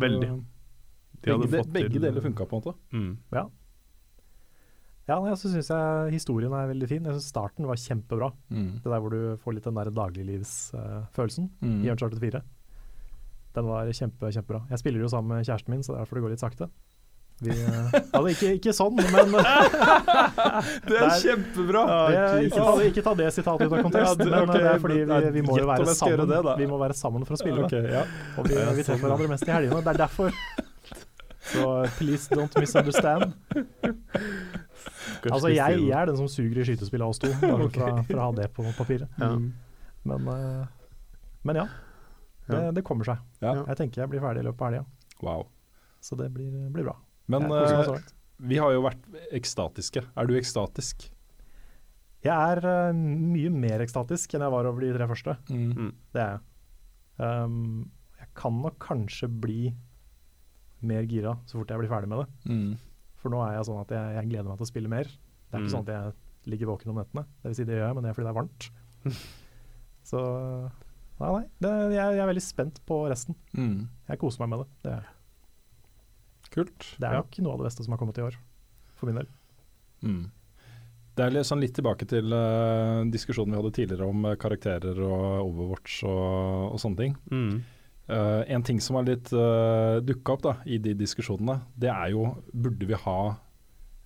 Veldig. 0.02 0.32
De 1.22 1.32
hadde 1.32 1.48
Begge, 1.52 1.64
de, 1.66 1.72
begge 1.78 1.90
til- 1.94 2.02
deler 2.02 2.22
funka 2.26 2.46
på 2.50 2.56
en 2.58 2.62
måte. 2.62 2.74
Mm. 2.94 3.18
Ja, 5.10 5.18
nei, 5.20 5.34
så 5.36 5.50
syns 5.52 5.68
jeg 5.70 6.12
historien 6.14 6.54
er 6.56 6.70
veldig 6.70 6.88
fin. 6.88 7.04
Jeg 7.04 7.14
synes 7.18 7.30
starten 7.34 7.66
var 7.68 7.76
kjempebra. 7.82 8.32
Det 8.50 8.84
der 8.86 9.02
hvor 9.02 9.10
du 9.12 9.38
får 9.44 9.54
litt 9.58 9.66
den 9.68 9.76
der 9.76 9.92
dagliglivsfølelsen 9.92 11.50
Mm. 11.62 11.84
i 11.86 11.90
Uncharted 11.92 12.20
4. 12.22 12.42
Den 13.56 13.66
var 13.68 13.90
kjempe, 13.92 14.30
kjempebra. 14.32 14.62
Jeg 14.72 14.80
spiller 14.80 15.02
jo 15.04 15.10
sammen 15.12 15.36
med 15.38 15.46
kjæresten 15.48 15.74
min, 15.74 15.84
så 15.84 15.92
det 15.94 15.98
er 16.00 16.04
derfor 16.06 16.16
det 16.16 16.24
går 16.24 16.34
litt 16.36 16.44
sakte. 16.44 16.68
Vi, 17.42 17.50
eh, 17.50 17.96
altså 18.16 18.30
ikke, 18.30 18.50
ikke 18.60 18.74
sånn, 18.78 19.00
men 19.02 19.32
Det 20.92 20.98
er 21.02 21.16
kjempebra! 21.24 21.82
det, 22.14 22.46
ikke, 22.48 22.62
ta, 22.62 22.76
ikke 22.86 23.04
ta 23.08 23.14
det 23.18 23.30
sitatet 23.34 23.66
ut 23.66 23.74
av 23.74 23.82
kontekst. 23.88 24.14
Ja, 24.14 24.16
det- 24.22 24.30
men 24.32 24.44
ok, 24.46 24.54
det 24.62 24.68
er 24.72 24.84
fordi 24.84 25.00
vi, 25.10 25.32
vi 25.40 25.44
må 25.48 25.58
jo 25.58 25.66
være 25.72 25.96
sammen. 25.98 26.28
det, 26.30 26.42
vi 26.62 26.68
må 26.70 26.78
være 26.84 26.98
sammen 27.00 27.26
for 27.26 27.34
å 27.36 27.42
spille 27.42 27.64
Ok, 27.66 27.74
det. 27.74 27.96
ja. 27.96 28.04
Og 28.38 28.46
vi, 28.48 28.60
vi 28.78 28.86
treffer 28.88 29.08
hverandre 29.08 29.32
mest 29.34 29.48
i 29.50 29.56
helgene. 29.56 29.82
Det 29.82 29.96
er 29.96 30.02
derfor. 30.04 30.38
Så 31.52 31.66
please 31.98 32.30
don't 32.38 32.54
misunderstand. 32.62 33.34
Altså 35.32 35.50
jeg, 35.52 35.82
jeg 35.82 35.98
er 35.98 36.06
den 36.10 36.18
som 36.22 36.30
suger 36.32 36.62
i 36.62 36.66
skytespill 36.70 37.02
av 37.04 37.12
oss 37.14 37.20
to, 37.22 37.30
bare 37.42 37.68
for, 37.74 37.88
å- 37.90 38.04
for 38.08 38.20
å 38.22 38.28
ha 38.28 38.32
det 38.38 38.48
på 38.56 38.66
papiret. 38.78 39.10
Ja. 39.22 39.34
Men, 40.10 40.30
eh, 40.34 40.66
men 41.46 41.60
ja, 41.64 41.66
det, 42.48 42.58
Ja. 42.64 42.72
det 42.72 42.84
kommer 42.84 43.06
seg. 43.06 43.18
Ja. 43.42 43.54
Jeg 43.68 43.78
tenker 43.78 44.02
jeg 44.02 44.10
blir 44.10 44.22
ferdig 44.24 44.40
i 44.44 44.48
løpet 44.50 44.62
av 44.62 44.72
helga, 44.72 44.86
Wow. 45.22 45.48
så 46.02 46.18
det 46.18 46.32
blir, 46.34 46.52
blir 46.74 46.84
bra. 46.84 46.96
Men 47.28 47.48
langt. 47.50 48.14
vi 48.40 48.58
har 48.58 48.72
jo 48.74 48.82
vært 48.82 49.04
ekstatiske. 49.32 50.04
Er 50.18 50.26
du 50.28 50.34
ekstatisk? 50.36 51.10
Jeg 52.24 52.34
er 52.58 52.62
uh, 52.90 52.94
mye 52.94 53.50
mer 53.50 53.80
ekstatisk 53.82 54.34
enn 54.36 54.42
jeg 54.46 54.52
var 54.54 54.66
over 54.70 54.82
de 54.82 54.92
tre 54.94 55.08
første. 55.10 55.38
Mm. 55.50 55.92
Det 56.14 56.22
er 56.22 56.36
jeg. 56.36 56.42
Um, 57.22 57.92
jeg 58.20 58.28
kan 58.36 58.62
nok 58.62 58.78
kanskje 58.80 59.28
bli 59.42 59.74
mer 60.82 61.04
gira 61.06 61.36
så 61.46 61.60
fort 61.60 61.70
jeg 61.70 61.80
blir 61.82 61.90
ferdig 61.90 62.10
med 62.10 62.22
det. 62.24 62.52
Mm. 62.52 62.78
For 63.22 63.30
nå 63.34 63.42
er 63.46 63.56
jeg 63.60 63.66
sånn 63.70 63.82
at 63.82 63.92
jeg, 63.94 64.16
jeg 64.18 64.30
gleder 64.32 64.50
meg 64.50 64.58
til 64.58 64.66
å 64.66 64.72
spille 64.72 64.90
mer. 64.90 65.06
Det 65.06 65.54
er 65.54 65.60
Mm. 65.60 65.66
ikke 65.66 65.74
sånn 65.76 65.88
at 65.90 65.94
jeg 65.94 66.14
ligger 66.52 66.68
våken 66.72 66.90
om 66.90 66.96
nettene. 66.98 67.26
Det 67.42 67.50
vil 67.52 67.56
si 67.56 67.64
det 67.66 67.76
gjør 67.78 67.86
jeg, 67.88 67.96
men 67.96 68.04
det 68.04 68.10
er 68.10 68.16
fordi 68.18 68.26
det 68.26 68.34
er 68.34 68.40
varmt. 68.42 68.70
så 70.12 70.22
nei, 71.22 71.32
nei. 71.38 71.44
Det, 71.64 71.72
jeg, 71.96 72.18
jeg 72.18 72.24
er 72.26 72.30
veldig 72.32 72.44
spent 72.44 72.82
på 72.90 73.00
resten. 73.12 73.38
Mm. 73.58 73.88
Jeg 74.10 74.20
koser 74.22 74.44
meg 74.44 74.52
med 74.56 74.64
det. 74.64 74.70
Det 74.86 74.94
er, 74.98 75.10
Kult. 76.52 76.86
det 77.00 77.08
er 77.08 77.14
Ja. 77.16 77.22
nok 77.24 77.38
noe 77.46 77.54
av 77.56 77.62
det 77.62 77.68
beste 77.70 77.86
som 77.86 77.94
har 77.96 78.00
kommet 78.02 78.18
i 78.20 78.24
år, 78.26 78.38
for 79.00 79.08
min 79.08 79.22
del. 79.22 79.28
Mm. 80.04 80.24
Det 81.16 81.26
er 81.26 81.34
litt, 81.36 81.46
sånn 81.48 81.62
litt 81.62 81.74
tilbake 81.76 82.08
til 82.08 82.32
uh, 82.34 83.04
diskusjonen 83.12 83.52
vi 83.54 83.60
hadde 83.60 83.74
tidligere 83.76 84.08
om 84.08 84.26
uh, 84.26 84.36
karakterer 84.40 85.00
og 85.04 85.46
Overwatch 85.46 86.02
og, 86.08 86.74
og 86.74 86.80
sånne 86.82 87.00
ting. 87.02 87.16
Mm. 87.32 87.62
Uh, 88.12 88.42
en 88.52 88.64
ting 88.68 88.80
som 88.84 88.98
har 89.00 89.06
litt 89.08 89.30
uh, 89.36 90.00
dukka 90.04 90.34
opp 90.38 90.44
da, 90.48 90.54
i 90.66 90.80
de 90.84 90.96
diskusjonene, 91.00 91.60
det 91.80 91.92
er 91.94 92.14
jo 92.16 92.26
burde 92.52 92.88
vi 92.90 92.98
ha 93.06 93.22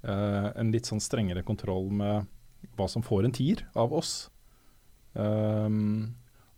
en 0.05 0.69
litt 0.69 0.85
sånn 0.85 0.99
strengere 1.01 1.41
kontroll 1.41 1.87
med 1.89 2.27
hva 2.77 2.85
som 2.91 3.01
får 3.01 3.25
en 3.25 3.31
tier 3.33 3.63
av 3.73 3.89
oss. 3.97 4.27
Um, 5.17 6.11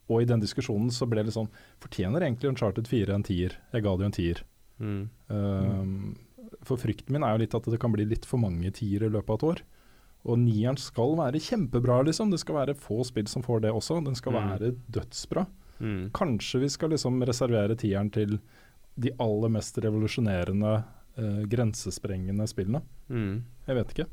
og 0.09 0.21
i 0.21 0.25
den 0.29 0.39
diskusjonen 0.39 0.89
så 0.93 1.07
ble 1.09 1.23
det 1.27 1.33
sånn 1.35 1.49
Fortjener 1.83 2.21
egentlig 2.23 2.49
Uncharted 2.53 2.87
4 2.87 3.13
en 3.15 3.23
tier? 3.27 3.57
Jeg 3.73 3.83
ga 3.83 3.95
det 3.97 4.05
jo 4.05 4.09
en 4.11 4.15
tier. 4.17 4.43
Mm. 4.79 5.09
Um, 5.29 6.15
For 6.63 6.77
frykten 6.79 7.11
min 7.11 7.23
er 7.23 7.35
jo 7.35 7.41
litt 7.43 7.55
at 7.57 7.65
det 7.69 7.79
kan 7.79 7.91
bli 7.91 8.05
litt 8.07 8.25
for 8.25 8.37
mange 8.39 8.71
tier 8.71 9.03
i 9.03 9.09
løpet 9.11 9.29
av 9.29 9.35
et 9.39 9.47
år. 9.51 9.61
Og 10.27 10.39
nieren 10.39 10.77
skal 10.79 11.15
være 11.15 11.39
kjempebra, 11.39 12.01
liksom. 12.07 12.31
Det 12.31 12.39
skal 12.41 12.55
være 12.55 12.75
få 12.75 13.03
spill 13.05 13.27
som 13.31 13.43
får 13.45 13.61
det 13.63 13.71
også. 13.71 13.99
Den 14.03 14.15
skal 14.15 14.33
Mm. 14.33 14.49
være 14.49 14.75
dødsbra. 14.91 15.45
Mm. 15.79 16.09
Kanskje 16.11 16.59
vi 16.61 16.69
skal 16.69 16.89
liksom 16.89 17.21
reservere 17.23 17.75
tieren 17.77 18.09
til 18.11 18.39
de 18.97 19.11
aller 19.19 19.49
mest 19.49 19.77
revolusjonerende, 19.77 20.83
eh, 21.17 21.43
grensesprengende 21.45 22.47
spillene. 22.47 22.81
Mm. 23.09 23.43
Jeg 23.67 23.75
vet 23.75 23.93
ikke. 23.93 24.07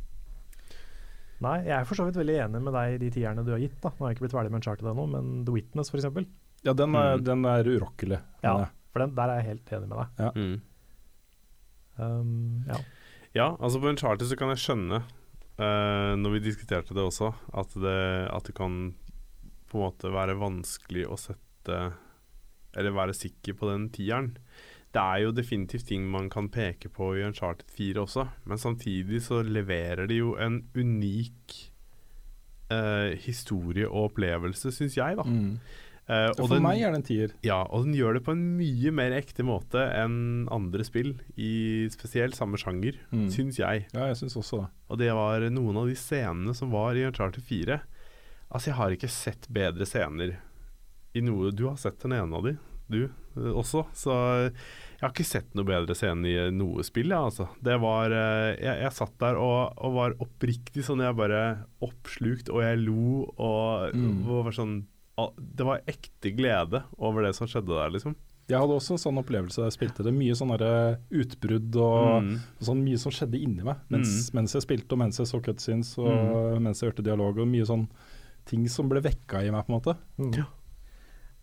Nei, 1.44 1.56
jeg 1.66 1.74
er 1.76 1.84
for 1.88 1.98
så 1.98 2.06
vidt 2.08 2.16
veldig 2.20 2.36
enig 2.46 2.60
med 2.64 2.72
deg 2.76 2.94
i 2.96 3.00
de 3.04 3.10
tierne 3.14 3.44
du 3.44 3.50
har 3.52 3.60
gitt. 3.62 3.76
da. 3.84 3.90
Nå 3.94 4.04
har 4.06 4.12
jeg 4.12 4.16
ikke 4.18 4.24
blitt 4.26 4.36
ferdig 4.38 4.52
med 4.54 4.60
Uncharted 4.62 4.88
ennå, 4.92 5.04
men 5.12 5.32
The 5.46 5.52
Witness 5.54 5.90
f.eks. 5.92 6.06
Ja, 6.64 6.72
den 6.72 6.94
er, 6.96 7.18
Mm. 7.18 7.24
den 7.26 7.44
er 7.50 7.64
urokkelig. 7.74 8.20
Ja, 8.42 8.54
for 8.92 9.04
den, 9.04 9.14
der 9.18 9.28
er 9.34 9.42
jeg 9.42 9.48
helt 9.50 9.72
enig 9.76 9.88
med 9.90 9.98
deg. 10.00 10.38
Mm. 10.38 10.60
Um, 11.96 12.64
ja. 12.68 12.78
Ja, 13.34 13.46
altså 13.60 13.80
på 13.82 13.88
Uncharted 13.90 14.26
så 14.30 14.36
kan 14.38 14.50
jeg 14.52 14.62
skjønne, 14.62 15.00
uh, 15.58 16.14
når 16.18 16.36
vi 16.36 16.42
diskuterte 16.48 16.94
det 16.94 17.02
også, 17.04 17.32
at 17.54 17.74
det, 17.82 17.98
at 18.34 18.48
det 18.48 18.54
kan 18.58 18.94
på 19.70 19.78
en 19.78 19.84
måte 19.88 20.10
være 20.14 20.36
vanskelig 20.38 21.06
å 21.10 21.16
sette 21.18 21.78
Eller 22.76 22.90
være 22.90 23.14
sikker 23.14 23.54
på 23.54 23.68
den 23.70 23.84
tieren. 23.94 24.32
Det 24.94 25.02
er 25.02 25.22
jo 25.24 25.32
definitivt 25.34 25.88
ting 25.88 26.04
man 26.10 26.28
kan 26.30 26.46
peke 26.54 26.88
på 26.94 27.12
i 27.18 27.24
Uncharted 27.26 27.66
4 27.74 28.04
også, 28.04 28.28
men 28.46 28.58
samtidig 28.62 29.20
så 29.26 29.40
leverer 29.42 30.06
de 30.06 30.20
jo 30.20 30.36
en 30.38 30.60
unik 30.78 31.56
eh, 32.70 33.16
historie 33.26 33.88
og 33.88 34.10
opplevelse, 34.12 34.70
syns 34.74 34.96
jeg, 35.00 35.16
da. 35.18 35.22
mm. 35.26 35.56
Eh, 36.06 36.30
For 36.36 36.46
den- 36.52 36.62
meg 36.62 36.82
er 36.84 36.90
det 36.92 36.96
en 36.98 37.02
tier. 37.02 37.30
ja, 37.42 37.62
og 37.64 37.86
den 37.86 37.94
gjør 37.94 38.12
det 38.18 38.24
på 38.26 38.32
en 38.32 38.56
mye 38.58 38.90
mer 38.92 39.10
ekte 39.16 39.42
måte 39.42 39.80
enn 39.96 40.46
andre 40.52 40.84
spill, 40.84 41.14
i 41.36 41.88
spesielt 41.90 42.34
samme 42.36 42.58
sjanger, 42.60 42.98
Mm. 43.10 43.30
syns 43.32 43.56
jeg. 43.58 43.86
Ja, 43.94 44.06
jeg 44.08 44.16
syns 44.16 44.36
også 44.36 44.60
det. 44.60 44.68
Og 44.90 44.98
det 44.98 45.10
var 45.14 45.40
noen 45.50 45.76
av 45.78 45.86
de 45.88 45.94
scenene 45.94 46.54
som 46.54 46.70
var 46.70 46.92
i 46.94 47.06
Uncharted 47.06 47.42
4. 47.42 47.80
Altså, 48.52 48.66
jeg 48.66 48.74
har 48.74 48.90
ikke 48.90 49.08
sett 49.08 49.48
bedre 49.50 49.86
scener 49.86 50.36
i 51.14 51.20
noe 51.20 51.50
Du 51.50 51.68
har 51.68 51.76
sett 51.76 51.98
den 52.00 52.12
ene 52.12 52.36
av 52.36 52.42
de, 52.44 52.58
du 52.90 53.04
eh, 53.04 53.52
også. 53.52 53.86
Så 53.96 54.10
jeg 54.14 54.52
Jeg 54.94 55.10
har 55.10 55.12
ikke 55.12 55.24
sett 55.26 55.54
noe 55.58 55.66
bedre 55.68 55.94
scene 55.98 56.24
i 56.30 56.50
noe 56.54 56.80
spill, 56.86 57.10
jeg, 57.12 57.18
altså. 57.18 57.48
Det 57.60 57.74
var 57.82 58.10
eh, 58.14 58.54
jeg, 58.56 58.76
jeg 58.86 58.92
satt 58.96 59.18
der 59.20 59.36
og, 59.36 59.74
og 59.76 59.92
var 59.98 60.14
oppriktig 60.22 60.84
sånn 60.86 61.02
Jeg 61.04 61.16
bare 61.18 61.40
oppslukt, 61.84 62.48
og 62.48 62.62
jeg 62.64 62.78
lo, 62.86 63.24
og, 63.36 63.92
Mm. 63.92 64.22
og 64.28 64.44
var 64.46 64.52
sånn 64.56 64.78
Det 65.36 65.66
var 65.66 65.82
ekte 65.86 66.32
glede 66.34 66.84
over 66.98 67.22
det 67.26 67.34
som 67.36 67.46
skjedde 67.46 67.74
der, 67.74 67.90
liksom. 67.92 68.14
Jeg 68.48 68.58
hadde 68.60 68.74
også 68.76 68.92
en 68.96 68.98
sånn 69.02 69.18
opplevelse 69.22 69.56
da 69.60 69.68
jeg 69.70 69.76
spilte 69.78 70.04
det. 70.04 70.12
Mye 70.12 70.34
sånne 70.36 70.98
utbrudd 71.10 71.76
og 71.76 72.22
Mm. 72.24 72.34
sånn 72.60 72.82
mye 72.84 72.98
som 72.98 73.12
skjedde 73.12 73.38
inni 73.40 73.62
meg 73.64 73.76
mens, 73.90 74.32
mens 74.34 74.52
jeg 74.52 74.62
spilte 74.66 74.92
og 74.92 74.98
mens 74.98 75.16
jeg 75.18 75.26
så 75.30 75.40
cutscenes 75.40 75.94
og 75.98 76.60
mens 76.60 76.80
jeg 76.80 76.90
hørte 76.92 77.04
dialog. 77.04 77.38
Og 77.38 77.48
mye 77.48 77.64
sånn 77.64 77.88
ting 78.46 78.66
som 78.68 78.88
ble 78.88 79.00
vekka 79.00 79.44
i 79.46 79.50
meg, 79.50 79.64
på 79.66 79.72
en 79.72 79.80
måte. 79.80 79.96
Mm. 80.18 80.34
Ja. 80.36 80.44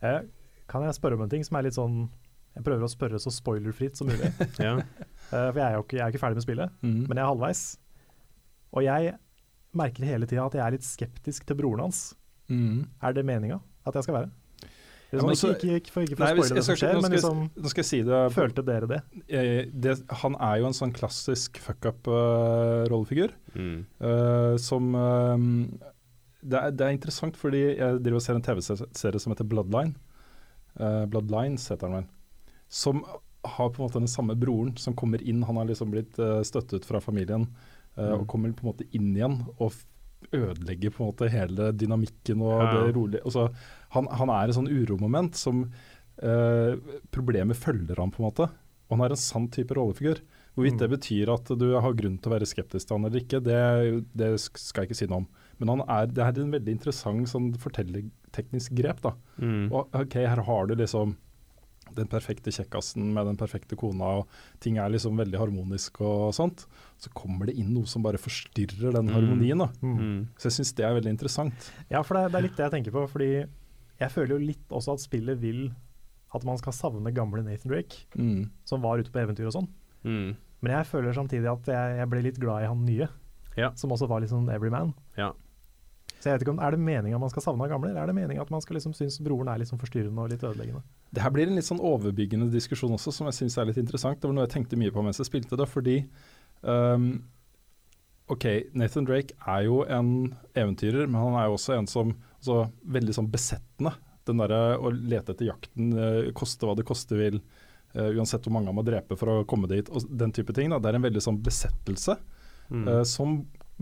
Eh, 0.02 0.22
kan 0.72 0.86
jeg 0.88 0.96
spørre 0.98 1.18
om 1.20 1.26
en 1.26 1.32
ting 1.34 1.44
som 1.48 1.58
er 1.60 1.68
litt 1.68 1.76
sånn 1.78 2.06
Jeg 2.56 2.64
prøver 2.68 2.84
å 2.88 2.92
spørre 2.92 3.20
så 3.20 3.32
spoilerfritt 3.32 4.00
som 4.00 4.08
mulig. 4.12 4.32
Ja. 4.60 4.74
uh, 4.80 5.52
for 5.52 5.60
jeg 5.60 5.68
er 5.68 5.76
jo 5.78 5.84
ikke, 5.86 5.98
jeg 6.00 6.04
er 6.08 6.12
ikke 6.16 6.24
ferdig 6.26 6.40
med 6.42 6.46
spillet, 6.48 6.74
men 6.84 7.12
jeg 7.16 7.24
er 7.24 7.30
halvveis. 7.30 7.62
Og 8.76 8.84
jeg 8.88 9.14
merker 9.76 10.04
hele 10.10 10.28
tida 10.28 10.44
at 10.50 10.56
jeg 10.60 10.64
er 10.66 10.76
litt 10.76 10.84
skeptisk 10.88 11.46
til 11.48 11.56
broren 11.60 11.86
hans. 11.86 12.02
Mm. 12.52 12.82
Er 13.04 13.14
det 13.16 13.24
meninga 13.28 13.62
at 13.88 13.96
jeg 13.96 14.04
skal 14.08 14.18
være? 14.24 14.32
Ja, 15.12 15.20
Liksom, 15.20 15.32
så- 15.36 15.50
ikke, 15.56 15.78
ikke, 15.80 15.92
for, 15.92 16.02
ikke 16.08 16.16
for 16.16 16.24
Nei, 16.24 16.32
å 16.32 16.36
hvis- 16.38 16.46
spoile 16.48 16.56
det 16.56 16.62
jeg 16.62 16.66
som 16.68 16.76
skal 16.76 16.82
skjer, 16.82 16.94
nå 16.96 17.02
men 17.02 17.10
skal 17.12 17.16
liksom, 17.18 17.40
Nå 17.64 17.72
skal 17.72 17.82
jeg 17.84 17.90
si 17.90 17.98
det, 18.08 18.20
følte 18.36 18.64
dere 18.68 18.88
det? 18.92 19.00
eh, 19.28 19.66
det 19.74 19.96
Han 20.22 20.36
er 20.40 20.60
jo 20.62 20.68
en 20.70 20.78
sånn 20.78 20.94
klassisk 20.96 21.58
fuck 21.60 21.88
up-rollefigur. 21.90 23.34
Mm. 23.56 23.86
uh, 24.00 24.56
som 24.58 24.96
uh, 24.96 25.36
det, 26.44 26.58
er, 26.62 26.72
det 26.72 26.86
er 26.88 26.96
interessant 26.96 27.36
fordi 27.40 27.64
jeg 27.78 28.00
driver 28.04 28.20
og 28.22 28.24
ser 28.24 28.40
en 28.40 28.46
TV-serie 28.46 29.20
som 29.20 29.34
heter 29.34 29.48
Bloodline. 29.52 29.96
Eh, 30.80 31.06
Bloodlines 31.12 31.70
heter 31.72 31.88
han 31.88 31.96
vel. 32.02 32.10
Som 32.70 33.04
har 33.44 33.70
på 33.70 33.82
en 33.82 33.88
måte 33.90 34.00
den 34.00 34.08
samme 34.08 34.36
broren 34.38 34.76
som 34.78 34.94
kommer 34.96 35.22
inn. 35.22 35.44
Han 35.44 35.58
har 35.58 35.66
liksom 35.66 35.92
blitt 35.92 36.18
uh, 36.20 36.42
støttet 36.46 36.86
fra 36.86 37.00
familien 37.02 37.48
uh, 37.98 38.12
Mm. 38.12 38.20
og 38.22 38.28
kommer 38.28 38.54
på 38.54 38.64
en 38.64 38.70
måte 38.72 38.86
inn 38.96 39.10
igjen 39.16 39.42
og 39.60 39.74
ødelegger 40.32 40.94
på 40.94 41.02
en 41.04 41.10
måte 41.12 41.28
hele 41.34 41.72
dynamikken 41.74 42.40
og 42.46 42.62
Ja. 42.62 42.86
det 42.86 42.96
rolige. 42.96 43.24
Altså, 43.26 43.48
han, 43.90 44.08
han 44.08 44.30
er 44.30 44.48
et 44.48 44.56
sånn 44.56 44.70
uromoment 44.70 45.36
som 45.36 45.66
eh, 46.22 46.76
Problemet 47.12 47.58
følger 47.58 47.98
han 47.98 48.12
på 48.14 48.22
en 48.22 48.28
måte. 48.30 48.48
Og 48.90 48.96
han 48.98 49.02
er 49.08 49.16
en 49.16 49.20
sann 49.20 49.48
type 49.50 49.74
rollefigur. 49.76 50.22
Hvorvidt 50.56 50.78
Mm. 50.78 50.80
det 50.80 50.90
betyr 50.92 51.34
at 51.34 51.52
du 51.58 51.74
har 51.80 51.94
grunn 51.94 52.18
til 52.22 52.32
å 52.32 52.36
være 52.38 52.46
skeptisk 52.48 52.88
til 52.88 52.98
han 52.98 53.06
eller 53.06 53.20
ikke, 53.24 53.42
det, 53.44 54.06
det 54.16 54.40
skal 54.40 54.84
jeg 54.84 54.92
ikke 54.92 55.00
si 55.02 55.08
noe 55.08 55.24
om. 55.24 55.28
Men 55.62 55.70
han 55.76 55.84
er, 55.88 56.08
det 56.10 56.24
er 56.26 56.40
en 56.42 56.52
veldig 56.58 56.74
interessant 56.74 57.30
sånn 57.30 57.52
fortellerteknisk 57.62 58.74
grep. 58.78 59.02
da. 59.06 59.14
Mm. 59.40 59.68
Og 59.72 59.94
ok, 59.94 60.16
her 60.26 60.42
har 60.48 60.68
du 60.68 60.76
liksom 60.80 61.16
den 61.94 62.08
perfekte 62.08 62.52
kjekkasen 62.56 63.10
med 63.14 63.26
den 63.28 63.36
perfekte 63.40 63.76
kona, 63.76 64.22
og 64.22 64.28
ting 64.64 64.78
er 64.80 64.90
liksom 64.94 65.18
veldig 65.20 65.38
harmonisk 65.42 66.00
og 66.08 66.30
sånt. 66.38 66.66
Så 67.02 67.12
kommer 67.14 67.50
det 67.50 67.58
inn 67.60 67.74
noe 67.76 67.86
som 67.90 68.02
bare 68.06 68.18
forstyrrer 68.22 68.94
den 68.96 69.10
Mm. 69.10 69.14
harmonien. 69.14 69.58
da. 69.60 69.68
Mm. 69.82 69.98
Mm. 70.00 70.28
Så 70.38 70.48
jeg 70.50 70.54
syns 70.58 70.74
det 70.76 70.86
er 70.86 70.96
veldig 70.96 71.12
interessant. 71.18 71.72
Ja, 71.90 72.02
for 72.02 72.16
det, 72.16 72.32
det 72.32 72.38
er 72.40 72.42
litt 72.48 72.56
det 72.56 72.72
jeg 72.72 72.72
tenker 72.72 72.92
på. 72.96 73.10
Fordi 73.10 73.46
jeg 74.00 74.10
føler 74.10 74.40
jo 74.40 74.46
litt 74.48 74.70
også 74.70 74.94
at 74.94 75.00
spillet 75.04 75.38
vil 75.42 75.74
at 76.34 76.46
man 76.46 76.58
skal 76.58 76.72
savne 76.72 77.12
gamle 77.14 77.44
Nathan 77.44 77.70
Drake, 77.70 78.06
Mm. 78.16 78.50
som 78.64 78.82
var 78.82 78.98
ute 79.00 79.12
på 79.12 79.20
eventyr 79.20 79.48
og 79.48 79.54
sånn. 79.54 79.68
Mm. 80.06 80.36
Men 80.62 80.72
jeg 80.72 80.86
føler 80.86 81.12
samtidig 81.14 81.52
at 81.52 81.66
jeg, 81.66 81.98
jeg 81.98 82.10
ble 82.10 82.22
litt 82.22 82.40
glad 82.40 82.64
i 82.64 82.68
han 82.68 82.86
nye, 82.86 83.10
Ja. 83.58 83.72
som 83.76 83.90
også 83.92 84.08
var 84.08 84.22
litt 84.22 84.30
sånn 84.30 84.48
everyman. 84.50 84.94
Ja. 85.18 85.34
Så 86.22 86.30
jeg 86.30 86.38
vet 86.38 86.46
ikke 86.46 86.54
om 86.54 86.62
Er 86.62 86.76
det 86.76 86.80
meninga 86.86 87.20
man 87.22 87.32
skal 87.34 87.44
savne 87.44 87.66
han 87.66 87.72
gamle, 87.74 87.90
eller 87.90 88.04
er 88.04 88.12
det 88.12 88.16
meninga 88.16 88.44
at 88.44 88.52
man 88.54 88.62
skal 88.62 88.78
liksom 88.78 88.94
synes 88.98 89.18
broren 89.26 89.50
er 89.50 89.64
sånn 89.66 89.82
forstyrrende 89.82 90.22
og 90.22 90.30
litt 90.30 90.44
ødeleggende? 90.46 90.84
Det 91.12 91.24
her 91.24 91.34
blir 91.34 91.50
en 91.50 91.58
litt 91.58 91.68
sånn 91.68 91.82
overbyggende 91.82 92.52
diskusjon 92.54 92.94
også, 92.94 93.14
som 93.16 93.30
jeg 93.30 93.40
syns 93.40 93.58
er 93.58 93.68
litt 93.72 93.82
interessant. 93.82 94.22
Det 94.22 94.30
var 94.30 94.38
noe 94.38 94.46
jeg 94.46 94.54
tenkte 94.54 94.80
mye 94.80 94.94
på 94.94 95.04
mens 95.04 95.20
jeg 95.20 95.28
spilte 95.32 95.58
det, 95.60 95.68
fordi 95.72 95.98
um, 96.62 97.10
OK, 98.32 98.46
Nathan 98.78 99.10
Drake 99.10 99.36
er 99.50 99.66
jo 99.66 99.82
en 99.90 100.32
eventyrer, 100.56 101.10
men 101.10 101.20
han 101.20 101.40
er 101.42 101.50
jo 101.50 101.58
også 101.58 101.76
en 101.76 101.90
som 101.90 102.14
altså, 102.38 102.62
Veldig 102.86 103.18
sånn 103.18 103.32
besettende. 103.34 103.96
Den 104.30 104.40
derre 104.40 104.78
å 104.78 104.94
lete 104.94 105.34
etter 105.34 105.50
jakten, 105.50 105.92
uh, 105.98 106.30
koste 106.38 106.70
hva 106.70 106.78
det 106.78 106.88
koste 106.88 107.18
vil, 107.20 107.42
Uh, 107.92 108.08
uansett 108.16 108.46
hvor 108.48 108.54
mange 108.56 108.70
han 108.72 108.76
må 108.78 108.86
drepe 108.88 109.18
for 109.20 109.28
å 109.28 109.42
komme 109.44 109.68
dit, 109.68 109.90
og 109.92 110.06
den 110.08 110.32
type 110.32 110.54
ting. 110.56 110.70
Da. 110.72 110.78
Det 110.80 110.88
er 110.88 110.96
en 110.96 111.04
veldig 111.04 111.24
sånn 111.26 111.42
besettelse 111.44 112.16
Mm. 112.72 112.86
uh, 112.88 113.02
som 113.04 113.34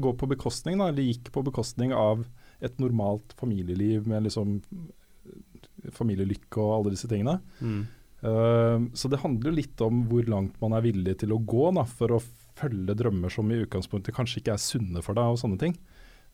går 0.04 0.18
på 0.20 0.30
bekostning, 0.32 0.80
da, 0.82 0.90
eller 0.92 1.06
gikk 1.06 1.32
på 1.36 1.44
bekostning 1.48 1.94
av 1.96 2.26
et 2.60 2.76
normalt 2.82 3.34
familieliv 3.40 4.08
med 4.10 4.26
liksom 4.28 4.60
eh, 4.60 5.92
familielykke 5.96 6.60
og 6.60 6.76
alle 6.76 6.94
disse 6.96 7.10
tingene. 7.12 7.40
Mm. 7.60 7.82
Uh, 8.20 8.90
så 9.00 9.08
det 9.08 9.22
handler 9.22 9.48
jo 9.48 9.60
litt 9.62 9.82
om 9.86 10.02
hvor 10.10 10.26
langt 10.28 10.58
man 10.60 10.74
er 10.76 10.84
villig 10.84 11.14
til 11.22 11.32
å 11.32 11.40
gå 11.40 11.70
da, 11.78 11.86
for 11.88 12.18
å 12.18 12.24
følge 12.60 12.98
drømmer 13.00 13.32
som 13.32 13.48
i 13.48 13.62
utgangspunktet 13.64 14.16
kanskje 14.18 14.42
ikke 14.42 14.58
er 14.58 14.64
sunne 14.64 15.04
for 15.06 15.16
deg, 15.16 15.32
og 15.32 15.40
sånne 15.40 15.60
ting. 15.62 15.78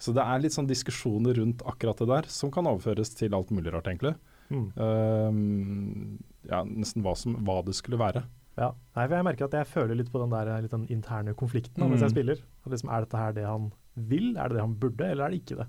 Så 0.02 0.12
det 0.16 0.26
er 0.26 0.42
litt 0.42 0.56
sånn 0.56 0.68
diskusjoner 0.68 1.38
rundt 1.38 1.62
akkurat 1.70 2.02
det 2.02 2.10
der, 2.10 2.32
som 2.34 2.50
kan 2.52 2.68
overføres 2.68 3.14
til 3.16 3.38
alt 3.38 3.54
mulig 3.54 3.72
rart, 3.72 3.88
egentlig. 3.92 4.16
Mm. 4.50 4.66
Uh, 4.78 6.50
ja, 6.50 6.64
nesten 6.66 7.06
hva, 7.06 7.16
som, 7.18 7.38
hva 7.46 7.62
det 7.66 7.78
skulle 7.78 8.02
være. 8.02 8.26
Ja. 8.58 8.70
Nei, 8.96 9.04
for 9.10 9.16
jeg 9.18 9.26
merker 9.28 9.46
at 9.50 9.56
jeg 9.60 9.68
føler 9.68 9.98
litt 10.00 10.12
på 10.14 10.22
den 10.22 10.32
der 10.32 10.62
litt 10.64 10.72
den 10.72 10.86
interne 10.94 11.34
konflikten 11.36 11.84
mm. 11.84 11.90
mens 11.90 12.00
Mm. 12.02 12.06
jeg 12.08 12.14
spiller. 12.16 12.44
Liksom, 12.72 12.90
er 12.96 13.04
dette 13.04 13.20
her 13.20 13.34
det 13.36 13.44
han 13.46 13.72
vil, 13.96 14.30
er 14.38 14.48
det 14.50 14.56
det 14.58 14.64
han 14.64 14.76
burde, 14.80 15.10
eller 15.12 15.26
er 15.26 15.30
det 15.36 15.42
ikke 15.44 15.58
det? 15.60 15.68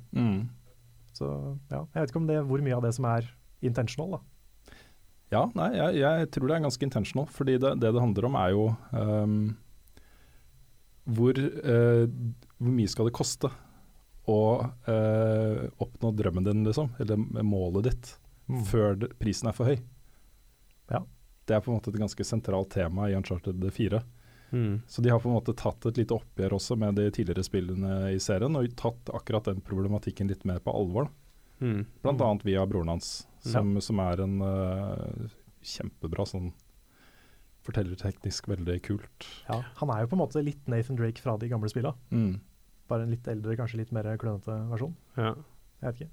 Så 1.17 1.27
ja, 1.73 1.81
jeg 1.83 2.01
vet 2.03 2.11
ikke 2.13 2.21
om 2.23 2.27
det, 2.31 2.41
hvor 2.47 2.63
mye 2.63 2.77
av 2.77 2.83
det 2.87 2.95
som 2.95 3.05
er 3.11 3.27
intentional, 3.65 4.19
da. 4.19 4.23
Ja, 5.33 5.41
nei, 5.59 5.73
jeg, 5.75 5.97
jeg 6.05 6.31
tror 6.31 6.47
det 6.47 6.55
er 6.57 6.65
ganske 6.69 6.87
intentional. 6.87 7.27
Fordi 7.35 7.57
det 7.59 7.73
det, 7.83 7.91
det 7.97 8.03
handler 8.03 8.29
om 8.29 8.37
er 8.39 8.51
jo 8.55 8.67
um, 8.93 9.57
hvor, 11.07 11.39
uh, 11.39 12.05
hvor 12.59 12.75
mye 12.77 12.91
skal 12.91 13.09
det 13.09 13.15
koste 13.17 13.51
å 14.27 14.39
uh, 14.87 15.65
oppnå 15.83 16.13
drømmen 16.19 16.47
din, 16.47 16.63
liksom? 16.67 16.93
Eller 17.03 17.19
målet 17.43 17.91
ditt, 17.91 18.15
Mm. 18.47 18.61
før 18.63 18.95
prisen 19.19 19.49
er 19.51 19.55
for 19.59 19.67
høy. 19.67 19.81
Ja. 20.93 21.01
Det 21.47 21.55
er 21.57 21.63
på 21.63 21.71
en 21.71 21.79
måte 21.79 21.93
et 21.93 21.99
ganske 22.01 22.25
sentralt 22.27 22.73
tema 22.75 23.09
i 23.11 23.15
Uncharted 23.17 23.63
4. 23.73 24.01
Mm. 24.53 24.81
Så 24.87 25.03
de 25.03 25.11
har 25.11 25.21
på 25.23 25.29
en 25.31 25.37
måte 25.37 25.55
tatt 25.59 25.87
et 25.87 25.99
lite 25.99 26.15
oppgjør 26.15 26.55
også 26.59 26.77
med 26.79 26.99
de 26.99 27.09
tidligere 27.15 27.45
spillene 27.47 28.13
i 28.15 28.19
serien, 28.23 28.55
og 28.59 28.69
tatt 28.79 29.11
akkurat 29.15 29.47
den 29.51 29.63
problematikken 29.67 30.31
litt 30.31 30.45
mer 30.47 30.59
på 30.63 30.75
alvor. 30.75 31.09
Mm. 31.61 31.85
Blant 32.03 32.21
Mm. 32.21 32.27
annet 32.29 32.45
via 32.47 32.67
broren 32.67 32.89
hans, 32.93 33.27
som, 33.41 33.75
som 33.81 33.99
er 34.05 34.21
en 34.23 34.41
uh, 34.43 35.29
kjempebra 35.63 36.27
sånn 36.29 36.51
fortellerteknisk 37.67 38.47
veldig 38.51 38.77
kult. 38.87 39.27
Ja, 39.49 39.61
han 39.81 39.91
er 39.91 40.05
jo 40.05 40.11
på 40.13 40.17
en 40.19 40.23
måte 40.23 40.43
litt 40.45 40.69
Nathan 40.71 40.99
Drake 40.99 41.23
fra 41.23 41.35
de 41.41 41.49
gamle 41.51 41.71
spilla. 41.73 41.95
Mm. 42.15 42.37
Bare 42.91 43.03
en 43.07 43.11
litt 43.11 43.27
eldre, 43.27 43.57
kanskje 43.59 43.81
litt 43.81 43.95
mer 43.95 44.07
klønete 44.21 44.55
versjon. 44.71 44.95
Ja. 45.19 45.33
Jeg 45.83 45.89
vet 45.89 46.03
ikke. 46.05 46.13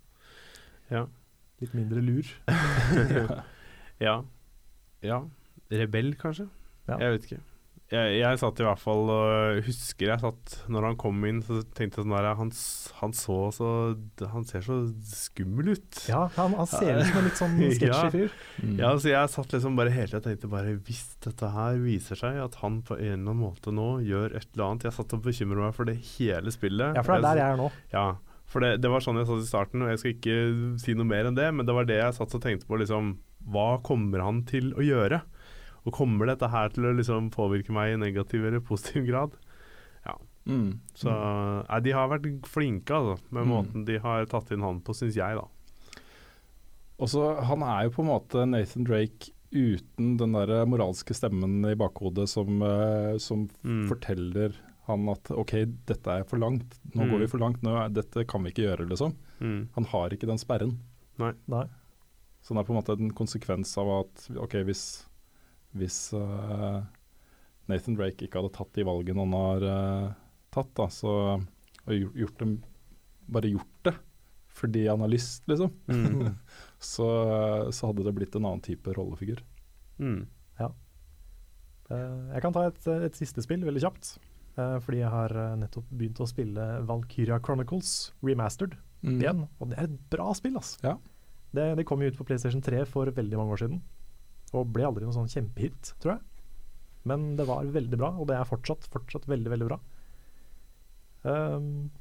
Ja. 0.96 1.04
Litt 1.62 1.76
mindre 1.78 2.02
lur. 2.02 2.32
ja. 4.08 4.16
Ja. 5.04 5.24
Rebell, 5.74 6.14
kanskje? 6.20 6.48
Ja. 6.90 6.98
Jeg 7.00 7.18
vet 7.18 7.26
ikke. 7.32 7.42
Jeg, 7.94 8.14
jeg 8.24 8.38
satt 8.42 8.58
i 8.58 8.64
hvert 8.66 8.80
fall 8.82 9.10
og 9.12 9.58
husker 9.68 10.08
jeg 10.08 10.22
satt 10.24 10.54
Når 10.72 10.86
han 10.88 10.96
kom 10.98 11.18
inn, 11.30 11.42
så 11.46 11.60
tenkte 11.78 12.00
jeg 12.00 12.06
sånn 12.08 12.14
der 12.16 12.26
Han, 12.40 12.50
han 13.02 13.12
så 13.14 13.36
så 13.54 13.68
Han 14.32 14.48
ser 14.50 14.64
så 14.66 14.78
skummel 15.06 15.74
ut. 15.76 16.00
Ja, 16.10 16.24
han, 16.40 16.56
han 16.58 16.70
ser 16.72 17.02
ut 17.02 17.06
som 17.12 17.20
en 17.20 17.28
litt 17.28 17.38
sånn 17.42 17.54
sketchy 17.76 17.92
Ja. 17.92 18.10
fyr. 18.16 18.34
Mm. 18.64 18.74
Ja, 18.80 18.94
så 18.98 19.12
jeg 19.12 19.34
satt 19.36 19.54
liksom 19.54 19.78
bare 19.78 19.94
hele 19.94 20.08
tida 20.10 20.22
og 20.24 20.26
tenkte 20.30 20.50
bare 20.56 20.74
Hvis 20.88 21.04
dette 21.28 21.52
her 21.54 21.78
viser 21.84 22.18
seg 22.24 22.40
at 22.48 22.58
han 22.64 22.80
på 22.88 22.98
en 22.98 23.04
eller 23.04 23.20
annen 23.36 23.42
måte 23.44 23.76
nå 23.76 23.90
gjør 24.08 24.40
et 24.40 24.48
eller 24.56 24.66
annet 24.72 24.88
Jeg 24.90 24.98
satt 24.98 25.14
og 25.20 25.26
bekymra 25.28 25.68
meg 25.68 25.78
for 25.78 25.92
det 25.92 26.00
hele 26.16 26.56
spillet. 26.56 26.98
Ja, 26.98 27.04
for 27.06 27.14
det 27.14 27.20
er 27.20 27.28
der 27.30 27.44
jeg 27.44 27.58
er 27.58 27.62
nå. 27.62 27.70
Ja, 27.94 28.08
for 28.50 28.64
det, 28.64 28.72
det 28.82 28.90
var 28.96 29.04
sånn 29.06 29.20
jeg 29.22 29.28
satt 29.30 29.44
i 29.44 29.52
starten, 29.52 29.84
og 29.86 29.92
jeg 29.94 30.02
skal 30.02 30.16
ikke 30.16 30.40
si 30.82 30.94
noe 30.98 31.08
mer 31.10 31.30
enn 31.30 31.38
det, 31.38 31.52
men 31.58 31.66
det 31.68 31.74
var 31.78 31.86
det 31.90 32.00
jeg 32.00 32.18
satt 32.18 32.34
og 32.38 32.42
tenkte 32.44 32.68
på, 32.70 32.80
liksom 32.82 33.16
Hva 33.50 33.82
kommer 33.84 34.22
han 34.24 34.44
til 34.48 34.72
å 34.74 34.82
gjøre? 34.86 35.22
Og 35.86 35.94
kommer 35.94 36.26
dette 36.28 36.48
her 36.50 36.70
til 36.70 36.84
å 36.88 36.96
liksom 36.96 37.30
påvirke 37.32 37.72
meg 37.76 37.94
i 37.94 37.98
negativ 38.00 38.46
eller 38.46 38.60
positiv 38.64 39.06
grad? 39.10 39.32
Mm. 40.46 40.80
Så 40.94 41.08
nei, 41.70 41.78
de 41.86 41.92
har 41.96 42.10
vært 42.12 42.26
flinke, 42.52 42.92
altså, 42.92 43.14
med 43.32 43.46
Mm. 43.46 43.52
måten 43.54 43.86
de 43.88 43.98
har 44.04 44.26
tatt 44.26 44.52
inn 44.52 44.60
han 44.60 44.82
på, 44.82 44.92
syns 44.92 45.16
jeg, 45.16 45.38
da. 45.38 45.46
Og 47.00 47.08
så 47.08 47.42
Han 47.48 47.64
er 47.64 47.86
jo 47.86 47.92
på 47.96 48.04
en 48.04 48.10
måte 48.12 48.44
Nathan 48.50 48.84
Drake 48.84 49.30
uten 49.54 50.18
den 50.18 50.34
der 50.34 50.66
moralske 50.66 51.16
stemmen 51.16 51.64
i 51.64 51.76
bakhodet 51.80 52.28
som, 52.28 52.62
eh, 52.62 53.18
som 53.20 53.48
Mm. 53.64 53.88
forteller 53.88 54.54
han 54.88 55.08
at 55.08 55.32
OK, 55.32 55.64
dette 55.86 56.08
er 56.08 56.24
for 56.26 56.38
langt. 56.38 56.78
Nå 56.94 57.04
Mm. 57.06 57.12
går 57.12 57.20
vi 57.20 57.28
for 57.28 57.38
langt. 57.40 57.62
Nå 57.64 57.94
dette 57.94 58.28
kan 58.28 58.44
vi 58.44 58.52
ikke 58.52 58.68
gjøre, 58.68 58.90
liksom. 58.90 59.16
Mm. 59.40 59.70
Han 59.76 59.86
har 59.86 60.10
ikke 60.10 60.28
den 60.28 60.38
sperren. 60.38 60.78
Nei. 61.18 61.32
Nei. 61.48 61.68
Så 62.44 62.52
det 62.54 62.60
er 62.62 62.68
på 62.68 62.74
en 62.76 62.80
måte 62.82 62.96
en 63.00 63.14
konsekvens 63.16 63.72
av 63.80 63.90
at 64.02 64.26
OK, 64.44 64.58
hvis, 64.68 64.84
hvis 65.80 65.98
uh, 66.18 66.82
Nathan 67.72 67.96
Drake 67.96 68.26
ikke 68.28 68.42
hadde 68.42 68.52
tatt 68.58 68.74
de 68.76 68.84
valgene 68.88 69.24
han 69.24 69.36
har 69.38 69.64
uh, 69.64 70.10
tatt, 70.52 70.74
da, 70.76 70.90
så 70.92 71.14
og 71.84 71.94
gjort, 72.16 72.36
dem, 72.40 72.58
bare 73.32 73.50
gjort 73.54 73.88
det 73.88 73.96
fordi 74.54 74.84
han 74.86 75.02
har 75.02 75.10
lyst, 75.10 75.48
liksom, 75.50 75.72
Mm. 75.90 76.36
så, 76.94 77.08
så 77.74 77.88
hadde 77.90 78.04
det 78.06 78.14
blitt 78.14 78.36
en 78.38 78.46
annen 78.46 78.62
type 78.62 78.92
rollefigur. 78.94 79.40
Mm. 79.98 80.28
Eh, 81.92 82.20
jeg 82.36 82.44
kan 82.46 82.54
ta 82.56 82.68
et, 82.70 82.86
et 83.10 83.18
siste 83.18 83.44
spill 83.44 83.66
veldig 83.66 83.82
kjapt. 83.84 84.14
fordi 84.56 85.00
jeg 85.02 85.10
har 85.10 85.34
nettopp 85.58 85.88
begynt 85.90 86.22
å 86.22 86.28
spille 86.30 86.68
Valkyria 86.88 87.40
Chronicles 87.44 88.12
remastered 88.22 88.78
Mm. 89.04 89.18
igjen. 89.20 89.42
Og 89.60 89.68
det 89.68 89.78
er 89.82 89.84
et 89.90 89.96
bra 90.14 90.30
spill, 90.38 90.54
altså. 90.56 90.78
Ja. 90.86 90.94
Det, 91.54 91.66
det 91.78 91.86
kom 91.86 92.02
jo 92.02 92.10
ut 92.10 92.18
på 92.18 92.26
PlayStation 92.28 92.64
3 92.66 92.84
for 92.90 93.10
veldig 93.14 93.40
mange 93.40 93.56
år 93.56 93.64
siden. 93.64 93.82
Og 94.54 94.70
ble 94.74 94.86
aldri 94.88 95.06
noen 95.06 95.16
sånn 95.16 95.32
kjempehit, 95.32 95.94
tror 96.02 96.16
jeg. 96.16 96.24
Men 97.10 97.34
det 97.38 97.46
var 97.50 97.68
veldig 97.68 98.00
bra, 98.00 98.14
og 98.16 98.30
det 98.30 98.38
er 98.38 98.48
fortsatt, 98.48 98.88
fortsatt 98.94 99.28
veldig, 99.30 99.52
veldig 99.54 99.68
bra. 99.68 99.80
Um, 101.24 101.92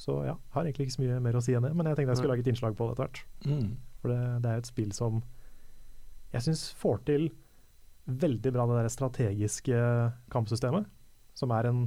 så 0.00 0.16
ja, 0.26 0.34
har 0.54 0.66
egentlig 0.66 0.88
ikke 0.88 0.96
så 0.96 1.04
mye 1.04 1.20
mer 1.22 1.38
å 1.38 1.42
si 1.44 1.54
enn 1.54 1.66
det, 1.66 1.72
men 1.76 1.88
jeg 1.88 1.98
tenkte 1.98 2.14
jeg 2.14 2.20
skulle 2.22 2.34
lage 2.34 2.44
et 2.44 2.50
innslag 2.52 2.76
på 2.76 2.88
det 2.88 2.96
etter 2.96 3.06
hvert. 3.06 3.22
Mm. 3.46 3.70
For 4.00 4.12
det, 4.12 4.20
det 4.42 4.50
er 4.50 4.58
jo 4.58 4.64
et 4.64 4.70
spill 4.70 4.92
som 4.96 5.22
jeg 6.30 6.46
syns 6.46 6.62
får 6.78 7.02
til 7.08 7.26
veldig 8.10 8.52
bra 8.54 8.66
det 8.70 8.78
der 8.78 8.92
strategiske 8.92 9.80
kampsystemet, 10.32 10.86
som 11.36 11.52
er 11.54 11.68
en 11.70 11.82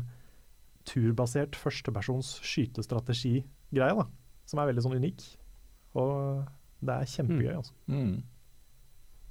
turbasert 0.87 1.55
førstepersons 1.57 2.35
skytestrategi-greie, 2.43 3.95
da. 3.97 4.05
Som 4.47 4.59
er 4.59 4.69
veldig 4.69 4.83
sånn 4.83 4.99
unik. 4.99 5.23
Og 5.99 6.43
det 6.85 6.95
er 6.95 7.11
kjempegøy, 7.15 7.51
Mm. 7.53 7.57
altså. 7.57 7.73
Mm. 7.87 8.23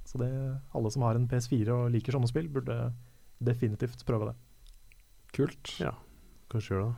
Så 0.03 0.19
det, 0.19 0.29
alle 0.75 0.91
som 0.91 1.05
har 1.05 1.15
en 1.15 1.27
PS4 1.31 1.69
og 1.71 1.91
liker 1.93 2.15
sånne 2.17 2.27
spill, 2.29 2.49
burde 2.51 2.93
definitivt 3.43 4.03
prøve 4.05 4.31
det. 4.31 4.35
Kult. 5.33 5.75
Ja, 5.79 5.93
kanskje 6.51 6.75
gjør 6.75 6.85
det. 6.89 6.95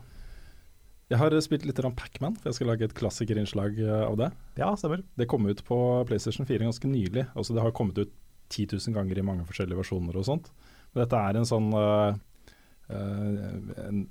Jeg 1.14 1.20
har 1.22 1.36
spilt 1.46 1.66
litt 1.70 1.78
Pacman, 1.78 1.96
Pac-Man, 1.96 2.36
for 2.42 2.50
jeg 2.50 2.58
skal 2.58 2.68
lage 2.72 2.88
et 2.88 2.96
klassikerinnslag 2.98 3.78
eh, 3.78 4.06
av 4.08 4.16
det. 4.18 4.32
Ja, 4.58 4.72
stemmer. 4.74 5.04
Det 5.16 5.28
kom 5.30 5.46
ut 5.46 5.62
på 5.68 5.78
PlayStation 6.10 6.48
4 6.50 6.66
ganske 6.66 6.90
nylig. 6.90 7.28
Altså 7.36 7.54
Det 7.54 7.62
har 7.62 7.76
kommet 7.78 8.00
ut 8.02 8.14
10 8.50 8.74
000 8.74 8.96
ganger 8.98 9.20
i 9.20 9.26
mange 9.26 9.46
forskjellige 9.46 9.78
versjoner 9.78 10.18
og 10.18 10.26
sånt. 10.26 10.50
Men 10.94 11.04
dette 11.04 11.20
er 11.30 11.38
en 11.38 11.46
sånn 11.46 11.70
uh, 11.78 12.18
uh, 12.90 13.86
En 13.86 14.02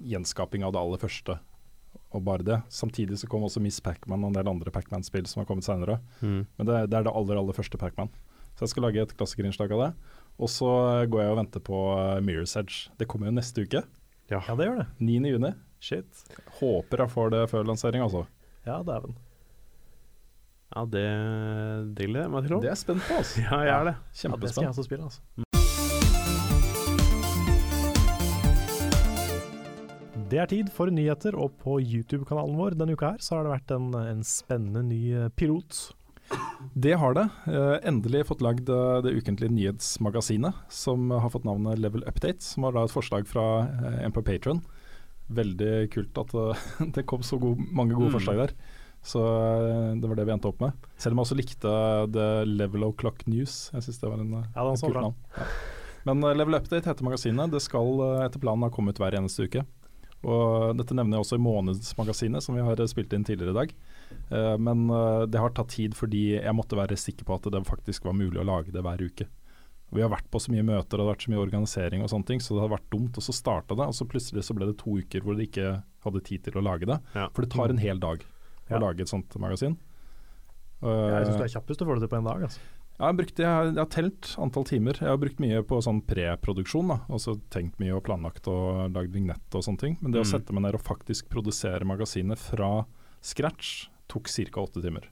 gjenskaping 0.00 0.64
av 0.64 0.72
det 0.72 0.80
aller 0.80 1.00
første, 1.00 1.36
og 2.12 2.24
bare 2.26 2.44
det. 2.44 2.58
Samtidig 2.72 3.18
så 3.20 3.28
kom 3.30 3.44
også 3.46 3.62
Miss 3.64 3.80
Pac-Man 3.84 4.24
og 4.24 4.32
en 4.32 4.36
del 4.36 4.50
andre 4.50 4.72
Pac-Man-spill 4.74 5.26
som 5.30 5.42
har 5.42 5.48
kommet 5.48 5.66
seinere. 5.66 5.98
Mm. 6.20 6.44
Men 6.58 6.68
det, 6.68 6.78
det 6.92 6.98
er 6.98 7.06
det 7.08 7.14
aller, 7.14 7.40
aller 7.40 7.56
første 7.56 7.80
Pac-Man. 7.80 8.12
Så 8.52 8.66
jeg 8.66 8.74
skal 8.74 8.86
lage 8.86 9.02
et 9.06 9.16
klassikerinnslag 9.16 9.72
av 9.72 9.84
det. 9.86 9.90
Og 10.42 10.50
så 10.52 10.68
går 11.08 11.24
jeg 11.24 11.32
og 11.32 11.40
venter 11.40 11.64
på 11.64 11.82
uh, 11.96 12.20
Mirror's 12.24 12.54
Edge. 12.60 12.92
Det 13.00 13.08
kommer 13.08 13.30
jo 13.30 13.36
neste 13.36 13.64
uke. 13.64 13.84
Ja, 14.32 14.40
det 14.40 14.68
gjør 14.68 14.82
det. 14.82 14.88
9. 15.00 15.20
juni. 15.34 15.52
Shit. 15.82 16.24
Håper 16.60 17.04
jeg 17.04 17.12
får 17.12 17.32
det 17.34 17.44
før 17.50 17.68
lansering, 17.68 18.04
altså. 18.04 18.26
Ja, 18.66 18.80
dæven. 18.86 19.16
Ja, 20.72 20.84
det, 20.88 21.08
det 21.98 22.08
gleder 22.08 22.28
jeg 22.28 22.34
meg 22.36 22.46
til. 22.46 22.60
Det 22.62 22.70
er 22.70 22.76
jeg 22.76 22.84
spent 22.84 23.08
på, 23.08 23.18
altså. 23.20 23.40
Ja, 23.44 23.64
jeg 23.66 23.74
er 23.78 23.90
det. 23.90 23.96
Ja, 24.24 24.36
det 24.36 24.52
skal 24.54 24.68
jeg 24.68 24.76
også 24.76 24.86
spille, 24.88 25.10
altså. 25.10 25.51
Det 30.32 30.38
er 30.40 30.48
tid 30.48 30.70
for 30.72 30.88
nyheter, 30.88 31.34
og 31.36 31.58
på 31.60 31.74
YouTube-kanalen 31.82 32.56
vår 32.56 32.76
denne 32.80 32.94
uka 32.96 33.10
her 33.12 33.20
så 33.20 33.34
har 33.36 33.44
det 33.44 33.50
vært 33.52 33.72
en, 33.76 33.90
en 34.00 34.22
spennende 34.24 34.80
ny 34.88 35.00
eh, 35.12 35.26
pilot. 35.36 35.80
Det 36.72 36.94
har 36.96 37.12
det. 37.18 37.26
Eh, 37.52 37.74
endelig 37.90 38.22
fått 38.30 38.40
lagd 38.44 38.70
eh, 38.72 39.00
det 39.04 39.12
ukentlige 39.18 39.52
nyhetsmagasinet, 39.52 40.56
som 40.72 41.10
har 41.12 41.28
fått 41.34 41.44
navnet 41.44 41.82
Level 41.82 42.06
Update. 42.08 42.40
Som 42.46 42.64
har 42.64 42.72
da 42.78 42.86
et 42.88 42.94
forslag 42.94 43.28
fra 43.28 43.44
en 44.06 44.14
på 44.16 44.22
Patron. 44.24 44.62
Veldig 45.36 45.74
kult 45.92 46.22
at 46.24 46.32
det 46.96 47.04
kom 47.12 47.20
så 47.26 47.36
gode, 47.42 47.68
mange 47.68 47.92
gode 47.98 48.08
Mm. 48.08 48.16
forslag 48.16 48.40
der. 48.46 48.56
Så 49.04 49.20
det 49.98 50.06
var 50.08 50.16
det 50.16 50.24
vi 50.30 50.32
endte 50.38 50.48
opp 50.48 50.60
med. 50.64 50.88
Selv 50.96 51.12
om 51.12 51.20
jeg 51.20 51.26
også 51.28 51.38
likte 51.42 51.76
The 52.14 52.26
Level 52.48 52.88
Clock 52.96 53.26
News. 53.28 53.66
Jeg 53.74 53.84
syns 53.84 54.00
det 54.00 54.08
var 54.14 54.22
en, 54.22 54.32
Ja, 54.54 54.64
en 54.64 54.80
kult 54.80 54.96
navn. 54.96 55.16
Ja. 55.36 55.46
Men 56.08 56.24
Level 56.38 56.56
Update 56.56 56.88
heter 56.88 57.04
magasinet. 57.04 57.52
Det 57.52 57.60
skal 57.66 58.00
etter 58.24 58.40
planen 58.42 58.64
ha 58.64 58.72
kommet 58.72 58.96
hver 59.02 59.18
eneste 59.20 59.44
uke. 59.50 59.66
Og 60.22 60.76
dette 60.78 60.94
nevner 60.94 61.18
jeg 61.18 61.24
også 61.26 61.38
i 61.38 61.42
Månedsmagasinet, 61.42 62.44
som 62.44 62.54
vi 62.54 62.62
har 62.62 62.78
eh, 62.78 62.86
spilt 62.90 63.12
inn 63.16 63.24
tidligere 63.26 63.50
i 63.50 63.58
dag. 63.58 63.72
Eh, 64.30 64.56
men 64.62 64.84
eh, 64.90 65.24
det 65.26 65.40
har 65.42 65.50
tatt 65.56 65.72
tid 65.74 65.96
fordi 65.98 66.36
jeg 66.36 66.54
måtte 66.54 66.78
være 66.78 66.98
sikker 67.00 67.26
på 67.26 67.34
at 67.38 67.48
det 67.50 67.64
faktisk 67.66 68.06
var 68.06 68.14
mulig 68.18 68.38
å 68.38 68.46
lage 68.46 68.70
det 68.74 68.84
hver 68.86 69.02
uke. 69.02 69.26
Vi 69.92 70.00
har 70.00 70.08
vært 70.08 70.30
på 70.32 70.40
så 70.40 70.52
mye 70.54 70.64
møter 70.64 70.96
og 70.96 71.02
det 71.02 71.04
har 71.04 71.10
vært 71.12 71.24
så 71.26 71.32
mye 71.34 71.42
organisering 71.42 72.04
og 72.04 72.08
sånne 72.08 72.28
ting, 72.30 72.40
så 72.40 72.54
det 72.56 72.62
har 72.64 72.70
vært 72.72 72.86
dumt. 72.94 73.18
Og 73.18 73.24
så 73.26 73.34
starta 73.36 73.76
det, 73.76 73.84
og 73.90 73.96
så 73.98 74.06
plutselig 74.08 74.46
så 74.46 74.54
ble 74.56 74.70
det 74.70 74.78
to 74.80 74.94
uker 75.02 75.20
hvor 75.26 75.36
de 75.36 75.44
ikke 75.50 75.74
hadde 76.06 76.22
tid 76.24 76.46
til 76.46 76.56
å 76.56 76.64
lage 76.64 76.88
det. 76.88 76.96
Ja. 77.18 77.26
For 77.34 77.44
det 77.44 77.50
tar 77.52 77.74
en 77.74 77.82
hel 77.82 78.00
dag 78.00 78.22
Ja. 78.70 78.78
å 78.78 78.86
lage 78.86 79.02
et 79.02 79.10
sånt 79.10 79.34
magasin. 79.42 79.74
Jeg 80.82 81.26
syns 81.26 81.36
du 81.36 81.42
Eh, 81.42 81.44
er 81.44 81.52
kjapp 81.52 81.66
hvis 81.68 81.78
du 81.78 81.84
får 81.84 81.98
det 81.98 82.06
til 82.06 82.10
på 82.14 82.18
en 82.18 82.24
dag. 82.30 82.42
Altså. 82.46 82.60
Ja, 83.02 83.08
jeg, 83.10 83.16
brukt, 83.18 83.40
jeg, 83.42 83.48
har, 83.50 83.68
jeg 83.72 83.80
har 83.82 83.88
telt 83.90 84.28
antall 84.38 84.64
timer. 84.68 84.94
Jeg 85.02 85.10
har 85.10 85.18
brukt 85.18 85.40
mye 85.42 85.62
på 85.66 85.80
sånn 85.82 85.98
preproduksjon. 86.06 86.92
Altså 87.10 87.34
tenkt 87.50 87.80
mye 87.82 87.96
og 87.98 88.04
planlagt 88.06 88.46
og 88.52 88.92
lagd 88.94 89.10
vignett 89.16 89.56
og 89.58 89.64
sånne 89.66 89.82
ting. 89.82 89.96
Men 90.00 90.14
det 90.14 90.22
å 90.22 90.26
Mm. 90.28 90.30
sette 90.30 90.54
meg 90.54 90.62
ned 90.68 90.78
og 90.78 90.84
faktisk 90.86 91.26
produsere 91.32 91.82
magasinet 91.88 92.38
fra 92.38 92.84
scratch 93.20 93.88
tok 94.12 94.30
ca. 94.30 94.60
åtte 94.62 94.82
timer. 94.84 95.08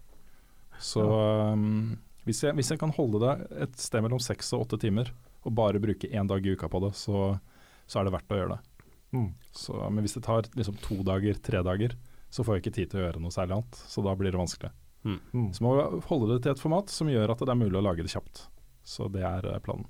Så 0.78 1.02
um, 1.02 1.98
hvis, 2.24 2.44
jeg, 2.46 2.54
hvis 2.56 2.70
jeg 2.70 2.78
kan 2.80 2.92
holde 2.94 3.20
det 3.26 3.34
et 3.66 3.76
sted 3.80 4.02
mellom 4.04 4.20
seks 4.22 4.52
og 4.54 4.68
åtte 4.68 4.78
timer, 4.80 5.10
og 5.44 5.54
bare 5.56 5.80
bruke 5.82 6.08
én 6.08 6.28
dag 6.28 6.44
i 6.46 6.52
uka 6.54 6.68
på 6.68 6.80
det, 6.86 6.94
så, 6.94 7.40
så 7.88 8.00
er 8.00 8.04
det 8.06 8.12
verdt 8.14 8.32
å 8.32 8.38
gjøre 8.38 8.54
det. 8.56 8.86
Mm. 9.16 9.28
Så, 9.56 9.74
men 9.90 10.04
hvis 10.04 10.14
det 10.14 10.22
tar 10.28 10.46
liksom 10.54 10.76
to 10.84 11.00
dager, 11.02 11.34
tre 11.42 11.62
dager, 11.66 11.96
så 12.30 12.44
får 12.46 12.56
jeg 12.56 12.62
ikke 12.62 12.74
tid 12.76 12.90
til 12.92 13.00
å 13.00 13.04
gjøre 13.08 13.20
noe 13.24 13.34
særlig 13.34 13.56
annet. 13.58 13.80
Så 13.90 14.04
da 14.06 14.12
blir 14.14 14.30
det 14.30 14.38
vanskelig. 14.38 14.70
Mm. 15.04 15.52
Så 15.52 15.64
må 15.64 15.74
vi 15.76 16.02
holde 16.10 16.34
det 16.34 16.42
til 16.44 16.52
et 16.54 16.60
format 16.60 16.92
som 16.92 17.08
gjør 17.10 17.32
at 17.32 17.40
det 17.42 17.52
er 17.52 17.60
mulig 17.60 17.78
å 17.80 17.84
lage 17.84 18.04
det 18.04 18.12
kjapt. 18.12 18.44
Så 18.86 19.08
det 19.12 19.24
er 19.26 19.46
eh, 19.48 19.62
planen. 19.64 19.88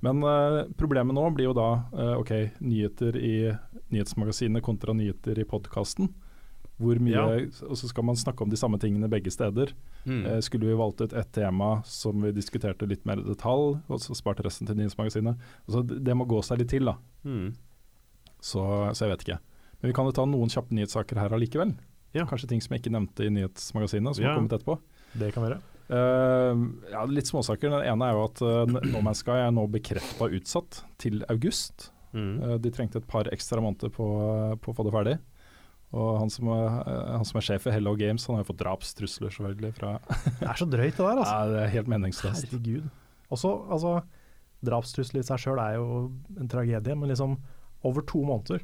Men 0.00 0.24
uh, 0.24 0.64
problemet 0.80 1.12
nå 1.12 1.26
blir 1.36 1.50
jo 1.50 1.56
da 1.56 1.68
uh, 1.92 2.16
ok, 2.22 2.32
nyheter 2.64 3.18
i 3.20 3.34
nyhetsmagasinet 3.92 4.64
kontra 4.64 4.94
nyheter 4.96 5.38
i 5.38 5.44
podkasten. 5.44 6.08
Hvor 6.80 6.96
mye 7.04 7.12
Ja. 7.12 7.42
Og 7.68 7.76
så 7.76 7.90
skal 7.90 8.06
man 8.08 8.16
snakke 8.16 8.40
om 8.40 8.48
de 8.48 8.56
samme 8.56 8.78
tingene 8.80 9.10
begge 9.12 9.28
steder. 9.34 9.74
Mm. 10.06 10.22
Uh, 10.24 10.38
skulle 10.40 10.70
vi 10.70 10.78
valgt 10.78 11.04
ut 11.04 11.12
ett 11.12 11.32
tema 11.36 11.82
som 11.84 12.24
vi 12.24 12.32
diskuterte 12.32 12.88
litt 12.88 13.04
mer 13.04 13.20
i 13.20 13.28
detalj, 13.28 13.76
og 13.92 14.00
så 14.00 14.16
spart 14.16 14.40
resten 14.46 14.70
til 14.70 14.80
nyhetsmagasinet. 14.80 15.36
Altså, 15.68 15.84
det, 15.84 16.00
det 16.08 16.16
må 16.16 16.24
gå 16.24 16.40
seg 16.48 16.62
litt 16.62 16.72
til, 16.72 16.88
da. 16.88 16.96
Mm. 17.28 17.52
Så, 18.40 18.64
så 18.96 19.04
jeg 19.04 19.12
vet 19.12 19.28
ikke. 19.28 19.40
Men 19.80 19.92
vi 19.92 19.96
kan 19.96 20.08
jo 20.08 20.16
ta 20.16 20.24
noen 20.28 20.52
kjappe 20.52 20.72
nyhetssaker 20.76 21.20
her 21.20 21.36
allikevel. 21.36 21.76
Ja. 22.16 22.24
Kanskje 22.26 22.48
ting 22.50 22.62
som 22.64 22.74
jeg 22.74 22.82
ikke 22.84 22.92
nevnte 22.94 23.26
i 23.26 23.30
nyhetsmagasinet, 23.34 24.16
som 24.16 24.24
Ja. 24.24 24.32
har 24.32 24.40
kommet 24.40 24.52
etterpå. 24.56 24.78
Det 25.20 25.32
kan 25.34 25.44
være. 25.46 25.60
Eh, 25.90 26.60
ja, 26.92 27.04
litt 27.10 27.26
småsaker. 27.26 27.70
Den 27.70 27.86
ene 27.86 28.08
er 28.10 28.14
jo 28.14 28.24
at 28.28 28.42
uh, 28.42 28.64
No 28.90 29.00
Man's 29.02 29.22
Sky 29.24 29.38
er 29.46 29.50
nå 29.54 29.64
bekrefta 29.70 30.28
utsatt 30.30 30.84
til 31.02 31.24
august. 31.28 31.90
Mm. 32.14 32.32
Uh, 32.42 32.56
de 32.58 32.70
trengte 32.74 32.98
et 33.02 33.06
par 33.10 33.24
ekstra 33.34 33.62
måneder 33.62 33.90
på, 33.94 34.06
på 34.62 34.70
å 34.72 34.76
få 34.78 34.86
det 34.86 34.94
ferdig. 34.94 35.16
Og 35.90 36.20
han 36.20 36.30
som, 36.30 36.46
er, 36.54 36.66
eh, 36.86 37.06
han 37.18 37.24
som 37.26 37.40
er 37.40 37.42
sjef 37.42 37.64
i 37.66 37.72
Hello 37.74 37.96
Games, 37.98 38.22
han 38.28 38.36
har 38.38 38.44
jo 38.44 38.52
fått 38.52 38.60
drapstrusler 38.62 39.32
selvfølgelig 39.34 39.72
fra 39.74 39.96
Det 40.38 40.46
er 40.46 40.58
så 40.60 40.66
drøyt, 40.70 40.94
det 40.94 41.02
der. 41.02 41.18
altså. 41.18 41.32
Ja, 41.34 41.46
det 41.50 41.62
er 41.64 41.72
helt 41.74 41.88
meningsløst. 41.90 42.46
Herregud. 42.52 42.84
Også, 43.34 43.50
altså, 43.74 43.96
drapstrusler 44.66 45.24
i 45.24 45.26
seg 45.26 45.42
sjøl 45.42 45.58
er 45.58 45.80
jo 45.80 45.86
en 46.38 46.50
tragedie, 46.52 46.94
men 46.94 47.10
liksom 47.10 47.34
over 47.82 48.06
to 48.06 48.22
måneder. 48.22 48.62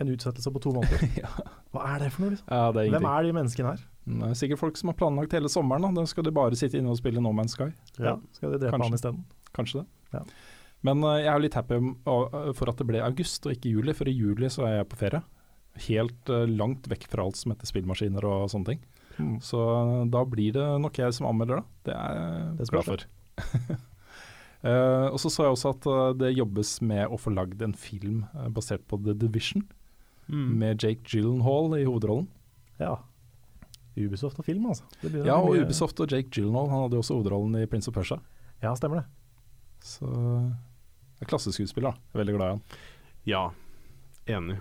En 0.00 0.08
utsettelse 0.08 0.52
på 0.54 0.62
to 0.62 0.72
måneder. 0.76 1.02
ja. 1.24 1.30
Hva 1.74 1.88
er 1.94 2.04
det 2.04 2.12
for 2.14 2.24
noe? 2.24 2.34
liksom? 2.34 2.48
ja, 2.48 2.68
er 2.70 2.94
Hvem 2.94 3.08
er 3.10 3.26
de 3.26 3.34
menneskene 3.36 3.74
her? 3.74 3.82
Det 4.02 4.30
er 4.30 4.38
sikkert 4.38 4.62
folk 4.62 4.78
som 4.80 4.90
har 4.90 4.96
planlagt 4.98 5.34
hele 5.36 5.50
sommeren. 5.52 5.84
Da. 5.84 6.02
Da 6.02 6.08
skal 6.10 6.26
de 6.26 6.32
bare 6.34 6.58
sitte 6.58 6.80
inne 6.80 6.90
og 6.90 6.98
spille 6.98 7.22
No 7.22 7.34
Man's 7.36 7.54
Sky. 7.54 7.70
Ja. 8.00 8.16
Skal 8.34 8.54
de 8.54 8.62
drepe 8.64 8.74
Kanskje. 8.74 8.88
han 8.88 8.98
isteden? 8.98 9.22
Kanskje 9.54 9.82
det. 9.82 10.16
Ja. 10.16 10.24
Men 10.86 11.04
uh, 11.06 11.14
jeg 11.20 11.30
er 11.30 11.44
litt 11.44 11.58
happy 11.58 11.78
for 12.02 12.72
at 12.72 12.80
det 12.80 12.88
ble 12.88 13.04
august 13.04 13.46
og 13.46 13.54
ikke 13.54 13.70
juli, 13.76 13.94
for 13.96 14.10
i 14.10 14.16
juli 14.16 14.50
så 14.50 14.66
er 14.66 14.80
jeg 14.80 14.88
på 14.90 14.98
ferie. 15.04 15.22
Helt 15.86 16.32
uh, 16.32 16.42
langt 16.50 16.88
vekk 16.90 17.06
fra 17.12 17.26
alt 17.26 17.38
som 17.38 17.54
heter 17.54 17.70
spillmaskiner 17.70 18.26
og 18.26 18.50
sånne 18.52 18.72
ting. 18.72 18.82
Mm. 19.20 19.36
Så 19.44 19.60
uh, 19.60 20.02
da 20.10 20.24
blir 20.26 20.56
det 20.56 20.66
nok 20.82 20.98
jeg 20.98 21.14
som 21.14 21.30
anmelder, 21.30 21.62
da. 21.62 21.86
Det 21.86 21.96
er 22.00 22.20
jeg 22.64 22.74
glad 22.74 22.90
for. 22.90 23.08
Og 24.62 25.16
så 25.18 25.26
så 25.34 25.42
jeg 25.42 25.54
også 25.56 25.70
at 25.72 25.86
det 26.20 26.28
jobbes 26.36 26.76
med 26.86 27.10
å 27.10 27.16
få 27.18 27.32
lagd 27.34 27.64
en 27.66 27.72
film 27.74 28.20
basert 28.54 28.84
på 28.86 28.94
The 29.02 29.10
Division, 29.18 29.64
Mm. 30.28 30.58
med 30.58 30.82
Jake 30.82 31.02
Gyllenhaal 31.08 31.74
i 31.80 31.84
hovedrollen. 31.84 32.28
Ja. 32.78 32.96
Ubisoft 33.96 34.38
og 34.40 34.44
film, 34.46 34.64
altså. 34.70 34.84
Ja, 35.02 35.34
og 35.36 35.50
mye- 35.54 35.64
Ubisoft 35.66 36.00
og 36.00 36.10
Jake 36.10 36.30
Gyllenhaal, 36.32 36.68
han 36.70 36.82
hadde 36.86 36.96
jo 36.96 37.02
også 37.02 37.16
hovedrollen 37.18 37.58
i 37.62 37.66
Prince 37.66 37.88
of 37.90 37.94
Persia. 37.94 38.20
Ja, 38.62 38.72
stemmer 38.78 39.02
det. 39.02 39.06
Så 39.84 40.06
det 40.06 41.26
er 41.26 41.30
klasseskuespiller, 41.32 41.90
da. 41.92 41.98
Er 42.14 42.22
veldig 42.24 42.36
glad 42.38 42.46
i 42.46 42.52
han. 42.54 42.62
Ja, 43.26 43.42
enig. 44.26 44.58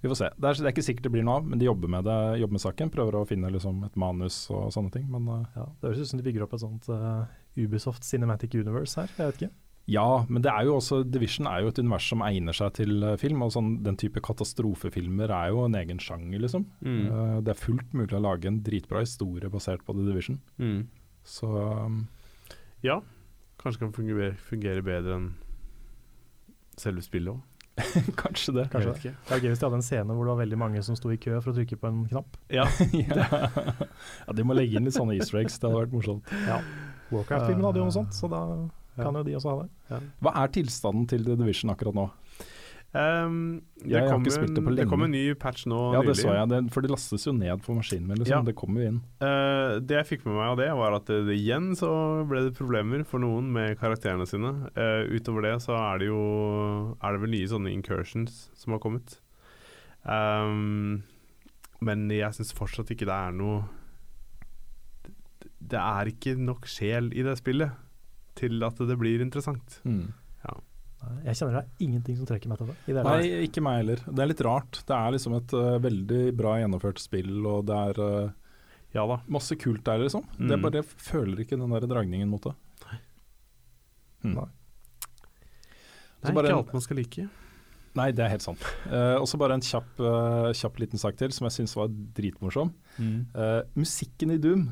Vi 0.00 0.08
får 0.08 0.16
se. 0.16 0.28
Det 0.40 0.48
er, 0.48 0.54
det 0.54 0.64
er 0.66 0.72
ikke 0.72 0.82
sikkert 0.86 1.02
det 1.04 1.12
blir 1.12 1.24
noe 1.28 1.36
av, 1.42 1.46
men 1.46 1.58
de 1.60 1.66
jobber 1.68 1.90
med 1.92 2.04
det, 2.08 2.18
jobber 2.40 2.56
med 2.56 2.62
saken. 2.64 2.90
Prøver 2.90 3.18
å 3.20 3.26
finne 3.28 3.50
liksom, 3.52 3.82
et 3.84 3.96
manus 4.00 4.46
og 4.50 4.70
sånne 4.72 4.90
ting. 4.94 5.04
Men 5.12 5.28
uh, 5.28 5.42
Ja, 5.54 5.66
det 5.80 5.90
høres 5.90 6.00
ut 6.06 6.08
som 6.14 6.18
de 6.22 6.24
bygger 6.24 6.46
opp 6.46 6.54
et 6.56 6.62
sånt 6.64 6.88
uh, 6.88 7.26
Ubisoft 7.60 8.02
Cinematic 8.08 8.54
Universe 8.56 8.96
her. 8.96 9.12
Jeg 9.18 9.26
vet 9.28 9.42
ikke. 9.42 9.52
Ja, 9.88 10.24
men 10.28 10.42
det 10.44 10.50
er 10.52 10.66
jo 10.68 10.76
også 10.76 11.00
Division 11.08 11.48
er 11.50 11.64
jo 11.64 11.70
et 11.72 11.78
univers 11.80 12.06
som 12.12 12.22
egner 12.22 12.54
seg 12.56 12.74
til 12.78 13.02
eh, 13.02 13.16
film. 13.20 13.42
Og 13.46 13.54
sånn, 13.54 13.72
den 13.86 13.98
type 14.00 14.22
katastrofefilmer 14.22 15.32
er 15.34 15.50
jo 15.54 15.64
en 15.66 15.78
egen 15.80 16.02
sjanger, 16.02 16.42
liksom. 16.44 16.66
Mm. 16.84 17.00
Uh, 17.08 17.36
det 17.46 17.54
er 17.54 17.62
fullt 17.62 17.96
mulig 17.96 18.14
å 18.16 18.22
lage 18.22 18.50
en 18.50 18.60
dritbra 18.66 19.02
historie 19.02 19.50
basert 19.50 19.82
på 19.86 19.96
The 19.96 20.06
Division. 20.06 20.40
Mm. 20.62 20.84
Så 21.26 21.50
um, 21.50 22.04
Ja, 22.86 23.00
Kanskje 23.60 23.82
kan 23.82 23.92
fungere, 23.92 24.32
fungere 24.40 24.80
bedre 24.80 25.18
enn 25.18 25.30
selve 26.80 27.02
spillet 27.04 27.34
òg. 27.34 27.42
Kanskje 28.22 28.54
det. 28.56 28.64
Kanskje 28.72 29.10
Jeg. 29.10 29.16
Det 29.26 29.34
er 29.36 29.42
gøy 29.42 29.52
hvis 29.52 29.60
de 29.60 29.66
hadde 29.66 29.78
en 29.80 29.84
scene 29.84 30.16
hvor 30.16 30.24
det 30.24 30.32
var 30.32 30.40
veldig 30.40 30.58
mange 30.60 30.82
som 30.84 30.96
sto 30.96 31.12
i 31.12 31.18
kø 31.20 31.36
for 31.42 31.52
å 31.52 31.56
trykke 31.58 31.76
på 31.80 31.90
en 31.90 32.02
knapp. 32.08 32.38
Ja. 32.58 32.64
ja. 33.04 33.28
ja, 34.24 34.36
de 34.36 34.46
må 34.46 34.56
legge 34.56 34.80
inn 34.80 34.88
litt 34.88 34.96
sånne 34.96 35.18
easter 35.18 35.42
eggs. 35.42 35.58
Det 35.60 35.68
hadde 35.68 35.82
vært 35.82 35.96
morsomt. 35.96 36.32
Warcraft-filmen 37.10 37.66
hadde 37.68 37.82
jo 37.82 37.88
noe 37.90 37.96
sånt, 37.98 38.16
så 38.16 38.30
da 38.32 38.40
kan 39.02 39.20
jo 39.20 39.26
de 39.26 39.36
også 39.38 39.52
ha 39.54 39.62
det. 39.64 40.00
Hva 40.20 40.34
er 40.42 40.54
tilstanden 40.56 41.08
til 41.10 41.26
The 41.26 41.36
Division 41.40 41.72
akkurat 41.74 41.96
nå? 41.96 42.08
Um, 42.90 43.60
det, 43.84 43.92
Jeg 43.92 44.02
har 44.02 44.08
kom 44.10 44.24
ikke 44.24 44.34
spilt 44.34 44.56
det 44.56 44.62
på 44.66 44.70
en, 44.72 44.76
det 44.80 44.84
kom 44.90 45.04
en 45.06 45.12
ny 45.14 45.20
patch 45.38 45.62
nå 45.70 45.78
Ja, 45.94 46.00
det 46.02 46.10
nylig. 46.10 46.22
så 46.24 46.32
jeg. 46.34 46.48
Det, 46.50 46.58
for 46.74 46.82
det 46.82 46.90
lastes 46.90 47.26
jo 47.28 47.34
ned 47.36 47.62
på 47.62 47.76
maskinen 47.76 48.08
min. 48.08 48.18
Liksom. 48.18 48.32
Ja. 48.34 48.40
Det 48.48 48.54
kommer 48.58 48.82
jo 48.82 48.88
inn. 48.90 48.96
Uh, 49.22 49.78
det 49.78 49.94
jeg 50.00 50.08
fikk 50.08 50.24
med 50.26 50.34
meg 50.34 50.48
av 50.48 50.56
det, 50.58 50.66
var 50.80 50.96
at 50.98 51.06
det, 51.06 51.20
det 51.28 51.36
igjen 51.38 51.68
så 51.78 51.90
ble 52.26 52.48
det 52.48 52.56
problemer 52.58 53.04
for 53.06 53.22
noen 53.22 53.52
med 53.54 53.78
karakterene 53.78 54.26
sine. 54.26 54.50
Uh, 54.74 55.06
utover 55.06 55.46
det 55.46 55.54
så 55.62 55.76
er 55.78 56.02
det 56.02 56.08
jo 56.10 56.22
Er 56.98 57.14
det 57.14 57.22
vel 57.22 57.34
nye 57.36 57.50
sånne 57.52 57.70
incursions 57.70 58.48
som 58.58 58.74
har 58.74 58.82
kommet. 58.82 59.20
Um, 60.02 61.04
men 61.84 62.08
jeg 62.10 62.34
syns 62.34 62.50
fortsatt 62.56 62.90
ikke 62.90 63.06
det 63.08 63.14
er 63.14 63.36
noe 63.36 63.62
det, 65.04 65.14
det 65.76 65.78
er 65.78 66.10
ikke 66.10 66.34
nok 66.40 66.66
sjel 66.68 67.12
i 67.14 67.22
det 67.22 67.36
spillet 67.38 67.70
til 68.38 68.62
at 68.66 68.78
det 68.88 68.96
blir 69.00 69.22
interessant. 69.24 69.80
Mm. 69.84 70.10
Ja. 70.44 70.56
Jeg 71.24 71.38
kjenner 71.38 71.56
det 71.56 71.62
er 71.62 71.86
ingenting 71.86 72.18
som 72.18 72.28
trekker 72.28 72.50
meg 72.50 72.60
til 72.60 72.68
det. 72.70 72.76
I 72.84 72.94
det 72.96 73.04
Nei, 73.06 73.16
der. 73.24 73.44
ikke 73.46 73.64
meg 73.64 73.78
heller. 73.80 74.02
Det 74.04 74.24
er 74.24 74.30
litt 74.30 74.44
rart. 74.44 74.82
Det 74.86 74.96
er 74.96 75.16
liksom 75.16 75.36
et 75.38 75.56
uh, 75.56 75.78
veldig 75.80 76.22
bra 76.36 76.58
gjennomført 76.60 77.00
spill, 77.00 77.34
og 77.48 77.66
det 77.70 77.80
er 77.90 78.00
uh, 78.04 78.54
Ja 78.94 79.06
da. 79.08 79.20
masse 79.32 79.56
kult 79.56 79.84
der, 79.86 80.02
liksom. 80.04 80.26
Mm. 80.36 80.46
Det 80.46 80.56
er 80.56 80.64
bare 80.66 80.82
jeg 80.82 80.88
føler 81.10 81.44
ikke 81.44 81.58
den 81.60 81.76
der 81.76 81.88
dragningen 81.90 82.30
mot 82.30 82.44
det. 82.48 82.56
Mm. 84.20 84.34
Nei. 84.36 84.48
Det 86.20 86.34
er 86.34 86.36
ikke 86.44 86.58
alt 86.58 86.74
man 86.76 86.84
skal 86.84 87.00
like. 87.00 87.28
Nei, 87.98 88.10
det 88.14 88.22
er 88.22 88.30
helt 88.34 88.44
sant. 88.44 88.62
Uh, 88.86 89.16
og 89.18 89.26
så 89.26 89.38
bare 89.40 89.56
en 89.56 89.64
kjapp, 89.64 89.88
uh, 89.98 90.52
kjapp 90.54 90.78
liten 90.82 91.00
sak 91.00 91.16
til 91.18 91.32
som 91.34 91.48
jeg 91.48 91.56
syns 91.56 91.74
var 91.78 91.90
dritmorsom. 91.90 92.70
Eh, 93.00 93.60
musikken 93.78 94.34
i 94.34 94.38
Doom 94.38 94.68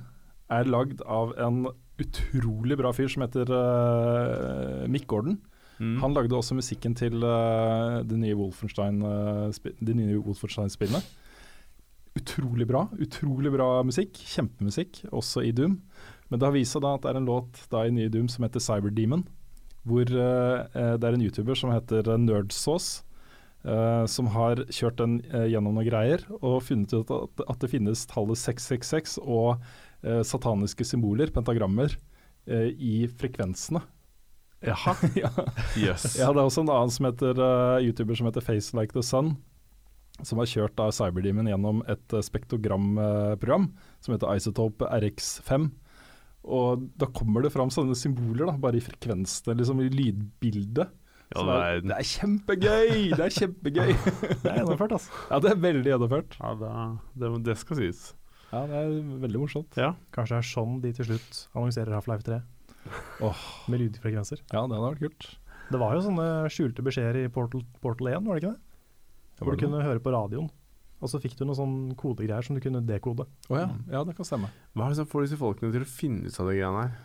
er 0.55 0.69
lagd 0.69 1.01
av 1.09 1.33
en 1.41 1.65
utrolig 1.99 2.79
bra 2.79 2.93
fyr 2.95 3.11
som 3.11 3.25
heter 3.25 3.51
uh, 3.53 4.89
Mick 4.91 5.07
Gordon. 5.11 5.39
Mm. 5.79 6.01
Han 6.03 6.15
lagde 6.15 6.35
også 6.35 6.57
musikken 6.59 6.95
til 6.99 7.23
uh, 7.23 8.03
de 8.07 8.19
nye 8.19 8.37
Wolfenstein-spillene. 8.39 9.79
Uh, 9.83 9.97
nye 9.99 10.21
Wolfenstein-spillene. 10.27 11.03
Utrolig 12.19 12.67
bra. 12.67 12.87
Utrolig 12.99 13.53
bra 13.55 13.83
musikk. 13.87 14.19
Kjempemusikk, 14.35 15.05
også 15.13 15.45
i 15.47 15.53
Doom. 15.55 15.79
Men 16.29 16.41
det 16.41 16.49
har 16.49 16.57
vist 16.57 16.75
seg 16.75 16.83
da 16.85 16.97
at 16.97 17.05
det 17.05 17.13
er 17.13 17.21
en 17.21 17.29
låt 17.29 17.61
da 17.73 17.85
i 17.87 17.93
nye 17.95 18.11
Doom 18.13 18.27
som 18.33 18.47
heter 18.47 18.63
Cyberdemon. 18.63 19.27
Hvor 19.89 20.03
eh, 20.03 20.97
det 20.99 21.07
er 21.07 21.15
en 21.15 21.23
YouTuber 21.23 21.57
som 21.57 21.71
heter 21.73 22.11
Nerdsauce. 22.19 23.05
Uh, 23.67 24.07
som 24.07 24.29
har 24.31 24.61
kjørt 24.71 25.01
den 25.01 25.17
gjennom 25.51 25.75
noen 25.75 25.89
greier 25.89 26.23
og 26.39 26.61
funnet 26.63 26.93
ut 26.95 27.09
at, 27.11 27.41
at 27.43 27.59
det 27.59 27.73
finnes 27.73 28.05
tallet 28.07 28.39
666 28.39 29.17
og 29.19 29.59
sataniske 30.27 30.85
symboler, 30.87 31.31
pentagrammer, 31.35 31.97
eh, 32.47 32.69
i 32.75 33.07
frekvensene. 33.11 33.83
Jaha. 34.65 34.95
ja. 35.23 35.31
Yes. 35.79 36.17
Ja, 36.19 36.33
det 36.35 36.41
er 36.41 36.47
også 36.49 36.65
en 36.65 36.73
annen 36.75 36.91
som 36.95 37.07
heter, 37.07 37.39
eh, 37.39 37.87
YouTuber 37.89 38.19
som 38.19 38.27
heter 38.31 38.43
Face 38.43 38.75
Like 38.75 38.95
the 38.97 39.03
Sun, 39.07 39.37
som 40.27 40.41
har 40.43 40.49
kjørt 40.51 40.75
da 40.79 40.89
Cyberdemon 40.91 41.47
gjennom 41.47 41.85
et 41.87 42.15
spektogramprogram 42.27 43.69
som 44.03 44.15
heter 44.17 44.33
Isotope 44.39 44.89
RX5. 44.99 45.69
Og 46.49 46.87
da 46.99 47.07
kommer 47.13 47.43
det 47.45 47.53
fram 47.55 47.71
sånne 47.71 47.95
symboler, 47.99 48.47
da, 48.49 48.57
bare 48.59 48.79
i 48.81 48.83
frekvensene, 48.83 49.55
liksom 49.59 49.83
i 49.85 49.91
lydbildet. 49.93 50.89
Ja, 51.35 51.43
det 51.43 51.45
det, 51.45 51.55
er- 51.55 51.63
er, 51.69 51.81
det 51.85 51.97
er 51.99 52.07
kjempegøy! 52.09 52.93
Det 53.13 53.25
er 53.27 53.35
kjempegøy! 53.37 53.91
Det 54.43 54.49
er 54.49 54.61
gjennomført, 54.63 54.95
altså. 54.97 55.11
ja, 55.29 55.41
det 55.45 55.51
er 55.53 55.59
veldig 55.67 55.91
gjennomført. 55.93 56.37
Ja, 56.41 56.53
da, 56.63 56.71
det, 57.21 57.31
det 57.51 57.57
skal 57.61 57.83
sies. 57.83 58.01
Ja, 58.49 58.63
det 58.69 58.79
er 58.79 58.95
veldig 59.25 59.43
morsomt. 59.43 59.77
Ja. 59.77 59.93
Kanskje 60.15 60.39
det 60.39 60.41
er 60.41 60.49
sånn 60.51 60.79
de 60.85 60.93
til 60.97 61.11
slutt 61.11 61.43
annonserer 61.53 61.99
Half-Life 61.99 62.25
3. 62.25 62.39
Åh. 63.27 63.43
Med 63.69 63.83
lydfrekvenser. 63.83 64.41
Ja, 64.49 64.63
det 64.65 64.79
hadde 64.79 64.87
vært 64.87 65.03
kult. 65.05 65.29
Det 65.69 65.81
var 65.83 65.97
jo 65.97 66.05
sånne 66.07 66.29
skjulte 66.53 66.85
beskjeder 66.87 67.21
i 67.21 67.33
Portal, 67.33 67.65
Portal 67.83 68.09
1, 68.15 68.25
var 68.25 68.39
det 68.39 68.45
ikke 68.45 68.55
det? 68.55 68.63
Hvor 69.43 69.55
du 69.55 69.63
kunne 69.67 69.85
høre 69.85 70.03
på 70.03 70.15
radioen. 70.15 70.49
Og 70.99 71.11
så 71.13 71.21
fikk 71.23 71.37
du 71.39 71.45
noen 71.45 71.59
sånne 71.59 71.97
kodegreier 71.99 72.43
som 72.43 72.57
du 72.57 72.63
kunne 72.63 72.81
dekode. 72.83 73.29
Å 73.53 73.59
ja. 73.59 73.69
ja, 73.93 74.01
det 74.07 74.17
kan 74.19 74.27
stemme. 74.27 74.49
Hva 74.75 74.89
er 74.89 74.95
det 74.95 74.99
som 75.03 75.11
får 75.11 75.29
disse 75.29 75.39
folkene 75.39 75.71
til 75.75 75.85
å 75.85 75.91
finne 75.91 76.27
ut 76.27 76.41
av 76.41 76.49
de 76.49 76.57
greiene 76.57 76.87
her? 76.87 76.97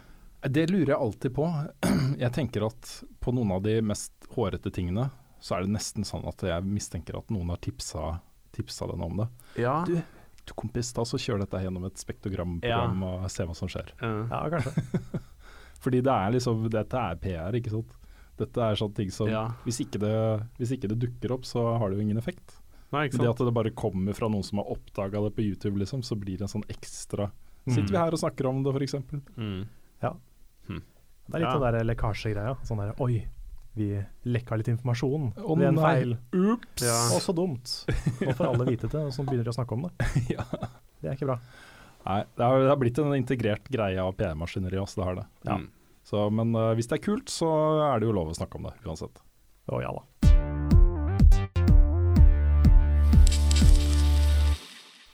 Det 0.53 0.63
lurer 0.71 0.93
jeg 0.95 0.99
alltid 0.99 1.35
på. 1.35 1.45
Jeg 2.23 2.35
tenker 2.35 2.65
at 2.67 2.89
på 3.23 3.31
noen 3.35 3.53
av 3.55 3.61
de 3.63 3.77
mest 3.85 4.27
hårete 4.33 4.73
tingene, 4.75 5.07
så 5.43 5.55
er 5.55 5.63
det 5.63 5.75
nesten 5.75 6.07
sånn 6.07 6.25
at 6.27 6.39
jeg 6.45 6.63
mistenker 6.63 7.17
at 7.19 7.31
noen 7.33 7.49
har 7.51 7.59
tipsa, 7.63 8.17
tipsa 8.55 8.87
den 8.91 9.03
om 9.03 9.17
det. 9.19 9.25
Ja. 9.59 9.81
Du, 9.87 9.97
du 10.47 10.53
kompis, 10.59 10.91
ta 10.95 11.05
så 11.07 11.19
kjør 11.21 11.43
dette 11.43 11.61
gjennom 11.63 11.85
et 11.87 11.99
spektrogramprogram 12.01 13.03
og 13.09 13.27
se 13.31 13.45
hva 13.47 13.55
som 13.57 13.69
skjer. 13.71 13.93
Ja, 14.01 14.41
kanskje. 14.51 15.21
Fordi 15.83 16.01
det 16.03 16.13
er 16.13 16.33
liksom, 16.35 16.65
dette 16.71 16.99
er 16.99 17.19
PR, 17.19 17.59
ikke 17.59 17.73
sant. 17.73 17.93
Dette 18.39 18.65
er 18.65 18.79
sånne 18.79 18.97
ting 18.97 19.11
som 19.13 19.29
ja. 19.29 19.43
hvis, 19.67 19.79
ikke 19.83 19.99
det, 20.01 20.13
hvis 20.57 20.71
ikke 20.73 20.89
det 20.89 20.97
dukker 21.03 21.35
opp, 21.35 21.45
så 21.45 21.75
har 21.77 21.91
det 21.91 21.99
jo 21.99 22.05
ingen 22.07 22.17
effekt. 22.19 22.57
Nei, 22.93 23.07
ikke 23.07 23.21
Det 23.21 23.29
at 23.29 23.41
det 23.45 23.53
bare 23.55 23.73
kommer 23.77 24.15
fra 24.17 24.29
noen 24.29 24.45
som 24.45 24.61
har 24.61 24.71
oppdaga 24.73 25.21
det 25.25 25.33
på 25.37 25.45
YouTube, 25.45 25.77
liksom, 25.81 26.03
så 26.05 26.17
blir 26.19 26.37
det 26.39 26.47
en 26.47 26.53
sånn 26.59 26.67
ekstra 26.71 27.31
Sitter 27.63 27.93
vi 27.93 27.95
her 27.95 28.11
og 28.11 28.19
snakker 28.19 28.47
om 28.49 28.57
det, 28.65 28.73
f.eks.? 28.75 28.95
Mm. 29.39 29.61
Det 31.23 31.37
er 31.37 31.39
litt 31.39 31.47
Ja. 31.47 31.53
den 31.55 31.63
der 31.63 31.85
lekkasjegreia. 31.87 32.57
Sånn 32.67 32.81
der 32.81 32.91
Oi, 32.99 33.21
vi 33.73 33.89
lekka 34.29 34.57
litt 34.59 34.69
informasjon 34.69 35.31
Å 35.33 35.55
ved 35.57 35.67
en 35.71 35.77
nei. 35.79 35.91
feil. 35.91 36.15
Ups! 36.53 36.83
Ja. 36.85 36.97
Og 37.15 37.23
så 37.25 37.33
dumt. 37.35 37.71
Nå 38.21 38.35
får 38.37 38.49
alle 38.51 38.67
vite 38.69 38.89
det, 38.89 39.01
og 39.01 39.13
så 39.15 39.25
begynner 39.25 39.47
de 39.47 39.53
å 39.53 39.57
snakke 39.57 39.77
om 39.77 39.87
det. 39.87 39.93
Ja. 40.35 40.45
Det 41.03 41.09
er 41.09 41.17
ikke 41.17 41.27
bra. 41.33 41.39
Nei, 42.03 42.19
det 42.37 42.45
har, 42.47 42.61
det 42.61 42.69
har 42.69 42.79
blitt 42.79 42.99
en 43.01 43.15
integrert 43.15 43.67
greie 43.71 43.99
av 43.99 44.13
PR-maskineri 44.19 44.79
også, 44.79 45.01
det 45.01 45.07
har 45.07 45.17
det. 45.21 45.25
Ja. 45.47 45.57
Mm. 45.59 45.69
Så, 46.07 46.25
men 46.35 46.55
uh, 46.55 46.71
hvis 46.77 46.89
det 46.91 46.99
er 46.99 47.03
kult, 47.03 47.31
så 47.31 47.49
er 47.89 47.99
det 47.99 48.09
jo 48.09 48.15
lov 48.15 48.31
å 48.31 48.35
snakke 48.37 48.59
om 48.59 48.67
det, 48.69 48.75
uansett. 48.85 49.23
Å 49.71 49.79
ja 49.83 49.93
da. 49.95 50.03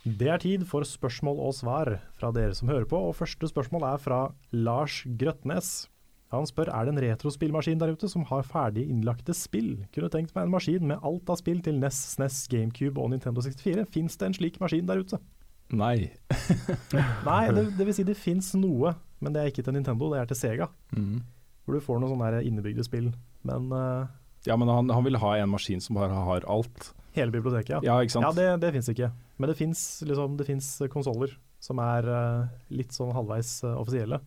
Det 0.10 0.30
er 0.34 0.42
tid 0.42 0.66
for 0.68 0.88
spørsmål 0.88 1.40
og 1.46 1.54
svar 1.54 1.94
fra 2.18 2.32
dere 2.34 2.56
som 2.58 2.72
hører 2.72 2.88
på, 2.90 2.98
og 3.10 3.18
første 3.20 3.50
spørsmål 3.52 3.86
er 3.92 4.02
fra 4.02 4.20
Lars 4.52 5.04
Grøtnes. 5.06 5.88
Han 6.30 6.46
spør 6.46 6.70
er 6.70 6.86
det 6.86 6.94
en 6.94 7.02
retrospillmaskin 7.02 7.80
der 7.82 7.96
ute 7.98 8.10
som 8.12 8.22
har 8.30 8.46
ferdig 8.46 8.84
innlagte 8.86 9.34
spill. 9.34 9.80
Kunne 9.96 10.12
tenkt 10.14 10.36
meg 10.36 10.46
en 10.46 10.54
maskin 10.54 10.86
med 10.92 11.02
alt 11.06 11.30
av 11.34 11.40
spill 11.42 11.64
til 11.66 11.80
NES, 11.82 11.98
SNES, 12.14 12.44
GameCube 12.52 13.02
og 13.02 13.10
Nintendo 13.16 13.42
64. 13.42 13.88
Fins 13.90 14.18
det 14.20 14.30
en 14.30 14.38
slik 14.38 14.60
maskin 14.62 14.86
der 14.90 15.02
ute? 15.02 15.18
Nei. 15.74 16.12
Nei, 17.30 17.42
det, 17.54 17.66
det 17.78 17.90
vil 17.90 17.98
si 17.98 18.06
det 18.06 18.18
fins 18.18 18.52
noe, 18.58 18.94
men 19.22 19.34
det 19.34 19.42
er 19.42 19.52
ikke 19.52 19.66
til 19.66 19.78
Nintendo, 19.78 20.12
det 20.14 20.22
er 20.22 20.30
til 20.30 20.38
Sega. 20.38 20.70
Mm. 20.94 21.20
Hvor 21.66 21.78
du 21.78 21.84
får 21.86 22.02
noen 22.02 22.14
sånne 22.14 22.46
innebygde 22.46 22.86
spill. 22.86 23.12
Men 23.50 23.70
uh, 23.74 24.06
Ja, 24.46 24.58
men 24.58 24.70
han, 24.70 24.90
han 24.94 25.06
vil 25.06 25.18
ha 25.22 25.36
en 25.38 25.54
maskin 25.54 25.82
som 25.82 25.98
bare 25.98 26.14
har 26.14 26.46
alt. 26.50 26.92
hele 27.18 27.34
biblioteket, 27.34 27.80
ja. 27.80 27.82
Ja, 27.84 28.00
ikke 28.06 28.20
sant? 28.20 28.30
Ja, 28.30 28.34
det, 28.38 28.62
det 28.62 28.76
fins 28.78 28.90
ikke. 28.94 29.10
Men 29.42 29.50
det 29.50 29.58
fins 29.58 29.86
liksom, 30.06 30.38
konsoller 30.94 31.34
som 31.60 31.82
er 31.82 32.06
uh, 32.06 32.50
litt 32.70 32.94
sånn 32.94 33.18
halvveis 33.18 33.64
uh, 33.66 33.74
offisielle. 33.82 34.22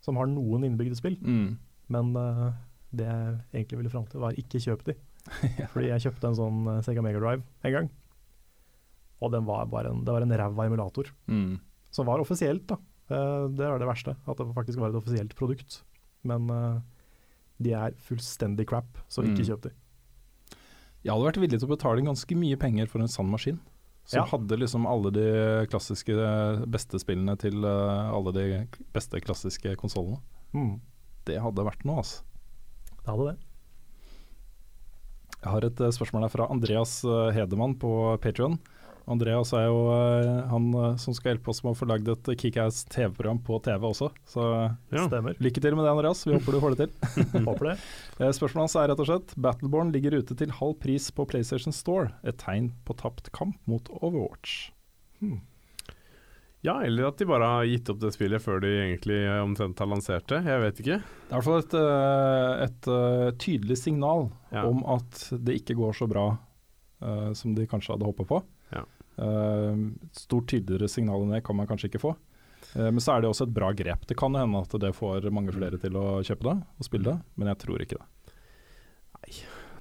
Som 0.00 0.16
har 0.20 0.28
noen 0.30 0.64
innebygde 0.64 0.96
spill. 0.98 1.18
Mm. 1.20 1.58
Men 1.92 2.12
uh, 2.16 2.50
det 2.94 3.06
jeg 3.06 3.38
egentlig 3.52 3.80
ville 3.82 3.92
fram 3.92 4.06
til, 4.10 4.20
var 4.22 4.36
ikke 4.40 4.60
kjøp 4.62 4.84
de. 4.88 4.94
Fordi 5.72 5.90
jeg 5.90 6.04
kjøpte 6.06 6.30
en 6.30 6.38
sånn 6.38 6.60
eh, 6.72 6.78
Sega 6.86 7.02
Mega 7.04 7.20
Drive 7.20 7.42
en 7.68 7.74
gang. 7.74 7.90
Og 9.20 9.34
den 9.34 9.44
var 9.44 9.66
bare 9.68 9.90
en, 9.92 10.00
det 10.06 10.14
var 10.14 10.24
en 10.24 10.32
ræva 10.40 10.64
emulator. 10.70 11.10
Mm. 11.28 11.58
Som 11.92 12.08
var 12.08 12.22
offisielt, 12.22 12.64
da. 12.70 12.78
Uh, 13.10 13.50
det 13.52 13.66
var 13.68 13.82
det 13.82 13.90
verste. 13.90 14.14
At 14.24 14.40
det 14.40 14.48
faktisk 14.56 14.80
var 14.80 14.90
et 14.94 14.98
offisielt 15.02 15.36
produkt. 15.38 15.82
Men 16.26 16.48
uh, 16.48 16.80
de 17.60 17.74
er 17.76 17.92
fullstendig 18.08 18.64
crap, 18.70 18.98
så 19.12 19.20
ikke 19.26 19.42
Mm. 19.44 19.48
kjøp 19.50 19.66
de. 19.68 19.74
Jeg 21.04 21.12
hadde 21.12 21.26
vært 21.28 21.40
villig 21.40 21.58
til 21.60 21.68
å 21.68 21.74
betale 21.76 22.02
ganske 22.04 22.36
mye 22.36 22.56
penger 22.60 22.88
for 22.88 23.00
en 23.04 23.08
sann 23.12 23.28
maskin. 23.32 23.60
Som 24.10 24.24
Ja. 24.24 24.26
hadde 24.32 24.56
liksom 24.58 24.88
alle 24.90 25.12
de 25.14 25.26
klassiske 25.70 26.10
eh, 26.18 26.64
beste 26.66 26.98
spillene 26.98 27.36
til 27.38 27.62
eh, 27.62 28.08
alle 28.10 28.32
de 28.34 28.46
beste 28.96 29.20
klassiske 29.22 29.76
konsollene. 29.78 30.18
Mm. 30.52 30.80
Det 31.28 31.36
hadde 31.38 31.62
vært 31.68 31.84
noe, 31.86 32.02
altså. 32.02 32.24
Det 33.04 33.06
hadde 33.12 33.28
det. 33.30 33.36
Jeg 35.40 35.52
har 35.54 35.64
et 35.68 35.80
eh, 35.86 35.94
spørsmål 35.94 36.26
her 36.26 36.32
fra 36.34 36.48
Andreas 36.50 36.96
Hedemann 37.36 37.78
på 37.80 37.92
Patreon. 38.20 38.58
Andreas 39.10 39.52
er 39.56 39.64
jo 39.68 39.78
eh, 39.94 40.42
han 40.50 40.66
eh, 40.74 40.96
som 41.00 41.14
skal 41.16 41.32
hjelpe 41.34 41.50
oss 41.50 41.62
med 41.64 41.72
å 41.72 41.78
få 41.78 41.88
lagd 41.90 42.08
et 42.12 42.30
Kickass 42.38 42.82
TV-program 42.92 43.40
på 43.46 43.58
TV 43.64 43.86
også. 43.88 44.10
Så 44.28 44.44
Ja. 44.92 45.06
Stemmer. 45.08 45.34
lykke 45.40 45.60
til 45.64 45.74
med 45.78 45.84
det, 45.86 45.90
Andreas. 45.94 46.24
Vi 46.26 46.34
håper 46.36 46.52
du 46.52 46.60
får 46.60 46.76
det 46.76 46.88
til. 46.88 47.44
Håper 47.48 47.70
det. 47.72 47.76
Eh, 48.20 48.28
Spørsmålet 48.36 48.66
hans 48.66 48.74
er 48.76 48.88
rett 48.92 49.00
og 49.00 49.06
slett 49.08 49.30
Battleborn 49.40 49.90
ligger 49.94 50.18
ute 50.20 50.34
til 50.36 50.50
halv 50.52 50.74
pris 50.82 51.06
på 51.16 51.24
PlayStation 51.30 51.72
Store. 51.72 52.10
Et 52.22 52.36
tegn 52.36 52.72
på 52.84 52.92
tapt 53.00 53.30
kamp 53.32 53.56
mot 53.66 53.88
Overwatch. 54.02 54.70
Ja, 56.60 56.82
eller 56.84 57.06
at 57.08 57.16
de 57.16 57.24
bare 57.24 57.46
har 57.48 57.64
gitt 57.64 57.88
opp 57.88 58.02
det 58.02 58.10
spillet 58.12 58.42
før 58.44 58.60
de 58.60 58.68
egentlig 58.82 59.16
omtrent 59.40 59.78
har 59.80 59.88
lansert 59.88 60.26
det. 60.28 60.42
Jeg 60.44 60.60
vet 60.60 60.80
ikke. 60.82 60.98
Det 61.00 61.32
er 61.32 61.32
i 61.32 61.38
hvert 61.38 61.46
fall 61.48 61.62
et, 61.62 61.76
et, 62.66 62.88
et 62.92 63.38
tydelig 63.40 63.78
signal 63.80 64.26
Ja. 64.52 64.66
om 64.68 64.82
at 64.84 65.22
det 65.40 65.56
ikke 65.62 65.78
går 65.80 65.96
så 65.96 66.08
bra 66.10 66.26
uh, 67.00 67.30
som 67.32 67.54
de 67.56 67.64
kanskje 67.70 67.94
hadde 67.94 68.04
håpet 68.10 68.28
på. 68.28 68.42
Eh, 69.20 69.80
stort 70.16 70.48
tydeligere 70.48 70.88
signal 70.88 71.26
enn 71.26 71.34
det 71.34 71.44
kan 71.44 71.58
man 71.58 71.68
kanskje 71.68 71.90
ikke 71.90 72.02
få. 72.02 72.14
Eh, 72.74 72.88
men 72.88 73.00
så 73.02 73.14
er 73.14 73.22
det 73.22 73.30
også 73.30 73.48
et 73.48 73.56
bra 73.56 73.70
grep. 73.76 74.06
Det 74.08 74.16
kan 74.18 74.36
hende 74.38 74.62
at 74.64 74.76
det 74.80 74.94
får 74.96 75.28
mange 75.34 75.54
flere 75.54 75.80
til 75.80 75.96
å 76.00 76.20
kjøpe 76.24 76.46
det 76.48 76.56
og 76.56 76.86
spille 76.86 77.10
det, 77.12 77.18
men 77.36 77.52
jeg 77.52 77.62
tror 77.64 77.84
ikke 77.84 78.00
det. 78.00 78.36
Nei. 79.20 79.40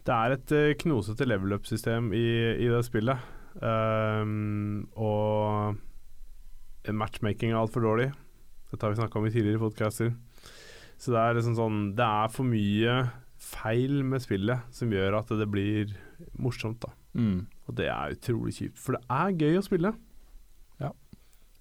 Det 0.10 0.16
er 0.16 0.34
et 0.34 0.52
uh, 0.56 0.78
knosete 0.80 1.26
level 1.28 1.54
up-system 1.54 2.08
i, 2.18 2.26
i 2.66 2.70
det 2.72 2.80
spillet. 2.88 3.28
Um, 3.60 4.88
og 4.98 5.76
matchmaking 6.96 7.52
er 7.52 7.60
altfor 7.60 7.84
dårlig. 7.86 8.08
Dette 8.72 8.86
har 8.86 8.96
vi 8.96 9.02
snakka 9.02 9.20
om 9.20 9.28
i 9.28 9.34
tidligere 9.34 9.62
podcaster. 9.62 10.14
Så 11.00 11.14
det 11.14 11.20
er 11.22 11.38
liksom 11.38 11.56
sånn 11.58 11.78
Det 11.96 12.06
er 12.06 12.32
for 12.34 12.48
mye 12.48 12.96
feil 13.40 14.02
med 14.08 14.24
spillet 14.24 14.66
som 14.76 14.92
gjør 14.92 15.20
at 15.22 15.32
det 15.40 15.48
blir 15.52 15.94
morsomt, 16.42 16.82
da. 16.84 16.96
Og 17.70 17.76
det 17.78 17.88
er 17.94 18.16
utrolig 18.18 18.56
kjipt, 18.58 18.78
for 18.82 18.98
det 18.98 19.04
er 19.14 19.36
gøy 19.38 19.60
å 19.60 19.66
spille. 19.66 19.92
Ja. 20.82 20.90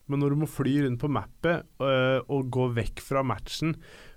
Men 0.09 0.23
når 0.25 0.33
du 0.33 0.37
må 0.41 0.49
fly 0.49 0.79
rundt 0.87 1.03
på 1.03 1.11
mappet 1.13 1.67
øh, 1.85 2.21
og 2.33 2.49
gå 2.55 2.69
vekk 2.79 3.03
fra 3.05 3.21
matchen 3.23 3.75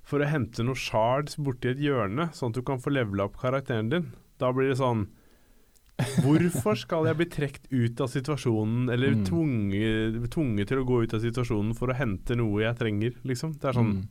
for 0.08 0.24
å 0.24 0.30
hente 0.32 0.64
noen 0.64 0.80
shards 0.80 1.36
borti 1.38 1.74
et 1.74 1.82
hjørne, 1.84 2.30
sånn 2.34 2.54
at 2.56 2.62
du 2.62 2.64
kan 2.64 2.80
få 2.80 2.94
levela 2.96 3.28
opp 3.28 3.36
karakteren 3.42 3.92
din, 3.92 4.08
da 4.40 4.54
blir 4.56 4.72
det 4.72 4.80
sånn 4.80 5.10
Hvorfor 6.24 6.74
skal 6.82 7.06
jeg 7.06 7.18
bli 7.20 7.26
trukket 7.30 7.68
ut 7.70 8.00
av 8.02 8.08
situasjonen, 8.10 8.88
eller 8.90 9.12
Mm. 9.14 9.26
tvunget, 9.28 10.30
tvunget 10.34 10.68
til 10.72 10.80
å 10.82 10.86
gå 10.88 11.04
ut 11.04 11.14
av 11.14 11.22
situasjonen 11.22 11.76
for 11.78 11.92
å 11.92 11.98
hente 12.00 12.34
noe 12.36 12.64
jeg 12.64 12.78
trenger, 12.80 13.14
liksom? 13.24 13.54
Det 13.60 13.66
er 13.70 13.74
sånn 13.78 13.92
Mm. 13.94 14.08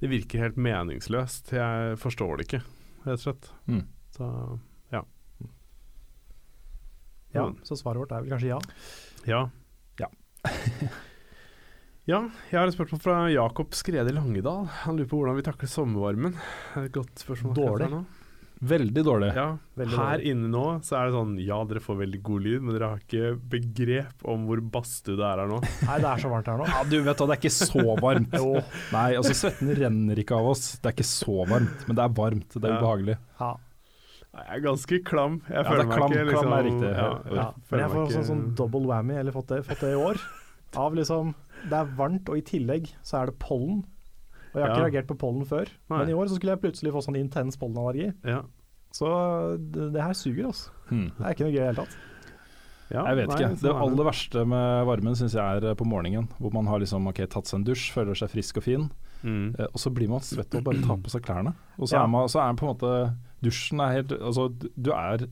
Det 0.00 0.08
virker 0.10 0.40
helt 0.40 0.56
meningsløst. 0.56 1.52
Jeg 1.52 1.98
forstår 2.00 2.38
det 2.38 2.46
ikke, 2.48 2.62
rett 3.04 3.14
og 3.14 3.20
slett. 3.20 3.50
Mm. 3.68 3.84
Så 4.10 4.58
ja. 7.34 7.44
Ja, 7.44 7.50
så 7.64 7.76
svaret 7.78 8.02
vårt 8.02 8.12
er 8.16 8.22
vel 8.24 8.32
kanskje 8.34 8.50
ja. 8.54 8.60
Ja. 9.30 9.42
Ja. 10.00 10.08
ja, 12.10 12.22
jeg 12.50 12.58
har 12.58 12.66
et 12.70 12.74
spørsmål 12.76 13.02
fra 13.04 13.18
Jakob 13.30 13.74
Skrede 13.76 14.14
Langedal. 14.16 14.64
Han 14.84 14.96
lurer 14.98 15.10
på 15.10 15.20
hvordan 15.20 15.36
vi 15.38 15.44
takler 15.46 15.70
sommervarmen. 15.70 16.34
Det 16.38 16.80
er 16.80 16.88
et 16.88 16.96
godt 16.96 17.22
spørsmål. 17.22 17.54
Dårlig. 17.58 17.90
nå. 17.92 18.00
Veldig 18.60 19.02
dårlig. 19.06 19.28
Ja, 19.32 19.46
Veldig 19.80 19.96
her 19.96 20.18
dårlig. 20.18 20.32
inne 20.34 20.48
nå 20.52 20.62
så 20.84 20.98
er 20.98 21.06
det 21.08 21.14
sånn 21.14 21.30
Ja, 21.40 21.56
dere 21.64 21.80
får 21.80 21.96
veldig 22.02 22.18
god 22.26 22.42
lyd, 22.44 22.58
men 22.66 22.74
dere 22.76 22.90
har 22.90 23.00
ikke 23.00 23.30
begrep 23.54 24.26
om 24.28 24.42
hvor 24.50 24.60
badstue 24.74 25.16
det 25.16 25.24
er 25.30 25.40
her 25.40 25.48
nå. 25.48 25.62
Nei, 25.88 25.96
det 26.02 26.10
er 26.10 26.20
så 26.20 26.32
varmt 26.34 26.50
her 26.52 26.60
nå. 26.60 26.66
Ja, 26.68 26.82
du 26.90 26.98
vet 27.06 27.22
da, 27.22 27.28
det 27.30 27.36
er 27.38 27.40
ikke 27.40 27.54
så 27.56 27.86
varmt. 28.02 28.36
Jo. 28.42 28.50
Nei, 28.92 29.06
altså 29.16 29.32
svetten 29.38 29.72
renner 29.80 30.20
ikke 30.20 30.36
av 30.36 30.50
oss. 30.52 30.66
Det 30.82 30.90
er 30.92 30.98
ikke 30.98 31.08
så 31.08 31.38
varmt, 31.48 31.86
men 31.88 31.96
det 31.96 32.04
er 32.04 32.12
varmt. 32.20 32.52
Det 32.58 32.64
er 32.68 32.74
Ja. 32.76 32.82
ubehagelig. 32.82 33.16
Ja. 33.40 33.50
Jeg 34.34 34.46
er 34.56 34.60
ganske 34.62 34.98
klam. 35.04 35.40
Jeg 35.48 35.56
Ja, 35.56 35.62
føler 35.70 35.80
er 35.82 35.86
meg 35.86 35.98
klam- 35.98 36.10
ikke 36.12 36.26
liksom 36.30 36.42
klam 36.46 36.52
er 36.58 36.62
riktig. 36.68 36.90
Ja, 36.96 37.08
Ja. 37.30 37.34
Ja, 37.34 37.54
men 37.70 37.80
jeg 37.80 37.90
får 37.90 38.06
sånn, 38.06 38.10
ikke- 38.10 38.28
sånn 38.30 38.54
double 38.54 38.86
whammy, 38.86 39.14
eller 39.18 39.32
fått 39.32 39.46
det, 39.48 39.64
fått 39.66 39.80
det 39.80 39.90
i 39.92 39.98
år. 39.98 40.20
Av 40.76 40.92
liksom 40.94 41.34
Det 41.68 41.72
er 41.72 41.84
varmt, 41.96 42.28
og 42.28 42.36
i 42.38 42.40
tillegg 42.42 42.88
så 43.02 43.22
er 43.22 43.26
det 43.26 43.38
pollen. 43.38 43.84
Og 44.54 44.60
jeg 44.60 44.62
har 44.66 44.70
ikke 44.76 44.84
reagert 44.90 45.06
på 45.08 45.18
pollen 45.18 45.44
før, 45.44 45.68
Nei. 45.90 45.98
men 45.98 46.08
i 46.08 46.12
år 46.12 46.26
så 46.28 46.36
skulle 46.38 46.56
jeg 46.56 46.60
plutselig 46.62 46.92
få 46.92 47.02
sånn 47.04 47.16
intens 47.18 47.56
pollenallergi. 47.58 48.14
Ja. 48.24 48.42
Så 48.92 49.58
det, 49.70 49.92
det 49.92 50.02
her 50.02 50.12
suger, 50.14 50.46
altså. 50.46 50.70
Hmm. 50.88 51.10
Det 51.18 51.26
er 51.26 51.30
ikke 51.34 51.44
noe 51.44 51.52
gøy 51.52 51.60
i 51.60 51.66
det 51.66 51.74
hele 51.76 51.86
tatt. 51.86 51.96
Ja, 52.90 53.04
Jeg 53.06 53.16
vet 53.18 53.28
nei, 53.28 53.36
ikke. 53.36 53.50
sånn 53.50 53.60
Det 53.62 53.70
er 53.70 53.80
aller 53.84 54.04
verste 54.04 54.46
med 54.46 54.86
varmen 54.86 55.14
syns 55.14 55.32
jeg 55.34 55.62
er 55.62 55.70
eh, 55.70 55.74
på 55.74 55.86
morgenen. 55.86 56.28
Hvor 56.40 56.52
man 56.52 56.66
har 56.66 56.80
liksom 56.80 57.06
ok, 57.06 57.20
tatt 57.30 57.44
seg 57.46 57.58
en 57.60 57.64
dusj, 57.64 57.92
føler 57.92 58.16
seg 58.18 58.30
frisk 58.30 58.56
og 58.56 58.62
fin. 58.64 58.90
Mm. 59.22 59.54
Eh, 59.60 59.66
og 59.66 59.76
så 59.78 59.92
blir 59.94 60.08
man 60.08 60.18
svett 60.20 60.52
og 60.56 60.64
bare 60.64 60.80
tar 60.82 60.96
på 60.96 61.10
seg 61.12 61.22
klærne. 61.22 61.54
Og 61.78 61.86
så, 61.86 61.92
Ja. 61.92 62.02
er 62.04 62.08
man, 62.08 62.26
så 62.26 62.40
er 62.40 62.54
på 62.54 62.66
en 62.66 62.74
måte 62.74 63.14
Dusjen 63.42 63.80
er 63.80 63.92
helt 64.02 64.12
Altså, 64.20 64.48
du- 64.58 64.92
er 64.92 65.26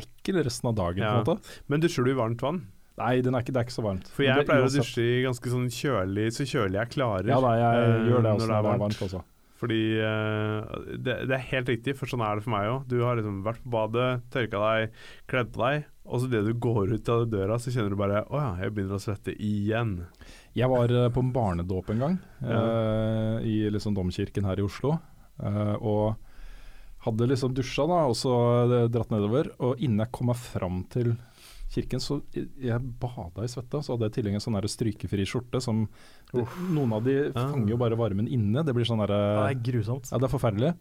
ekkel 0.00 0.42
resten 0.44 0.68
av 0.70 0.74
dagen, 0.78 0.98
Ja. 1.02 1.22
på 1.22 1.30
en 1.32 1.36
måte. 1.36 1.58
Men 1.68 1.80
dusjer 1.80 2.04
du 2.04 2.10
i 2.12 2.14
varmt 2.14 2.40
vann? 2.40 2.66
Nei, 2.98 3.20
den 3.22 3.34
er 3.34 3.40
ikke, 3.40 3.52
det 3.52 3.56
er 3.56 3.64
ikke 3.64 3.78
så 3.80 3.84
varmt. 3.84 4.08
For 4.08 4.22
jeg 4.24 4.36
Det- 4.36 4.46
pleier 4.46 4.64
å 4.64 4.70
dusje 4.70 5.00
i 5.02 5.22
ganske 5.24 5.48
sånn 5.48 5.68
kjølig, 5.72 6.26
så 6.36 6.44
kjølig 6.44 6.72
jeg 6.78 6.90
klarer. 6.90 7.26
Ja 7.26 7.40
da, 7.40 7.52
jeg 7.56 7.74
eh, 7.84 8.08
gjør 8.10 8.22
det 8.22 8.30
også 8.34 8.46
når 8.48 8.48
det 8.48 8.56
er 8.56 8.78
varmt. 8.78 9.02
også. 9.02 9.22
Fordi 9.60 10.00
eh, 10.00 10.96
det, 10.96 11.14
det 11.28 11.30
er 11.36 11.44
helt 11.50 11.66
riktig, 11.68 11.96
for 11.96 12.06
sånn 12.06 12.22
er 12.24 12.36
det 12.36 12.44
for 12.44 12.50
meg 12.50 12.64
òg. 12.68 12.88
Du 12.88 13.00
har 13.04 13.16
liksom 13.16 13.42
vært 13.44 13.60
på 13.62 13.70
badet, 13.70 14.22
tørka 14.30 14.60
deg, 14.60 14.90
kledd 15.28 15.52
på 15.52 15.60
deg, 15.68 15.84
og 16.06 16.20
så 16.20 16.26
idet 16.28 16.44
du 16.46 16.54
går 16.54 16.92
ut 16.94 17.08
av 17.08 17.26
døra, 17.28 17.58
så 17.60 17.70
kjenner 17.72 17.90
du 17.90 17.96
bare 17.96 18.24
Å 18.24 18.36
ja, 18.40 18.56
jeg 18.64 18.74
begynner 18.74 18.96
å 18.96 19.04
svette 19.04 19.36
igjen. 19.38 20.06
Jeg 20.54 20.68
var 20.68 20.84
eh, 20.88 21.08
på 21.10 21.18
en 21.20 21.32
barnedåp 21.32 21.90
en 21.90 21.98
gang, 21.98 22.18
Ja. 22.42 22.48
eh, 22.48 23.44
i 23.44 23.68
liksom 23.70 23.94
domkirken 23.94 24.44
her 24.44 24.56
i 24.58 24.62
Oslo. 24.62 24.98
og 25.40 26.16
hadde 27.06 27.28
liksom 27.30 27.54
dusja 27.56 27.86
da, 27.88 28.04
og 28.10 28.16
så 28.18 28.36
eh, 28.66 28.86
dratt 28.92 29.12
nedover. 29.12 29.52
Og 29.64 29.80
innen 29.82 30.04
jeg 30.04 30.12
kom 30.16 30.30
meg 30.30 30.40
fram 30.40 30.82
til 30.92 31.14
kirken, 31.70 32.02
så 32.02 32.18
jeg, 32.34 32.80
bada 33.02 33.46
i 33.46 33.50
svette. 33.50 33.82
Så 33.84 33.94
hadde 33.94 34.08
jeg 34.08 34.14
i 34.14 34.16
tillegg 34.18 34.38
en 34.38 34.44
sånn 34.44 34.58
strykefri 34.68 35.26
skjorte 35.28 35.62
som 35.62 35.84
det, 36.32 36.44
Noen 36.74 36.96
av 36.96 37.06
de 37.06 37.16
fanger 37.36 37.74
jo 37.74 37.78
bare 37.80 37.98
varmen 37.98 38.28
inne. 38.30 38.64
Det 38.66 38.74
blir 38.76 38.88
sånn 38.88 39.02
derre 39.04 39.20
Det 39.38 39.46
er 39.52 39.62
grusomt. 39.70 40.10
Ja, 40.10 40.18
det 40.18 40.28
er 40.28 40.34
forferdelig. 40.34 40.72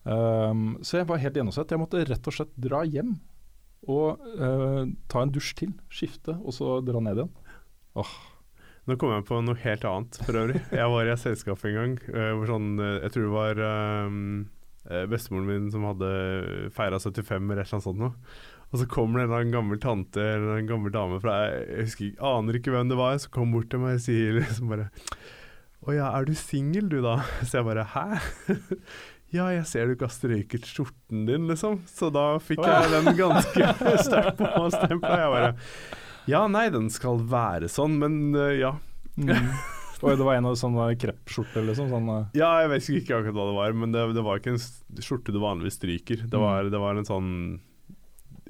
Um, 0.00 0.78
så 0.86 0.96
jeg 0.96 1.10
var 1.10 1.20
helt 1.20 1.36
gjennomsvett. 1.36 1.76
Jeg 1.76 1.82
måtte 1.82 2.06
rett 2.08 2.30
og 2.30 2.36
slett 2.38 2.56
dra 2.56 2.80
hjem 2.88 3.18
og 3.90 4.24
uh, 4.40 4.82
ta 5.12 5.22
en 5.24 5.32
dusj 5.32 5.54
til, 5.60 5.76
skifte, 5.92 6.34
og 6.40 6.56
så 6.56 6.80
dra 6.84 7.00
ned 7.04 7.22
igjen. 7.22 7.32
Nå 8.88 8.96
kom 8.98 9.12
jeg 9.12 9.26
på 9.28 9.40
noe 9.44 9.58
helt 9.60 9.84
annet, 9.86 10.16
for 10.24 10.38
øvrig. 10.40 10.60
Jeg 10.72 10.92
var 10.92 11.06
i 11.06 11.12
et 11.12 11.20
selskap 11.20 11.64
en 11.68 11.76
gang 11.76 11.92
eh, 12.10 12.30
hvor 12.34 12.48
sånn 12.48 12.70
eh, 12.80 12.96
Jeg 13.04 13.14
tror 13.14 13.26
det 13.26 13.34
var 13.34 13.60
eh, 13.66 14.16
bestemoren 15.10 15.46
min 15.48 15.68
som 15.72 15.84
hadde 15.84 16.08
feira 16.72 16.96
75 16.98 17.36
eller 17.36 17.60
annet 17.66 17.84
sånt 17.84 18.00
noe. 18.00 18.14
Og 18.70 18.78
så 18.78 18.86
kommer 18.86 19.26
det 19.26 19.34
en 19.34 19.52
gammel 19.54 19.80
tante 19.82 20.22
eller 20.22 20.60
en 20.60 20.68
gammel 20.68 20.92
dame 20.94 21.18
fra 21.22 21.40
Jeg 21.50 21.88
husker, 21.88 22.10
aner 22.22 22.58
ikke 22.58 22.74
hvem 22.74 22.90
det 22.92 22.98
var, 23.00 23.16
som 23.18 23.32
kom 23.34 23.54
bort 23.54 23.70
til 23.72 23.82
meg 23.82 23.98
og 23.98 24.04
sier 24.04 24.36
liksom 24.38 24.70
bare 24.70 24.90
Å 25.80 25.96
ja, 25.96 26.10
er 26.14 26.28
du 26.28 26.36
singel 26.38 26.90
du 26.92 27.00
da? 27.02 27.16
Så 27.46 27.60
jeg 27.60 27.66
bare 27.66 27.88
Hæ? 27.94 28.20
Ja, 29.30 29.44
jeg 29.54 29.62
ser 29.70 29.86
du 29.86 29.94
ikke 29.94 30.08
har 30.08 30.14
strøyket 30.14 30.64
skjorten 30.66 31.20
din, 31.28 31.44
liksom. 31.46 31.76
Så 31.86 32.08
da 32.10 32.32
fikk 32.42 32.64
jeg 32.66 32.88
den 32.90 33.12
ganske 33.14 33.68
sterkt 34.08 34.40
på 34.40 34.48
meg 34.48 34.72
stempla. 34.74 35.12
Jeg 35.20 35.30
bare 35.36 35.50
Ja, 36.26 36.40
nei, 36.50 36.64
den 36.74 36.88
skal 36.90 37.22
være 37.30 37.70
sånn, 37.70 37.94
men 38.02 38.34
ja. 38.58 38.72
ja. 39.22 39.38
Og 40.00 40.16
det 40.16 40.26
var 40.26 40.38
en 40.38 40.48
av 40.48 40.56
sånne 40.58 40.86
kreppskjorter, 41.00 41.64
liksom. 41.68 41.90
Sånn, 41.92 42.08
eh, 42.14 42.38
Ja, 42.40 42.52
jeg 42.64 42.70
vet 42.72 42.86
ikke 43.00 43.18
akkurat 43.18 43.36
hva 43.36 43.48
det 43.50 43.56
var, 43.58 43.74
men 43.82 43.96
det, 43.96 44.04
det 44.16 44.24
var 44.26 44.40
ikke 44.40 44.54
en 44.54 44.62
skjorte 45.04 45.34
du 45.34 45.40
vanligvis 45.42 45.76
stryker. 45.80 46.24
Det 46.30 46.40
var, 46.40 46.70
det 46.72 46.80
var 46.80 46.96
en 46.96 47.08
sånn 47.08 47.34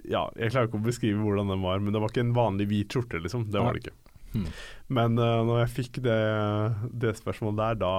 Ja, 0.09 0.29
jeg 0.39 0.55
klarer 0.55 0.71
ikke 0.71 0.81
å 0.81 0.87
beskrive 0.87 1.25
hvordan 1.25 1.51
den 1.53 1.65
var, 1.65 1.83
men 1.83 1.95
det 1.95 2.03
var 2.03 2.13
ikke 2.13 2.25
en 2.25 2.37
vanlig 2.37 2.71
hvit 2.71 2.95
skjorte, 2.95 3.21
liksom. 3.25 3.49
Det 3.51 3.63
var 3.63 3.77
det 3.77 3.85
ikke. 3.85 3.97
Hmm. 4.31 4.47
Men 4.95 5.19
uh, 5.19 5.43
når 5.43 5.65
jeg 5.65 5.75
fikk 5.75 6.01
det, 6.07 6.23
det 7.03 7.17
spørsmålet 7.19 7.61
der, 7.65 7.83
da 7.83 7.95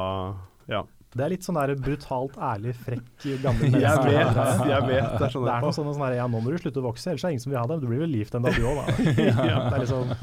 Ja. 0.71 0.87
Det 1.11 1.25
er 1.25 1.33
litt 1.33 1.43
sånn 1.43 1.57
der 1.59 1.73
brutalt 1.75 2.37
ærlig, 2.39 2.71
frekk 2.85 3.25
gammel 3.43 3.73
Jeg 3.83 4.03
vet, 4.05 4.37
jeg 4.63 4.85
vet. 4.87 5.09
Det 5.19 5.25
er 5.27 5.33
sånn 5.33 5.43
Det 5.43 5.51
er 5.57 5.65
noe 5.65 5.75
sånn, 5.75 5.91
der, 5.99 6.15
ja, 6.21 6.27
nå 6.31 6.39
må 6.39 6.53
du 6.53 6.61
slutte 6.61 6.79
å 6.79 6.85
vokse, 6.85 7.09
ellers 7.11 7.25
er 7.25 7.33
det 7.33 7.35
ingen 7.35 7.43
som 7.43 7.51
vil 7.51 7.59
ha 7.59 7.67
deg. 7.67 7.83
Du 7.83 7.89
blir 7.91 8.05
vel 8.05 8.15
gift 8.15 8.37
en 8.39 8.47
dag 8.47 8.55
du 8.55 8.63
òg, 8.69 8.79
da. 8.79 9.11
Ja, 9.51 9.57
det 9.67 9.75
er 9.75 9.83
liksom 9.83 10.15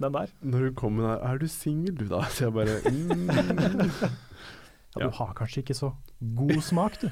den 0.00 0.12
der. 0.12 0.32
Når 0.42 0.58
hun 0.68 0.74
kom 0.74 0.92
med 0.98 1.04
den 1.04 1.12
der 1.14 1.28
Er 1.32 1.38
du 1.38 1.46
singel, 1.48 1.94
du, 1.96 2.04
da? 2.10 2.22
Så 2.34 2.46
jeg 2.48 2.54
bare 2.54 2.80
mm, 2.90 3.28
Ja, 4.94 5.00
Ja. 5.00 5.08
du 5.08 5.16
har 5.16 5.32
kanskje 5.34 5.62
ikke 5.64 5.74
så 5.74 5.88
god 6.38 6.60
smak, 6.62 7.00
du. 7.02 7.08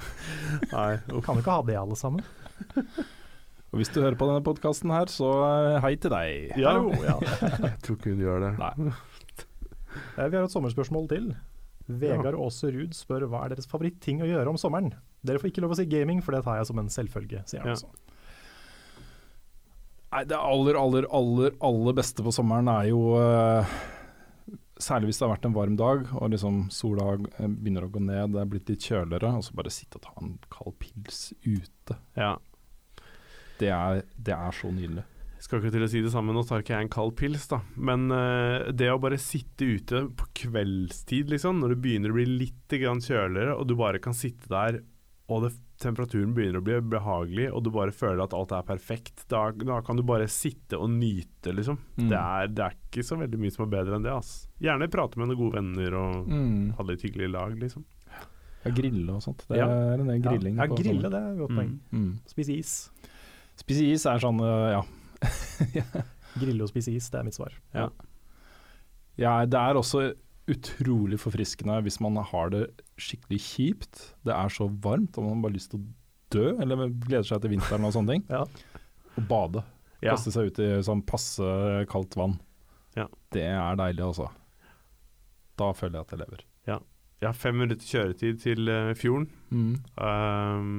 Nei, 0.72 0.96
uff. 1.14 1.24
Kan 1.24 1.36
du 1.36 1.42
ikke 1.44 1.54
ha 1.54 1.62
det, 1.68 1.76
alle 1.78 1.94
sammen. 1.98 2.24
Og 3.70 3.78
hvis 3.80 3.90
du 3.94 4.00
hører 4.02 4.16
på 4.18 4.26
denne 4.26 4.42
podkasten 4.46 4.90
her, 4.94 5.06
så 5.12 5.28
eh, 5.46 5.76
hei 5.84 5.92
til 6.02 6.10
deg. 6.10 6.56
Ja, 6.58 6.72
Hallo, 6.78 6.90
ja. 7.04 7.14
jeg 7.20 7.76
tror 7.84 7.98
ikke 7.98 8.10
hun 8.14 8.22
gjør 8.24 8.42
det. 8.46 8.52
Nei. 8.58 8.90
Eh, 10.16 10.26
Vi 10.26 10.36
har 10.38 10.42
et 10.48 10.54
sommerspørsmål 10.54 11.06
til. 11.12 11.28
Vegard 11.86 12.34
Aase 12.34 12.72
Ruud 12.74 12.94
spør 12.98 13.28
hva 13.30 13.44
er 13.46 13.54
deres 13.54 13.68
favoritting 13.70 14.24
å 14.24 14.26
gjøre 14.26 14.50
om 14.50 14.58
sommeren? 14.58 14.90
Dere 15.26 15.38
får 15.38 15.52
ikke 15.52 15.62
lov 15.62 15.76
å 15.76 15.78
si 15.78 15.86
gaming, 15.90 16.18
for 16.26 16.34
det 16.34 16.42
tar 16.46 16.58
jeg 16.58 16.66
som 16.72 16.80
en 16.82 16.90
selvfølge, 16.90 17.44
sier 17.46 17.62
han 17.62 17.70
Ja. 17.70 17.76
også. 17.78 17.86
Nei, 20.14 20.22
det 20.28 20.38
aller, 20.38 20.78
aller, 20.78 21.06
aller, 21.10 21.56
aller 21.66 21.96
beste 21.98 22.24
på 22.24 22.32
sommeren 22.34 22.70
er 22.70 22.90
jo 22.92 23.00
eh, 23.18 23.76
Særlig 24.78 25.10
hvis 25.10 25.18
det 25.18 25.24
har 25.26 25.32
vært 25.32 25.48
en 25.48 25.56
varm 25.56 25.76
dag 25.80 26.04
og 26.14 26.30
liksom 26.34 26.66
sola 26.74 27.14
eh, 27.16 27.48
begynner 27.48 27.88
å 27.88 27.90
gå 27.92 28.02
ned, 28.04 28.34
det 28.34 28.42
er 28.42 28.50
blitt 28.52 28.70
litt 28.70 28.86
kjøligere, 28.86 29.32
og 29.38 29.44
så 29.46 29.56
bare 29.56 29.72
sitte 29.72 29.98
og 29.98 30.04
ta 30.04 30.12
en 30.20 30.34
kald 30.52 30.76
pils 30.82 31.20
ute. 31.46 31.96
Ja. 32.14 32.34
Det 33.56 33.70
er, 33.72 34.02
det 34.20 34.36
er 34.36 34.56
så 34.56 34.68
nydelig. 34.68 35.06
Skal 35.40 35.60
ikke 35.60 35.72
til 35.74 35.84
å 35.86 35.88
si 35.88 36.00
det 36.04 36.10
samme, 36.12 36.34
nå 36.36 36.42
tar 36.44 36.60
ikke 36.60 36.74
jeg 36.74 36.86
en 36.86 36.92
kald 36.92 37.14
pils, 37.16 37.46
da. 37.48 37.62
Men 37.76 38.08
uh, 38.12 38.68
det 38.74 38.88
å 38.92 39.00
bare 39.00 39.18
sitte 39.20 39.68
ute 39.78 40.02
på 40.18 40.28
kveldstid, 40.42 41.32
liksom, 41.32 41.60
når 41.62 41.72
det 41.72 41.80
begynner 41.84 42.12
å 42.12 42.18
bli 42.18 42.26
litt 42.44 42.76
grann 42.80 43.00
kjøligere, 43.04 43.56
og 43.56 43.68
du 43.68 43.76
bare 43.78 44.00
kan 44.02 44.16
sitte 44.16 44.50
der 44.52 44.80
og 45.28 45.42
det, 45.42 45.52
temperaturen 45.82 46.32
begynner 46.36 46.60
å 46.60 46.64
bli 46.64 46.76
behagelig, 46.92 47.48
og 47.52 47.64
du 47.66 47.70
bare 47.74 47.90
føler 47.92 48.22
at 48.22 48.32
alt 48.36 48.52
er 48.54 48.62
perfekt, 48.62 49.24
da, 49.28 49.50
da 49.52 49.80
kan 49.82 49.96
du 49.98 50.02
bare 50.06 50.28
sitte 50.30 50.78
og 50.78 50.88
nyte, 50.90 51.52
liksom. 51.52 51.76
Mm. 51.98 52.08
Det, 52.12 52.20
er, 52.20 52.46
det 52.54 52.62
er 52.64 52.76
ikke 52.78 53.04
så 53.04 53.18
veldig 53.18 53.40
mye 53.42 53.50
som 53.52 53.64
er 53.66 53.72
bedre 53.74 53.96
enn 53.98 54.06
det. 54.06 54.12
ass. 54.14 54.46
Gjerne 54.62 54.88
prate 54.92 55.18
med 55.18 55.28
noen 55.32 55.40
gode 55.40 55.58
venner 55.58 55.96
og 55.98 56.28
Mm. 56.30 56.70
ha 56.78 56.82
litt 56.88 57.02
hyggelig 57.02 57.28
lag, 57.34 57.56
liksom. 57.58 57.84
Ja, 58.64 58.70
grille 58.74 59.12
og 59.14 59.22
sånt. 59.22 59.44
Det 59.48 59.58
Ja. 59.58 59.66
er 59.68 60.00
en 60.00 60.06
del 60.06 60.20
grilling. 60.22 60.56
Ja, 60.56 60.64
ja 60.64 60.74
grille, 60.74 61.10
det 61.10 61.20
er 61.20 61.32
et 61.32 61.38
godt 61.38 61.50
Mm. 61.50 61.56
poeng. 61.58 61.80
Mm. 61.92 62.18
Spise 62.26 62.56
is. 62.58 62.90
Spise 63.56 63.82
is 63.92 64.06
er 64.06 64.18
sånn, 64.18 64.40
øh, 64.40 64.70
ja. 64.78 64.82
Grille 66.40 66.62
og 66.62 66.68
spise 66.68 66.92
is, 66.94 67.08
det 67.10 67.18
er 67.20 67.24
mitt 67.24 67.34
svar. 67.34 67.52
ja. 67.74 67.88
Det 69.46 69.54
er 69.58 69.74
også 69.74 70.14
utrolig 70.50 71.18
forfriskende 71.22 71.80
hvis 71.84 71.98
man 72.04 72.18
har 72.30 72.52
det 72.54 72.64
skikkelig 73.00 73.40
kjipt. 73.42 74.02
Det 74.26 74.34
er 74.34 74.52
så 74.52 74.68
varmt, 74.70 75.16
og 75.16 75.26
man 75.26 75.36
har 75.36 75.46
bare 75.46 75.56
lyst 75.58 75.72
til 75.72 75.82
å 75.82 75.86
dø, 76.34 76.48
eller 76.62 76.88
gleder 76.90 77.26
seg 77.26 77.42
til 77.42 77.54
vinteren 77.54 77.86
og 77.86 77.94
sånne 77.96 78.16
ting. 78.16 78.26
Ja. 78.30 78.44
Og 79.16 79.30
bade. 79.30 79.62
Ja. 80.02 80.12
Kaste 80.12 80.34
seg 80.34 80.50
ut 80.50 80.60
i 80.62 80.72
sånn 80.86 81.04
passe 81.06 81.46
kaldt 81.90 82.18
vann. 82.18 82.36
Ja. 82.98 83.08
Det 83.34 83.46
er 83.48 83.80
deilig, 83.80 84.04
altså. 84.06 84.30
Da 85.56 85.72
føler 85.76 86.00
jeg 86.00 86.06
at 86.06 86.14
jeg 86.14 86.24
lever. 86.24 86.46
Jeg 87.16 87.30
har 87.30 87.36
fem 87.38 87.56
minutter 87.56 87.88
kjøretid 87.88 88.40
til 88.42 88.68
eh, 88.68 88.92
fjorden. 88.96 89.30
Mm. 89.48 89.76
Um, 89.96 90.72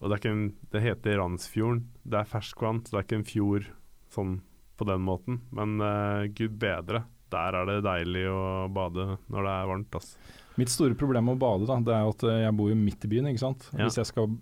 og 0.00 0.12
det, 0.12 0.22
en, 0.30 0.46
det 0.72 0.80
heter 0.80 1.18
Randsfjorden. 1.20 1.82
Det 2.00 2.22
er 2.22 2.30
ferskvann, 2.30 2.80
så 2.84 2.94
det 2.94 3.00
er 3.00 3.06
ikke 3.06 3.18
en 3.18 3.28
fjord 3.28 3.66
sånn 4.14 4.38
på 4.80 4.86
den 4.88 5.04
måten. 5.04 5.42
Men 5.54 5.76
uh, 5.84 6.24
gud 6.32 6.56
bedre, 6.62 7.04
der 7.34 7.58
er 7.60 7.68
det 7.72 7.76
deilig 7.86 8.24
å 8.30 8.40
bade 8.72 9.10
når 9.28 9.46
det 9.48 9.52
er 9.58 9.70
varmt. 9.74 10.00
ass. 10.00 10.14
Mitt 10.60 10.70
store 10.70 10.94
problem 10.94 11.26
med 11.26 11.36
å 11.38 11.42
bade, 11.42 11.66
da, 11.66 11.76
det 11.82 11.94
er 11.96 12.08
at 12.12 12.26
eh, 12.30 12.42
jeg 12.46 12.54
bor 12.58 12.68
jo 12.70 12.76
midt 12.78 13.04
i 13.06 13.10
byen, 13.10 13.26
ikke 13.32 13.42
sant. 13.42 13.64
Ja. 13.74 13.84
Hvis 13.88 13.98
jeg 13.98 14.06
skal 14.12 14.36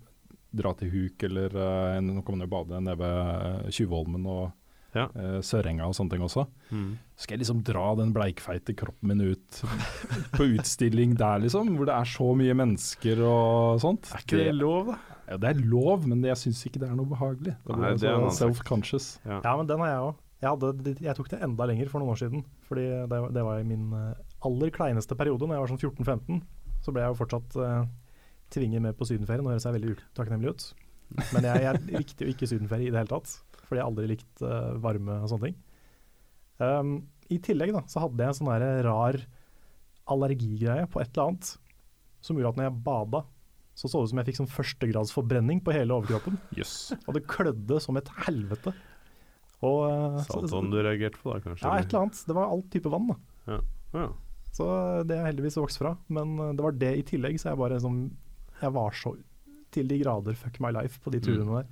dra 0.53 0.69
til 0.77 0.91
Huk 0.93 1.23
eller 1.25 1.55
uh, 1.57 1.95
Nå 2.05 2.21
kan 2.21 2.35
man 2.35 2.43
jo 2.45 2.51
bade 2.51 2.77
nede 2.85 2.93
ved 2.99 3.63
eh, 3.65 3.71
Tjuvholmen 3.73 4.27
og 4.29 4.51
Ja. 4.93 5.07
uh, 5.17 5.39
Sørenga 5.41 5.87
og 5.89 5.95
sånne 5.97 6.13
ting 6.13 6.21
også. 6.21 6.43
Skal 7.17 7.33
jeg 7.33 7.41
liksom 7.41 7.63
dra 7.65 7.87
den 7.97 8.11
bleikfeite 8.13 8.75
kroppen 8.77 9.09
min 9.09 9.23
ut 9.33 9.63
på 10.35 10.45
utstilling 10.53 11.15
der, 11.17 11.41
liksom? 11.41 11.73
Hvor 11.79 11.89
det 11.89 11.95
er 11.97 12.11
så 12.13 12.27
mye 12.37 12.53
mennesker 12.61 13.23
og 13.25 13.81
sånt. 13.81 14.11
Er 14.13 14.21
ikke 14.21 14.43
det 14.43 14.53
lov, 14.59 14.93
da? 14.93 14.99
Ja, 15.31 15.39
det 15.41 15.49
er 15.55 15.63
lov, 15.65 16.05
men 16.05 16.21
jeg 16.27 16.37
syns 16.37 16.61
ikke 16.69 16.83
det 16.83 16.91
er 16.91 16.97
noe 16.99 17.09
behagelig. 17.09 17.55
Da 17.65 17.73
blir 17.73 17.87
Nei, 17.87 17.91
jeg 17.95 18.03
det 18.03 18.11
er 18.11 18.27
så 18.27 18.43
self-conscious. 18.43 19.09
Ja. 19.25 19.39
Ja, 19.41 19.55
men 19.57 19.69
den 19.73 19.81
har 19.81 19.89
jeg 19.95 20.05
òg. 20.11 20.21
Jeg, 20.43 20.49
hadde- 20.51 20.95
jeg 21.07 21.15
tok 21.15 21.29
det 21.31 21.39
enda 21.45 21.65
lenger 21.69 21.87
for 21.91 22.03
noen 22.03 22.11
år 22.13 22.19
siden. 22.19 22.41
Fordi 22.67 22.83
det, 23.07 23.19
det 23.37 23.43
var 23.47 23.61
i 23.61 23.67
min 23.67 23.85
eh, 23.95 24.13
aller 24.43 24.71
kleineste 24.75 25.15
periode, 25.19 25.47
når 25.47 25.55
jeg 25.55 25.63
var 25.63 25.71
sånn 25.71 25.83
14-15. 25.83 26.41
Så 26.83 26.91
ble 26.91 27.05
jeg 27.05 27.13
jo 27.13 27.19
fortsatt 27.21 27.55
uh, 27.63 27.85
tvinget 28.51 28.83
med 28.83 28.97
på 28.99 29.07
sydenferie. 29.07 29.39
Nå 29.45 29.53
høres 29.53 29.63
jeg 29.69 29.77
veldig 29.77 29.93
utakknemlig 29.95 30.51
ut. 30.51 30.65
Men 31.31 31.45
jeg, 31.47 31.61
jeg 31.63 31.81
likte 31.95 32.25
jo 32.27 32.33
ikke 32.33 32.49
sydenferie 32.51 32.89
i 32.89 32.91
det 32.91 32.99
hele 32.99 33.13
tatt. 33.13 33.37
Fordi 33.63 33.79
jeg 33.79 33.87
aldri 33.87 34.09
likte 34.11 34.49
eh, 34.49 34.73
varme 34.83 35.15
og 35.23 35.29
sånne 35.31 35.47
ting. 35.47 35.61
Um, 36.59 36.91
I 37.31 37.39
tillegg 37.43 37.71
da, 37.77 37.85
så 37.89 38.03
hadde 38.03 38.19
jeg 38.19 38.33
en 38.33 38.37
sånn 38.41 38.51
der 38.51 38.83
rar 38.89 39.17
allergigreie 40.11 40.89
på 40.91 40.99
et 41.01 41.13
eller 41.13 41.31
annet. 41.31 41.53
Som 42.23 42.37
gjorde 42.39 42.51
at 42.53 42.59
når 42.59 42.67
jeg 42.69 42.81
bada, 42.85 43.23
så 43.73 43.87
så 43.89 43.99
det 44.01 44.05
ut 44.09 44.11
som 44.11 44.19
jeg 44.21 44.27
fikk 44.29 44.39
sånn 44.41 44.51
førstegradsforbrenning 44.53 45.63
på 45.65 45.73
hele 45.75 45.95
overkroppen. 45.95 46.35
Yes. 46.59 46.91
Og 47.07 47.15
det 47.17 47.23
klødde 47.31 47.79
som 47.83 47.97
et 47.99 48.11
helvete. 48.27 48.75
Og, 49.63 49.79
eh, 49.87 50.19
Saltvann 50.27 50.71
du 50.73 50.79
reagerte 50.81 51.21
på 51.21 51.31
da, 51.31 51.39
kanskje? 51.43 51.65
ja, 51.65 51.79
et 51.79 51.87
eller 51.87 52.05
annet. 52.05 52.23
Det 52.27 52.35
var 52.37 52.51
all 52.51 52.63
type 52.73 52.91
vann, 52.91 53.13
da. 53.13 53.59
Ja. 53.93 54.07
Så 54.53 54.65
det 55.07 55.17
har 55.17 55.25
jeg 55.25 55.33
heldigvis 55.33 55.57
vokst 55.57 55.81
fra. 55.81 55.95
Men 56.13 56.35
eh, 56.39 56.55
det 56.57 56.65
var 56.65 56.75
det 56.77 56.91
i 56.99 57.05
tillegg, 57.13 57.39
så 57.41 57.51
jeg 57.51 57.61
bare 57.61 57.79
liksom 57.79 58.01
Jeg 58.61 58.75
var 58.75 58.97
så 58.97 59.15
til 59.73 59.87
de 59.89 59.97
grader 60.03 60.35
fuck 60.37 60.59
my 60.61 60.69
life 60.69 60.99
på 61.01 61.11
de 61.13 61.19
turene 61.23 61.61
der. 61.63 61.69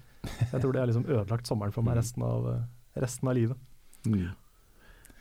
Jeg 0.52 0.62
tror 0.62 0.74
det 0.74 0.82
har 0.82 0.90
liksom 0.90 1.06
ødelagt 1.06 1.50
sommeren 1.50 1.74
for 1.74 1.86
meg 1.86 2.00
resten 2.00 2.24
av, 2.26 2.48
eh, 2.50 3.02
resten 3.04 3.30
av 3.30 3.38
livet. 3.38 3.58
Mm. 4.06 4.32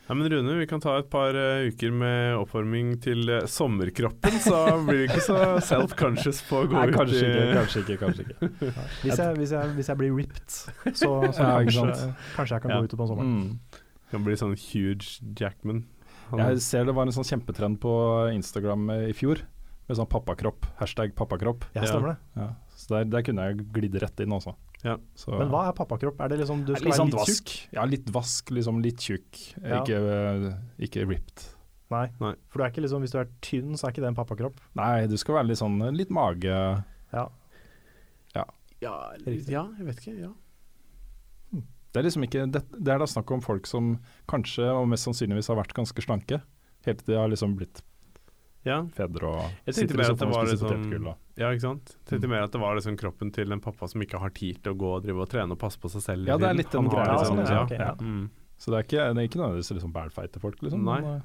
Ja, 0.09 0.15
men 0.17 0.27
Rune, 0.29 0.55
vi 0.59 0.65
kan 0.67 0.81
ta 0.83 0.97
et 0.99 1.07
par 1.13 1.35
uh, 1.37 1.61
uker 1.69 1.91
med 1.95 2.33
oppvarming 2.35 2.95
til 3.03 3.21
uh, 3.31 3.45
sommerkroppen, 3.47 4.39
så 4.43 4.57
blir 4.83 5.03
du 5.03 5.05
ikke 5.05 5.21
så 5.23 5.37
self-conscious 5.63 6.41
på 6.49 6.63
å 6.63 6.67
gå 6.67 6.75
Nei, 6.75 6.87
ut 6.89 6.97
kanskje 6.97 7.21
i 7.21 7.29
ikke, 7.29 7.53
kanskje 7.55 7.83
ikke. 7.83 7.97
kanskje 8.01 8.25
ikke. 8.25 8.49
Hvis 9.05 9.21
jeg, 9.21 9.37
hvis 9.39 9.53
jeg, 9.55 9.71
hvis 9.77 9.91
jeg 9.93 9.99
blir 10.01 10.11
ripped, 10.17 10.49
så, 10.51 11.11
så 11.31 11.45
Ja, 11.45 11.53
kanskje, 11.63 12.09
kanskje 12.35 12.57
jeg 12.57 12.65
kan 12.65 12.73
Ja. 12.75 12.81
gå 12.81 12.89
ut 12.89 12.97
på 12.97 13.05
en 13.07 13.11
sommer. 13.13 13.29
Mm. 13.29 13.79
Kan 14.11 14.25
bli 14.27 14.35
sånn 14.41 14.57
huge 14.59 15.21
Jackman. 15.39 15.85
Han- 16.33 16.43
Jeg 16.43 16.59
ser 16.65 16.83
det 16.89 16.97
var 16.97 17.07
en 17.07 17.15
sånn 17.15 17.27
kjempetrend 17.31 17.79
på 17.83 17.93
Instagram 18.35 18.89
eh, 18.97 19.05
i 19.13 19.15
fjor, 19.15 19.39
med 19.87 19.97
sånn 20.01 20.09
pappakropp. 20.11 20.67
Hashtag 20.81 21.15
pappakropp. 21.15 21.63
Ja, 21.77 21.85
stemmer 21.87 22.13
det. 22.15 22.17
Ja. 22.41 22.49
Så 22.75 22.97
der, 22.97 23.07
der 23.15 23.23
kunne 23.27 23.47
jeg 23.47 23.63
glidd 23.75 23.95
rett 24.03 24.19
inn 24.25 24.35
også. 24.35 24.57
Ja. 24.83 24.97
Så, 25.17 25.33
Men 25.37 25.51
hva 25.53 25.67
er 25.69 25.75
pappakropp? 25.77 26.21
Er 26.23 26.31
det 26.31 26.41
liksom 26.41 26.63
du 26.65 26.73
skal 26.73 26.87
litt 26.87 26.95
være 26.95 26.99
sånn 27.01 27.11
litt 27.13 27.31
tjukk? 27.31 27.55
Ja, 27.75 27.87
litt 27.89 28.13
vask, 28.13 28.53
liksom 28.53 28.79
litt 28.83 29.03
tjukk. 29.05 29.41
Ja. 29.61 29.81
Ikke, 29.81 29.99
eh, 30.15 30.47
ikke 30.87 31.05
ripped. 31.09 31.45
Nei. 31.91 32.07
Nei. 32.23 32.33
For 32.49 32.61
du 32.61 32.65
er 32.65 32.71
ikke 32.71 32.83
liksom, 32.85 33.03
hvis 33.03 33.13
du 33.13 33.19
er 33.21 33.29
tynn, 33.43 33.75
så 33.77 33.87
er 33.87 33.93
ikke 33.93 34.05
det 34.05 34.11
en 34.13 34.17
pappakropp. 34.17 34.61
Nei, 34.79 35.05
du 35.11 35.17
skal 35.19 35.37
være 35.41 35.51
litt 35.51 35.61
sånn 35.61 35.77
litt 35.97 36.13
mage 36.13 36.47
Ja. 36.51 37.27
Ja, 38.31 38.45
ja, 38.81 38.95
ja, 39.51 39.65
jeg 39.77 39.85
vet 39.85 39.99
ikke. 40.01 40.15
Ja. 40.17 40.31
Det 41.91 41.99
er 41.99 42.05
liksom 42.07 42.23
ikke 42.23 42.45
Det, 42.47 42.61
det 42.71 42.93
er 42.93 43.01
da 43.03 43.07
snakk 43.09 43.29
om 43.35 43.41
folk 43.43 43.67
som 43.67 43.97
kanskje 44.31 44.69
og 44.71 44.87
mest 44.89 45.05
sannsynligvis 45.05 45.51
har 45.51 45.59
vært 45.59 45.75
ganske 45.77 46.05
slanke. 46.05 46.39
Helt 46.87 47.03
til 47.03 47.13
de 47.13 47.19
har 47.19 47.29
liksom 47.29 47.57
blitt 47.59 47.83
ja. 48.67 48.77
fedre 48.95 49.31
og 49.31 49.41
Jeg 49.65 49.77
tenkte 49.79 49.97
mer 49.97 50.13
at 50.13 50.21
det 50.21 50.29
var 50.31 50.49
liksom 50.49 51.09
Ja, 51.39 51.49
ikke 51.49 51.63
sant. 51.65 51.95
Tenkte 52.09 52.29
mer 52.29 52.45
at 52.45 52.53
det 52.53 52.61
var 52.61 52.77
liksom 52.77 52.99
kroppen 52.99 53.33
til 53.33 53.51
en 53.51 53.63
pappa 53.63 53.89
som 53.89 54.03
ikke 54.05 54.21
har 54.21 54.33
tid 54.37 54.61
til 54.61 54.75
å 54.75 54.77
gå 54.77 54.93
og 54.99 55.03
drive 55.05 55.25
og 55.25 55.29
trene 55.31 55.57
og 55.57 55.61
passe 55.61 55.81
på 55.81 55.89
seg 55.89 56.05
selv. 56.05 56.29
Ja, 56.29 56.37
det 56.37 56.49
er 56.51 56.57
litt 56.59 56.71
den 56.71 56.89
greia, 56.91 57.17
liksom- 57.17 57.41
sånn, 57.41 57.45
ja, 57.49 57.65
ja. 57.71 57.91
ja. 57.91 57.93
Mm. 57.99 58.29
Så 58.61 58.69
det 58.69 58.77
er 58.77 58.85
ikke, 58.85 59.05
det 59.15 59.21
er 59.23 59.29
ikke 59.29 59.41
nødvendigvis 59.41 59.73
liksom 59.73 59.93
bælfeite 59.95 60.39
folk, 60.39 60.59
liksom. 60.61 60.83
Nei. 60.85 61.01
men, 61.01 61.21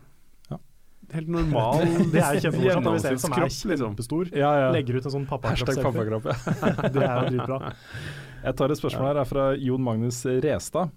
Helt 1.12 1.28
normal 1.36 1.84
Det 2.10 2.22
er 2.22 2.40
kjempemorsomt 2.42 2.88
hvis 2.96 3.08
en 3.10 3.20
som 3.22 3.34
er 3.36 3.44
liksom. 3.46 3.82
kjempestor, 3.84 4.30
eh, 4.32 4.40
ja, 4.40 4.52
ja. 4.64 4.70
legger 4.74 4.98
ut 4.98 5.06
en 5.06 5.14
sånn 5.18 5.26
pappakropp-selfie. 5.30 5.84
pappakropp, 5.86 6.30
ja. 6.32 6.88
Det 6.96 7.02
er 7.04 7.12
jo 7.12 7.34
dritbra. 7.34 7.74
Jeg 8.46 8.58
tar 8.58 8.74
et 8.74 8.80
spørsmål 8.80 9.10
her 9.10 9.20
er 9.22 9.28
fra 9.28 9.44
Jon 9.60 9.84
Magnus 9.86 10.22
Restad 10.26 10.90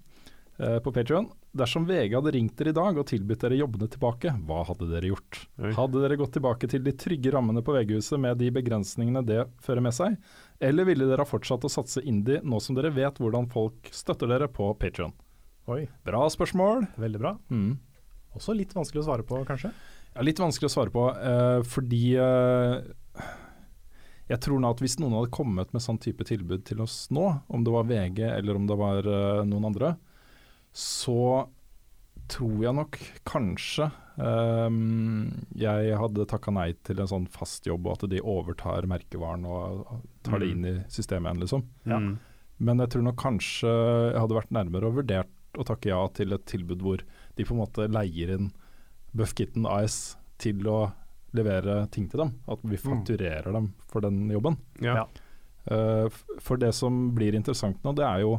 eh, 0.59 0.79
på 0.85 0.93
Patreon. 0.95 1.29
Dersom 1.49 1.87
VG 1.89 2.13
hadde 2.13 2.31
ringt 2.35 2.53
dere 2.59 2.69
i 2.69 2.77
dag 2.77 2.97
og 3.01 3.07
tilbudt 3.09 3.41
dere 3.41 3.57
jobbene 3.57 3.87
tilbake, 3.89 4.35
hva 4.45 4.59
hadde 4.67 4.85
dere 4.91 5.09
gjort? 5.09 5.39
Hadde 5.57 6.03
dere 6.03 6.17
gått 6.19 6.35
tilbake 6.37 6.69
til 6.69 6.83
de 6.85 6.93
trygge 6.93 7.31
rammene 7.33 7.63
på 7.65 7.73
VG-huset 7.73 8.21
med 8.21 8.37
de 8.37 8.51
begrensningene 8.53 9.23
det 9.25 9.47
fører 9.65 9.81
med 9.81 9.95
seg, 9.97 10.19
eller 10.61 10.85
ville 10.85 11.07
dere 11.09 11.25
ha 11.25 11.29
fortsatt 11.29 11.65
å 11.65 11.71
satse 11.73 12.03
indie 12.05 12.43
nå 12.45 12.59
som 12.61 12.77
dere 12.77 12.93
vet 12.93 13.17
hvordan 13.17 13.49
folk 13.49 13.89
støtter 13.89 14.29
dere 14.29 14.49
på 14.53 14.69
Patreon? 14.77 15.15
Oi, 15.73 15.87
Bra 16.05 16.21
spørsmål. 16.29 16.85
veldig 17.01 17.21
bra. 17.21 17.33
Mm. 17.49 17.79
Også 18.37 18.53
litt 18.53 18.75
vanskelig 18.77 19.01
å 19.01 19.07
svare 19.09 19.25
på, 19.25 19.41
kanskje. 19.49 19.73
Ja, 20.13 20.25
litt 20.25 20.41
vanskelig 20.41 20.69
å 20.69 20.73
svare 20.73 20.93
på, 20.93 21.07
uh, 21.09 21.65
fordi 21.65 22.13
uh, 22.17 22.77
jeg 24.29 24.41
tror 24.45 24.61
nå 24.61 24.69
at 24.69 24.81
hvis 24.85 24.99
noen 25.01 25.17
hadde 25.17 25.33
kommet 25.33 25.73
med 25.73 25.81
sånn 25.81 25.97
type 26.01 26.25
tilbud 26.29 26.61
til 26.69 26.85
oss 26.85 27.07
nå, 27.13 27.25
om 27.49 27.65
det 27.65 27.73
var 27.73 27.89
VG 27.89 28.21
eller 28.29 28.61
om 28.61 28.69
det 28.69 28.77
var 28.77 29.09
uh, 29.09 29.41
noen 29.49 29.69
andre, 29.71 29.95
så 30.79 31.47
tror 32.29 32.59
jeg 32.63 32.75
nok 32.77 32.97
kanskje 33.27 33.87
um, 34.21 35.29
jeg 35.57 35.95
hadde 35.97 36.25
takka 36.29 36.51
nei 36.53 36.69
til 36.85 36.99
en 37.01 37.09
sånn 37.09 37.25
fast 37.33 37.65
jobb, 37.67 37.87
og 37.89 37.97
at 38.03 38.09
de 38.11 38.19
overtar 38.21 38.85
merkevaren 38.89 39.47
og 39.49 39.85
tar 40.27 40.39
det 40.43 40.49
Mm. 40.49 40.53
inn 40.53 40.65
i 40.69 40.73
systemet 40.91 41.31
igjen, 41.31 41.41
liksom. 41.43 41.63
Ja. 41.89 41.97
Mm. 41.99 42.17
Men 42.59 42.79
jeg 42.83 42.89
tror 42.93 43.03
nok 43.07 43.15
kanskje 43.21 43.71
jeg 43.71 44.19
hadde 44.19 44.35
vært 44.37 44.51
nærmere 44.55 44.89
og 44.91 44.97
vurdert 44.99 45.57
å 45.57 45.65
takke 45.65 45.89
ja 45.89 45.99
til 46.13 46.33
et 46.35 46.45
tilbud 46.45 46.81
hvor 46.83 47.01
de 47.35 47.43
på 47.47 47.55
en 47.55 47.61
måte 47.63 47.87
leier 47.89 48.35
inn 48.35 48.51
Buff 49.15 49.33
Kitten 49.33 49.65
AS 49.65 50.15
til 50.37 50.61
å 50.69 50.91
levere 51.33 51.87
ting 51.89 52.07
til 52.11 52.19
dem. 52.25 52.33
At 52.51 52.59
vi 52.63 52.77
fakturerer 52.77 53.51
dem 53.55 53.71
for 53.89 54.01
den 54.05 54.27
jobben. 54.29 54.57
Ja. 54.83 55.07
Eh, 55.65 56.07
for 56.39 56.57
det 56.61 56.73
som 56.75 57.11
blir 57.15 57.33
interessant 57.37 57.81
nå, 57.83 57.95
det 57.95 58.05
er 58.05 58.21
jo 58.25 58.35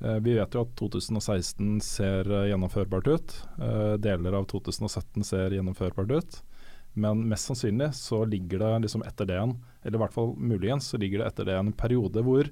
Vi 0.00 0.32
vet 0.32 0.54
jo 0.56 0.62
at 0.64 0.70
2016 0.80 1.80
ser 1.84 2.28
eh, 2.32 2.46
gjennomførbart 2.48 3.08
ut. 3.10 3.34
Eh, 3.60 3.94
deler 4.00 4.38
av 4.38 4.46
2017 4.48 5.26
ser 5.28 5.52
gjennomførbart 5.52 6.14
ut. 6.16 6.38
Men 6.98 7.26
mest 7.28 7.50
sannsynlig 7.50 7.92
så 7.94 8.22
ligger 8.24 8.62
det 8.62 8.70
liksom 8.86 9.04
etter 9.06 9.28
det 9.28 9.36
en, 9.38 9.58
eller 9.82 9.98
i 9.98 10.02
hvert 10.02 10.14
fall 10.14 10.32
muligens, 10.36 10.88
så 10.90 10.98
ligger 10.98 11.20
det 11.20 11.28
etter 11.28 11.46
det 11.46 11.58
en 11.58 11.72
periode 11.76 12.24
hvor 12.26 12.48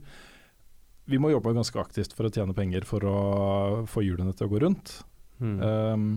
vi 1.08 1.18
må 1.18 1.32
jobbe 1.32 1.56
ganske 1.56 1.80
aktivt 1.80 2.12
for 2.14 2.28
å 2.28 2.30
tjene 2.32 2.54
penger 2.54 2.84
for 2.86 3.04
å 3.08 3.18
få 3.88 4.04
hjulene 4.04 4.34
til 4.36 4.46
å 4.46 4.52
gå 4.52 4.60
rundt. 4.62 4.92
Mm. 5.40 5.56
Um, 5.58 6.08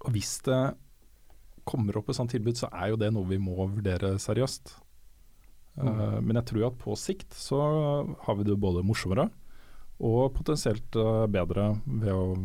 og 0.00 0.14
hvis 0.14 0.38
det 0.48 0.58
kommer 1.68 1.98
opp 2.00 2.08
et 2.08 2.16
sånt 2.16 2.32
tilbud, 2.32 2.56
så 2.56 2.70
er 2.72 2.94
jo 2.94 2.98
det 2.98 3.12
noe 3.12 3.28
vi 3.28 3.38
må 3.42 3.68
vurdere 3.68 4.14
seriøst. 4.22 4.72
Uh, 5.78 6.18
men 6.24 6.40
jeg 6.40 6.48
tror 6.50 6.70
at 6.70 6.80
på 6.80 6.96
sikt 6.98 7.36
så 7.36 7.60
har 8.24 8.40
vi 8.40 8.48
det 8.48 8.56
både 8.58 8.86
morsommere 8.86 9.28
og 10.00 10.32
potensielt 10.36 10.94
uh, 10.96 11.26
bedre 11.26 11.80
ved 11.86 12.12
å 12.14 12.36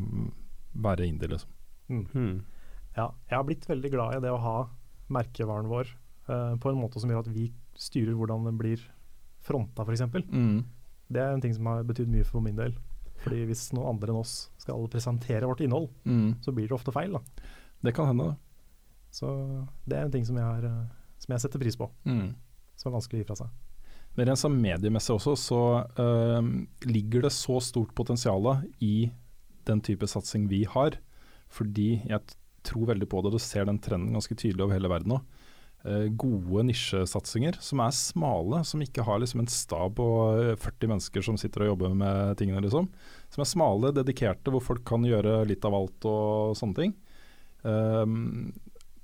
være 0.84 1.06
indie, 1.08 1.30
liksom. 1.30 1.50
Mm. 1.90 2.40
Ja, 2.96 3.10
jeg 3.30 3.36
har 3.38 3.44
blitt 3.46 3.68
veldig 3.70 3.92
glad 3.94 4.16
i 4.18 4.22
det 4.24 4.32
å 4.34 4.40
ha 4.42 4.56
merkevaren 5.14 5.68
vår 5.70 5.90
uh, 6.30 6.56
på 6.58 6.70
en 6.72 6.80
måte 6.80 7.02
som 7.02 7.10
gjør 7.12 7.26
at 7.26 7.34
vi 7.34 7.52
styrer 7.78 8.16
hvordan 8.18 8.46
den 8.48 8.58
blir 8.58 8.82
fronta, 9.44 9.84
f.eks. 9.86 10.02
Mm. 10.32 10.64
Det 11.14 11.22
er 11.22 11.34
en 11.36 11.42
ting 11.44 11.54
som 11.54 11.68
har 11.70 11.84
betydd 11.86 12.10
mye 12.10 12.26
for 12.26 12.42
min 12.42 12.56
del. 12.58 12.74
Fordi 13.24 13.44
hvis 13.48 13.68
noen 13.76 13.94
andre 13.94 14.12
enn 14.14 14.20
oss 14.22 14.50
skal 14.60 14.88
presentere 14.92 15.48
vårt 15.48 15.62
innhold, 15.64 15.90
Mm. 16.06 16.36
så 16.44 16.52
blir 16.52 16.68
det 16.68 16.76
ofte 16.76 16.92
feil. 16.92 17.12
da. 17.14 17.22
Det 17.84 17.94
kan 17.96 18.08
hende, 18.08 18.32
da. 18.34 18.36
Så 19.14 19.28
det 19.88 19.98
er 19.98 20.06
en 20.08 20.12
ting 20.12 20.26
som 20.26 20.36
jeg, 20.40 20.44
har, 20.44 20.64
eh, 20.66 20.88
som 21.20 21.34
jeg 21.36 21.42
setter 21.44 21.60
pris 21.60 21.76
på, 21.78 21.90
Mm. 22.06 22.34
som 22.76 22.90
er 22.92 22.98
vanskelig 22.98 23.20
å 23.20 23.24
gi 23.24 23.28
fra 23.28 23.36
seg. 23.36 23.50
Men 24.14 24.30
rent 24.30 24.42
sånn 24.44 24.60
mediemessig 24.62 25.16
også, 25.16 25.34
så 25.40 25.62
øhm, 26.02 26.68
ligger 26.86 27.26
det 27.26 27.34
så 27.34 27.58
stort 27.64 27.96
potensial 27.98 28.46
i 28.84 29.10
den 29.66 29.82
type 29.82 30.06
satsing 30.10 30.46
vi 30.52 30.64
har. 30.70 31.00
Fordi 31.54 32.04
jeg 32.10 32.36
tror 32.68 32.92
veldig 32.94 33.10
på 33.10 33.24
det, 33.24 33.34
du 33.34 33.42
ser 33.42 33.66
den 33.68 33.82
trenden 33.84 34.14
ganske 34.16 34.38
tydelig 34.38 34.66
over 34.66 34.78
hele 34.78 34.92
verden 34.92 35.16
nå. 35.16 35.24
Eh, 35.84 36.06
gode 36.16 36.64
nisjesatsinger 36.70 37.58
som 37.60 37.82
er 37.84 37.96
smale, 37.96 38.62
som 38.64 38.80
ikke 38.84 39.04
har 39.04 39.20
liksom 39.20 39.42
en 39.44 39.50
stab 39.52 39.98
på 39.98 40.06
eh, 40.40 40.54
40 40.56 40.94
mennesker 40.94 41.26
som 41.26 41.40
sitter 41.40 41.66
og 41.66 41.74
jobber 41.74 41.98
med 42.00 42.38
tingene, 42.40 42.62
liksom. 42.64 42.88
Som 43.34 43.44
er 43.44 43.50
smale, 43.50 43.92
dedikerte, 43.98 44.54
hvor 44.54 44.64
folk 44.64 44.86
kan 44.88 45.04
gjøre 45.04 45.42
litt 45.50 45.68
av 45.68 45.76
alt 45.76 46.08
og 46.08 46.56
sånne 46.56 46.80
ting. 46.80 46.96
Ehm, 47.68 48.54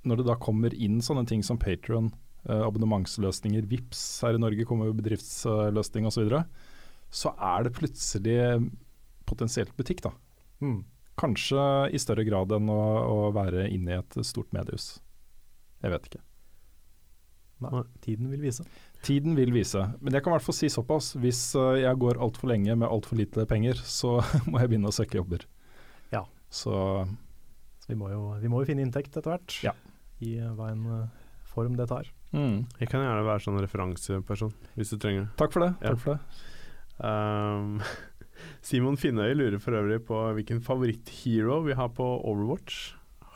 når 0.08 0.22
det 0.22 0.30
da 0.30 0.38
kommer 0.40 0.76
inn 0.76 1.02
sånne 1.04 1.26
ting 1.28 1.44
som 1.44 1.60
Patron, 1.60 2.14
eh, 2.14 2.29
abonnementsløsninger, 2.48 3.66
VIPS 3.68 4.04
her 4.24 4.38
i 4.38 4.42
Norge 4.42 4.66
kommer 4.68 4.88
jo 4.90 4.96
bedriftsløsning 4.98 6.08
osv., 6.08 6.16
så, 6.16 6.24
videre, 6.24 6.44
så 7.12 7.34
er 7.36 7.66
det 7.68 7.76
plutselig 7.76 8.38
potensielt 9.30 9.76
butikk, 9.78 10.06
da. 10.06 10.14
Mm. 10.64 10.80
Kanskje 11.20 11.62
i 11.92 12.00
større 12.00 12.24
grad 12.28 12.54
enn 12.56 12.72
å, 12.72 12.80
å 12.80 13.20
være 13.36 13.68
inne 13.74 13.92
i 13.92 14.00
et 14.00 14.20
stort 14.26 14.54
mediehus. 14.56 14.98
Jeg 15.84 15.92
vet 15.94 16.08
ikke. 16.10 16.22
Nei, 17.60 17.82
tiden 18.04 18.30
vil 18.32 18.44
vise. 18.44 18.64
Tiden 19.04 19.36
vil 19.36 19.52
vise. 19.52 19.82
Men 20.00 20.16
jeg 20.16 20.24
kan 20.24 20.32
i 20.32 20.38
hvert 20.38 20.46
fall 20.46 20.56
si 20.56 20.70
såpass. 20.72 21.12
Hvis 21.20 21.42
eh, 21.60 21.82
jeg 21.84 22.00
går 22.00 22.20
altfor 22.24 22.52
lenge 22.54 22.76
med 22.80 22.88
altfor 22.88 23.20
lite 23.20 23.44
penger, 23.50 23.80
så 23.84 24.20
må 24.50 24.62
jeg 24.62 24.72
begynne 24.72 24.92
å 24.92 24.96
søke 24.96 25.20
jobber. 25.20 25.44
Ja. 26.14 26.24
Så 26.50 26.72
Så 27.84 27.92
vi 27.92 27.98
må 28.00 28.12
jo, 28.14 28.22
vi 28.40 28.52
må 28.52 28.62
jo 28.64 28.70
finne 28.70 28.86
inntekt 28.86 29.16
etter 29.18 29.34
hvert, 29.34 29.58
Ja. 29.66 29.76
i 30.24 30.38
eh, 30.40 30.54
hva 30.56 30.72
en 30.72 30.86
eh, 31.02 31.28
form 31.52 31.76
det 31.80 31.90
tar. 31.92 32.08
Mm. 32.36 32.56
Jeg 32.82 32.92
kan 32.92 33.04
gjerne 33.06 33.26
være 33.28 33.44
sånn 33.46 33.60
referanseperson, 33.64 34.54
hvis 34.76 34.94
du 34.94 35.00
trenger 35.02 35.26
det. 35.26 35.34
Takk 35.42 35.56
for 35.56 35.66
det. 35.66 35.74
Ja. 35.82 35.94
Takk 35.94 36.04
for 36.04 36.16
det. 36.16 36.46
Um, 37.00 37.80
Simon 38.66 38.98
Finnøy 39.00 39.34
lurer 39.38 39.60
for 39.64 39.78
øvrig 39.80 40.02
på 40.08 40.22
hvilken 40.38 40.64
favoritthero 40.64 41.62
vi 41.68 41.78
har 41.80 41.92
på 41.96 42.08
Overwatch. 42.30 42.80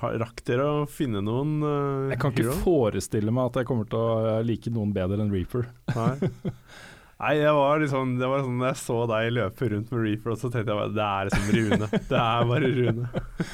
Har, 0.03 0.17
rakk 0.19 0.41
dere 0.47 0.65
å 0.67 0.79
finne 0.89 1.21
noen 1.23 1.61
uh, 1.63 2.09
Jeg 2.11 2.19
kan 2.19 2.33
ikke 2.33 2.57
forestille 2.63 3.31
meg 3.31 3.51
at 3.51 3.61
jeg 3.61 3.69
kommer 3.69 3.87
til 3.87 4.01
å 4.01 4.15
eh, 4.33 4.41
like 4.43 4.73
noen 4.73 4.91
bedre 4.95 5.21
enn 5.23 5.31
Reaper. 5.31 5.69
Nei. 5.95 6.17
Nei, 7.23 7.37
det 7.39 7.51
var 7.55 7.79
liksom 7.79 8.17
Det 8.19 8.27
var 8.27 8.41
sånn 8.43 8.57
når 8.59 8.67
jeg 8.73 8.79
så 8.81 8.95
deg 9.07 9.29
løpe 9.37 9.69
rundt 9.71 9.91
med 9.93 10.01
reefer, 10.03 10.33
og 10.33 10.39
så 10.41 10.49
tenkte 10.51 10.73
jeg 10.73 10.79
bare 10.81 10.91
det 10.97 11.05
er 11.07 11.29
liksom 11.29 11.45
Rune. 11.55 11.87
Det 12.09 12.19
er 12.19 12.49
bare 12.49 12.71
Rune. 12.79 13.07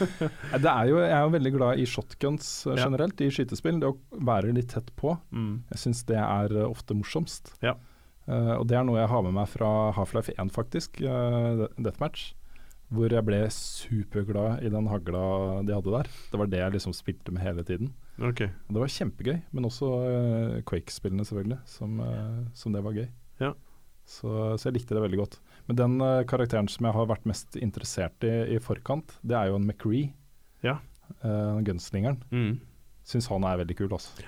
Det 0.63 0.71
er 0.71 0.89
jo, 0.89 0.97
jeg 1.03 1.13
er 1.13 1.21
jo 1.27 1.33
veldig 1.35 1.51
glad 1.55 1.83
i 1.83 1.85
shotguns 1.89 2.49
generelt, 2.65 3.21
Ja. 3.21 3.27
i 3.29 3.35
skytespill. 3.35 3.77
Det 3.83 3.91
å 3.91 4.25
være 4.31 4.55
litt 4.57 4.71
tett 4.73 4.89
på. 4.97 5.13
Mm. 5.29 5.53
Jeg 5.75 5.83
syns 5.83 6.01
det 6.09 6.17
er 6.17 6.55
eh, 6.57 6.65
ofte 6.65 6.97
morsomst. 6.97 7.53
Ja. 7.61 7.75
Uh, 8.29 8.55
og 8.59 8.65
det 8.69 8.77
er 8.77 8.83
noe 8.85 8.99
jeg 8.99 9.09
har 9.09 9.23
med 9.25 9.33
meg 9.37 9.47
fra 9.49 9.69
Half-Life 9.97 10.33
1, 10.37 10.51
faktisk. 10.53 10.99
uh, 11.05 11.67
Deathmatch. 11.77 12.33
Hvor 12.89 13.13
jeg 13.13 13.21
ble 13.25 13.43
superglad 13.53 14.63
i 14.65 14.69
den 14.73 14.87
hagla 14.89 15.23
de 15.65 15.75
hadde 15.77 15.93
der. 15.93 16.07
Det 16.31 16.39
var 16.41 16.49
det 16.49 16.61
jeg 16.63 16.73
liksom 16.73 16.93
spilte 16.97 17.33
med 17.33 17.43
hele 17.45 17.61
tiden. 17.65 17.91
Okay. 18.17 18.49
Og 18.67 18.73
det 18.75 18.81
var 18.81 18.93
kjempegøy, 18.95 19.35
men 19.53 19.67
også 19.69 19.89
uh, 20.01 20.55
Quake-spillene 20.67 21.23
selvfølgelig, 21.25 21.59
som, 21.69 21.99
eh, 22.03 22.39
som 22.57 22.73
det 22.73 22.81
var 22.83 22.97
gøy. 22.97 23.05
Ja. 23.39 23.53
Så, 24.09 24.29
så 24.57 24.69
jeg 24.69 24.79
likte 24.79 24.95
det 24.97 25.03
veldig 25.03 25.19
godt. 25.21 25.39
Men 25.69 25.77
den 25.77 25.99
uh, 26.01 26.23
karakteren 26.25 26.69
som 26.71 26.87
jeg 26.87 26.95
har 26.97 27.09
vært 27.11 27.27
mest 27.29 27.57
interessert 27.61 28.25
i 28.25 28.33
i 28.55 28.59
forkant, 28.63 29.13
det 29.21 29.37
er 29.37 29.51
jo 29.51 29.59
en 29.59 29.67
McCree. 29.67 30.09
Ja. 30.65 30.79
Uh, 31.21 31.59
gunslingeren. 31.65 32.23
Mm. 32.33 32.55
Syns 33.05 33.29
han 33.29 33.45
er 33.45 33.59
veldig 33.61 33.77
kul, 33.77 33.91
altså. 33.93 34.25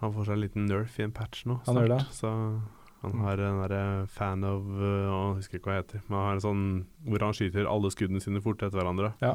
Han 0.00 0.14
får 0.14 0.28
seg 0.28 0.36
en 0.36 0.44
liten 0.44 0.68
nerf 0.70 0.98
i 1.00 1.06
en 1.06 1.14
patch 1.14 1.42
nå. 1.50 1.58
Han 1.66 1.80
gjør 1.82 1.96
det. 1.96 2.04
Så 2.14 2.30
han 3.00 3.24
har 3.24 3.42
en 3.44 3.58
derre 3.64 3.82
fan 4.12 4.46
of 4.46 4.68
uh, 4.78 4.84
Jeg 4.84 5.40
husker 5.40 5.58
ikke 5.58 5.72
hva 5.72 5.80
det 5.80 5.82
heter. 5.84 6.04
Men 6.06 6.16
han 6.18 6.28
har 6.28 6.38
en 6.38 6.44
sånn 6.46 6.62
hvor 7.08 7.26
han 7.26 7.36
skyter 7.36 7.68
alle 7.68 7.90
skuddene 7.92 8.22
sine 8.22 8.44
fort 8.44 8.62
etter 8.62 8.78
hverandre. 8.78 9.12
Ja. 9.24 9.34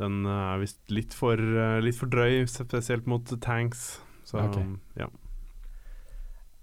Den 0.00 0.24
er 0.26 0.58
visst 0.58 0.80
litt, 0.90 1.12
litt 1.84 1.98
for 2.00 2.10
drøy, 2.10 2.40
spesielt 2.50 3.06
mot 3.06 3.28
tanks. 3.44 4.00
Så 4.26 4.40
Ok. 4.42 4.56
ja. 4.98 5.06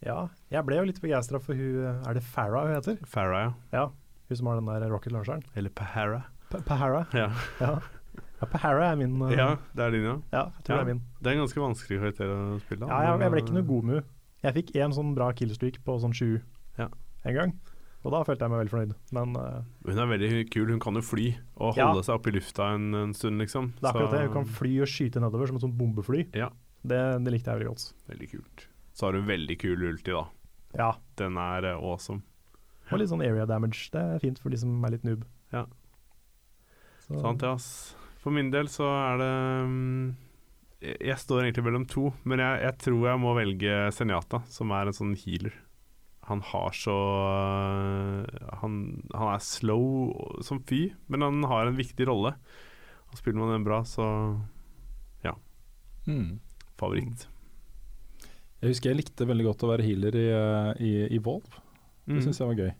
Ja, 0.05 0.27
jeg 0.49 0.65
ble 0.65 0.79
jo 0.79 0.85
litt 0.89 1.01
begeistra 1.01 1.37
for 1.39 1.53
hun 1.53 1.83
eh, 1.85 2.07
Er 2.09 2.17
det 2.17 2.23
Farah 2.25 2.65
hun 2.65 2.73
heter? 2.73 2.97
Farah, 3.05 3.41
ja. 3.43 3.51
Ja, 3.75 3.83
hun 4.31 4.37
som 4.39 4.47
har 4.49 4.57
den 4.61 4.69
der 4.71 4.89
rocket-launcheren. 4.89 5.43
Eller 5.55 5.69
Pahara. 5.69 6.23
Pa- 6.49 6.61
Pahara. 6.65 7.03
Ja. 7.13 7.27
Ja. 7.61 7.75
ja, 8.41 8.47
Pahara 8.49 8.87
er 8.91 8.95
min. 8.97 9.13
Uh, 9.21 9.29
ja, 9.35 9.51
det 9.77 9.83
er 9.85 9.91
din, 9.93 10.07
ja. 10.07 10.15
ja, 10.33 10.45
jeg 10.57 10.63
tror 10.65 10.75
Ja. 10.75 10.83
det 10.83 10.87
er 10.89 10.93
min. 10.93 11.03
Det 11.21 11.27
er 11.29 11.35
en 11.37 11.43
ganske 11.45 11.61
vanskelig 11.61 11.99
karakter 12.01 12.31
å 12.33 12.39
spille. 12.63 12.87
Ja, 12.89 13.01
jeg, 13.11 13.21
jeg 13.27 13.31
ble 13.35 13.43
ikke 13.45 13.57
noe 13.59 13.67
god 13.69 13.83
med 13.91 13.95
henne. 13.99 14.07
Jeg 14.41 14.55
fikk 14.57 14.71
én 14.81 14.95
sånn 14.97 15.11
bra 15.13 15.27
killstreak 15.37 15.77
på 15.85 15.99
sånn 16.01 16.15
sju 16.17 16.39
Ja. 16.81 16.87
en 17.29 17.35
gang. 17.37 17.53
Og 18.01 18.09
da 18.15 18.23
følte 18.25 18.41
jeg 18.41 18.49
meg 18.49 18.63
veldig 18.63 18.73
fornøyd. 18.73 18.93
Men 19.13 19.35
uh, 19.37 19.61
Hun 19.85 19.99
er 20.01 20.09
veldig 20.09 20.49
kul. 20.49 20.71
Hun 20.73 20.79
kan 20.81 20.97
jo 20.97 21.03
fly 21.05 21.27
og 21.61 21.77
Ja. 21.77 21.91
holde 21.91 22.01
seg 22.07 22.15
oppe 22.17 22.31
i 22.33 22.35
lufta 22.39 22.71
en, 22.73 22.87
en 22.97 23.13
stund, 23.13 23.37
liksom. 23.37 23.73
det 23.77 23.85
er 23.85 23.91
akkurat 23.93 24.15
det. 24.17 24.23
Hun 24.25 24.33
kan 24.39 24.49
fly 24.57 24.71
og 24.81 24.89
skyte 24.89 25.21
nedover 25.21 25.45
som 25.51 25.59
et 25.61 25.65
sånt 25.67 25.77
bombefly. 25.77 26.25
Ja. 26.33 26.49
Det, 26.81 26.97
det 27.21 27.35
likte 27.35 27.53
jeg 27.53 27.59
veldig 27.61 27.69
godt. 27.75 27.85
Veldig 28.09 28.31
kult. 28.33 28.65
Så 28.93 29.07
har 29.07 29.15
du 29.15 29.21
veldig 29.27 29.55
kul 29.61 29.83
ulti, 29.87 30.11
da. 30.11 30.25
Ja, 30.77 30.89
Den 31.19 31.37
er 31.39 31.65
eh, 31.73 31.77
awesome. 31.79 32.21
og 32.91 32.99
litt 32.99 33.09
sånn 33.11 33.23
area 33.23 33.45
damage. 33.47 33.89
Det 33.93 33.99
er 34.01 34.19
fint 34.23 34.39
for 34.39 34.51
de 34.51 34.57
som 34.59 34.83
er 34.85 34.91
litt 34.97 35.05
noob. 35.07 35.23
Ja. 35.53 35.65
Så, 37.05 37.19
Sant, 37.23 37.41
ja. 37.43 37.55
For 38.21 38.31
min 38.35 38.51
del 38.53 38.67
så 38.69 38.85
er 38.85 39.17
det 39.17 39.31
mm, 39.71 40.15
Jeg 41.01 41.17
står 41.17 41.41
egentlig 41.47 41.63
mellom 41.65 41.85
to, 41.89 42.11
men 42.23 42.39
jeg, 42.43 42.61
jeg 42.67 42.77
tror 42.85 43.07
jeg 43.09 43.21
må 43.23 43.31
velge 43.37 43.79
Senjata, 43.95 44.43
som 44.51 44.71
er 44.75 44.87
en 44.91 44.97
sånn 44.97 45.15
healer. 45.17 45.55
Han 46.29 46.43
har 46.51 46.69
så 46.77 46.93
øh, 46.95 48.25
han, 48.61 48.75
han 49.15 49.31
er 49.33 49.41
slow 49.43 50.41
som 50.45 50.61
fy, 50.69 50.91
men 51.09 51.25
han 51.25 51.41
har 51.49 51.67
en 51.71 51.79
viktig 51.79 52.05
rolle. 52.07 52.35
Og 53.11 53.17
spiller 53.19 53.41
man 53.41 53.55
den 53.57 53.65
bra, 53.67 53.81
så 53.87 54.07
Mm. 56.07 56.39
favoritt. 56.81 57.27
Jeg 58.61 58.69
husker 58.75 58.91
jeg 58.91 58.99
likte 59.01 59.25
veldig 59.25 59.45
godt 59.47 59.63
å 59.65 59.69
være 59.71 59.85
healer 59.87 60.15
i, 60.19 60.25
eh, 60.29 60.71
i, 60.85 60.91
i 61.15 61.19
Volve. 61.19 61.49
Det 62.05 62.15
Mm. 62.17 62.21
syns 62.25 62.39
jeg 62.39 62.47
var 62.47 62.55
gøy. 62.59 62.73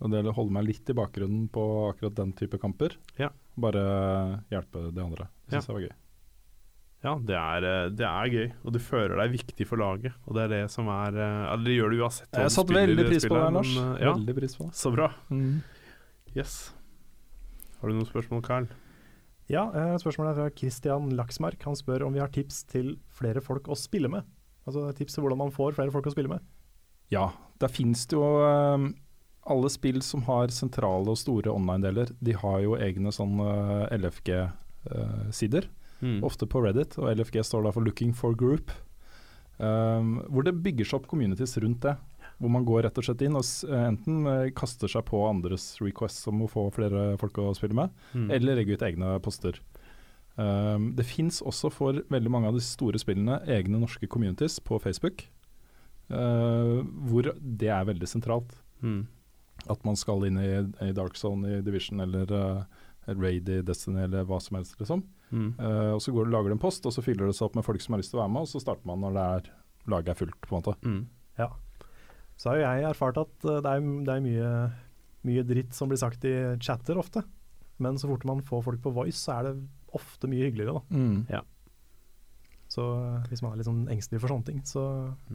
Og 0.00 0.10
det 0.12 0.24
å 0.28 0.32
holde 0.36 0.52
meg 0.52 0.64
litt 0.66 0.90
i 0.90 0.92
bakgrunnen 0.96 1.48
på 1.50 1.62
akkurat 1.94 2.14
den 2.14 2.32
type 2.36 2.58
kamper. 2.60 2.96
Ja. 3.18 3.30
Bare 3.56 4.42
hjelpe 4.52 4.92
de 4.92 5.00
andre. 5.00 5.28
Det 5.48 5.56
Ja. 5.56 5.60
jeg 5.60 5.74
var 5.74 5.80
gøy. 5.80 5.92
Ja, 7.04 7.14
det 7.18 7.36
er, 7.36 7.64
eh, 7.64 7.88
det 7.90 8.04
er 8.06 8.26
gøy, 8.28 8.52
og 8.64 8.72
du 8.72 8.78
føler 8.78 9.16
deg 9.16 9.32
viktig 9.38 9.66
for 9.66 9.76
laget. 9.78 10.12
Og 10.26 10.34
det 10.34 10.44
er 10.44 10.48
det 10.48 10.70
som 10.70 10.88
er 10.88 11.12
eh, 11.16 11.52
Eller 11.52 11.64
det 11.64 11.76
gjør 11.78 11.90
du 11.90 12.02
uansett 12.02 12.32
Jeg 12.32 12.50
satte 12.50 12.74
veldig 12.74 13.06
pris 13.06 13.24
på 13.24 13.36
det, 13.36 13.52
Lars. 13.54 14.00
ja, 14.00 14.12
Veldig 14.12 14.34
pris 14.34 14.56
på 14.56 14.64
det. 14.66 14.72
så 14.74 14.92
bra. 14.94 15.08
Mm. 15.30 15.62
Yes. 16.34 16.72
Har 17.80 17.88
du 17.88 17.94
noen 17.94 18.06
spørsmål, 18.10 18.42
Carl? 18.42 18.68
Ja, 19.48 19.70
spørsmålet 19.96 20.30
er 20.32 20.34
fra 20.34 20.50
Christian 20.56 21.10
Laksmark. 21.16 21.62
Han 21.62 21.74
spør 21.76 22.06
om 22.06 22.12
vi 22.12 22.18
har 22.20 22.28
tips 22.28 22.64
til 22.66 22.96
flere 23.08 23.40
folk 23.40 23.64
å 23.68 23.76
spille 23.76 24.08
med. 24.10 24.24
Altså 24.66 24.88
tips 24.98 25.14
til 25.14 25.22
hvordan 25.24 25.38
man 25.38 25.52
får 25.54 25.76
flere 25.78 25.92
folk 25.94 26.06
å 26.06 26.12
spille 26.14 26.28
med. 26.32 26.40
Ja, 27.14 27.28
der 27.62 27.68
finnes 27.70 28.02
det 28.10 28.16
jo 28.18 28.24
eh, 28.42 28.86
Alle 29.46 29.68
spill 29.70 30.00
som 30.02 30.24
har 30.26 30.50
sentrale 30.50 31.06
og 31.12 31.18
store 31.20 31.52
online-deler, 31.54 32.10
de 32.18 32.32
har 32.34 32.58
jo 32.64 32.72
egne 32.82 33.12
sånn 33.14 33.38
LFG-sider. 33.94 35.68
Mm. 36.02 36.18
Ofte 36.26 36.48
på 36.50 36.60
Reddit, 36.64 36.96
og 36.98 37.08
LFG 37.14 37.40
står 37.46 37.62
da 37.64 37.70
for 37.72 37.80
'Looking 37.86 38.12
for 38.14 38.34
Group'. 38.34 38.74
Um, 39.58 40.18
hvor 40.28 40.44
det 40.44 40.58
bygger 40.62 40.84
seg 40.84 40.98
opp 41.00 41.06
communities 41.08 41.56
rundt 41.62 41.80
det. 41.86 41.96
Hvor 42.38 42.50
man 42.52 42.66
går 42.68 42.82
rett 42.84 42.98
og 42.98 43.04
slett 43.06 43.22
inn 43.24 43.36
og 43.38 43.44
eh, 43.70 43.86
enten 43.88 44.26
eh, 44.28 44.50
kaster 44.52 44.90
seg 44.92 45.06
på 45.08 45.22
andres 45.24 45.78
requests 45.80 46.26
om 46.28 46.42
å 46.44 46.50
få 46.50 46.66
flere 46.74 47.16
folk 47.16 47.38
å 47.40 47.54
spille 47.56 47.72
med, 47.72 47.90
Mm. 48.12 48.30
eller 48.30 48.56
legge 48.56 48.74
ut 48.76 48.82
egne 48.82 49.14
poster. 49.24 49.56
Um, 50.36 50.90
det 50.96 51.06
fins 51.08 51.40
også 51.40 51.70
for 51.72 52.02
veldig 52.12 52.30
mange 52.32 52.50
av 52.50 52.56
de 52.56 52.64
store 52.64 53.00
spillene 53.00 53.38
egne 53.48 53.80
norske 53.80 54.08
communities 54.12 54.58
på 54.60 54.78
Facebook, 54.82 55.24
uh, 56.12 56.82
hvor 57.08 57.32
det 57.40 57.70
er 57.72 57.88
veldig 57.88 58.08
sentralt. 58.10 58.52
Mm. 58.84 59.06
At 59.72 59.84
man 59.88 59.96
skal 59.96 60.26
inn 60.28 60.40
i, 60.42 60.50
i 60.84 60.92
Dark 60.96 61.16
Zone 61.16 61.58
i 61.58 61.62
Division 61.64 62.04
eller 62.04 62.32
uh, 62.32 62.82
Raid 63.08 63.48
i 63.48 63.62
Destiny 63.64 64.04
eller 64.04 64.28
hva 64.28 64.40
som 64.42 64.60
helst, 64.60 64.76
liksom. 64.80 65.06
Mm. 65.30 65.52
Uh, 65.58 65.92
og 65.96 66.00
så 66.04 66.12
går 66.14 66.28
du 66.28 66.36
lager 66.36 66.52
du 66.52 66.58
en 66.58 66.62
post, 66.62 66.86
og 66.86 66.94
så 66.94 67.04
fyller 67.04 67.30
det 67.30 67.38
seg 67.38 67.48
opp 67.48 67.56
med 67.58 67.66
folk 67.66 67.82
som 67.82 67.96
har 67.96 68.04
lyst 68.04 68.12
til 68.12 68.20
å 68.20 68.26
være 68.26 68.34
med, 68.36 68.46
og 68.46 68.52
så 68.52 68.62
starter 68.62 68.88
man 68.88 69.02
når 69.02 69.16
det 69.16 69.28
er, 69.36 69.52
laget 69.90 70.12
er 70.12 70.20
fullt, 70.20 70.40
på 70.44 70.52
en 70.52 70.60
måte. 70.60 70.76
Mm. 70.84 71.04
Så 72.36 72.50
har 72.50 72.58
jo 72.58 72.66
jeg 72.66 72.84
erfart 72.90 73.18
at 73.20 73.32
det 73.46 73.70
er, 73.70 73.84
det 74.04 74.12
er 74.12 74.24
mye, 74.24 74.50
mye 75.26 75.44
dritt 75.48 75.76
som 75.76 75.88
blir 75.88 76.00
sagt 76.00 76.24
i 76.28 76.34
chatter 76.60 77.00
ofte. 77.00 77.24
Men 77.80 77.98
så 78.00 78.10
fort 78.10 78.26
man 78.28 78.44
får 78.44 78.64
folk 78.64 78.82
på 78.84 78.92
voice, 78.96 79.18
så 79.20 79.38
er 79.38 79.48
det 79.48 79.54
ofte 79.96 80.28
mye 80.30 80.46
hyggeligere, 80.48 80.78
da. 80.78 81.42
Så 82.68 82.82
eh, 82.98 83.28
hvis 83.30 83.42
man 83.44 83.54
er 83.54 83.60
litt 83.60 83.68
sånn 83.68 83.84
engstelig 83.92 84.20
for 84.24 84.32
sånne 84.32 84.48
ting, 84.48 84.62
så 84.66 84.82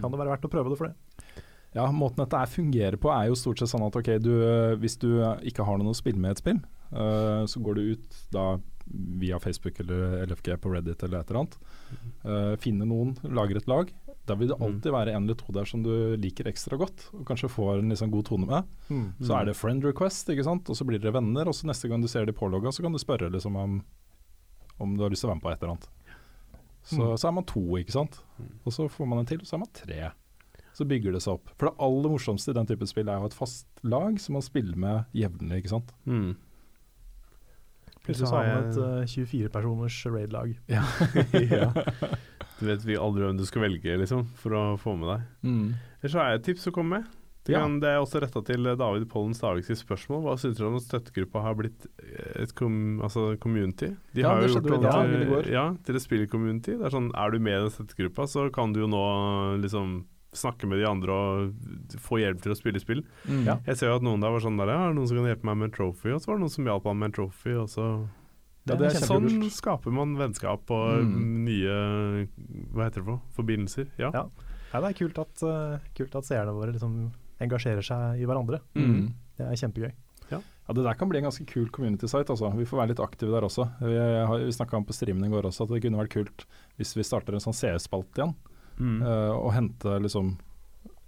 kan 0.02 0.12
det 0.12 0.20
være 0.20 0.34
verdt 0.36 0.48
å 0.50 0.52
prøve 0.52 0.74
det 0.74 0.80
for 0.82 0.92
det. 0.92 1.46
Ja, 1.72 1.86
måten 1.96 2.20
dette 2.20 2.36
er 2.36 2.50
fungerer 2.52 2.98
på 3.00 3.08
er 3.16 3.30
jo 3.30 3.38
stort 3.40 3.62
sett 3.62 3.72
sånn 3.72 3.86
at 3.86 3.96
ok, 3.96 4.10
du, 4.20 4.34
eh, 4.44 4.74
hvis 4.82 4.98
du 5.00 5.08
ikke 5.48 5.64
har 5.68 5.80
noen 5.80 5.94
å 5.94 5.98
spille 5.98 6.20
med 6.20 6.36
et 6.36 6.42
spill, 6.44 6.60
uh, 6.92 7.48
så 7.48 7.62
går 7.64 7.78
du 7.80 7.94
ut 7.94 8.18
da 8.36 8.46
via 9.22 9.38
Facebook 9.40 9.78
eller 9.80 10.26
LFG 10.28 10.58
på 10.60 10.72
Reddit 10.74 11.06
eller 11.08 11.22
et 11.22 11.30
eller 11.32 11.46
annet. 11.46 11.56
Uh, 12.26 12.56
finner 12.60 12.90
noen, 12.90 13.14
lager 13.24 13.62
et 13.62 13.70
lag. 13.72 13.94
Da 14.28 14.36
vil 14.36 14.52
det 14.52 14.58
Mm. 14.60 14.66
alltid 14.68 14.92
være 14.92 15.16
en 15.16 15.24
eller 15.24 15.40
to 15.40 15.54
der 15.56 15.66
som 15.66 15.82
du 15.86 16.18
liker 16.20 16.50
ekstra 16.52 16.78
godt, 16.78 17.08
og 17.16 17.24
kanskje 17.26 17.50
får 17.50 17.80
en 17.80 17.90
liksom 17.90 18.12
god 18.12 18.26
tone 18.28 18.46
med. 18.52 18.68
Mm. 18.90 19.08
Så 19.24 19.40
er 19.40 19.46
det 19.48 19.56
friend 19.56 19.84
request, 19.88 20.28
ikke 20.30 20.44
sant? 20.44 20.68
og 20.70 20.76
så 20.76 20.86
blir 20.86 21.00
dere 21.00 21.16
venner. 21.16 21.48
Og 21.48 21.56
så 21.56 21.66
neste 21.72 21.88
gang 21.90 22.02
du 22.04 22.08
ser 22.12 22.26
de 22.28 22.36
pålogga, 22.36 22.70
så 22.76 22.84
kan 22.84 22.92
du 22.92 23.00
spørre 23.00 23.32
liksom 23.32 23.56
om, 23.56 23.80
om 24.82 24.96
du 24.98 25.04
har 25.06 25.14
lyst 25.14 25.24
til 25.26 25.30
å 25.30 25.34
være 25.34 25.40
med 25.42 25.46
på 25.48 25.52
et 25.54 25.62
eller 25.64 25.76
annet. 25.76 25.90
Så, 26.82 26.98
Mm. 26.98 27.18
så 27.22 27.28
er 27.30 27.32
man 27.38 27.46
to, 27.46 27.62
ikke 27.78 27.94
sant. 27.94 28.16
Mm. 28.42 28.52
Og 28.66 28.74
så 28.74 28.88
får 28.90 29.08
man 29.08 29.20
en 29.22 29.28
til, 29.30 29.40
og 29.44 29.46
så 29.46 29.54
er 29.58 29.62
man 29.62 29.74
tre. 29.78 30.12
Så 30.74 30.88
bygger 30.88 31.14
det 31.14 31.22
seg 31.22 31.36
opp. 31.38 31.52
For 31.60 31.68
det 31.70 31.76
aller 31.84 32.10
morsomste 32.10 32.50
i 32.54 32.58
den 32.58 32.66
type 32.70 32.88
spill 32.90 33.10
er 33.12 33.20
jo 33.22 33.28
et 33.30 33.36
fast 33.38 33.68
lag 33.84 34.18
som 34.24 34.34
man 34.40 34.42
spiller 34.46 34.80
med 34.80 35.06
jevnlig, 35.14 35.62
ikke 35.62 35.74
sant. 35.76 35.92
Mm. 36.10 36.32
Plutselig 38.02 38.28
så 38.32 38.40
har 38.40 38.48
man 38.50 38.70
et 38.72 38.78
uh, 38.82 39.06
24-personers 39.06 39.98
raid-lag. 40.10 40.56
ja. 40.72 40.84
Du 42.62 42.68
vet 42.70 42.84
vi 42.86 42.94
aldri 42.98 43.24
hvem 43.26 43.38
du 43.40 43.46
skal 43.50 43.64
velge, 43.66 43.96
liksom, 43.98 44.26
for 44.38 44.54
å 44.54 44.62
få 44.78 44.94
med 44.98 45.10
deg. 45.10 45.22
Ellers 46.02 46.14
så 46.14 46.20
har 46.22 46.28
jeg 46.32 46.40
et 46.42 46.44
tips 46.52 46.68
å 46.70 46.74
komme 46.76 47.00
med. 47.00 47.16
Det, 47.44 47.54
Ja. 47.56 47.62
kan, 47.64 47.80
det 47.82 47.90
er 47.90 47.98
også 47.98 48.20
retta 48.22 48.44
til 48.46 48.64
David 48.78 49.08
Pollen 49.10 49.34
Staviks 49.34 49.72
spørsmål. 49.82 50.22
Hva 50.28 50.36
syns 50.38 50.58
dere 50.60 50.68
om 50.70 50.76
at 50.78 50.84
støttegruppa 50.86 51.42
har 51.42 51.56
blitt 51.58 51.88
eh, 51.98 52.44
et 52.44 52.54
kom, 52.54 53.00
altså 53.02 53.36
community? 53.42 53.96
De 54.14 54.22
Ja, 54.22 54.30
har 54.36 54.42
det 54.42 54.50
jo 54.52 54.60
skjedde 54.60 54.70
gjort 54.70 54.72
jo 54.72 54.78
om 54.78 54.86
i 54.86 54.92
dag, 54.92 55.10
til, 55.10 55.28
går. 55.32 55.50
ja, 55.52 55.66
til 55.84 55.96
et 55.96 56.02
spillcommunity. 56.06 56.78
Det 56.78 56.86
er 56.86 56.94
sånn, 56.94 57.12
er 57.18 57.32
du 57.32 57.40
med 57.40 57.54
i 57.58 57.62
den 57.66 57.74
støttegruppa, 57.74 58.28
så 58.30 58.52
kan 58.54 58.74
du 58.74 58.82
jo 58.82 58.88
nå 58.88 59.02
liksom 59.64 60.06
snakke 60.32 60.64
med 60.70 60.80
de 60.80 60.86
andre 60.88 61.12
og 61.12 61.98
få 62.00 62.22
hjelp 62.22 62.40
til 62.46 62.54
å 62.54 62.56
spille 62.56 62.80
spill. 62.80 63.02
Ja. 63.44 63.58
Jeg 63.66 63.76
ser 63.82 63.90
jo 63.90 63.96
at 63.98 64.06
noen 64.06 64.22
der 64.22 64.32
var 64.32 64.40
sånn 64.40 64.56
der 64.62 64.70
Ja, 64.70 64.78
er 64.86 64.94
det 64.94 64.96
noen 65.02 65.08
som 65.10 65.18
kan 65.18 65.26
hjelpe 65.28 65.44
meg 65.50 65.58
med 65.58 65.66
en 65.72 65.76
trophy? 65.76 66.14
Og 66.14 66.22
så 66.22 66.28
var 66.30 66.38
det 66.38 66.44
noen 66.46 66.54
som 66.54 66.66
hjalp 66.70 66.86
meg 66.86 66.96
med 67.02 67.06
en 67.10 67.18
trophy, 67.18 67.56
og 67.58 67.68
så 67.74 67.88
Ja, 68.70 68.76
det 68.78 68.86
er 68.94 69.02
Sånn 69.02 69.50
skaper 69.50 69.92
man 69.92 70.14
vennskap 70.16 70.70
og 70.70 71.02
Mm. 71.04 71.44
nye 71.50 72.28
Hva 72.72 72.86
heter 72.86 73.02
det 73.02 73.06
for? 73.10 73.20
Forbindelser. 73.36 73.88
Ja. 73.98 74.12
Ja. 74.14 74.24
Nei, 74.72 74.82
det 74.82 74.90
er 74.94 75.00
kult 75.08 75.18
at, 75.20 75.44
uh, 75.44 75.80
kult 75.98 76.16
at 76.16 76.24
seerne 76.24 76.54
våre 76.56 76.72
liksom 76.72 77.12
engasjerer 77.42 77.84
seg 77.86 78.22
i 78.22 78.26
hverandre. 78.30 78.60
Mm. 78.78 79.12
Det 79.38 79.48
er 79.48 79.60
kjempegøy. 79.62 79.92
Ja, 80.32 80.40
Det 80.74 80.84
der 80.86 80.94
kan 80.96 81.10
bli 81.10 81.18
en 81.20 81.26
ganske 81.26 81.44
kul 81.50 81.68
community 81.74 82.08
site. 82.08 82.30
Altså. 82.32 82.48
Vi 82.56 82.64
får 82.70 82.78
være 82.80 82.92
litt 82.94 83.00
aktive 83.04 83.32
der 83.34 83.44
også. 83.44 83.66
Vi, 83.82 83.96
har- 83.98 84.40
vi 84.46 84.52
snakka 84.56 84.78
om 84.78 84.86
på 84.86 84.94
streamen 84.96 85.26
i 85.26 85.30
går 85.34 85.44
også 85.50 85.66
at 85.66 85.74
det 85.74 85.82
kunne 85.84 86.00
vært 86.00 86.14
kult 86.14 86.46
hvis 86.78 86.94
vi 86.96 87.04
starter 87.04 87.34
en 87.36 87.44
sånn 87.44 87.58
CS-spalte 87.58 88.22
igjen. 88.22 88.36
Mm. 88.80 89.02
Uh, 89.04 89.34
og 89.36 89.52
hente 89.54 89.98
liksom 90.02 90.38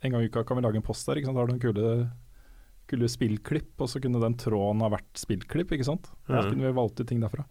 En 0.03 0.11
gang 0.11 0.21
i 0.21 0.27
uka 0.27 0.43
kan 0.43 0.57
vi 0.57 0.63
lage 0.65 0.75
en 0.75 0.84
post 0.84 1.05
der. 1.07 1.15
Ikke 1.15 1.27
sant? 1.31 1.36
Da 1.38 1.41
har 1.45 1.47
du 1.47 1.53
en 1.53 1.59
kule, 1.63 2.11
kule 2.91 3.07
spillklipp, 3.07 3.79
og 3.79 3.88
så 3.88 4.01
kunne 4.03 4.19
den 4.19 4.36
tråden 4.36 4.81
ha 4.84 4.89
vært 4.91 5.15
spillklipp. 5.15 5.71
ikke 5.71 5.86
sant? 5.88 6.09
Mm. 6.27 6.36
Så 6.41 6.49
kunne 6.49 6.65
vi 6.67 6.73
valgt 6.75 6.99
ut 6.99 7.07
ting 7.07 7.21
derfra. 7.23 7.45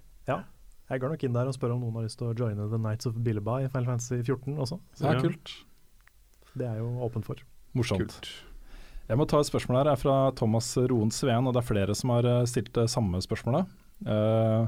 Jeg 0.93 1.01
går 1.01 1.09
nok 1.15 1.23
inn 1.25 1.33
der 1.33 1.49
og 1.49 1.55
spør 1.57 1.73
om 1.73 1.81
noen 1.81 1.95
har 1.97 2.03
lyst 2.05 2.19
til 2.21 2.29
å 2.29 2.35
joine 2.37 2.67
The 2.69 2.77
Nights 2.77 3.07
of 3.09 3.15
Billeba 3.25 3.63
i 3.65 3.69
Final 3.73 3.87
Fantasy 3.95 4.19
14 4.21 4.59
også. 4.61 4.77
Så 4.93 5.01
det 5.01 5.09
er 5.09 5.15
Ja. 5.15 5.21
kult. 5.23 5.53
Det 6.55 6.67
er 6.69 6.77
jo 6.83 6.89
åpent 7.01 7.25
for. 7.25 7.37
Morsomt. 7.75 7.99
Kult. 8.13 8.29
Jeg 9.11 9.19
må 9.19 9.27
ta 9.29 9.41
et 9.43 9.49
spørsmål 9.49 9.81
her, 9.81 9.89
det 9.89 9.95
er 9.97 10.03
fra 10.03 10.17
Thomas 10.39 10.71
Roen 10.79 11.11
Sveen, 11.15 11.47
og 11.49 11.55
det 11.55 11.63
er 11.63 11.69
flere 11.69 11.97
som 11.99 12.15
har 12.15 12.29
eh, 12.29 12.43
stilt 12.49 12.73
det 12.77 12.89
samme 12.93 13.21
spørsmålet. 13.25 13.71
Uh, 14.03 14.67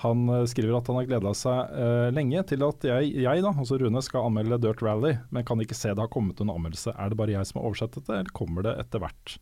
han 0.00 0.22
eh, 0.32 0.46
skriver 0.48 0.78
at 0.78 0.86
han 0.88 0.96
har 0.96 1.08
gleda 1.08 1.32
seg 1.36 1.72
uh, 1.76 2.08
lenge 2.16 2.40
til 2.48 2.62
at 2.64 2.86
jeg, 2.88 3.10
jeg 3.20 3.42
da, 3.44 3.50
altså 3.52 3.76
Rune, 3.80 4.00
skal 4.04 4.28
anmelde 4.28 4.60
Dirt 4.62 4.84
Rally, 4.84 5.16
men 5.34 5.44
kan 5.48 5.60
ikke 5.60 5.76
se 5.76 5.92
det 5.92 6.00
har 6.00 6.12
kommet 6.12 6.40
en 6.40 6.52
anmeldelse. 6.52 6.94
Er 6.96 7.12
det 7.12 7.18
bare 7.20 7.34
jeg 7.34 7.48
som 7.48 7.60
har 7.60 7.68
oversett 7.68 7.98
dette, 7.98 8.20
eller 8.22 8.36
kommer 8.36 8.64
det 8.68 8.76
etter 8.84 9.04
hvert? 9.04 9.36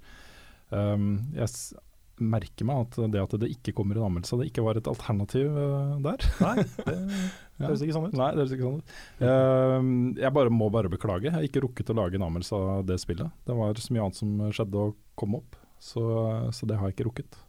Um, 0.74 1.12
jeg 1.36 1.48
merker 2.20 2.66
meg 2.68 2.84
at 2.84 2.98
det 3.12 3.20
at 3.22 3.34
det 3.42 3.50
ikke 3.52 3.74
kommer 3.78 3.98
en 3.98 4.08
anmeldelse, 4.08 4.38
det 4.40 4.48
ikke 4.50 4.64
var 4.66 4.78
et 4.78 4.90
alternativ 4.90 5.48
eh, 5.48 5.94
der. 6.04 6.26
Nei, 6.44 6.54
det 6.86 6.96
høres 7.66 7.84
ikke 7.84 7.96
sånn 7.96 8.08
ut. 8.08 8.16
Nei, 8.18 8.28
det 8.34 8.42
høres 8.42 8.54
ikke 8.56 8.68
sånn 8.68 8.78
ut. 8.80 8.94
Uh, 9.22 10.20
jeg 10.22 10.34
bare, 10.38 10.54
må 10.54 10.70
bare 10.74 10.92
beklage. 10.92 11.28
Jeg 11.28 11.36
har 11.36 11.48
ikke 11.48 11.64
rukket 11.66 11.92
å 11.92 11.98
lage 12.00 12.18
en 12.18 12.26
anmeldelse 12.28 12.58
av 12.58 12.86
det 12.88 13.00
spillet. 13.02 13.34
Det 13.48 13.58
var 13.58 13.82
så 13.82 13.94
mye 13.94 14.06
annet 14.06 14.20
som 14.20 14.38
skjedde 14.48 14.86
og 14.86 14.96
kom 15.18 15.38
opp, 15.40 15.58
så, 15.82 16.04
så 16.54 16.68
det 16.68 16.78
har 16.78 16.90
jeg 16.90 16.98
ikke 16.98 17.10
rukket. 17.10 17.42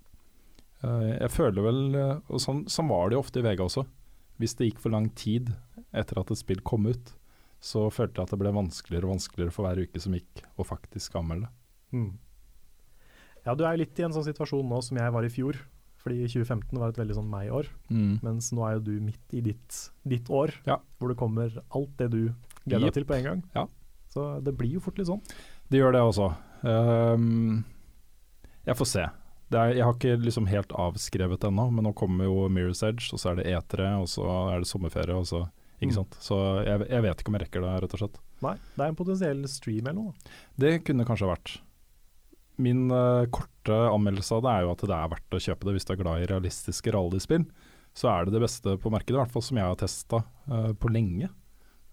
Uh, 0.83 1.13
jeg 1.17 1.33
føler 1.35 1.65
vel, 1.65 1.81
uh, 1.97 2.17
og 2.29 2.43
sånn, 2.43 2.65
sånn 2.71 2.91
var 2.91 3.09
det 3.09 3.19
jo 3.19 3.23
ofte 3.25 3.41
i 3.41 3.45
VG 3.45 3.65
også. 3.65 3.85
Hvis 4.39 4.55
det 4.55 4.69
gikk 4.69 4.83
for 4.85 4.95
lang 4.95 5.09
tid 5.19 5.51
etter 5.95 6.21
at 6.21 6.31
et 6.31 6.39
spill 6.39 6.61
kom 6.63 6.87
ut, 6.87 7.15
så 7.59 7.89
følte 7.91 8.21
jeg 8.21 8.29
at 8.29 8.33
det 8.33 8.39
ble 8.39 8.55
vanskeligere 8.55 9.07
og 9.07 9.17
vanskeligere 9.17 9.51
for 9.51 9.67
hver 9.67 9.83
uke 9.83 9.99
som 9.99 10.15
gikk 10.15 10.43
å 10.55 10.65
faktisk 10.67 11.17
anmelde. 11.19 11.49
Mm. 11.91 12.13
Ja, 13.45 13.55
du 13.55 13.63
er 13.65 13.75
jo 13.75 13.83
litt 13.85 13.99
i 13.99 14.03
en 14.03 14.11
sånn 14.15 14.25
situasjon 14.27 14.67
nå 14.69 14.81
som 14.83 14.97
jeg 14.97 15.11
var 15.15 15.23
i 15.23 15.29
fjor. 15.33 15.59
Fordi 15.99 16.21
2015 16.31 16.79
var 16.79 16.89
et 16.93 16.99
veldig 17.01 17.15
sånn 17.17 17.29
meg-år. 17.29 17.67
Mens 18.23 18.51
nå 18.55 18.63
er 18.67 18.77
jo 18.77 18.83
du 18.87 18.93
midt 19.03 19.33
i 19.35 19.41
ditt, 19.43 19.89
ditt 20.07 20.29
år, 20.31 20.53
Ja. 20.65 20.77
hvor 20.97 21.09
det 21.11 21.17
kommer 21.19 21.51
alt 21.75 21.97
det 21.97 22.09
du 22.11 22.33
gleder 22.65 22.85
deg 22.87 22.93
til 22.93 23.05
på 23.05 23.15
en 23.17 23.23
gang. 23.23 23.43
Ja. 23.55 23.65
Så 24.09 24.41
det 24.43 24.55
blir 24.57 24.71
jo 24.77 24.79
fort 24.79 24.97
litt 24.97 25.07
sånn. 25.07 25.21
Det 25.69 25.77
gjør 25.81 25.91
det 25.91 26.01
også. 26.01 26.29
Um, 26.63 27.65
jeg 28.65 28.75
får 28.79 28.87
se. 28.87 29.03
Er, 29.51 29.73
jeg 29.73 29.83
har 29.83 29.93
ikke 29.95 30.15
liksom 30.23 30.47
helt 30.47 30.69
avskrevet 30.77 31.43
ennå, 31.49 31.71
men 31.73 31.83
nå 31.87 31.93
kommer 31.97 32.25
jo 32.29 32.47
Mirror's 32.53 32.83
Edge, 32.87 33.09
og 33.13 33.19
så 33.19 33.31
er 33.31 33.39
det 33.41 33.47
E3, 33.49 33.87
og 33.99 34.07
så 34.07 34.25
er 34.53 34.59
det 34.63 34.67
sommerferie, 34.69 35.15
og 35.15 35.25
så 35.29 35.49
Ikke 35.81 35.93
Mm. 35.93 35.95
sant. 35.95 36.15
Så 36.19 36.35
jeg, 36.65 36.89
jeg 36.89 37.01
vet 37.01 37.17
ikke 37.21 37.29
om 37.29 37.35
jeg 37.37 37.41
rekker 37.47 37.61
det, 37.63 37.81
rett 37.83 37.93
og 37.95 37.99
slett. 38.01 38.17
Nei, 38.43 38.55
det 38.75 38.83
er 38.83 38.89
en 38.89 38.95
potensiell 38.99 39.47
stream 39.47 39.87
eller 39.87 39.93
noe. 39.93 40.13
Det 40.59 40.83
kunne 40.83 41.05
kanskje 41.07 41.29
vært. 41.29 41.53
Min 42.59 42.85
uh, 42.91 43.23
korte 43.31 43.75
anmeldelse 43.89 44.35
av 44.35 44.43
det 44.45 44.51
er 44.53 44.65
jo 44.65 44.71
at 44.75 44.85
det 44.89 44.95
er 44.97 45.11
verdt 45.15 45.35
å 45.37 45.41
kjøpe 45.47 45.67
det 45.69 45.75
hvis 45.77 45.87
du 45.87 45.93
er 45.95 45.99
glad 46.03 46.23
i 46.23 46.29
realistiske 46.29 46.91
rallyspill. 46.95 47.45
Så 47.95 48.09
er 48.11 48.25
det 48.27 48.35
det 48.35 48.41
beste 48.43 48.75
på 48.79 48.91
markedet, 48.93 49.15
i 49.15 49.21
hvert 49.21 49.31
fall 49.33 49.43
som 49.47 49.57
jeg 49.59 49.65
har 49.71 49.79
testa 49.79 50.19
på 50.79 50.91
lenge. 50.93 51.29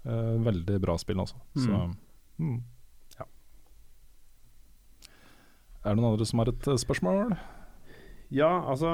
Uh, 0.07 0.37
veldig 0.47 0.77
bra 0.83 0.95
spill, 1.03 1.23
altså. 1.23 1.39
Så 1.59 1.71
Mm. 2.37 2.59
ja. 3.17 3.25
er 5.85 5.95
det 5.95 5.97
noen 5.97 6.11
andre 6.13 6.27
som 6.29 6.43
har 6.43 6.51
et 6.51 6.67
eh, 6.69 6.77
spørsmål? 6.83 7.31
Ja, 8.35 8.51
altså 8.69 8.91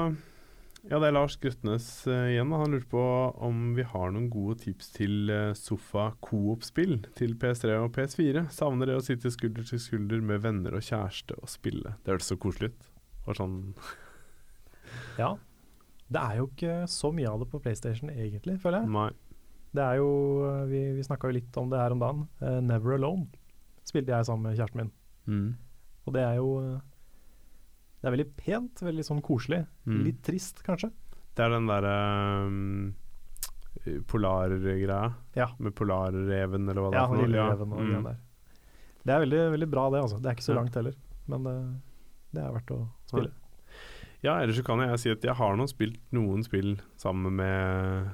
Ja, 0.91 0.97
det 0.99 1.07
er 1.07 1.13
Lars 1.15 1.37
Grøtnes 1.39 1.85
uh, 2.11 2.25
igjen. 2.27 2.51
Han 2.51 2.73
lurte 2.73 2.89
på 2.91 3.03
om 3.47 3.71
vi 3.77 3.85
har 3.87 4.11
noen 4.11 4.27
gode 4.31 4.57
tips 4.65 4.91
til 4.97 5.31
uh, 5.31 5.53
sofa 5.55 6.09
coop-spill 6.25 6.97
til 7.15 7.37
PS3 7.39 7.77
og 7.85 7.93
PS4. 7.95 8.43
Savner 8.51 8.91
det 8.91 8.97
å 8.99 9.05
sitte 9.05 9.31
skulder 9.31 9.63
til 9.69 9.79
skulder 9.79 10.19
med 10.19 10.43
venner 10.43 10.75
og 10.75 10.83
kjæreste 10.83 11.37
og 11.39 11.51
spille. 11.51 11.95
Det 12.03 12.11
hørtes 12.11 12.33
så 12.33 12.39
koselig 12.39 12.73
ut. 12.73 12.89
Og 13.23 13.39
sånn 13.39 13.57
Ja. 15.21 15.33
Det 16.13 16.19
er 16.19 16.41
jo 16.41 16.49
ikke 16.51 16.81
så 16.91 17.13
mye 17.15 17.31
av 17.31 17.39
det 17.41 17.47
på 17.53 17.61
PlayStation 17.63 18.11
egentlig, 18.11 18.59
føler 18.61 18.83
jeg. 18.83 18.91
Nei. 18.93 19.09
Det 19.73 19.81
er 19.81 20.01
jo 20.01 20.09
eh, 20.45 20.65
Vi, 20.69 20.81
vi 20.99 21.05
snakka 21.07 21.31
jo 21.31 21.37
litt 21.39 21.55
om 21.57 21.71
det 21.71 21.79
her 21.79 21.95
om 21.95 22.03
dagen. 22.03 22.25
Uh, 22.43 22.59
Never 22.61 22.97
Alone 22.99 23.29
spilte 23.87 24.11
jeg 24.11 24.27
sammen 24.27 24.49
med 24.49 24.59
kjæresten 24.59 24.83
min. 24.83 24.91
Mm. 25.31 25.47
Og 26.03 26.15
det 26.15 26.27
er 26.27 26.35
jo 26.41 26.49
Det 28.03 28.09
er 28.09 28.15
veldig 28.17 28.31
pent, 28.35 28.81
veldig 28.83 29.03
sånn 29.07 29.21
koselig. 29.23 29.61
Mm. 29.87 30.01
Litt 30.03 30.17
trist, 30.27 30.59
kanskje. 30.65 30.89
Det 31.37 31.45
er 31.45 31.53
den 31.55 31.69
derre 31.69 31.93
um, 32.43 32.95
polargreia 34.07 35.13
Ja. 35.35 35.47
med 35.57 35.73
polarreven, 35.75 36.67
eller 36.69 36.81
hva 36.83 36.91
det 36.91 36.97
Ja, 36.99 37.03
er 37.03 37.07
for 37.07 37.15
noe. 37.15 37.25
Lille 37.27 37.49
Reven 37.49 37.71
og 37.73 37.79
Mm. 37.79 38.03
der. 38.03 38.17
Det 39.05 39.13
er 39.13 39.19
veldig, 39.25 39.51
veldig 39.59 39.69
bra, 39.71 39.89
det. 39.89 40.01
altså. 40.03 40.21
Det 40.21 40.25
er 40.29 40.35
ikke 40.35 40.43
så 40.43 40.53
Ja. 40.55 40.61
langt 40.61 40.73
heller, 40.75 40.93
men 41.27 41.43
det, 41.43 41.81
det 42.33 42.43
er 42.43 42.51
verdt 42.51 42.71
å 42.71 42.89
spille. 43.07 43.31
Ja, 44.21 44.39
ellers 44.39 44.55
så 44.57 44.63
kan 44.63 44.79
jeg 44.79 44.99
si 44.99 45.09
at 45.11 45.21
jeg 45.21 45.35
har 45.35 45.55
nå 45.57 45.67
spilt 45.67 45.99
noen 46.13 46.43
spill 46.43 46.79
sammen 46.97 47.35
med, 47.35 48.11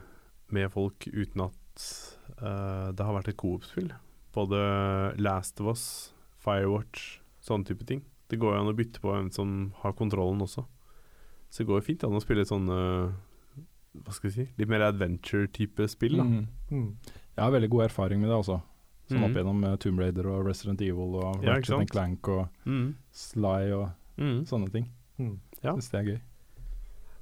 med 0.50 0.72
folk 0.72 1.00
uten 1.14 1.42
at 1.42 2.06
uh, 2.42 2.92
det 2.92 3.06
har 3.06 3.14
vært 3.14 3.28
et 3.30 3.38
coop-spill. 3.38 3.92
Både 4.34 5.20
Last 5.20 5.60
of 5.62 5.68
Us, 5.68 6.14
Firewatch, 6.38 7.20
sånne 7.42 7.66
type 7.66 7.86
ting. 7.86 8.02
Det 8.30 8.38
går 8.40 8.54
jo 8.56 8.60
an 8.62 8.70
å 8.72 8.76
bytte 8.78 9.02
på 9.02 9.10
hvem 9.14 9.32
som 9.34 9.74
har 9.82 9.94
kontrollen 9.98 10.42
også. 10.46 10.66
Så 11.50 11.64
det 11.64 11.68
går 11.68 11.80
jo 11.82 11.86
fint 11.88 12.04
an 12.06 12.14
å 12.18 12.22
spille 12.22 12.46
sånne 12.46 12.76
hva 14.00 14.14
skal 14.14 14.30
vi 14.30 14.34
si, 14.36 14.44
litt 14.60 14.70
mer 14.70 14.84
adventure-type 14.86 15.88
spill. 15.90 16.18
da. 16.20 16.24
Mm. 16.24 16.44
Mm. 16.70 16.90
Jeg 17.36 17.42
har 17.44 17.52
veldig 17.56 17.70
god 17.74 17.84
erfaring 17.88 18.22
med 18.22 18.30
det, 18.30 18.36
altså. 18.38 18.60
Sånn 19.10 19.24
opp 19.26 19.34
gjennom 19.40 19.64
eh, 19.66 19.76
Tomb 19.82 19.98
Raider 20.00 20.28
og 20.30 20.46
Resident 20.46 20.82
Evil 20.86 21.16
og 21.18 21.42
Ja, 21.44 21.56
Ratchet 21.56 21.80
and? 21.80 21.90
Clank 21.90 22.28
og 22.30 22.50
Mm. 22.70 22.94
Sly 23.12 23.72
og 23.74 23.90
Mm. 24.20 24.44
sånne 24.46 24.72
ting. 24.72 24.86
Mm. 25.18 25.40
Ja. 25.64 25.74
Syns 25.74 25.90
det 25.90 26.00
er 26.00 26.04
gøy. 26.12 26.22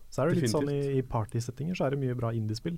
Så 0.09 0.21
er 0.23 0.29
det 0.29 0.41
litt 0.41 0.51
sånn 0.51 0.69
i, 0.69 0.97
i 0.97 1.01
partysettinger 1.01 1.75
så 1.75 1.85
er 1.85 1.89
det 1.91 1.99
mye 1.99 2.15
bra 2.15 2.31
indiespill. 2.31 2.75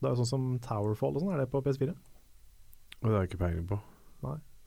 Det 0.00 0.06
er 0.06 0.14
jo 0.14 0.22
sånn 0.22 0.26
som 0.26 0.58
Towerfall 0.60 1.16
og 1.16 1.22
sånn, 1.22 1.34
er 1.34 1.38
det 1.38 1.50
på 1.50 1.60
PS4? 1.62 1.90
Og 1.90 3.02
det 3.02 3.10
har 3.10 3.26
jeg 3.26 3.30
ikke 3.32 3.42
peiling 3.42 3.66
på. 3.66 3.80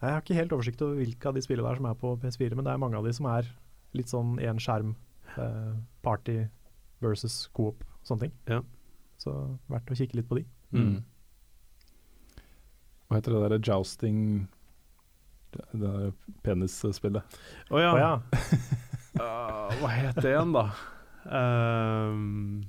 Jeg 0.01 0.15
har 0.15 0.23
ikke 0.23 0.37
helt 0.39 0.53
oversikt 0.55 0.81
over 0.81 0.97
hvilke 0.97 1.29
av 1.29 1.35
de 1.37 1.43
spillene 1.45 1.69
der 1.69 1.77
som 1.77 1.87
er 1.91 1.97
på 2.01 2.15
PS4, 2.23 2.55
men 2.57 2.65
det 2.65 2.73
er 2.73 2.81
mange 2.81 2.97
av 2.97 3.05
de 3.05 3.13
som 3.13 3.27
er 3.29 3.49
litt 3.93 4.09
sånn 4.09 4.39
én 4.41 4.57
skjerm, 4.61 4.95
eh, 5.37 5.75
party 6.01 6.39
versus 7.03 7.43
coop, 7.53 7.83
sånne 8.07 8.25
ting. 8.25 8.33
Ja. 8.49 8.61
Så 9.21 9.35
verdt 9.69 9.93
å 9.93 9.97
kikke 9.99 10.17
litt 10.17 10.29
på 10.29 10.39
de. 10.39 10.45
Mm. 10.73 11.03
Hva 13.05 13.19
heter 13.19 13.35
det 13.35 13.43
derre 13.43 13.59
jousting 13.59 14.47
Det, 15.51 15.65
det 15.75 16.13
penisspillet. 16.45 17.39
Å 17.69 17.81
ja. 17.81 17.89
Oh, 17.91 17.99
ja. 17.99 18.11
uh, 19.19 19.73
hva 19.81 19.89
het 19.91 20.21
det 20.23 20.31
igjen, 20.31 20.53
da? 20.55 20.69
Ehm, 21.37 22.63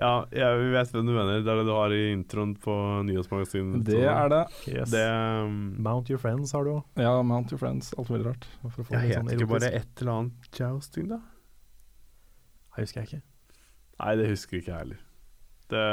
ja, 0.00 0.12
jeg 0.32 0.60
vet 0.72 0.92
hvem 0.94 1.08
du 1.10 1.12
mener. 1.12 1.42
Det 1.44 1.50
er 1.52 1.58
det 1.60 1.66
du 1.68 1.72
har 1.76 1.92
i 1.92 2.00
introen 2.14 2.54
på 2.56 2.74
nyhetsmagasinet. 3.04 3.82
Det 3.84 4.00
er 4.08 4.30
det. 4.32 4.40
Yes. 4.70 4.88
Det 4.94 5.02
um, 5.04 5.58
Mount 5.84 6.08
Your 6.08 6.22
Friends 6.22 6.54
har 6.56 6.64
du 6.64 6.70
òg. 6.78 7.02
Ja, 7.04 7.18
Mount 7.20 7.52
Your 7.52 7.60
Friends, 7.60 7.92
alt 8.00 8.08
mulig 8.08 8.24
rart. 8.30 8.46
For 8.62 8.80
å 8.80 8.86
få 8.88 8.96
Jeg 8.96 9.10
heter 9.10 9.20
sånn 9.20 9.34
ikke 9.36 9.50
bare 9.50 9.72
et 9.76 10.00
eller 10.00 10.12
annet 10.14 10.48
jousting, 10.56 11.10
da? 11.12 11.20
Det 12.70 12.86
husker 12.86 13.02
jeg 13.02 13.10
ikke. 13.10 13.20
Nei, 14.00 14.16
det 14.16 14.30
husker 14.30 14.60
ikke 14.62 14.72
jeg 14.72 14.78
heller. 14.86 15.04
Det 15.74 15.84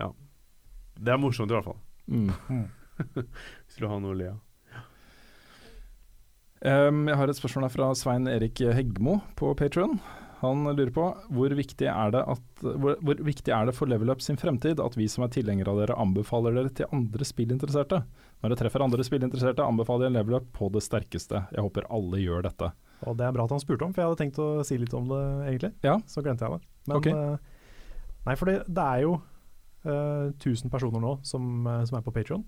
Ja. 0.00 0.10
Det 0.94 1.10
er 1.10 1.18
morsomt, 1.18 1.50
i 1.50 1.56
hvert 1.58 1.66
fall. 1.66 1.80
Mm. 2.06 2.66
Hvis 3.66 3.76
du 3.80 3.88
har 3.90 4.00
noe 4.00 4.14
å 4.14 4.18
le 4.18 4.32
av. 4.32 4.40
Um, 6.64 7.04
jeg 7.10 7.18
har 7.20 7.28
et 7.28 7.36
spørsmål 7.36 7.66
her 7.66 7.72
fra 7.74 7.88
Svein 7.98 8.30
Erik 8.30 8.62
Hegmo 8.72 9.18
på 9.36 9.50
Patron. 9.58 9.98
Han 10.44 10.64
lurer 10.76 10.90
på 10.94 11.04
hvor 11.34 11.54
viktig, 11.56 11.86
er 11.90 12.10
det 12.14 12.20
at, 12.34 12.62
hvor, 12.62 12.96
hvor 13.00 13.20
viktig 13.26 13.52
er 13.54 13.66
det 13.68 13.74
for 13.76 13.90
Level 13.90 14.10
Up 14.12 14.20
sin 14.24 14.36
fremtid 14.40 14.80
at 14.82 14.96
vi 14.98 15.06
som 15.10 15.24
er 15.26 15.32
tilhengere 15.34 15.72
av 15.72 15.80
dere, 15.82 15.96
anbefaler 16.00 16.54
dere 16.58 16.72
til 16.76 16.86
andre 16.92 17.24
spillinteresserte? 17.28 18.02
Når 18.42 18.52
dere 18.52 18.60
treffer 18.62 18.84
andre 18.84 19.06
spillinteresserte, 19.06 19.64
anbefaler 19.64 20.08
jeg 20.08 20.16
Level 20.18 20.38
Up 20.40 20.50
på 20.56 20.68
det 20.74 20.82
sterkeste. 20.84 21.44
Jeg 21.54 21.64
håper 21.64 21.88
alle 21.90 22.20
gjør 22.22 22.44
dette. 22.48 22.72
Og 23.04 23.16
det 23.18 23.26
er 23.26 23.32
bra 23.36 23.44
at 23.48 23.54
han 23.56 23.62
spurte 23.62 23.84
om, 23.88 23.92
for 23.96 24.02
jeg 24.04 24.10
hadde 24.12 24.20
tenkt 24.22 24.40
å 24.42 24.48
si 24.64 24.78
litt 24.80 24.94
om 24.96 25.08
det, 25.10 25.22
egentlig. 25.50 25.72
Ja. 25.84 25.96
Så 26.06 26.22
glemte 26.24 26.46
jeg 26.46 26.58
det. 26.60 26.68
Men 26.88 26.96
Ok. 27.00 27.06
eh, 27.06 27.36
Nei, 28.24 28.34
for 28.40 28.48
det, 28.48 28.60
det 28.72 28.84
er 28.84 29.02
jo 29.04 29.16
uh, 29.84 30.30
1000 30.40 30.70
personer 30.72 31.02
nå 31.04 31.18
som, 31.26 31.66
eh, 31.68 31.82
som 31.84 31.98
er 31.98 32.04
på 32.06 32.12
Patron. 32.14 32.44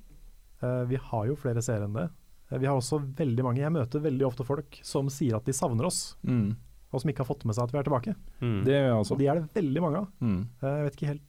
vi 0.89 0.97
har 0.97 1.27
jo 1.29 1.35
flere 1.37 1.61
seere 1.61 1.85
enn 1.85 1.93
det. 1.93 2.07
Eh, 2.51 2.59
vi 2.59 2.67
har 2.67 2.77
også 2.79 3.01
veldig 3.19 3.45
mange 3.45 3.61
Jeg 3.61 3.73
møter 3.75 4.01
veldig 4.01 4.27
ofte 4.27 4.47
folk 4.47 4.79
som 4.87 5.11
sier 5.13 5.37
at 5.37 5.45
de 5.45 5.53
savner 5.53 5.85
oss, 5.89 6.17
Mm. 6.25 6.57
Og 6.93 7.01
som 7.03 7.11
ikke 7.11 7.25
har 7.25 7.29
fått 7.31 7.45
med 7.49 7.57
seg 7.57 7.67
at 7.67 7.73
vi 7.75 7.79
er 7.81 7.87
tilbake. 7.89 8.15
Mm. 8.41 8.59
Det 8.67 8.75
gjør 8.77 8.87
jeg 8.87 8.99
Og 9.13 9.19
de 9.21 9.27
er 9.33 9.41
det 9.41 9.55
veldig 9.57 9.83
mange 9.85 10.03
av. 10.03 10.07
Mm. 10.23 10.39
Eh, 10.63 10.69
jeg 10.77 10.85
vet 10.87 10.99
ikke 11.01 11.11
helt 11.15 11.25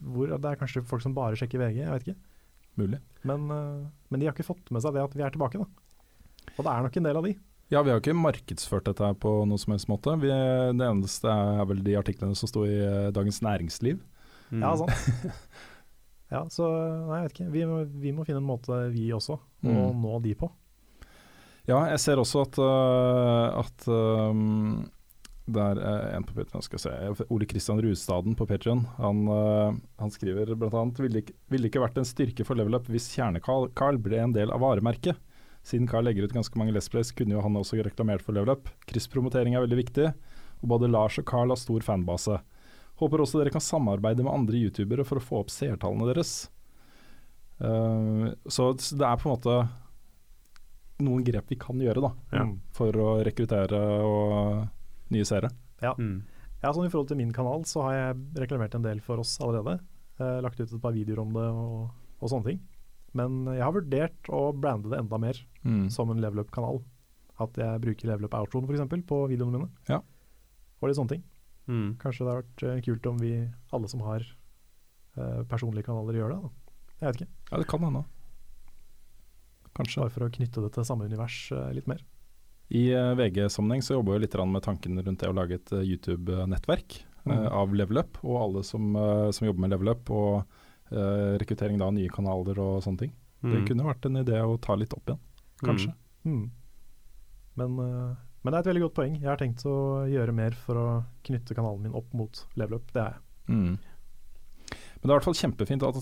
hvor 0.00 0.30
Det 0.32 0.48
er 0.48 0.56
kanskje 0.56 0.80
folk 0.88 1.02
som 1.04 1.12
bare 1.14 1.36
sjekker 1.36 1.60
VG, 1.60 1.82
jeg 1.82 1.92
vet 1.92 2.06
ikke. 2.06 2.16
Mulig. 2.80 2.98
Men, 3.28 3.44
eh, 3.52 3.84
men 4.10 4.20
de 4.20 4.26
har 4.28 4.32
ikke 4.36 4.46
fått 4.48 4.70
med 4.72 4.82
seg 4.84 4.94
det 4.96 5.02
at 5.04 5.14
vi 5.16 5.22
er 5.26 5.30
tilbake, 5.34 5.60
da. 5.60 5.66
Og 6.56 6.64
det 6.64 6.72
er 6.72 6.82
nok 6.86 6.96
en 6.96 7.08
del 7.10 7.16
av 7.20 7.26
de. 7.28 7.34
Ja, 7.74 7.82
vi 7.82 7.90
har 7.90 7.98
ikke 8.00 8.14
markedsført 8.14 8.86
dette 8.86 9.08
på 9.20 9.30
noen 9.44 9.58
som 9.58 9.72
helst 9.74 9.88
måte. 9.90 10.12
Vi, 10.22 10.28
det 10.30 10.86
eneste 10.86 11.26
er 11.32 11.64
vel 11.66 11.80
de 11.84 11.96
artiklene 11.98 12.36
som 12.38 12.48
sto 12.48 12.62
i 12.64 12.76
eh, 12.78 13.08
Dagens 13.12 13.40
Næringsliv. 13.44 13.98
Mm. 14.54 14.62
Ja, 14.62 14.70
sant. 14.78 15.32
ja, 16.34 16.44
så 16.54 16.68
nei, 17.08 17.18
jeg 17.20 17.26
vet 17.28 17.34
ikke. 17.36 17.48
Vi 17.56 17.64
må, 17.66 17.80
vi 18.06 18.12
må 18.14 18.24
finne 18.28 18.38
en 18.42 18.48
måte, 18.48 18.78
vi 18.94 19.08
også, 19.16 19.36
å 19.40 19.66
Mm. 19.66 20.00
nå 20.04 20.20
de 20.22 20.34
på. 20.38 20.48
Ja, 21.66 21.80
jeg 21.90 21.98
ser 21.98 22.20
også 22.22 22.44
at, 22.46 22.58
at 23.58 23.86
øhm, 23.90 24.84
det 25.46 25.62
er 25.62 25.78
øh, 25.78 26.06
en 26.16 26.24
på 26.26 26.34
Patreon, 26.34 26.64
skal 26.64 26.80
jeg 26.80 27.14
se, 27.14 27.26
Ole 27.30 27.46
Kristian 27.46 27.78
Rustaden 27.82 28.34
på 28.34 28.48
Patreon. 28.50 28.82
Han, 28.98 29.28
øh, 29.30 29.76
han 30.02 30.10
skriver 30.10 30.50
bl.a.: 30.58 30.82
Ville 30.98 31.22
ville 31.48 31.70
ikke 31.70 31.82
vært 31.84 32.00
en 32.00 32.08
styrke 32.08 32.44
for 32.44 32.58
Level 32.58 32.74
Up 32.74 32.90
hvis 32.90 33.06
Kjerne-Carl 33.14 34.00
ble 34.02 34.24
en 34.24 34.34
del 34.34 34.50
av 34.50 34.64
varemerket. 34.64 35.20
Siden 35.66 35.86
Carl 35.90 36.06
legger 36.06 36.26
ut 36.26 36.34
ganske 36.34 36.58
mange 36.58 36.74
Let's 36.74 36.90
Plays, 36.90 37.12
kunne 37.14 37.34
jo 37.34 37.42
han 37.42 37.58
også 37.58 37.78
reklamert 37.82 38.22
for 38.22 38.34
Level 38.34 38.54
Up. 38.54 38.68
Krysspromotering 38.90 39.54
er 39.54 39.62
veldig 39.62 39.78
viktig, 39.80 40.10
og 40.62 40.68
både 40.74 40.90
Lars 40.90 41.18
og 41.18 41.26
Carl 41.26 41.54
har 41.54 41.58
stor 41.58 41.82
fanbase. 41.82 42.38
Håper 42.98 43.22
også 43.22 43.40
dere 43.40 43.54
kan 43.54 43.62
samarbeide 43.62 44.24
med 44.26 44.34
andre 44.34 44.58
youtubere 44.58 45.04
for 45.06 45.18
å 45.20 45.24
få 45.24 45.40
opp 45.42 45.50
seertallene 45.54 46.06
deres. 46.10 46.48
Uh, 47.62 48.30
så 48.46 48.72
det 48.74 49.04
er 49.06 49.18
på 49.18 49.28
en 49.28 49.34
måte 49.34 49.58
noen 51.02 51.24
grep 51.24 51.50
vi 51.52 51.58
kan 51.60 51.80
gjøre 51.80 52.02
da, 52.04 52.10
Ja. 52.32 52.46
For 52.76 52.94
å 52.96 53.08
rekruttere 53.26 53.80
og 54.06 54.66
nye 55.14 55.24
seere. 55.28 55.50
Mm. 55.82 56.22
Ja, 56.62 56.72
sånn 56.72 56.86
I 56.86 56.90
forhold 56.90 57.08
til 57.12 57.18
min 57.20 57.32
kanal 57.36 57.64
så 57.68 57.82
har 57.86 57.94
jeg 57.94 58.22
reklamert 58.42 58.74
en 58.74 58.82
del 58.86 59.00
for 59.04 59.20
oss 59.22 59.36
allerede. 59.44 59.78
Eh, 60.18 60.38
lagt 60.42 60.58
ut 60.60 60.72
et 60.72 60.80
par 60.82 60.94
videoer 60.96 61.20
om 61.22 61.32
det 61.36 61.44
og, 61.52 61.90
og 62.20 62.30
sånne 62.32 62.48
ting. 62.50 62.60
Men 63.16 63.44
jeg 63.54 63.62
har 63.64 63.72
vurdert 63.76 64.28
å 64.32 64.40
brande 64.56 64.90
det 64.92 64.98
enda 65.02 65.18
mer 65.18 65.38
Mm. 65.66 65.88
som 65.90 66.10
en 66.12 66.20
level 66.22 66.38
up-kanal. 66.44 66.82
At 67.42 67.56
jeg 67.58 67.80
bruker 67.82 68.06
level 68.08 68.24
up 68.28 68.34
outroen 68.38 68.68
f.eks. 68.70 69.02
på 69.08 69.16
videoene 69.28 69.58
mine. 69.58 69.70
Ja. 69.88 69.98
Og 70.80 70.88
litt 70.88 70.96
sånne 70.96 71.10
ting. 71.16 71.24
Mm. 71.66 71.96
Kanskje 71.98 72.22
det 72.24 72.30
har 72.32 72.42
vært 72.42 72.62
eh, 72.62 72.80
kult 72.86 73.06
om 73.10 73.18
vi 73.18 73.32
alle 73.74 73.88
som 73.90 74.00
har 74.06 74.22
eh, 74.22 75.42
personlige 75.50 75.84
kanaler, 75.88 76.14
gjør 76.20 76.34
det. 76.34 76.38
da. 76.42 76.50
Jeg 77.00 77.06
vet 77.08 77.20
ikke. 77.20 77.32
Ja, 77.50 77.58
det 77.58 77.66
kan 77.68 77.82
hende. 77.84 78.04
Kanskje. 79.76 80.00
Bare 80.04 80.14
for 80.14 80.26
å 80.26 80.30
knytte 80.32 80.62
det 80.64 80.70
til 80.76 80.86
samme 80.88 81.04
univers 81.10 81.38
eh, 81.52 81.72
litt 81.76 81.88
mer. 81.90 82.00
I 82.74 82.88
eh, 82.92 83.12
VG-sammenheng 83.14 83.82
så 83.82 83.94
jobber 83.94 84.16
jeg 84.16 84.26
litt 84.26 84.34
med 84.50 84.62
tanken 84.64 84.98
rundt 84.98 85.20
det 85.20 85.28
å 85.30 85.34
lage 85.36 85.54
et 85.60 85.72
eh, 85.72 85.84
YouTube-nettverk 85.86 86.96
eh, 87.02 87.12
Mhm. 87.26 87.46
av 87.50 87.74
Level 87.74 87.98
Up, 87.98 88.18
og 88.22 88.36
alle 88.42 88.60
som, 88.62 88.92
som 89.34 89.46
jobber 89.48 89.60
med 89.64 89.70
Level 89.70 89.88
Up, 89.90 90.10
og 90.14 90.44
uh, 90.92 91.34
rekruttering 91.42 91.80
av 91.82 91.90
nye 91.96 92.06
kanaler 92.08 92.58
og 92.62 92.82
sånne 92.84 92.98
ting. 93.00 93.10
Det 93.42 93.50
Mm. 93.58 93.66
kunne 93.66 93.84
vært 93.88 94.06
en 94.06 94.16
idé 94.22 94.38
å 94.46 94.60
ta 94.62 94.76
litt 94.78 94.94
opp 94.94 95.06
igjen, 95.10 95.18
kanskje. 95.58 95.90
Mm. 96.24 96.44
Men, 97.56 97.78
eh, 97.82 98.14
men 98.44 98.52
det 98.52 98.54
er 98.54 98.58
et 98.62 98.70
veldig 98.70 98.82
godt 98.86 98.94
poeng. 98.94 99.16
Jeg 99.18 99.26
har 99.26 99.36
tenkt 99.42 99.64
å 99.66 100.06
gjøre 100.06 100.32
mer 100.34 100.52
for 100.54 100.74
å 100.78 101.04
knytte 101.24 101.54
kanalen 101.58 101.82
min 101.82 101.94
opp 101.98 102.14
mot 102.14 102.46
level 102.54 102.76
up. 102.78 102.92
Det 102.92 103.02
er 103.02 103.10
jeg. 103.10 103.20
Mm. 103.48 103.74
Men 103.76 105.02
det 105.02 105.10
er 105.10 105.10
i 105.10 105.18
hvert 105.18 105.24
fall 105.26 105.40
kjempefint 105.42 105.82
at, 105.82 105.96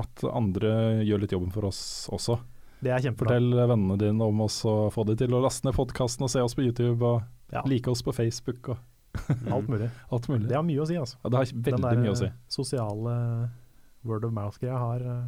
at 0.00 0.24
andre 0.32 1.04
gjør 1.04 1.20
litt 1.20 1.32
jobben 1.36 1.52
for 1.52 1.66
oss 1.68 2.08
også. 2.12 2.40
Det 2.86 2.92
er 2.94 3.02
kjempebra. 3.08 3.32
Fortell 3.34 3.56
vennene 3.72 3.96
dine 4.00 4.26
om 4.30 4.42
oss 4.46 4.60
og 4.70 4.92
få 4.94 5.04
de 5.08 5.16
til 5.18 5.34
å 5.34 5.40
laste 5.42 5.66
ned 5.66 5.74
podkasten 5.76 6.26
og 6.26 6.30
se 6.32 6.42
oss 6.46 6.54
på 6.54 6.62
YouTube 6.66 7.02
og 7.02 7.24
Ja, 7.54 7.62
like 7.66 7.90
oss 7.90 8.02
på 8.06 8.14
Facebook 8.14 8.70
og 8.74 8.78
alt 9.54 9.68
mulig. 9.72 9.88
alt 10.12 10.28
mulig. 10.30 10.46
Det 10.50 10.56
har 10.58 10.64
mye 10.66 10.82
å 10.82 10.86
si, 10.88 10.96
altså. 11.00 11.18
Ja, 11.24 11.30
det 11.32 11.40
har 11.40 11.50
Den 11.50 11.64
veldig 11.70 11.88
der, 11.88 12.00
mye 12.04 12.14
å 12.14 12.20
si. 12.20 12.28
eh, 12.30 12.38
sosiale 12.52 13.16
word 14.06 14.26
of 14.28 14.34
mouth-greia 14.36 14.76
har, 14.78 15.00
eh, 15.02 15.24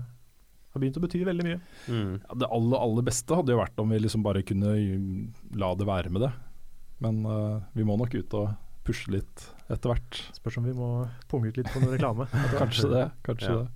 har 0.75 0.83
begynt 0.83 0.99
å 1.01 1.03
bety 1.03 1.23
veldig 1.27 1.47
mye. 1.49 1.59
Mm. 1.89 2.13
Ja, 2.29 2.37
det 2.45 2.51
aller, 2.59 2.79
aller 2.85 3.07
beste 3.09 3.39
hadde 3.39 3.55
jo 3.57 3.59
vært 3.63 3.81
om 3.83 3.91
vi 3.95 3.99
liksom 4.05 4.23
bare 4.27 4.43
kunne 4.47 4.77
la 5.59 5.73
det 5.81 5.89
være 5.89 6.13
med 6.15 6.27
det. 6.29 6.33
Men 7.03 7.23
uh, 7.27 7.61
vi 7.79 7.87
må 7.87 7.95
nok 7.99 8.15
ut 8.19 8.35
og 8.35 8.53
pushe 8.87 9.11
litt 9.15 9.45
etter 9.71 9.93
hvert. 9.93 10.21
Spørs 10.35 10.57
om 10.61 10.65
vi 10.67 10.73
må 10.77 10.89
punge 11.31 11.51
ut 11.53 11.59
litt 11.61 11.69
på 11.71 11.83
noe 11.83 11.93
reklame. 11.95 12.27
Kanskje 12.61 12.91
det. 12.93 13.05
Kanskje 13.27 13.51
Ja. 13.53 13.59
det. 13.63 13.69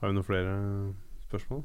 Har 0.00 0.10
vi 0.10 0.14
noen 0.16 0.26
flere 0.26 0.54
spørsmål? 1.26 1.62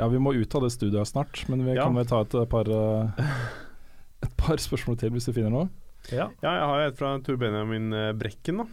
Ja, 0.00 0.08
vi 0.08 0.18
må 0.22 0.32
ut 0.34 0.54
av 0.56 0.64
det 0.64 0.72
studioet 0.74 1.10
snart, 1.10 1.44
men 1.48 1.64
vi 1.64 1.74
Ja. 1.76 1.84
kan 1.84 1.94
vel 1.94 2.06
ta 2.08 2.22
et 2.22 2.48
par, 2.50 2.66
eh, 2.66 3.10
et 4.26 4.36
par 4.36 4.56
spørsmål 4.56 4.98
til 4.98 5.10
hvis 5.14 5.26
du 5.28 5.32
finner 5.32 5.50
noe. 5.52 5.68
Ja. 6.10 6.30
Ja, 6.42 6.52
jeg 6.58 6.66
har 6.66 6.80
et 6.88 6.98
fra 6.98 7.12
Tor 7.22 7.36
Benjamin 7.38 7.92
eh, 7.92 8.12
Brekken, 8.12 8.58
da. 8.64 8.66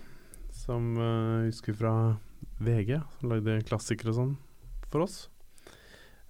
Som 0.52 0.98
uh, 0.98 1.46
husker 1.46 1.76
fra 1.78 1.92
VG, 2.60 2.98
som 3.20 3.30
lagde 3.30 3.60
klassikere 3.68 4.10
og 4.12 4.18
sånn 4.18 4.34
for 4.90 5.06
oss. 5.06 5.30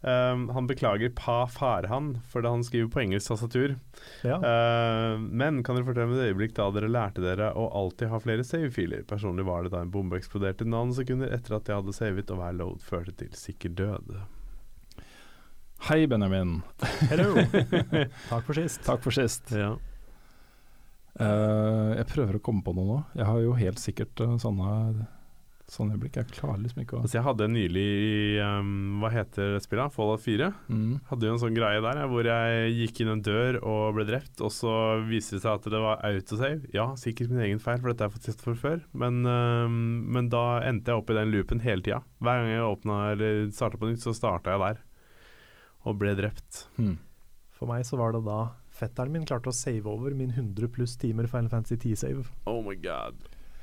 Um, 0.01 0.45
han 0.55 0.67
beklager 0.67 1.11
pa 1.11 1.41
farhan 1.51 2.13
fordi 2.31 2.47
han 2.47 2.61
skriver 2.63 2.88
på 2.93 3.01
engelsk 3.01 3.34
tastatur. 3.34 3.73
ja. 4.23 4.38
Uh, 4.39 5.19
men 5.19 5.59
kan 5.63 5.76
dere 5.76 5.88
fortelle 5.89 6.07
meg 6.07 6.21
et 6.21 6.31
øyeblikk 6.31 6.55
da 6.55 6.69
dere 6.71 6.88
lærte 6.88 7.23
dere 7.23 7.49
å 7.51 7.65
alltid 7.76 8.07
ha 8.13 8.21
flere 8.23 8.45
save-filer? 8.47 9.03
Personlig 9.09 9.43
var 9.49 9.67
det 9.67 9.73
da 9.76 9.84
en 9.84 9.91
bombe 9.91 10.15
eksploderte 10.19 10.67
noen 10.67 10.95
sekunder 10.95 11.34
etter 11.35 11.57
at 11.57 11.67
jeg 11.67 11.81
hadde 11.81 11.97
savet, 11.97 12.31
og 12.31 12.39
hver 12.39 12.55
load 12.61 12.85
førte 12.85 13.17
til 13.19 13.35
sikker 13.35 13.76
død. 13.76 14.15
Hei, 15.89 16.05
Benjamin. 16.11 16.61
Hello! 17.11 17.34
Takk 18.31 18.47
for 18.47 18.55
sist. 18.55 18.84
Takk 18.88 19.03
for 19.03 19.15
sist. 19.15 19.51
Ja. 19.51 19.73
Uh, 21.19 21.95
jeg 21.97 22.07
prøver 22.13 22.39
å 22.39 22.43
komme 22.43 22.63
på 22.63 22.71
noe 22.76 22.88
nå. 22.88 22.97
Jeg 23.19 23.27
har 23.27 23.43
jo 23.43 23.55
helt 23.59 23.80
sikkert 23.84 24.23
uh, 24.23 24.38
sånne, 24.39 25.07
sånne 25.73 25.95
øyeblikk. 25.95 26.17
Jeg 26.19 26.31
klarer 26.33 26.61
liksom 26.63 26.81
ikke 26.83 26.97
å 26.97 27.01
Altså, 27.03 27.17
jeg 27.17 27.25
hadde 27.25 27.47
nylig 27.53 27.87
um, 28.43 28.99
Hva 29.01 29.11
heter 29.13 29.55
det 29.55 29.61
spillet? 29.65 29.93
Fallout 29.95 30.23
4? 30.23 30.49
mm. 30.67 30.93
Hadde 31.09 31.29
jo 31.29 31.33
en 31.35 31.41
sånn 31.41 31.57
greie 31.57 31.81
der 31.85 32.01
hvor 32.11 32.29
jeg 32.29 32.73
gikk 32.77 33.01
inn 33.03 33.13
en 33.13 33.23
dør 33.25 33.59
og 33.61 33.97
ble 33.97 34.05
drept, 34.09 34.43
og 34.45 34.53
så 34.53 34.73
viste 35.07 35.37
det 35.37 35.43
seg 35.45 35.59
at 35.59 35.69
det 35.73 35.81
var 35.83 36.03
autosave. 36.09 36.69
Ja, 36.75 36.87
sikkert 36.99 37.33
min 37.33 37.43
egen 37.47 37.61
feil, 37.63 37.81
for 37.81 37.91
dette 37.91 38.05
har 38.05 38.11
jeg 38.11 38.17
fått 38.17 38.29
sett 38.31 38.45
for 38.45 38.59
før, 38.59 38.81
men, 38.93 39.21
um, 39.25 39.81
men 40.09 40.31
da 40.33 40.61
endte 40.67 40.93
jeg 40.93 41.03
opp 41.03 41.13
i 41.13 41.19
den 41.19 41.33
loopen 41.33 41.63
hele 41.65 41.85
tida. 41.85 42.01
Hver 42.23 42.41
gang 42.43 42.53
jeg 42.53 42.69
åpna 42.69 43.01
eller 43.13 43.43
starta 43.55 43.79
på 43.81 43.91
nytt, 43.91 44.03
så 44.05 44.15
starta 44.17 44.55
jeg 44.55 44.65
der. 44.65 44.81
Og 45.87 45.99
ble 46.01 46.15
drept. 46.17 46.65
Mm. 46.79 46.97
For 47.55 47.67
meg 47.67 47.85
så 47.87 47.99
var 47.99 48.15
det 48.15 48.23
da 48.27 48.39
fetteren 48.79 49.11
min 49.11 49.25
klarte 49.27 49.51
å 49.51 49.55
save 49.55 49.87
over 49.89 50.15
min 50.15 50.31
100 50.31 50.71
pluss 50.75 50.95
timer 50.99 51.27
Final 51.27 51.51
Fantasy 51.51 51.75
10-save. 51.75 52.27
Oh 52.47 52.61
my 52.63 52.75
god. 52.79 53.19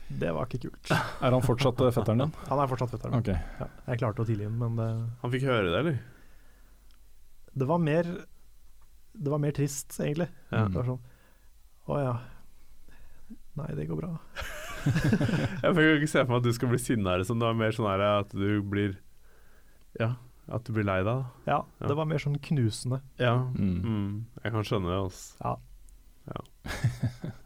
Det 0.08 0.30
var 0.34 0.46
ikke 0.46 0.60
kult. 0.68 0.90
Er 1.24 1.34
han 1.34 1.42
fortsatt 1.42 1.80
eh, 1.82 1.90
fetteren 1.96 2.20
din? 2.22 2.32
Han 2.48 2.60
er 2.62 2.68
fortsatt 2.70 2.92
fetteren 2.94 3.16
min. 3.16 3.24
Okay. 3.24 3.40
Ja, 3.58 3.66
jeg 3.90 3.98
klarte 4.04 4.22
å 4.22 4.26
tilgi 4.28 4.44
ham, 4.46 4.58
men 4.60 4.76
det, 4.78 4.86
Han 5.24 5.32
fikk 5.32 5.46
høre 5.48 5.66
det, 5.72 5.78
eller? 5.80 5.98
det 7.56 7.66
var 7.66 7.78
mer 7.80 8.04
Det 9.16 9.30
var 9.32 9.38
mer 9.40 9.52
trist, 9.56 9.94
egentlig. 9.98 10.28
Ja. 10.52 10.66
Det 10.68 10.76
var 10.76 10.84
sånn 10.92 11.00
Å 11.88 11.98
ja. 12.02 12.14
Nei, 13.56 13.70
det 13.78 13.86
går 13.88 13.96
bra. 14.02 14.12
Jeg 14.86 15.72
kan 15.72 15.78
ikke 15.80 16.08
se 16.12 16.20
for 16.22 16.34
meg 16.34 16.38
at 16.42 16.46
du 16.46 16.52
skal 16.54 16.68
bli 16.70 16.78
sinnere. 16.78 17.24
Sånn. 17.26 17.40
Det 17.40 17.46
var 17.48 17.56
mer 17.58 17.72
sånn 17.74 17.88
her 17.88 18.02
at 18.06 18.34
du 18.36 18.60
blir 18.62 18.98
Ja, 19.98 20.10
at 20.52 20.66
du 20.68 20.74
blir 20.76 20.84
lei 20.86 20.98
deg. 21.06 21.24
Ja, 21.48 21.62
Ja. 21.80 21.86
det 21.88 21.96
var 21.98 22.06
mer 22.10 22.20
sånn 22.22 22.36
knusende. 22.38 23.00
Ja, 23.18 23.32
Mm. 23.56 23.80
mm. 23.82 24.26
jeg 24.44 24.52
kan 24.52 24.62
skjønne 24.68 24.92
det. 24.92 24.98
Altså. 25.08 25.40
Ja. 25.40 25.56
Ja. 26.30 27.32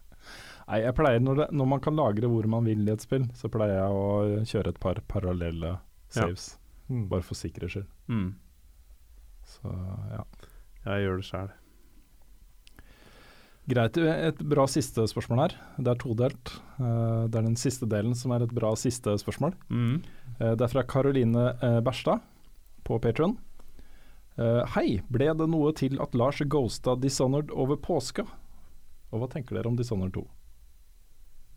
Nei, 0.70 0.84
jeg 0.84 0.94
pleier 0.94 1.22
når, 1.22 1.40
det, 1.40 1.46
når 1.58 1.66
man 1.66 1.80
kan 1.82 1.96
lagre 1.98 2.28
hvor 2.30 2.46
man 2.50 2.66
vil 2.68 2.84
i 2.86 2.92
et 2.92 3.02
spill, 3.02 3.24
så 3.34 3.50
pleier 3.50 3.80
jeg 3.80 3.96
å 3.96 4.44
kjøre 4.46 4.70
et 4.70 4.82
par 4.82 5.00
parallelle 5.10 5.74
saves. 6.14 6.52
Mm. 6.86 7.08
Bare 7.10 7.26
for 7.26 7.38
sikkerhets 7.38 7.74
skyld. 7.74 7.88
Mm. 8.10 8.28
Så 9.50 9.72
ja. 10.12 10.22
Jeg 10.86 11.04
gjør 11.04 11.18
det 11.18 11.26
sjæl. 11.26 11.50
Greit. 13.70 13.98
Et 14.00 14.40
bra 14.50 14.64
siste 14.70 15.04
spørsmål 15.10 15.44
her. 15.44 15.58
Det 15.78 15.92
er 15.92 16.00
todelt. 16.00 16.54
Uh, 16.78 17.26
det 17.26 17.38
er 17.38 17.46
den 17.46 17.58
siste 17.60 17.86
delen 17.90 18.16
som 18.18 18.32
er 18.34 18.46
et 18.46 18.54
bra 18.54 18.72
siste 18.78 19.14
spørsmål. 19.20 19.54
Mm. 19.68 20.00
Uh, 20.38 20.52
det 20.54 20.64
er 20.66 20.72
fra 20.72 20.86
Karoline 20.86 21.50
uh, 21.60 21.78
Berstad 21.84 22.22
på 22.86 22.98
Patron. 23.02 23.38
hei, 24.72 25.02
ble 25.12 25.26
det 25.36 25.46
noe 25.52 25.68
til 25.76 25.98
at 26.00 26.14
Lars 26.16 26.38
ghosta 26.48 26.94
Dishonored 26.96 27.50
over 27.52 27.76
påska? 27.76 28.24
Og 29.12 29.20
hva 29.20 29.28
tenker 29.28 29.58
dere 29.58 29.68
om 29.68 29.76
Dishonored 29.76 30.14
2? 30.16 30.22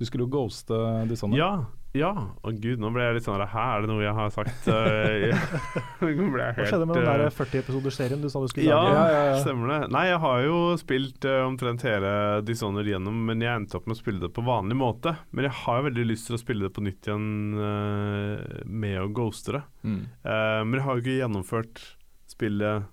Du 0.04 0.10
skulle 0.10 0.28
jo 0.28 0.34
ghoste 0.34 0.76
Dishonored. 1.08 1.40
Ja, 1.40 1.52
ja. 1.96 2.10
Å 2.42 2.52
gud, 2.58 2.82
nå 2.82 2.90
ble 2.92 3.06
jeg 3.06 3.16
litt 3.20 3.26
sånn 3.28 3.38
Hæ, 3.38 3.64
er 3.78 3.84
det 3.84 3.90
noe 3.92 4.02
jeg 4.02 4.16
har 4.18 4.32
sagt? 4.34 4.66
Eh, 4.68 5.30
Nå 6.02 6.30
ble 6.34 6.48
jeg 6.48 6.56
Hva 6.58 6.66
skjedde 6.66 6.88
med 6.90 6.98
den 6.98 7.06
eh, 7.06 7.20
der 7.22 7.36
40-episoderserien 7.38 8.24
du 8.24 8.30
sa 8.34 8.42
du 8.42 8.50
skulle 8.50 8.66
Ja, 8.66 8.80
lage? 8.82 8.96
Ja, 8.96 9.04
ja, 9.14 9.28
ja. 9.30 9.36
stemmer 9.46 9.70
det. 9.70 9.78
Nei, 9.94 10.04
jeg 10.10 10.22
har 10.24 10.40
jo 10.48 10.58
spilt 10.82 11.28
uh, 11.30 11.44
omtrent 11.46 11.86
hele 11.86 12.14
Dishonored 12.48 12.90
gjennom, 12.90 13.20
men 13.30 13.46
jeg 13.46 13.62
endte 13.62 13.78
opp 13.78 13.86
med 13.86 13.96
å 13.96 14.02
spille 14.02 14.24
det 14.26 14.32
på 14.34 14.44
vanlig 14.48 14.80
måte. 14.80 15.14
Men 15.32 15.48
jeg 15.48 15.56
har 15.62 15.80
jo 15.80 15.88
veldig 15.88 16.08
lyst 16.10 16.28
til 16.28 16.38
å 16.38 16.42
spille 16.42 16.66
det 16.66 16.74
på 16.74 16.84
nytt 16.84 17.12
igjen 17.12 17.30
uh, 17.62 18.66
med 18.66 18.98
å 19.04 19.08
ghoste 19.14 19.60
det. 19.60 19.64
Mm. 19.86 20.02
Uh, 20.26 20.60
men 20.66 20.80
jeg 20.80 20.88
har 20.88 20.98
jo 20.98 21.06
ikke 21.06 21.20
gjennomført 21.22 21.86
spillet 22.34 22.90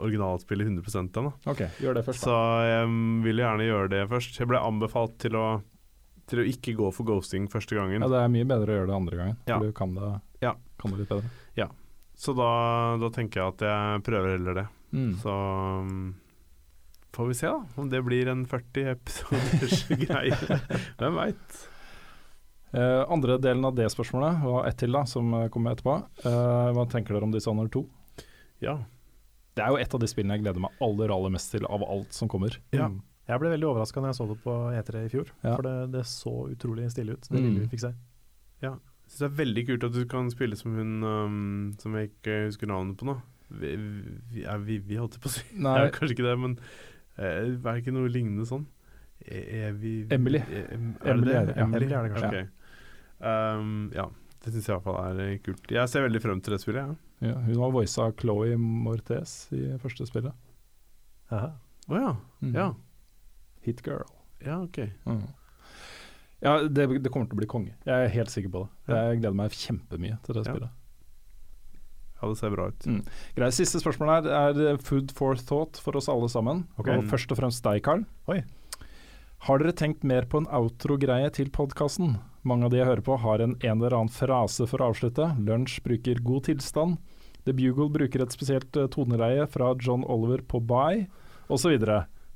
originalspillet 0.00 0.66
100 0.66 1.20
ennå. 1.20 1.32
Okay, 1.48 1.68
gjør 1.80 2.00
det 2.00 2.04
først. 2.08 2.24
Så 2.24 2.36
jeg 2.64 2.76
jeg 2.80 2.90
vil 3.24 3.42
gjerne 3.42 3.68
gjøre 3.68 3.92
det 3.92 4.02
først. 4.10 4.40
Jeg 4.40 4.50
ble 4.50 4.60
anbefalt 4.62 5.16
til 5.22 5.36
å, 5.38 5.46
til 6.26 6.40
å 6.42 6.46
ikke 6.50 6.74
gå 6.78 6.88
for 6.94 7.06
ghosting 7.06 7.46
første 7.52 7.76
gangen. 7.78 8.02
Ja, 8.02 8.08
det 8.10 8.20
er 8.24 8.30
mye 8.32 8.46
bedre 8.48 8.72
å 8.72 8.78
gjøre 8.80 8.90
det 8.90 8.96
andre 8.96 9.16
gangen. 9.20 9.36
Ja. 9.46 9.58
For 9.58 9.66
du 9.66 9.72
kan 9.76 9.94
det, 9.94 10.12
Ja. 10.42 10.54
kan 10.80 10.90
det 10.90 10.98
litt 11.04 11.08
bedre. 11.12 11.30
Ja, 11.56 11.68
Så 12.16 12.32
da, 12.34 12.96
da 12.98 13.10
tenker 13.12 13.40
jeg 13.42 13.54
at 13.54 13.60
jeg 13.66 14.02
prøver 14.06 14.32
heller 14.38 14.54
det. 14.62 14.66
Mm. 14.96 15.14
Så 15.20 15.32
um, 15.82 16.14
får 17.12 17.26
vi 17.28 17.34
se 17.34 17.46
da 17.52 17.60
om 17.82 17.88
det 17.92 18.00
blir 18.06 18.28
en 18.32 18.44
40 18.48 18.90
episoders 18.94 19.82
greie. 20.06 20.60
Hvem 20.98 21.18
veit. 21.20 21.58
Eh, 22.76 23.02
andre 23.12 23.38
delen 23.40 23.64
av 23.64 23.76
det 23.78 23.86
spørsmålet, 23.92 24.42
og 24.44 24.66
ett 24.68 24.76
til 24.82 24.92
da, 24.92 25.04
som 25.08 25.28
eh, 25.38 25.48
kommer 25.52 25.76
etterpå. 25.76 25.94
Eh, 26.26 26.72
hva 26.76 26.84
tenker 26.90 27.14
dere 27.14 27.24
om 27.28 27.32
Dishonored 27.32 27.70
2? 27.72 27.84
Ja. 28.66 28.78
Det 29.56 29.62
er 29.64 29.72
jo 29.72 29.78
et 29.80 29.94
av 29.96 30.00
de 30.02 30.08
spillene 30.10 30.36
jeg 30.36 30.44
gleder 30.44 30.60
meg 30.60 30.74
aller 30.84 31.12
aller 31.14 31.32
mest 31.32 31.52
til 31.54 31.64
av 31.68 31.84
alt 31.86 32.12
som 32.12 32.28
kommer. 32.28 32.58
Ja. 32.76 32.88
Mm. 32.92 32.98
Jeg 33.26 33.40
ble 33.42 33.50
veldig 33.50 33.66
overraska 33.66 34.00
når 34.02 34.12
jeg 34.12 34.18
så 34.20 34.26
det 34.30 34.36
på 34.44 34.52
E3 34.78 35.00
i 35.04 35.08
fjor, 35.10 35.30
Ja. 35.42 35.56
for 35.56 35.62
det, 35.66 35.74
det 35.92 36.04
så 36.06 36.34
utrolig 36.52 36.90
stille 36.92 37.16
ut. 37.16 37.26
Det 37.28 37.38
Mm. 37.40 37.46
lille 37.48 37.60
vi 37.64 37.70
fikk 37.76 37.80
se. 37.80 37.94
Jeg 38.62 38.76
synes 39.08 39.18
det 39.18 39.26
er 39.26 39.44
veldig 39.44 39.64
kult 39.66 39.84
at 39.84 39.92
du 39.92 40.04
kan 40.06 40.30
spille 40.30 40.56
som 40.56 40.74
hun 40.74 41.02
um, 41.04 41.74
som 41.78 41.94
jeg 41.94 42.10
ikke 42.10 42.46
husker 42.46 42.66
navnet 42.70 42.96
på 42.96 43.06
nå. 43.06 43.16
Vi, 43.50 43.76
vi, 44.32 44.42
er 44.42 44.58
Vivi, 44.58 44.96
holdt 44.98 45.14
jeg 45.18 45.22
på 45.22 45.28
å 45.30 45.34
si. 45.34 45.42
Nei, 45.66 45.74
Ja, 45.84 45.90
kanskje 45.90 46.14
ikke 46.16 46.26
det, 46.26 46.38
men 46.38 46.58
uh, 47.18 47.22
er 47.24 47.50
det 47.62 47.76
ikke 47.82 47.94
noe 47.94 48.08
lignende 48.10 48.46
sånn? 48.46 48.66
Er, 49.26 49.70
er 49.70 49.72
vi, 49.72 50.06
Emily. 50.10 50.38
Er, 50.38 50.70
er 50.70 51.10
Emily 51.10 51.30
det 51.32 51.36
er 51.36 51.46
det? 51.46 51.56
ja. 51.56 51.64
Emily? 51.64 51.86
Er 51.92 52.02
det 52.06 52.12
kanskje. 52.14 52.28
Okay. 52.28 52.46
Um, 53.26 53.90
ja, 53.94 54.08
det 54.44 54.52
syns 54.52 54.66
jeg 54.66 54.74
i 54.74 54.76
hvert 54.76 54.84
fall 54.86 54.98
er 55.02 55.20
eh, 55.26 55.38
kult. 55.42 55.70
Jeg 55.72 55.88
ser 55.88 56.04
veldig 56.06 56.20
frem 56.22 56.40
til 56.44 56.52
det 56.54 56.60
spillet. 56.62 56.96
Ja. 57.22 57.28
ja, 57.30 57.36
hun 57.46 57.62
har 57.62 57.70
voisa 57.74 58.10
Chloé 58.20 58.56
Mortez 58.60 59.48
i 59.56 59.62
første 59.82 60.06
spillet. 60.06 60.34
Å 61.32 61.38
oh, 61.88 61.96
ja. 61.96 62.12
Mm. 62.42 62.52
Ja. 62.54 62.66
Hit 63.66 63.82
Girl. 63.86 64.06
ja, 64.44 64.60
ok. 64.62 64.78
Mm. 65.08 65.26
Ja, 66.44 66.58
det, 66.68 66.84
det 67.02 67.10
kommer 67.10 67.26
til 67.26 67.38
å 67.38 67.40
bli 67.40 67.48
konge. 67.48 67.72
Jeg 67.88 68.06
er 68.06 68.10
helt 68.12 68.30
sikker 68.30 68.50
på 68.52 68.64
det. 68.66 68.92
Jeg 68.92 69.20
gleder 69.22 69.36
meg 69.38 69.54
kjempemye 69.56 70.18
til 70.26 70.36
det 70.36 70.44
spillet. 70.46 70.74
Ja, 72.16 72.28
det 72.30 72.36
ser 72.38 72.52
bra 72.52 72.68
ut. 72.72 72.86
Mm. 72.88 73.00
Greit, 73.36 73.56
Siste 73.56 73.80
spørsmål 73.82 74.12
her 74.12 74.28
er 74.70 74.78
food 74.80 75.12
for 75.16 75.36
thought 75.36 75.80
for 75.82 75.96
oss 75.98 76.08
alle 76.12 76.28
sammen. 76.32 76.62
Okay. 76.80 77.00
Og 77.00 77.08
først 77.10 77.32
og 77.32 77.40
fremst 77.40 77.64
deg, 77.64 77.82
Carl. 77.84 78.04
Oi. 78.32 78.42
Har 79.48 79.60
dere 79.60 79.74
tenkt 79.76 80.04
mer 80.06 80.24
på 80.28 80.40
en 80.40 80.48
outro-greie 80.48 81.28
til 81.36 81.50
podkasten? 81.52 82.16
Mange 82.46 82.68
av 82.68 82.72
de 82.72 82.80
jeg 82.80 82.88
hører 82.88 83.04
på 83.04 83.18
har 83.20 83.42
en 83.44 83.56
en 83.58 83.76
eller 83.80 83.96
annen 83.98 84.12
frase 84.12 84.68
for 84.70 84.80
å 84.80 84.92
avslutte. 84.92 85.28
Lunsj 85.44 85.80
bruker 85.84 86.22
god 86.24 86.46
tilstand. 86.48 86.96
The 87.46 87.52
Bugle 87.56 87.90
bruker 87.92 88.24
et 88.24 88.34
spesielt 88.34 88.76
eh, 88.76 88.88
toneleie 88.92 89.44
fra 89.50 89.74
John 89.80 90.04
Oliver 90.04 90.40
på 90.46 90.60
Bye, 90.66 91.06
osv. 91.52 91.76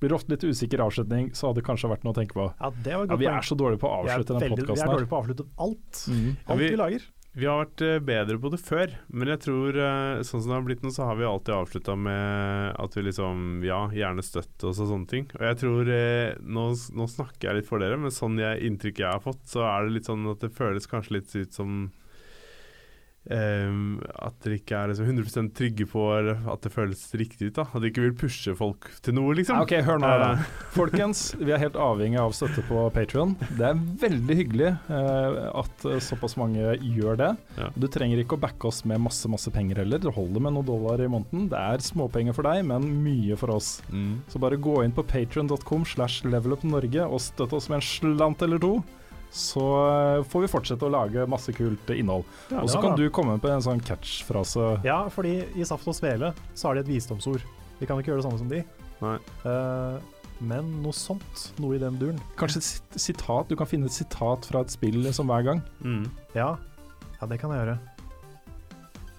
Blir 0.01 0.15
ofte 0.17 0.33
litt 0.33 0.45
usikker 0.49 0.81
avslutning, 0.81 1.31
så 1.37 1.49
hadde 1.51 1.61
det 1.61 1.67
kanskje 1.69 1.91
vært 1.93 2.05
noe 2.09 2.15
å 2.15 2.19
tenke 2.21 2.33
på. 2.37 2.47
Ja, 2.61 2.71
det 2.73 2.95
var 2.97 3.07
godt 3.07 3.11
Ja, 3.11 3.17
vi 3.21 3.27
er 3.37 3.45
så 3.45 3.57
dårlige 3.61 3.81
på 3.83 3.89
å 3.91 3.97
avslutte 4.03 4.33
den 4.39 4.49
veldig- 4.49 4.67
Vi 4.75 4.81
er 4.81 4.93
dårlige 4.97 5.09
på 5.11 5.19
å 5.19 5.23
avslutte 5.25 5.47
alt. 5.59 6.05
Mm. 6.09 6.37
Ja, 6.49 6.55
vi- 6.57 6.71
vi 6.71 6.77
lager. 6.77 7.03
Vi 7.33 7.47
har 7.47 7.65
vært 7.65 7.81
eh, 7.87 7.99
bedre 8.01 8.39
på 8.43 8.51
det 8.51 8.59
før, 8.59 8.91
men 9.13 9.29
jeg 9.29 9.39
tror 9.39 9.69
eh, 9.79 10.19
sånn 10.27 10.43
som 10.43 10.49
det 10.51 10.57
har 10.57 10.63
blitt 10.67 10.83
nå, 10.83 10.91
så 10.91 11.05
har 11.07 11.15
vi 11.15 11.23
alltid 11.23 11.55
avslutta 11.55 11.95
med 11.97 12.75
at 12.81 12.91
vi 12.97 13.03
liksom 13.07 13.63
Ja, 13.63 13.87
gjerne 13.89 14.19
støtte 14.25 14.65
oss 14.67 14.81
og 14.81 14.89
sånne 14.89 15.07
ting. 15.07 15.29
Og 15.39 15.41
jeg 15.47 15.57
tror 15.59 15.87
eh, 15.89 16.35
nå, 16.43 16.65
nå 16.97 17.07
snakker 17.07 17.41
jeg 17.53 17.55
litt 17.61 17.67
for 17.69 17.79
dere, 17.79 17.97
men 17.97 18.11
sånn 18.11 18.37
jeg, 18.37 18.65
inntrykket 18.67 19.05
jeg 19.05 19.13
har 19.13 19.21
fått, 19.21 19.45
så 19.47 19.63
er 19.63 19.85
det 19.87 19.93
litt 19.93 20.07
sånn 20.11 20.27
at 20.29 20.41
det 20.41 20.51
føles 20.51 20.89
kanskje 20.91 21.11
litt 21.21 21.37
ut 21.37 21.53
som 21.55 21.93
ehm, 23.29 24.01
at 24.17 24.37
dere 24.45 24.57
ikke 24.61 24.79
er 24.79 24.91
liksom 24.91 25.09
100% 25.11 25.51
trygge 25.57 25.87
på 25.91 26.05
at 26.15 26.65
det 26.65 26.73
føles 26.73 27.03
riktig 27.19 27.51
ut. 27.51 27.59
da 27.59 27.67
At 27.69 27.81
dere 27.81 27.91
ikke 27.93 28.05
vil 28.07 28.17
pushe 28.23 28.55
folk 28.57 28.89
til 29.05 29.17
noe, 29.19 29.35
liksom. 29.37 29.61
Ok, 29.61 29.75
hør 29.85 30.01
nå 30.01 30.11
her. 30.11 30.25
Eh, 30.31 30.45
Folkens, 30.79 31.25
vi 31.39 31.53
er 31.53 31.63
helt 31.63 31.79
avhengig 31.81 32.21
av 32.23 32.35
støtte 32.37 32.65
på 32.69 32.87
Patrion. 32.95 33.35
Det 33.59 33.67
er 33.71 33.83
veldig 34.05 34.39
hyggelig 34.41 34.71
uh, 34.89 35.51
at 35.63 35.87
eh, 35.89 36.01
såpass 36.05 36.39
mange 36.41 36.77
gjør 36.81 37.21
det. 37.21 37.33
Ja. 37.61 37.71
Du 37.77 37.89
trenger 37.93 38.23
ikke 38.23 38.39
å 38.39 38.45
backe 38.47 38.71
oss 38.71 38.83
med 38.89 39.03
masse 39.05 39.29
masse 39.31 39.53
penger 39.55 39.83
heller. 39.83 40.01
Det 40.03 40.15
holder 40.17 40.47
med 40.47 40.57
noen 40.57 40.71
dollar 40.71 41.03
i 41.03 41.11
måneden. 41.11 41.51
Det 41.53 41.61
er 41.61 41.85
småpenger 41.85 42.37
for 42.37 42.49
deg, 42.49 42.65
men 42.71 42.89
mye 43.05 43.37
for 43.41 43.57
oss. 43.59 43.79
mm. 43.93 44.23
Så 44.31 44.41
bare 44.43 44.61
gå 44.61 44.81
inn 44.85 44.95
på 44.95 45.05
patrion.com 45.07 45.85
slash 45.89 46.25
levelupnorge 46.29 47.05
og 47.07 47.23
støtt 47.23 47.55
oss 47.57 47.69
med 47.71 47.81
en 47.81 47.87
slant 47.87 48.43
eller 48.47 48.63
to. 48.63 48.79
Så 49.31 49.63
eh, 49.63 50.25
får 50.27 50.45
vi 50.45 50.51
fortsette 50.51 50.87
å 50.87 50.91
lage 50.93 51.27
masse 51.31 51.53
kult 51.55 51.91
innhold. 51.95 52.25
Ja, 52.51 52.65
og 52.65 52.71
så 52.73 52.81
kan 52.83 52.97
da. 52.97 53.03
du 53.05 53.11
komme 53.15 53.37
på 53.43 53.51
en 53.51 53.63
sånn 53.63 53.83
catchfrase. 53.87 54.81
Ja, 54.87 55.05
fordi 55.13 55.37
i 55.55 55.67
Saft 55.69 55.87
og 55.87 55.95
Svele 55.95 56.33
så 56.53 56.69
har 56.69 56.79
de 56.79 56.83
et 56.85 56.91
visdomsord. 56.91 57.45
Vi 57.79 57.87
kan 57.89 58.01
ikke 58.01 58.13
gjøre 58.13 58.25
det 58.25 58.27
samme 58.27 58.41
som 58.43 58.51
de. 58.51 58.65
Nei. 59.01 59.17
Uh, 59.47 60.01
men 60.41 60.67
noe 60.83 60.97
sånt, 60.97 61.47
noe 61.61 61.77
i 61.77 61.81
den 61.81 61.99
duren. 62.01 62.19
Kanskje 62.41 62.61
et 62.61 62.67
sit- 62.67 62.99
sitat. 63.07 63.49
Du 63.49 63.57
kan 63.61 63.69
finne 63.69 63.87
et 63.89 63.95
sitat 63.95 64.49
fra 64.51 64.65
et 64.65 64.73
spill 64.73 65.05
som 65.17 65.31
hver 65.31 65.47
gang. 65.47 65.63
Mm. 65.85 66.09
Ja, 66.35 66.55
ja 67.21 67.29
det 67.31 67.39
kan 67.41 67.55
jeg 67.55 67.63
gjøre. 67.63 67.79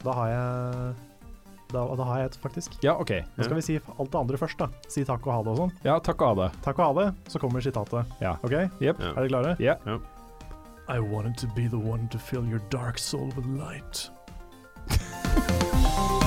Da 0.01 0.15
har 0.17 0.31
jeg 0.33 0.95
da, 1.73 1.83
da 1.97 2.07
har 2.07 2.21
jeg 2.21 2.31
et, 2.31 2.37
faktisk. 2.43 2.77
Ja, 2.85 2.95
OK. 3.01 3.13
Nå 3.37 3.47
skal 3.47 3.59
vi 3.59 3.65
si 3.65 3.77
alt 3.81 4.11
det 4.13 4.21
andre 4.21 4.39
først, 4.41 4.61
da. 4.61 4.69
Si 4.91 5.03
takk 5.07 5.27
og 5.27 5.33
ha 5.35 5.41
det 5.47 5.53
og 5.55 5.61
sånn. 5.63 5.75
Ja, 5.87 5.99
takk 6.03 6.21
og 6.21 6.33
ha 6.33 6.39
det. 6.45 6.49
Takk 6.65 6.79
og 6.79 6.87
ha 6.87 6.91
det, 7.01 7.07
så 7.33 7.41
kommer 7.43 7.63
sitatet. 7.65 8.17
Ja. 8.23 8.37
OK? 8.45 8.55
Yep. 8.79 9.01
Ja. 9.01 9.13
Er 9.13 9.21
dere 9.21 9.31
klare? 9.33 9.55
Ja. 9.63 9.77
I 10.91 10.99
wanted 10.99 11.37
to 11.37 11.47
be 11.55 11.67
the 11.67 11.79
one 11.79 12.09
to 12.09 12.19
fill 12.19 12.45
your 12.45 12.61
dark 12.69 12.97
soul 12.99 13.31
with 13.35 13.47
light. 13.47 14.09